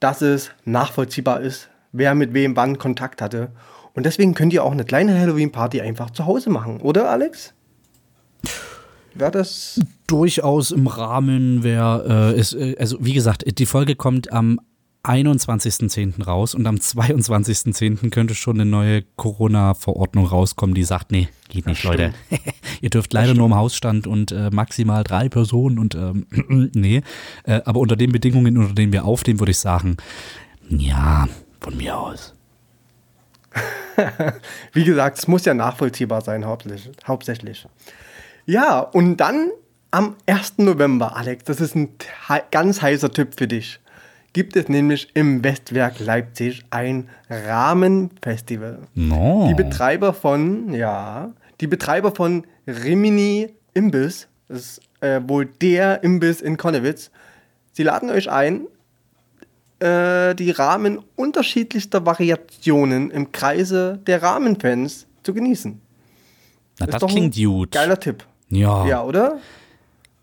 dass 0.00 0.20
es 0.20 0.50
nachvollziehbar 0.64 1.40
ist, 1.42 1.68
wer 1.92 2.14
mit 2.14 2.34
wem 2.34 2.56
wann 2.56 2.78
Kontakt 2.78 3.22
hatte. 3.22 3.52
Und 3.94 4.06
deswegen 4.06 4.34
könnt 4.34 4.52
ihr 4.52 4.64
auch 4.64 4.72
eine 4.72 4.84
kleine 4.84 5.18
Halloween-Party 5.18 5.80
einfach 5.80 6.10
zu 6.10 6.26
Hause 6.26 6.50
machen, 6.50 6.80
oder 6.80 7.10
Alex? 7.10 7.54
Wäre 9.14 9.30
das 9.30 9.80
durchaus 10.06 10.70
im 10.70 10.86
Rahmen, 10.86 11.62
wer 11.62 12.04
äh, 12.34 12.38
ist, 12.38 12.54
äh, 12.54 12.76
also 12.78 12.96
wie 13.00 13.12
gesagt, 13.12 13.44
die 13.58 13.66
Folge 13.66 13.94
kommt 13.94 14.32
am 14.32 14.58
21.10. 15.04 16.22
raus 16.22 16.54
und 16.54 16.66
am 16.66 16.76
22.10. 16.76 18.10
könnte 18.10 18.34
schon 18.34 18.60
eine 18.60 18.70
neue 18.70 19.02
Corona-Verordnung 19.16 20.26
rauskommen, 20.26 20.74
die 20.76 20.84
sagt, 20.84 21.10
nee, 21.10 21.28
geht 21.48 21.66
nicht, 21.66 21.82
Leute. 21.82 22.14
Ihr 22.80 22.90
dürft 22.90 23.12
leider 23.12 23.34
nur 23.34 23.46
im 23.46 23.56
Hausstand 23.56 24.06
und 24.06 24.30
äh, 24.30 24.50
maximal 24.50 25.02
drei 25.02 25.28
Personen 25.28 25.78
und 25.78 25.96
ähm, 25.96 26.26
nee. 26.74 27.02
Äh, 27.44 27.60
aber 27.64 27.80
unter 27.80 27.96
den 27.96 28.12
Bedingungen, 28.12 28.56
unter 28.56 28.74
denen 28.74 28.92
wir 28.92 29.04
aufnehmen, 29.04 29.40
würde 29.40 29.50
ich 29.50 29.58
sagen, 29.58 29.96
ja, 30.68 31.26
von 31.62 31.76
mir 31.76 31.96
aus. 31.96 32.34
Wie 34.72 34.84
gesagt, 34.84 35.18
es 35.18 35.28
muss 35.28 35.44
ja 35.44 35.54
nachvollziehbar 35.54 36.20
sein, 36.22 36.44
hauptsächlich. 36.44 37.66
Ja, 38.46 38.80
und 38.80 39.18
dann 39.18 39.50
am 39.90 40.16
1. 40.26 40.58
November, 40.58 41.16
Alex, 41.16 41.44
das 41.44 41.60
ist 41.60 41.76
ein 41.76 41.90
ganz 42.50 42.82
heißer 42.82 43.12
Tipp 43.12 43.34
für 43.36 43.46
dich, 43.46 43.80
gibt 44.32 44.56
es 44.56 44.68
nämlich 44.68 45.14
im 45.14 45.44
Westwerk 45.44 46.00
Leipzig 46.00 46.64
ein 46.70 47.08
Rahmenfestival. 47.28 48.80
No. 48.94 49.46
Die 49.48 49.54
Betreiber 49.54 50.14
von, 50.14 50.72
ja, 50.72 51.32
die 51.60 51.66
Betreiber 51.66 52.14
von 52.14 52.46
Rimini 52.66 53.54
Imbiss, 53.74 54.28
das 54.48 54.58
ist 54.58 54.80
äh, 55.00 55.20
wohl 55.26 55.46
der 55.46 56.02
Imbiss 56.02 56.40
in 56.40 56.56
Konnewitz, 56.56 57.10
sie 57.72 57.82
laden 57.82 58.10
euch 58.10 58.30
ein 58.30 58.66
äh, 59.82 60.34
die 60.34 60.50
Rahmen 60.52 61.00
unterschiedlichster 61.16 62.06
Variationen 62.06 63.10
im 63.10 63.32
Kreise 63.32 63.98
der 64.06 64.22
Rahmenfans 64.22 65.06
zu 65.22 65.34
genießen. 65.34 65.80
Na, 66.78 66.86
das, 66.86 67.02
klingt 67.06 67.34
gut. 67.34 67.72
Geiler 67.72 67.98
Tipp. 67.98 68.24
Ja. 68.48 68.86
Ja, 68.86 69.02
oder? 69.02 69.38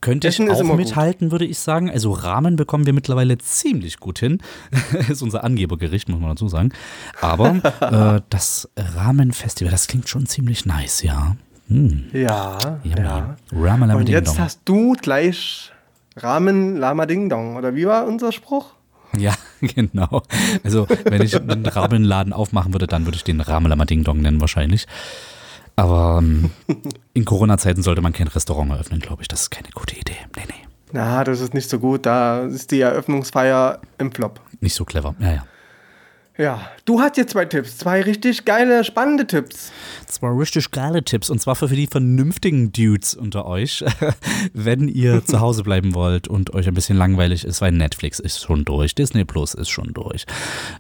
Könnte 0.02 0.30
ich 0.30 0.40
auch 0.40 0.64
mithalten, 0.76 1.28
gut. 1.28 1.32
würde 1.34 1.46
ich 1.46 1.60
sagen. 1.60 1.90
Also 1.90 2.12
Rahmen 2.12 2.56
bekommen 2.56 2.86
wir 2.86 2.94
mittlerweile 2.94 3.38
ziemlich 3.38 4.00
gut 4.00 4.20
hin. 4.20 4.42
ist 5.10 5.22
unser 5.22 5.44
Angebergericht, 5.44 6.08
muss 6.08 6.22
man 6.22 6.30
dazu 6.30 6.48
sagen. 6.48 6.72
Aber 7.20 7.60
äh, 8.18 8.22
das 8.30 8.70
Rahmenfestival, 8.78 9.72
das 9.72 9.88
klingt 9.88 10.08
schon 10.08 10.26
ziemlich 10.26 10.66
nice, 10.66 11.04
ja. 11.04 11.36
Hm. 11.68 12.06
Ja, 12.14 12.80
Yummy. 12.84 13.02
ja. 13.02 13.36
Ramen, 13.52 13.92
Und 13.92 14.10
jetzt 14.10 14.40
hast 14.40 14.62
du 14.66 14.94
gleich 14.94 15.72
Ramen 16.16 16.78
Lama 16.78 17.06
Ding 17.06 17.30
Dong, 17.30 17.58
oder 17.58 17.76
wie 17.76 17.86
war 17.86 18.08
unser 18.08 18.32
Spruch? 18.32 18.79
Ja, 19.18 19.34
genau. 19.62 20.24
Also, 20.64 20.88
wenn 21.06 21.22
ich 21.22 21.36
einen 21.36 21.66
Rahmenladen 21.66 22.34
aufmachen 22.34 22.74
würde, 22.74 22.88
dann 22.88 23.06
würde 23.06 23.16
ich 23.16 23.24
den 23.24 23.42
Ramelama 23.42 23.86
Ding 23.86 24.04
Dong 24.04 24.22
nennen 24.22 24.42
wahrscheinlich. 24.42 24.88
Aber 25.76 26.20
ähm, 26.22 26.52
in 27.14 27.26
Corona-Zeiten 27.26 27.82
sollte 27.84 28.02
man 28.02 28.14
kein 28.14 28.28
Restaurant 28.28 28.72
eröffnen, 28.72 29.00
glaube 29.00 29.22
ich. 29.22 29.28
Das 29.28 29.44
ist 29.44 29.50
keine 29.50 29.70
gute 29.74 29.98
Idee. 29.98 30.18
Nee, 30.36 30.44
nee. 30.48 30.68
Na, 30.92 31.24
das 31.24 31.40
ist 31.40 31.54
nicht 31.54 31.70
so 31.70 31.80
gut. 31.80 32.06
Da 32.06 32.42
ist 32.42 32.72
die 32.72 32.82
Eröffnungsfeier 32.82 33.80
im 33.98 34.12
Flop. 34.12 34.42
Nicht 34.60 34.74
so 34.74 34.86
clever. 34.86 35.16
Ja, 35.20 35.32
ja. 35.32 35.46
Ja, 36.40 36.62
du 36.86 37.02
hast 37.02 37.18
jetzt 37.18 37.32
zwei 37.34 37.44
Tipps, 37.44 37.80
zwei 37.80 38.02
richtig 38.02 38.46
geile, 38.46 38.86
spannende 38.86 39.28
Tipps. 39.28 39.74
Zwei 40.06 40.30
richtig 40.30 40.72
geile 40.72 41.04
Tipps 41.04 41.30
und 41.30 41.42
zwar 41.42 41.56
für 41.56 41.68
die 41.68 41.86
vernünftigen 41.86 42.72
Dudes 42.72 43.14
unter 43.14 43.46
euch, 43.46 43.84
wenn 44.54 44.88
ihr 44.88 45.26
zu 45.26 45.42
Hause 45.42 45.64
bleiben 45.64 45.94
wollt 45.94 46.30
und 46.30 46.54
euch 46.54 46.70
ein 46.70 46.74
bisschen 46.74 46.96
langweilig 46.96 47.44
ist, 47.44 47.60
weil 47.60 47.74
Netflix 47.74 48.20
ist 48.20 48.40
schon 48.42 48.64
durch, 48.64 48.96
Disney 48.96 49.26
Plus 49.26 49.54
ist 49.54 49.68
schon 49.68 49.92
durch. 49.92 50.24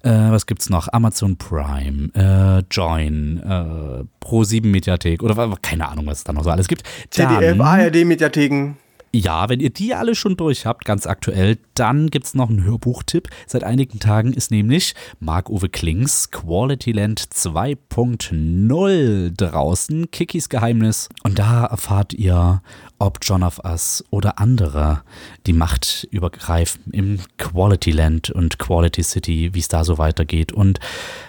Äh, 0.04 0.32
was 0.32 0.46
gibt's 0.46 0.70
noch? 0.70 0.88
Amazon 0.94 1.36
Prime, 1.36 2.10
äh, 2.14 2.64
Join, 2.72 3.44
äh, 3.44 4.26
Pro7 4.26 4.66
Mediathek 4.66 5.22
oder 5.22 5.58
keine 5.62 5.90
Ahnung, 5.90 6.06
was 6.06 6.20
es 6.20 6.24
da 6.24 6.32
noch 6.32 6.46
so 6.46 6.52
alles 6.52 6.70
gibt. 6.70 6.84
CDF, 7.10 7.60
ARD 7.60 8.06
Mediatheken. 8.06 8.78
Ja, 9.12 9.50
wenn 9.50 9.60
ihr 9.60 9.72
die 9.72 9.96
alle 9.96 10.14
schon 10.14 10.38
durch 10.38 10.68
habt, 10.68 10.86
ganz 10.86 11.08
aktuell, 11.08 11.58
dann 11.74 12.12
gibt 12.12 12.28
es 12.28 12.36
noch 12.36 12.50
einen 12.50 12.64
Hörbuchtipp. 12.64 13.28
Seit 13.48 13.64
einigen 13.64 14.00
Tagen 14.00 14.34
ist 14.34 14.52
nämlich 14.52 14.94
Marc-Uwe 15.20 15.68
Klings 15.68 16.30
Quality 16.30 16.92
Land 16.92 17.22
2.0 17.22 19.32
draußen, 19.36 20.12
Kikis 20.12 20.50
Geheimnis. 20.50 21.10
Und 21.24 21.40
da 21.40 21.66
erfahrt 21.66 22.14
ihr 22.14 22.62
ob 23.00 23.20
John 23.22 23.44
of 23.44 23.60
Us 23.64 24.04
oder 24.12 24.40
andere 24.40 25.02
die 25.48 25.54
Macht 25.54 26.08
übergreifen 26.12 26.92
im 26.92 27.20
Quality 27.38 27.92
Land 27.92 28.30
und 28.30 28.60
Quality 28.60 29.04
City, 29.04 29.54
wie 29.54 29.60
es 29.60 29.70
da 29.70 29.84
so 29.84 29.98
weitergeht. 29.98 30.52
Und 30.52 30.80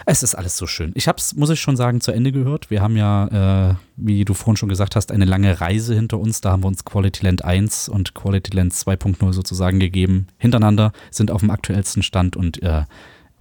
es 0.05 0.21
ist 0.21 0.35
alles 0.35 0.57
so 0.57 0.67
schön. 0.67 0.91
Ich 0.95 1.07
habe 1.07 1.17
es, 1.17 1.35
muss 1.35 1.49
ich 1.49 1.59
schon 1.59 1.77
sagen, 1.77 2.01
zu 2.01 2.11
Ende 2.11 2.31
gehört. 2.31 2.69
Wir 2.69 2.81
haben 2.81 2.97
ja, 2.97 3.71
äh, 3.71 3.75
wie 3.95 4.25
du 4.25 4.33
vorhin 4.33 4.57
schon 4.57 4.69
gesagt 4.69 4.95
hast, 4.95 5.11
eine 5.11 5.25
lange 5.25 5.61
Reise 5.61 5.95
hinter 5.95 6.19
uns. 6.19 6.41
Da 6.41 6.51
haben 6.51 6.63
wir 6.63 6.67
uns 6.67 6.85
Quality 6.85 7.25
Land 7.25 7.45
1 7.45 7.89
und 7.89 8.13
Quality 8.13 8.55
Land 8.55 8.73
2.0 8.73 9.33
sozusagen 9.33 9.79
gegeben. 9.79 10.27
Hintereinander 10.37 10.91
sind 11.09 11.31
auf 11.31 11.39
dem 11.39 11.51
aktuellsten 11.51 12.03
Stand 12.03 12.35
und 12.35 12.61
äh, 12.61 12.83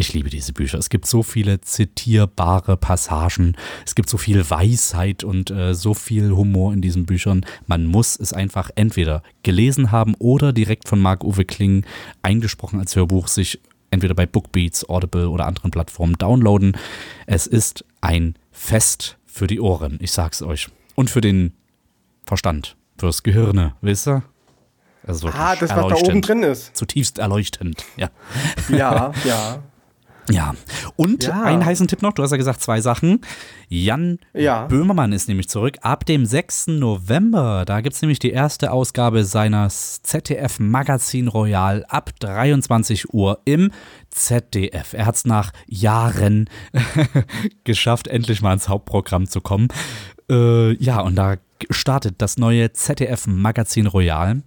ich 0.00 0.14
liebe 0.14 0.30
diese 0.30 0.54
Bücher. 0.54 0.78
Es 0.78 0.88
gibt 0.88 1.06
so 1.06 1.22
viele 1.22 1.60
zitierbare 1.60 2.78
Passagen. 2.78 3.54
Es 3.84 3.94
gibt 3.94 4.08
so 4.08 4.16
viel 4.16 4.48
Weisheit 4.48 5.24
und 5.24 5.50
äh, 5.50 5.74
so 5.74 5.92
viel 5.92 6.30
Humor 6.30 6.72
in 6.72 6.80
diesen 6.80 7.04
Büchern. 7.04 7.44
Man 7.66 7.84
muss 7.84 8.18
es 8.18 8.32
einfach 8.32 8.70
entweder 8.76 9.22
gelesen 9.42 9.92
haben 9.92 10.14
oder 10.18 10.54
direkt 10.54 10.88
von 10.88 11.00
Marc-Uwe 11.00 11.44
Kling 11.44 11.84
eingesprochen 12.22 12.80
als 12.80 12.96
Hörbuch 12.96 13.28
sich 13.28 13.60
entweder 13.90 14.14
bei 14.14 14.24
Bookbeats, 14.24 14.88
Audible 14.88 15.28
oder 15.28 15.46
anderen 15.46 15.70
Plattformen 15.70 16.14
downloaden. 16.14 16.78
Es 17.26 17.46
ist 17.46 17.84
ein 18.00 18.36
Fest 18.52 19.18
für 19.26 19.46
die 19.48 19.60
Ohren, 19.60 19.98
ich 20.00 20.12
sag's 20.12 20.40
euch. 20.40 20.68
Und 20.94 21.10
für 21.10 21.20
den 21.20 21.52
Verstand, 22.24 22.76
fürs 22.96 23.22
Gehirne, 23.22 23.74
wisst 23.82 24.08
ihr? 24.08 24.22
Also 25.06 25.28
ah, 25.28 25.56
das, 25.56 25.70
was 25.70 25.88
da 25.88 25.94
oben 25.94 26.22
drin 26.22 26.42
ist. 26.42 26.74
Zutiefst 26.74 27.18
erleuchtend, 27.18 27.84
ja. 27.98 28.08
Ja, 28.70 29.12
ja. 29.24 29.62
Ja, 30.32 30.54
und 30.96 31.24
ja. 31.24 31.42
einen 31.42 31.64
heißen 31.64 31.88
Tipp 31.88 32.02
noch, 32.02 32.12
du 32.12 32.22
hast 32.22 32.30
ja 32.30 32.36
gesagt 32.36 32.60
zwei 32.60 32.80
Sachen. 32.80 33.20
Jan 33.68 34.18
ja. 34.34 34.66
Böhmermann 34.66 35.12
ist 35.12 35.28
nämlich 35.28 35.48
zurück 35.48 35.76
ab 35.82 36.04
dem 36.06 36.26
6. 36.26 36.68
November. 36.68 37.64
Da 37.64 37.80
gibt 37.80 37.94
es 37.94 38.02
nämlich 38.02 38.18
die 38.18 38.30
erste 38.30 38.72
Ausgabe 38.72 39.24
seines 39.24 40.02
ZDF 40.02 40.58
Magazin 40.58 41.28
Royal 41.28 41.84
ab 41.88 42.10
23 42.18 43.14
Uhr 43.14 43.40
im 43.44 43.70
ZDF. 44.10 44.92
Er 44.94 45.06
hat 45.06 45.16
es 45.16 45.24
nach 45.24 45.52
Jahren 45.66 46.48
geschafft, 47.64 48.08
endlich 48.08 48.42
mal 48.42 48.54
ins 48.54 48.68
Hauptprogramm 48.68 49.28
zu 49.28 49.40
kommen. 49.40 49.68
Äh, 50.30 50.72
ja, 50.82 51.00
und 51.00 51.16
da 51.16 51.36
startet 51.70 52.16
das 52.18 52.38
neue 52.38 52.72
ZDF 52.72 53.26
Magazin 53.26 53.86
Royal. 53.86 54.42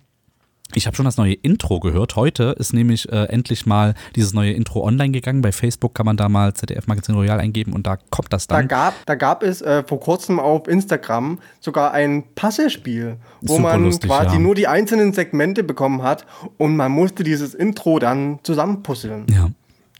Ich 0.75 0.87
habe 0.87 0.95
schon 0.95 1.05
das 1.05 1.17
neue 1.17 1.33
Intro 1.33 1.79
gehört. 1.79 2.15
Heute 2.15 2.55
ist 2.57 2.73
nämlich 2.73 3.11
äh, 3.11 3.25
endlich 3.25 3.65
mal 3.65 3.93
dieses 4.15 4.33
neue 4.33 4.51
Intro 4.51 4.83
online 4.83 5.11
gegangen. 5.11 5.41
Bei 5.41 5.51
Facebook 5.51 5.93
kann 5.93 6.05
man 6.05 6.17
da 6.17 6.29
mal 6.29 6.53
ZDF 6.53 6.87
Magazin 6.87 7.15
Royal 7.15 7.39
eingeben 7.39 7.73
und 7.73 7.85
da 7.85 7.97
kommt 8.09 8.33
das 8.33 8.47
dann. 8.47 8.67
Da 8.67 8.75
gab, 8.75 9.05
da 9.05 9.15
gab 9.15 9.43
es 9.43 9.61
äh, 9.61 9.83
vor 9.83 9.99
kurzem 9.99 10.39
auf 10.39 10.67
Instagram 10.67 11.39
sogar 11.59 11.91
ein 11.91 12.23
Puzzlespiel, 12.35 13.17
wo 13.41 13.57
Super 13.57 13.69
man 13.69 13.83
lustig, 13.83 14.09
quasi 14.09 14.35
ja. 14.35 14.39
nur 14.39 14.55
die 14.55 14.67
einzelnen 14.67 15.13
Segmente 15.13 15.63
bekommen 15.63 16.01
hat 16.01 16.25
und 16.57 16.75
man 16.75 16.91
musste 16.91 17.23
dieses 17.23 17.53
Intro 17.53 17.99
dann 17.99 18.39
zusammenpuzzeln. 18.43 19.27
Ja. 19.29 19.49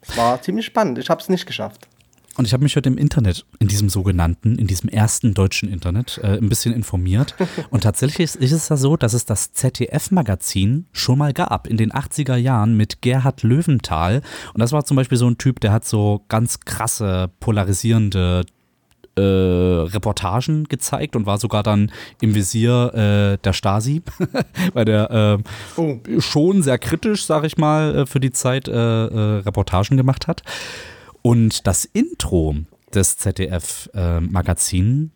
Es 0.02 0.18
war 0.18 0.42
ziemlich 0.42 0.66
spannend. 0.66 0.98
Ich 0.98 1.10
habe 1.10 1.22
es 1.22 1.30
nicht 1.30 1.46
geschafft. 1.46 1.88
Und 2.36 2.46
ich 2.46 2.54
habe 2.54 2.64
mich 2.64 2.76
heute 2.76 2.90
im 2.90 2.98
Internet, 2.98 3.46
in 3.60 3.68
diesem 3.68 3.90
sogenannten, 3.90 4.56
in 4.58 4.66
diesem 4.66 4.90
ersten 4.90 5.36
deutschen 5.36 5.70
Internet, 5.70 6.20
äh, 6.24 6.38
ein 6.38 6.50
bisschen 6.50 6.74
informiert. 6.74 7.36
Und 7.70 7.84
tatsächlich 7.84 8.22
ist, 8.22 8.36
ist 8.38 8.52
es 8.52 8.70
ja 8.70 8.78
so, 8.78 8.98
dass 8.98 9.14
es 9.14 9.26
das 9.26 9.54
ZDF-Magazin 9.54 10.88
schon 10.92 11.20
mal 11.20 11.34
gab, 11.34 11.68
in 11.68 11.78
den 11.78 11.92
80er 11.92 12.36
Jahren 12.36 12.76
mit 12.76 13.02
Gerhard 13.02 13.44
Löwenthal. 13.44 14.24
Und 14.54 14.60
das 14.60 14.72
war 14.72 14.84
zum 14.84 14.98
Beispiel 14.98 15.18
so 15.18 15.30
ein 15.30 15.38
Typ, 15.38 15.60
der 15.60 15.72
hat 15.72 15.86
so 15.86 16.26
ganz 16.28 16.60
krasse, 16.62 17.30
polarisierende 17.40 18.46
äh, 19.16 19.22
Reportagen 19.22 20.64
gezeigt 20.64 21.16
und 21.16 21.28
war 21.28 21.38
sogar 21.38 21.62
dann 21.62 21.92
im 22.20 22.34
Visier 22.34 22.94
äh, 22.94 23.38
der 23.44 23.54
Stasi, 23.54 24.02
weil 24.74 24.86
der 24.86 25.38
äh, 25.78 25.80
oh. 25.80 26.00
schon 26.20 26.64
sehr 26.64 26.80
kritisch, 26.80 27.26
sag 27.26 27.44
ich 27.44 27.58
mal, 27.58 27.96
äh, 27.96 28.06
für 28.08 28.20
die 28.20 28.32
Zeit 28.32 28.68
äh, 28.68 28.72
äh, 28.72 29.40
Reportagen 29.42 29.98
gemacht 29.98 30.28
hat. 30.28 30.42
Und 31.24 31.66
das 31.66 31.86
Intro 31.86 32.56
des 32.94 33.18
ZDF-Magazin 33.18 35.12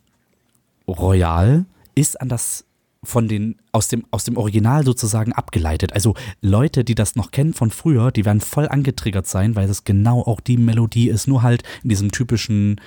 äh, 0.88 0.92
Royal 0.92 1.66
ist 1.96 2.20
an 2.20 2.30
das 2.30 2.64
von 3.04 3.28
den 3.28 3.58
aus 3.72 3.90
dem 3.90 4.06
aus 4.10 4.24
dem 4.24 4.38
Original 4.38 4.84
sozusagen 4.84 5.32
abgeleitet. 5.34 5.94
Also 5.94 6.16
Leute, 6.42 6.84
die 6.84 6.96
das 6.96 7.16
noch 7.16 7.32
kennen 7.32 7.54
von 7.54 7.70
früher, 7.70 8.12
die 8.12 8.26
werden 8.26 8.42
voll 8.42 8.68
angetriggert 8.68 9.28
sein, 9.28 9.56
weil 9.56 9.70
es 9.70 9.84
genau 9.84 10.22
auch 10.22 10.40
die 10.40 10.58
Melodie 10.58 11.10
ist, 11.10 11.28
nur 11.28 11.44
halt 11.44 11.64
in 11.84 11.90
diesem 11.90 12.12
typischen 12.12 12.82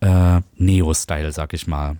äh, 0.00 0.40
Neo-Style, 0.56 1.32
sag 1.32 1.52
ich 1.52 1.66
mal. 1.66 1.96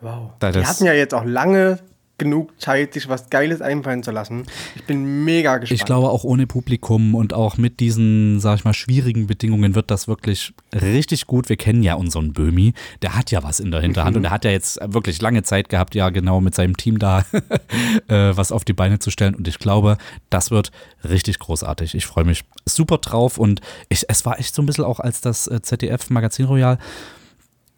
Wow. 0.00 0.32
die 0.40 0.66
hatten 0.66 0.84
ja 0.84 0.92
jetzt 0.92 1.14
auch 1.14 1.24
lange 1.24 1.78
genug 2.16 2.60
Zeit, 2.60 2.94
sich 2.94 3.08
was 3.08 3.28
Geiles 3.28 3.60
einfallen 3.60 4.02
zu 4.02 4.12
lassen. 4.12 4.44
Ich 4.76 4.84
bin 4.84 5.24
mega 5.24 5.58
gespannt. 5.58 5.80
Ich 5.80 5.84
glaube, 5.84 6.10
auch 6.10 6.22
ohne 6.22 6.46
Publikum 6.46 7.14
und 7.14 7.32
auch 7.32 7.56
mit 7.56 7.80
diesen, 7.80 8.38
sag 8.38 8.58
ich 8.58 8.64
mal, 8.64 8.72
schwierigen 8.72 9.26
Bedingungen 9.26 9.74
wird 9.74 9.90
das 9.90 10.06
wirklich 10.06 10.52
richtig 10.72 11.26
gut. 11.26 11.48
Wir 11.48 11.56
kennen 11.56 11.82
ja 11.82 11.94
unseren 11.94 12.32
Böhmi. 12.32 12.72
Der 13.02 13.16
hat 13.16 13.32
ja 13.32 13.42
was 13.42 13.58
in 13.58 13.72
der 13.72 13.80
Hinterhand 13.80 14.14
mhm. 14.14 14.18
und 14.18 14.24
er 14.26 14.30
hat 14.30 14.44
ja 14.44 14.52
jetzt 14.52 14.78
wirklich 14.84 15.20
lange 15.20 15.42
Zeit 15.42 15.68
gehabt, 15.68 15.94
ja 15.94 16.10
genau 16.10 16.40
mit 16.40 16.54
seinem 16.54 16.76
Team 16.76 16.98
da 16.98 17.24
äh, 18.08 18.36
was 18.36 18.52
auf 18.52 18.64
die 18.64 18.74
Beine 18.74 19.00
zu 19.00 19.10
stellen. 19.10 19.34
Und 19.34 19.48
ich 19.48 19.58
glaube, 19.58 19.98
das 20.30 20.52
wird 20.52 20.70
richtig 21.02 21.40
großartig. 21.40 21.96
Ich 21.96 22.06
freue 22.06 22.24
mich 22.24 22.44
super 22.64 22.98
drauf 22.98 23.38
und 23.38 23.60
ich, 23.88 24.04
es 24.08 24.24
war 24.24 24.38
echt 24.38 24.54
so 24.54 24.62
ein 24.62 24.66
bisschen 24.66 24.84
auch 24.84 25.00
als 25.00 25.20
das 25.20 25.48
äh, 25.48 25.60
ZDF 25.62 26.10
Magazin 26.10 26.46
Royal, 26.46 26.78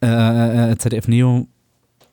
äh, 0.02 0.72
äh 0.72 0.76
ZDF 0.76 1.08
Neo 1.08 1.48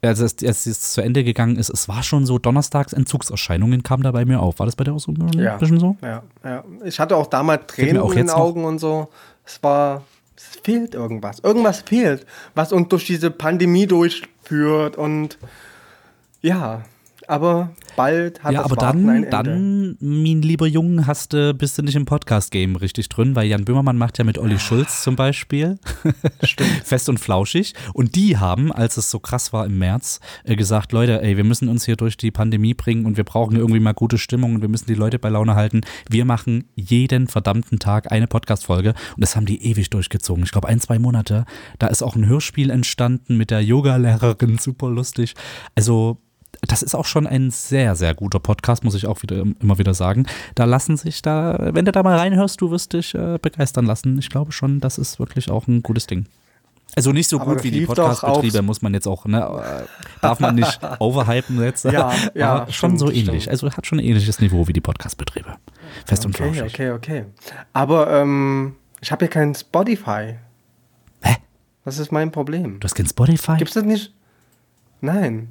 als 0.04 0.20
es, 0.20 0.36
als 0.46 0.66
es 0.66 0.92
zu 0.92 1.02
Ende 1.02 1.24
gegangen 1.24 1.56
ist, 1.56 1.70
es 1.70 1.88
war 1.88 2.04
schon 2.04 2.26
so, 2.26 2.38
donnerstags 2.38 2.94
Entzugserscheinungen 2.94 3.84
kamen 3.84 4.04
da 4.04 4.12
bei 4.12 4.26
mir 4.26 4.42
auf. 4.42 4.60
War 4.60 4.66
das 4.66 4.76
bei 4.76 4.84
der 4.84 4.94
auch 4.94 5.00
so 5.00 5.12
ein 5.12 5.40
ja, 5.40 5.58
bisschen 5.58 5.80
so? 5.80 5.98
Ja, 6.02 6.24
ja. 6.44 6.64
Ich 6.84 7.00
hatte 7.00 7.16
auch 7.16 7.28
damals 7.28 7.68
Tränen 7.68 8.04
in 8.04 8.12
den 8.12 8.30
Augen 8.30 8.62
noch. 8.62 8.70
und 8.70 8.80
so. 8.80 9.10
Es 9.46 9.62
war, 9.64 10.04
es 10.36 10.60
fehlt 10.62 10.94
irgendwas. 10.94 11.40
Irgendwas 11.40 11.82
fehlt, 11.82 12.26
was 12.56 12.74
uns 12.74 12.90
durch 12.90 13.06
diese 13.06 13.32
Pandemie 13.32 13.88
durchführt 13.88 14.98
und 14.98 15.38
ja, 16.42 16.84
aber 17.34 17.72
bald 17.96 18.44
hat 18.44 18.54
ja, 18.54 18.62
das 18.62 18.72
aber 18.72 18.82
Warten 18.82 19.08
dann, 19.30 19.30
dann, 19.30 19.98
mein 20.00 20.42
lieber 20.42 20.68
Junge, 20.68 21.08
hast 21.08 21.34
du, 21.34 21.54
bist 21.54 21.78
du 21.78 21.82
nicht 21.82 21.96
im 21.96 22.06
Podcast-Game 22.06 22.76
richtig 22.76 23.10
drin, 23.10 23.36
weil 23.36 23.48
Jan 23.48 23.66
Böhmermann 23.66 23.98
macht 23.98 24.18
ja 24.18 24.24
mit 24.24 24.38
Olli 24.38 24.60
Schulz 24.60 25.04
zum 25.04 25.16
Beispiel 25.16 25.80
fest 26.84 27.10
und 27.10 27.20
flauschig. 27.20 27.74
Und 27.94 28.16
die 28.16 28.38
haben, 28.38 28.72
als 28.72 28.98
es 28.98 29.10
so 29.10 29.20
krass 29.20 29.54
war 29.54 29.66
im 29.66 29.80
März, 29.80 30.20
äh, 30.44 30.56
gesagt, 30.56 30.92
Leute, 30.92 31.22
ey, 31.22 31.38
wir 31.38 31.44
müssen 31.44 31.70
uns 31.70 31.86
hier 31.86 31.96
durch 31.96 32.18
die 32.18 32.32
Pandemie 32.32 32.74
bringen 32.74 33.06
und 33.06 33.18
wir 33.18 33.24
brauchen 33.24 33.56
irgendwie 33.56 33.80
mal 33.80 33.94
gute 33.94 34.18
Stimmung 34.18 34.56
und 34.56 34.62
wir 34.62 34.70
müssen 34.70 34.88
die 34.88 34.96
Leute 34.96 35.20
bei 35.20 35.30
Laune 35.30 35.56
halten. 35.56 35.82
Wir 36.10 36.26
machen 36.26 36.66
jeden 36.76 37.28
verdammten 37.28 37.80
Tag 37.80 38.12
eine 38.12 38.28
Podcast-Folge 38.28 38.90
und 38.90 39.22
das 39.22 39.36
haben 39.36 39.46
die 39.46 39.66
ewig 39.66 39.90
durchgezogen. 39.90 40.44
Ich 40.44 40.52
glaube, 40.52 40.68
ein, 40.68 40.80
zwei 40.80 41.00
Monate. 41.00 41.46
Da 41.80 41.88
ist 41.88 42.04
auch 42.04 42.16
ein 42.16 42.28
Hörspiel 42.28 42.70
entstanden 42.70 43.38
mit 43.38 43.52
der 43.52 43.64
Yoga-Lehrerin, 43.64 44.58
super 44.58 44.90
lustig. 44.90 45.34
Also 45.76 46.20
das 46.68 46.82
ist 46.82 46.96
auch 46.96 47.06
schon 47.06 47.28
ein 47.28 47.52
sehr, 47.52 47.96
sehr 47.96 48.14
guter 48.14 48.40
Podcast, 48.40 48.84
muss 48.84 48.96
ich 48.96 49.06
auch 49.06 49.22
wieder, 49.22 49.44
immer 49.60 49.78
wieder 49.78 49.94
sagen. 49.94 50.26
Da 50.56 50.66
lassen 50.66 50.98
sich 50.98 51.22
da, 51.22 51.58
wenn 51.74 51.86
du 51.86 51.92
da 51.92 52.04
mal 52.04 52.18
reinhörst, 52.18 52.62
du 52.62 52.72
wirst 52.72 52.94
dich 52.94 53.14
äh, 53.16 53.38
begeistern 53.42 53.86
lassen. 53.86 54.18
Ich 54.20 54.30
glaube 54.30 54.52
schon, 54.52 54.80
das 54.80 54.98
ist 54.98 55.20
wirklich 55.20 55.50
auch 55.50 55.68
ein 55.68 55.84
gutes 55.84 56.08
Ding. 56.08 56.26
Also 56.96 57.12
nicht 57.12 57.28
so 57.28 57.40
Aber 57.40 57.56
gut 57.56 57.64
wie 57.64 57.72
die 57.72 57.86
Podcast-Betriebe, 57.86 58.62
muss 58.62 58.84
man 58.84 58.94
jetzt 58.94 59.08
auch, 59.08 59.26
ne, 59.26 59.40
äh, 59.40 59.86
darf 60.22 60.40
man 60.40 60.56
nicht 60.56 60.80
overhypen 61.00 61.62
jetzt. 61.62 61.86
Ja, 61.86 62.14
ja. 62.36 62.56
Aber 62.56 62.72
schon 62.72 62.98
so 62.98 63.10
ähnlich. 63.10 63.44
Stimmt. 63.44 63.50
Also 63.50 63.72
hat 63.72 63.88
schon 63.88 64.00
ein 64.00 64.06
ähnliches 64.06 64.40
Niveau 64.40 64.68
wie 64.68 64.74
die 64.74 64.82
Podcast-Betriebe. 64.82 65.56
Fest 66.06 66.26
okay, 66.26 66.28
und 66.28 66.38
flauschig. 66.38 66.74
Okay, 66.74 66.92
okay, 66.92 67.26
Aber 67.74 68.12
ähm, 68.12 68.76
ich 69.02 69.12
habe 69.12 69.26
ja 69.26 69.30
kein 69.30 69.56
Spotify. 69.56 70.36
Hä? 71.22 71.38
Was 71.84 71.98
ist 71.98 72.12
mein 72.12 72.32
Problem? 72.32 72.80
Du 72.80 72.86
hast 72.86 72.94
kein 72.94 73.08
Spotify? 73.08 73.58
Gibt's 73.58 73.74
das 73.74 73.86
nicht? 73.86 74.14
Nein. 75.02 75.50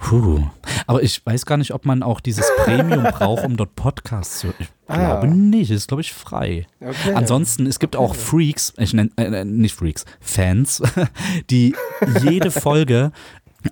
Puh. 0.00 0.42
Aber 0.86 1.02
ich 1.02 1.24
weiß 1.24 1.46
gar 1.46 1.56
nicht, 1.56 1.72
ob 1.72 1.84
man 1.84 2.02
auch 2.02 2.20
dieses 2.20 2.46
Premium 2.64 3.04
braucht, 3.04 3.44
um 3.44 3.56
dort 3.56 3.76
Podcasts 3.76 4.40
zu. 4.40 4.48
Ich 4.58 4.68
ah. 4.88 4.96
glaube 4.96 5.28
nicht. 5.28 5.70
Ist, 5.70 5.88
glaube 5.88 6.00
ich, 6.00 6.12
frei. 6.12 6.66
Okay. 6.80 7.14
Ansonsten, 7.14 7.66
es 7.66 7.78
gibt 7.78 7.94
auch 7.94 8.14
Freaks, 8.14 8.72
ich 8.78 8.94
nenne 8.94 9.10
äh, 9.16 9.44
nicht 9.44 9.74
Freaks, 9.74 10.04
Fans, 10.20 10.82
die 11.50 11.74
jede 12.22 12.50
Folge 12.50 13.12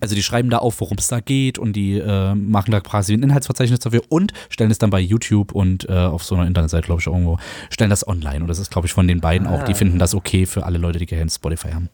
also 0.02 0.14
die 0.14 0.22
schreiben 0.22 0.50
da 0.50 0.58
auf, 0.58 0.82
worum 0.82 0.98
es 0.98 1.08
da 1.08 1.20
geht 1.20 1.58
und 1.58 1.72
die 1.72 1.98
äh, 1.98 2.34
machen 2.34 2.72
da 2.72 2.80
quasi 2.80 3.14
ein 3.14 3.22
Inhaltsverzeichnis 3.22 3.80
dafür 3.80 4.02
und 4.10 4.34
stellen 4.50 4.70
es 4.70 4.76
dann 4.76 4.90
bei 4.90 5.00
YouTube 5.00 5.52
und 5.52 5.88
äh, 5.88 5.94
auf 5.94 6.24
so 6.24 6.34
einer 6.34 6.46
Internetseite, 6.46 6.84
glaube 6.84 7.00
ich, 7.00 7.06
irgendwo, 7.06 7.38
stellen 7.70 7.88
das 7.88 8.06
online. 8.06 8.40
Und 8.42 8.48
das 8.48 8.58
ist, 8.58 8.70
glaube 8.70 8.86
ich, 8.86 8.92
von 8.92 9.08
den 9.08 9.22
beiden 9.22 9.46
ah. 9.46 9.54
auch. 9.54 9.62
Die 9.64 9.72
finden 9.72 9.98
das 9.98 10.14
okay 10.14 10.44
für 10.44 10.66
alle 10.66 10.76
Leute, 10.76 10.98
die 10.98 11.06
gerne 11.06 11.30
Spotify 11.30 11.70
haben. 11.70 11.88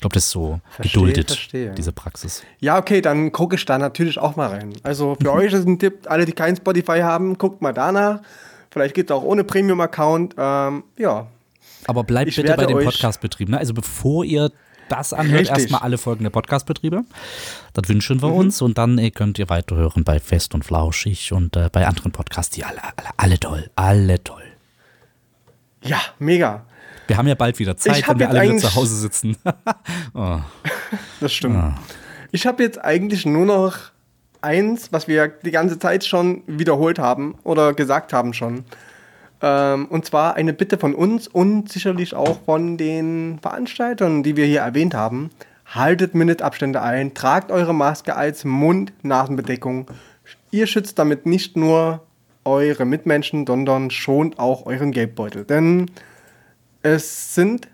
Ich 0.00 0.02
glaube, 0.02 0.14
das 0.14 0.24
ist 0.24 0.30
so 0.30 0.60
verstehe, 0.70 0.92
geduldet, 1.02 1.26
verstehe. 1.26 1.74
diese 1.74 1.92
Praxis. 1.92 2.42
Ja, 2.58 2.78
okay, 2.78 3.02
dann 3.02 3.32
gucke 3.32 3.56
ich 3.56 3.66
da 3.66 3.76
natürlich 3.76 4.16
auch 4.18 4.34
mal 4.34 4.48
rein. 4.48 4.72
Also 4.82 5.14
für 5.20 5.30
euch 5.30 5.52
ist 5.52 5.66
ein 5.66 5.78
Tipp, 5.78 6.06
alle, 6.06 6.24
die 6.24 6.32
kein 6.32 6.56
Spotify 6.56 7.00
haben, 7.00 7.36
guckt 7.36 7.60
mal 7.60 7.74
danach. 7.74 8.20
Vielleicht 8.70 8.94
geht 8.94 9.10
es 9.10 9.14
auch 9.14 9.22
ohne 9.22 9.44
Premium-Account. 9.44 10.36
Ähm, 10.38 10.84
ja. 10.96 11.26
Aber 11.86 12.02
bleibt 12.04 12.30
ich 12.30 12.36
bitte 12.36 12.54
bei 12.54 12.64
dem 12.64 12.82
Podcast-Betrieb. 12.82 13.50
Ne? 13.50 13.58
Also 13.58 13.74
bevor 13.74 14.24
ihr 14.24 14.50
das 14.88 15.12
anhört, 15.12 15.48
erstmal 15.50 15.82
alle 15.82 15.98
Folgen 15.98 16.24
der 16.24 16.30
Podcastbetriebe. 16.30 17.04
Das 17.74 17.86
wünschen 17.90 18.22
wir 18.22 18.28
Mhm. 18.30 18.34
uns 18.36 18.62
und 18.62 18.78
dann 18.78 18.96
äh, 18.96 19.10
könnt 19.10 19.38
ihr 19.38 19.50
weiterhören 19.50 20.02
bei 20.04 20.18
Fest 20.18 20.54
und 20.54 20.64
Flauschig 20.64 21.30
und 21.34 21.56
äh, 21.56 21.68
bei 21.70 21.86
anderen 21.86 22.12
Podcasts, 22.12 22.54
die 22.56 22.64
alle, 22.64 22.82
alle, 22.82 23.10
alle 23.18 23.38
toll, 23.38 23.70
alle 23.76 24.24
toll. 24.24 24.44
Ja, 25.82 26.00
mega. 26.18 26.64
Wir 27.10 27.16
haben 27.16 27.26
ja 27.26 27.34
bald 27.34 27.58
wieder 27.58 27.76
Zeit, 27.76 28.08
wenn 28.08 28.20
wir 28.20 28.30
alle 28.30 28.42
wieder 28.42 28.58
zu 28.58 28.72
Hause 28.76 28.94
sitzen. 28.94 29.36
oh. 30.14 30.38
Das 31.20 31.32
stimmt. 31.32 31.56
Ah. 31.56 31.74
Ich 32.30 32.46
habe 32.46 32.62
jetzt 32.62 32.80
eigentlich 32.84 33.26
nur 33.26 33.46
noch 33.46 33.78
eins, 34.42 34.92
was 34.92 35.08
wir 35.08 35.26
die 35.26 35.50
ganze 35.50 35.80
Zeit 35.80 36.04
schon 36.04 36.44
wiederholt 36.46 37.00
haben 37.00 37.34
oder 37.42 37.74
gesagt 37.74 38.12
haben 38.12 38.32
schon. 38.32 38.64
Ähm, 39.42 39.86
und 39.86 40.06
zwar 40.06 40.34
eine 40.36 40.52
Bitte 40.52 40.78
von 40.78 40.94
uns 40.94 41.26
und 41.26 41.72
sicherlich 41.72 42.14
auch 42.14 42.44
von 42.44 42.76
den 42.76 43.40
Veranstaltern, 43.42 44.22
die 44.22 44.36
wir 44.36 44.46
hier 44.46 44.60
erwähnt 44.60 44.94
haben. 44.94 45.30
Haltet 45.66 46.14
Minutabstände 46.14 46.80
ein, 46.80 47.12
tragt 47.14 47.50
eure 47.50 47.74
Maske 47.74 48.14
als 48.14 48.44
Mund-Nasenbedeckung. 48.44 49.88
Ihr 50.52 50.68
schützt 50.68 50.96
damit 50.96 51.26
nicht 51.26 51.56
nur 51.56 52.04
eure 52.44 52.84
Mitmenschen, 52.84 53.44
sondern 53.48 53.90
schont 53.90 54.38
auch 54.38 54.64
euren 54.64 54.92
Geldbeutel. 54.92 55.44
Denn 55.44 55.90
es 56.82 57.34
sind 57.34 57.68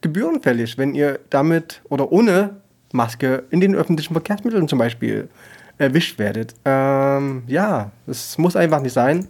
Gebühren 0.00 0.42
fällig, 0.42 0.78
wenn 0.78 0.94
ihr 0.94 1.20
damit 1.30 1.80
oder 1.88 2.10
ohne 2.12 2.56
Maske 2.92 3.44
in 3.50 3.60
den 3.60 3.74
öffentlichen 3.74 4.12
Verkehrsmitteln 4.14 4.68
zum 4.68 4.78
Beispiel 4.78 5.28
erwischt 5.78 6.18
werdet. 6.18 6.54
Ähm, 6.64 7.44
ja, 7.46 7.90
es 8.06 8.38
muss 8.38 8.56
einfach 8.56 8.80
nicht 8.80 8.92
sein, 8.92 9.28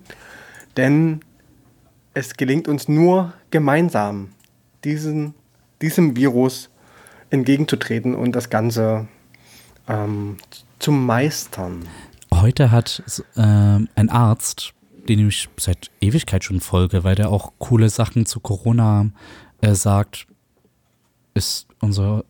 denn 0.77 1.21
es 2.15 2.37
gelingt 2.37 2.69
uns 2.69 2.89
nur 2.89 3.33
gemeinsam, 3.51 4.31
diesen, 4.85 5.35
diesem 5.81 6.17
Virus 6.17 6.71
entgegenzutreten 7.31 8.15
und 8.15 8.37
das 8.37 8.51
Ganze 8.51 9.07
ähm, 9.89 10.37
zu 10.79 10.93
meistern. 10.93 11.87
Heute 12.33 12.71
hat 12.71 13.03
ähm, 13.37 13.89
ein 13.95 14.09
Arzt, 14.09 14.75
den 15.09 15.29
ich 15.29 15.49
seit 15.59 15.91
Ewigkeit 16.01 16.45
schon 16.45 16.61
folge, 16.61 17.05
weil 17.05 17.15
der 17.15 17.31
auch 17.31 17.53
coole 17.59 17.89
Sachen 17.89 18.27
zu 18.27 18.41
Corona 18.41 19.11
äh, 19.61 19.75
sagt, 19.75 20.27
ist 21.35 21.67
unsere, 21.81 22.25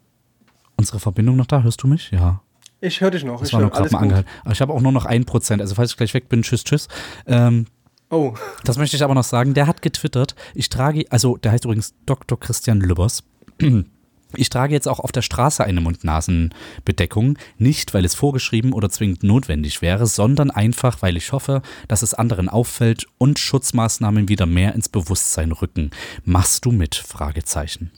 unsere 0.76 1.00
Verbindung 1.00 1.36
noch 1.36 1.46
da? 1.46 1.62
Hörst 1.62 1.82
du 1.82 1.86
mich? 1.86 2.10
Ja. 2.10 2.40
Ich 2.80 3.00
höre 3.00 3.10
dich 3.10 3.24
noch. 3.24 3.40
Das 3.40 3.48
ich 3.48 3.52
war 3.54 3.60
nur 3.60 3.70
gerade 3.70 3.82
alles 3.82 3.92
mal 3.92 4.00
angehalten. 4.00 4.30
Aber 4.42 4.52
ich 4.52 4.60
habe 4.60 4.72
auch 4.72 4.80
nur 4.80 4.92
noch 4.92 5.04
ein 5.04 5.24
Prozent. 5.24 5.60
Also 5.62 5.74
falls 5.74 5.92
ich 5.92 5.96
gleich 5.96 6.14
weg 6.14 6.28
bin, 6.28 6.42
tschüss, 6.42 6.64
tschüss. 6.64 6.88
Ähm, 7.26 7.66
Oh, 8.12 8.34
das 8.64 8.76
möchte 8.76 8.94
ich 8.94 9.02
aber 9.02 9.14
noch 9.14 9.24
sagen. 9.24 9.54
Der 9.54 9.66
hat 9.66 9.80
getwittert, 9.80 10.34
ich 10.54 10.68
trage, 10.68 11.06
also 11.08 11.38
der 11.38 11.50
heißt 11.50 11.64
übrigens 11.64 11.94
Dr. 12.04 12.38
Christian 12.38 12.80
Lübbers. 12.80 13.24
Ich 14.36 14.50
trage 14.50 14.74
jetzt 14.74 14.88
auch 14.88 15.00
auf 15.00 15.12
der 15.12 15.22
Straße 15.22 15.64
eine 15.64 15.80
Mund-Nasen-Bedeckung, 15.80 17.38
nicht 17.58 17.94
weil 17.94 18.04
es 18.04 18.14
vorgeschrieben 18.14 18.72
oder 18.72 18.90
zwingend 18.90 19.22
notwendig 19.22 19.82
wäre, 19.82 20.06
sondern 20.06 20.50
einfach, 20.50 21.02
weil 21.02 21.16
ich 21.16 21.32
hoffe, 21.32 21.62
dass 21.88 22.02
es 22.02 22.14
anderen 22.14 22.48
auffällt 22.48 23.06
und 23.18 23.38
Schutzmaßnahmen 23.38 24.28
wieder 24.28 24.46
mehr 24.46 24.74
ins 24.74 24.88
Bewusstsein 24.88 25.52
rücken. 25.52 25.90
Machst 26.24 26.64
du 26.64 26.72
mit? 26.72 26.94
Fragezeichen. 26.94 27.90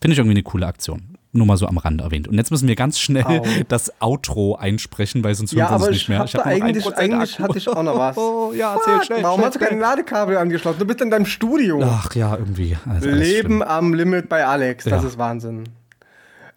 Finde 0.00 0.12
ich 0.14 0.18
irgendwie 0.18 0.34
eine 0.34 0.42
coole 0.42 0.66
Aktion. 0.66 1.16
Nur 1.34 1.46
mal 1.46 1.56
so 1.56 1.66
am 1.66 1.78
Rand 1.78 2.02
erwähnt. 2.02 2.28
Und 2.28 2.34
jetzt 2.36 2.50
müssen 2.50 2.68
wir 2.68 2.76
ganz 2.76 2.98
schnell 2.98 3.24
Au. 3.24 3.42
das 3.68 3.90
Outro 4.02 4.56
einsprechen, 4.56 5.24
weil 5.24 5.34
sonst 5.34 5.52
hören 5.52 5.60
ja, 5.60 5.70
wir 5.70 5.74
uns 5.76 5.82
aber 5.82 5.90
nicht 5.92 6.02
ich 6.02 6.08
mehr. 6.10 6.18
hatte 6.18 6.36
nur 6.36 6.44
noch 6.44 6.52
eigentlich, 6.52 6.86
1% 6.86 6.92
eigentlich 6.94 7.38
hatte 7.38 7.58
ich 7.58 7.68
auch 7.68 7.82
noch 7.82 7.98
was. 7.98 8.16
Oh, 8.18 8.52
ja, 8.56 8.74
erzähl 8.74 8.94
Fuck, 8.96 9.04
schnell. 9.06 9.22
Warum 9.22 9.38
schnell, 9.40 9.46
hast 9.46 9.54
du 9.54 9.64
kein. 9.64 9.78
Ladekabel 9.80 10.36
angeschlossen? 10.36 10.78
Du 10.78 10.84
bist 10.84 11.00
in 11.00 11.10
deinem 11.10 11.24
Studio. 11.24 11.80
Ach 11.82 12.14
ja, 12.14 12.36
irgendwie. 12.36 12.76
Also 12.86 13.08
Leben 13.08 13.62
am 13.62 13.94
Limit 13.94 14.28
bei 14.28 14.44
Alex, 14.44 14.84
das 14.84 15.02
Ja. 15.02 15.08
ist 15.08 15.16
Wahnsinn. 15.16 15.64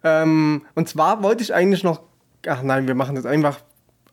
Ähm, 0.06 0.62
und 0.74 0.88
zwar 0.88 1.22
wollte 1.22 1.42
ich 1.42 1.52
eigentlich 1.52 1.82
noch. 1.82 2.00
Ach 2.46 2.62
nein, 2.62 2.86
wir 2.86 2.94
machen 2.94 3.16
das 3.16 3.26
einfach. 3.26 3.58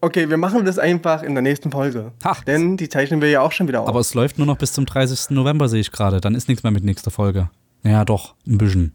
Okay, 0.02 0.30
wir 0.30 0.38
machen 0.38 0.66
das 0.66 0.80
einfach 0.80 1.22
in 1.22 1.36
der 1.36 1.44
nächsten 1.44 1.72
Folge. 1.72 2.12
Ach. 2.24 2.44
Denn 2.44 2.78
die 2.78 2.90
zeichnen 2.90 3.22
wir 3.22 3.30
ja 3.30 3.42
auch 3.42 3.52
schon 3.52 3.68
wieder 3.68 3.82
auf. 3.82 3.88
Aber 3.88 4.00
es 4.00 4.14
läuft 4.14 4.38
nur 4.38 4.48
noch 4.48 4.58
bis 4.58 4.74
zum 4.74 4.86
30. 4.86 5.30
November, 5.30 5.70
sehe 5.70 5.82
ich 5.82 5.92
gerade. 5.92 6.20
Dann 6.20 6.36
ist 6.36 6.50
nichts 6.50 6.64
mehr 6.64 6.72
mit 6.72 6.84
nächster 6.84 7.12
Folge. 7.12 7.50
Ja, 7.84 8.04
doch, 8.04 8.34
ein 8.48 8.58
bisschen. 8.58 8.94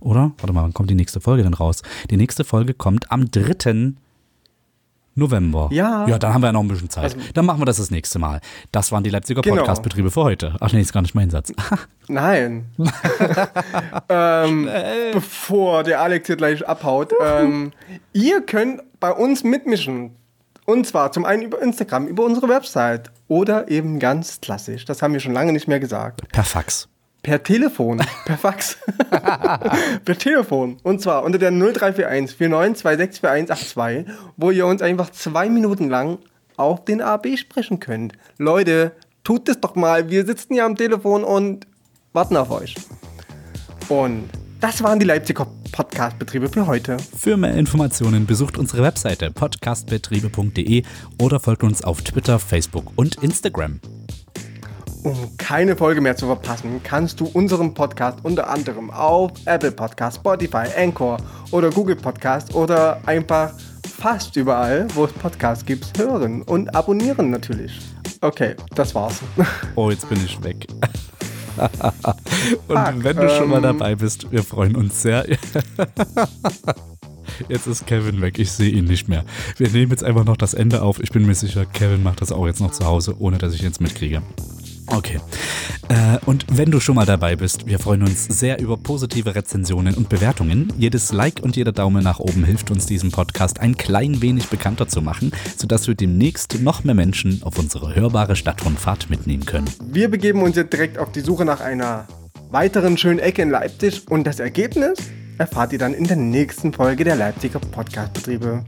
Oder? 0.00 0.32
Warte 0.38 0.52
mal, 0.52 0.62
wann 0.62 0.72
kommt 0.72 0.90
die 0.90 0.94
nächste 0.94 1.20
Folge 1.20 1.42
denn 1.42 1.54
raus? 1.54 1.82
Die 2.10 2.16
nächste 2.16 2.44
Folge 2.44 2.72
kommt 2.74 3.12
am 3.12 3.30
3. 3.30 3.94
November. 5.18 5.68
Ja. 5.72 6.06
Ja, 6.06 6.18
dann 6.18 6.32
haben 6.32 6.40
wir 6.42 6.46
ja 6.48 6.52
noch 6.52 6.62
ein 6.62 6.68
bisschen 6.68 6.88
Zeit. 6.90 7.04
Also- 7.04 7.18
dann 7.34 7.44
machen 7.44 7.60
wir 7.60 7.66
das 7.66 7.76
das 7.78 7.90
nächste 7.90 8.18
Mal. 8.18 8.40
Das 8.72 8.92
waren 8.92 9.04
die 9.04 9.10
Leipziger 9.10 9.42
Genau. 9.42 9.56
Podcastbetriebe 9.56 10.10
für 10.10 10.22
heute. 10.22 10.54
Ach 10.60 10.72
nee, 10.72 10.80
ist 10.80 10.92
gar 10.92 11.02
nicht 11.02 11.14
mein 11.14 11.30
Satz. 11.30 11.52
Nein. 12.08 12.66
ähm, 14.08 14.68
bevor 15.12 15.82
der 15.84 16.00
Alex 16.00 16.26
hier 16.26 16.36
gleich 16.36 16.66
abhaut. 16.66 17.12
Ähm, 17.22 17.72
ihr 18.12 18.40
könnt 18.42 18.82
bei 19.00 19.10
uns 19.12 19.44
mitmischen. 19.44 20.14
Und 20.64 20.86
zwar 20.86 21.12
zum 21.12 21.24
einen 21.24 21.42
über 21.42 21.62
Instagram, 21.62 22.06
über 22.06 22.24
unsere 22.24 22.48
Website 22.48 23.10
oder 23.26 23.68
eben 23.70 23.98
ganz 23.98 24.40
klassisch. 24.40 24.84
Das 24.84 25.00
haben 25.02 25.12
wir 25.14 25.20
schon 25.20 25.32
lange 25.32 25.52
nicht 25.52 25.66
mehr 25.66 25.80
gesagt. 25.80 26.28
Per 26.30 26.44
Fax. 26.44 26.88
Per 27.28 27.42
Telefon, 27.42 28.00
per 28.24 28.38
Fax. 28.38 28.78
per 30.04 30.18
Telefon. 30.18 30.78
Und 30.82 31.02
zwar 31.02 31.24
unter 31.24 31.38
der 31.38 31.50
0341 31.50 32.38
49264182, 32.38 34.06
wo 34.38 34.50
ihr 34.50 34.64
uns 34.64 34.80
einfach 34.80 35.10
zwei 35.10 35.50
Minuten 35.50 35.90
lang 35.90 36.20
auf 36.56 36.86
den 36.86 37.02
AB 37.02 37.36
sprechen 37.36 37.80
könnt. 37.80 38.14
Leute, 38.38 38.92
tut 39.24 39.46
das 39.46 39.60
doch 39.60 39.74
mal. 39.74 40.08
Wir 40.08 40.24
sitzen 40.24 40.54
hier 40.54 40.64
am 40.64 40.74
Telefon 40.74 41.22
und 41.22 41.66
warten 42.14 42.38
auf 42.38 42.50
euch. 42.50 42.76
Und 43.90 44.30
das 44.62 44.82
waren 44.82 44.98
die 44.98 45.04
Leipziger 45.04 45.46
Podcast-Betriebe 45.70 46.48
für 46.48 46.66
heute. 46.66 46.96
Für 47.14 47.36
mehr 47.36 47.52
Informationen 47.52 48.24
besucht 48.24 48.56
unsere 48.56 48.82
Webseite 48.82 49.30
podcastbetriebe.de 49.32 50.82
oder 51.20 51.40
folgt 51.40 51.62
uns 51.62 51.84
auf 51.84 52.00
Twitter, 52.00 52.38
Facebook 52.38 52.90
und 52.96 53.16
Instagram. 53.16 53.80
Um 55.04 55.36
keine 55.36 55.76
Folge 55.76 56.00
mehr 56.00 56.16
zu 56.16 56.26
verpassen, 56.26 56.80
kannst 56.82 57.20
du 57.20 57.26
unseren 57.26 57.72
Podcast 57.72 58.18
unter 58.22 58.50
anderem 58.50 58.90
auf 58.90 59.30
Apple 59.44 59.70
Podcast, 59.70 60.18
Spotify, 60.18 60.64
Anchor 60.76 61.18
oder 61.50 61.70
Google 61.70 61.96
Podcast 61.96 62.54
oder 62.54 63.00
einfach 63.06 63.52
fast 63.98 64.36
überall, 64.36 64.86
wo 64.94 65.04
es 65.04 65.12
Podcasts 65.12 65.64
gibt, 65.64 65.98
hören 65.98 66.42
und 66.42 66.74
abonnieren 66.74 67.30
natürlich. 67.30 67.78
Okay, 68.20 68.54
das 68.74 68.94
war's. 68.94 69.20
Oh, 69.76 69.90
jetzt 69.90 70.08
bin 70.08 70.18
ich 70.24 70.42
weg. 70.42 70.66
Und 72.68 72.78
Fuck, 72.78 73.02
wenn 73.02 73.16
du 73.16 73.28
schon 73.30 73.50
mal 73.50 73.56
ähm. 73.56 73.62
dabei 73.64 73.96
bist, 73.96 74.30
wir 74.30 74.44
freuen 74.44 74.76
uns 74.76 75.02
sehr. 75.02 75.26
Jetzt 77.48 77.66
ist 77.66 77.86
Kevin 77.86 78.20
weg, 78.20 78.38
ich 78.38 78.52
sehe 78.52 78.70
ihn 78.70 78.84
nicht 78.84 79.08
mehr. 79.08 79.24
Wir 79.56 79.68
nehmen 79.68 79.90
jetzt 79.90 80.02
einfach 80.02 80.24
noch 80.24 80.36
das 80.36 80.54
Ende 80.54 80.82
auf. 80.82 80.98
Ich 81.00 81.10
bin 81.10 81.26
mir 81.26 81.34
sicher, 81.34 81.66
Kevin 81.66 82.02
macht 82.02 82.20
das 82.20 82.32
auch 82.32 82.46
jetzt 82.46 82.60
noch 82.60 82.72
zu 82.72 82.84
Hause, 82.84 83.16
ohne 83.18 83.38
dass 83.38 83.54
ich 83.54 83.62
jetzt 83.62 83.80
mitkriege. 83.80 84.22
Okay. 84.90 85.20
Äh, 85.88 86.18
und 86.26 86.46
wenn 86.50 86.70
du 86.70 86.80
schon 86.80 86.94
mal 86.94 87.06
dabei 87.06 87.36
bist, 87.36 87.66
wir 87.66 87.78
freuen 87.78 88.02
uns 88.02 88.24
sehr 88.24 88.60
über 88.60 88.76
positive 88.76 89.34
Rezensionen 89.34 89.94
und 89.94 90.08
Bewertungen. 90.08 90.72
Jedes 90.78 91.12
Like 91.12 91.40
und 91.42 91.56
jeder 91.56 91.72
Daumen 91.72 92.02
nach 92.02 92.18
oben 92.18 92.44
hilft 92.44 92.70
uns, 92.70 92.86
diesen 92.86 93.10
Podcast 93.10 93.60
ein 93.60 93.76
klein 93.76 94.22
wenig 94.22 94.48
bekannter 94.48 94.88
zu 94.88 95.02
machen, 95.02 95.32
sodass 95.56 95.86
wir 95.88 95.94
demnächst 95.94 96.60
noch 96.60 96.84
mehr 96.84 96.94
Menschen 96.94 97.42
auf 97.42 97.58
unsere 97.58 97.94
hörbare 97.94 98.36
Stadtrundfahrt 98.36 99.10
mitnehmen 99.10 99.44
können. 99.44 99.68
Wir 99.82 100.10
begeben 100.10 100.42
uns 100.42 100.56
jetzt 100.56 100.72
direkt 100.72 100.98
auf 100.98 101.12
die 101.12 101.20
Suche 101.20 101.44
nach 101.44 101.60
einer 101.60 102.06
weiteren 102.50 102.96
schönen 102.96 103.18
Ecke 103.18 103.42
in 103.42 103.50
Leipzig 103.50 104.08
und 104.08 104.26
das 104.26 104.40
Ergebnis 104.40 104.98
erfahrt 105.38 105.72
ihr 105.72 105.78
dann 105.78 105.94
in 105.94 106.04
der 106.04 106.16
nächsten 106.16 106.72
Folge 106.72 107.04
der 107.04 107.16
Leipziger 107.16 107.60
Podcast-Betriebe. 107.60 108.64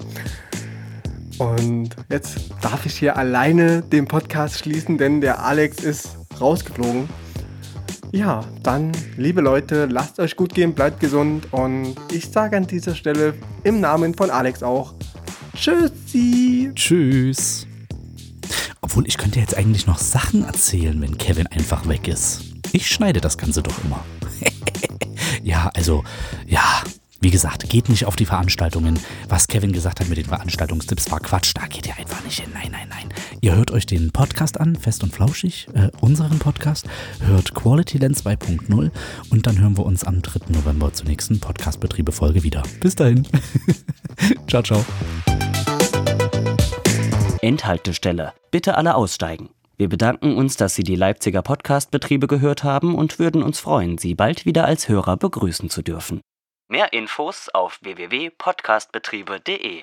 Und 1.40 1.96
jetzt 2.10 2.50
darf 2.60 2.84
ich 2.84 2.98
hier 2.98 3.16
alleine 3.16 3.80
den 3.80 4.06
Podcast 4.06 4.58
schließen, 4.58 4.98
denn 4.98 5.22
der 5.22 5.42
Alex 5.42 5.78
ist 5.78 6.18
rausgeflogen. 6.38 7.08
Ja, 8.12 8.44
dann, 8.62 8.92
liebe 9.16 9.40
Leute, 9.40 9.86
lasst 9.86 10.20
euch 10.20 10.36
gut 10.36 10.52
gehen, 10.52 10.74
bleibt 10.74 11.00
gesund 11.00 11.50
und 11.50 11.94
ich 12.12 12.30
sage 12.30 12.58
an 12.58 12.66
dieser 12.66 12.94
Stelle 12.94 13.32
im 13.64 13.80
Namen 13.80 14.14
von 14.14 14.28
Alex 14.28 14.62
auch 14.62 14.92
Tschüssi! 15.56 16.72
Tschüss. 16.74 17.66
Obwohl, 18.82 19.08
ich 19.08 19.16
könnte 19.16 19.40
jetzt 19.40 19.56
eigentlich 19.56 19.86
noch 19.86 19.96
Sachen 19.96 20.44
erzählen, 20.44 21.00
wenn 21.00 21.16
Kevin 21.16 21.46
einfach 21.46 21.88
weg 21.88 22.06
ist. 22.06 22.42
Ich 22.72 22.86
schneide 22.86 23.22
das 23.22 23.38
Ganze 23.38 23.62
doch 23.62 23.82
immer. 23.82 24.04
ja, 25.42 25.70
also, 25.72 26.04
ja, 26.46 26.82
wie 27.20 27.30
gesagt, 27.30 27.68
geht 27.68 27.90
nicht 27.90 28.06
auf 28.06 28.16
die 28.16 28.24
Veranstaltungen. 28.24 28.98
Was 29.28 29.46
Kevin 29.46 29.72
gesagt 29.72 30.00
hat 30.00 30.08
mit 30.08 30.16
den 30.16 30.24
Veranstaltungstipps 30.24 31.10
war 31.10 31.20
Quatsch. 31.20 31.52
Da 31.54 31.66
geht 31.66 31.86
ihr 31.86 31.96
einfach 31.98 32.24
nicht 32.24 32.40
hin. 32.40 32.50
Nein, 32.54 32.70
nein, 32.72 32.88
nein. 32.88 33.08
Ihr 33.42 33.54
hört 33.54 33.70
euch 33.70 33.84
den 33.84 34.10
Podcast 34.10 34.58
an, 34.58 34.74
fest 34.74 35.02
und 35.02 35.12
flauschig, 35.12 35.68
äh, 35.74 35.90
unseren 36.00 36.38
Podcast. 36.38 36.86
Hört 37.20 37.54
Quality 37.54 37.98
Lens 37.98 38.24
2.0 38.24 38.90
und 39.28 39.46
dann 39.46 39.60
hören 39.60 39.76
wir 39.76 39.84
uns 39.84 40.02
am 40.04 40.22
3. 40.22 40.50
November 40.52 40.94
zur 40.94 41.08
nächsten 41.08 41.40
Podcast-Betriebe-Folge 41.40 42.42
wieder. 42.42 42.62
Bis 42.80 42.94
dahin. 42.94 43.28
ciao, 44.48 44.62
ciao. 44.62 44.84
Endhaltestelle. 47.42 48.32
Bitte 48.50 48.76
alle 48.76 48.94
aussteigen. 48.94 49.50
Wir 49.76 49.88
bedanken 49.88 50.36
uns, 50.36 50.56
dass 50.56 50.74
Sie 50.74 50.84
die 50.84 50.96
Leipziger 50.96 51.42
Podcastbetriebe 51.42 52.26
gehört 52.26 52.64
haben 52.64 52.94
und 52.94 53.18
würden 53.18 53.42
uns 53.42 53.60
freuen, 53.60 53.98
Sie 53.98 54.14
bald 54.14 54.46
wieder 54.46 54.64
als 54.64 54.88
Hörer 54.88 55.16
begrüßen 55.16 55.70
zu 55.70 55.82
dürfen. 55.82 56.20
Mehr 56.70 56.92
Infos 56.92 57.48
auf 57.48 57.80
www.podcastbetriebe.de 57.82 59.82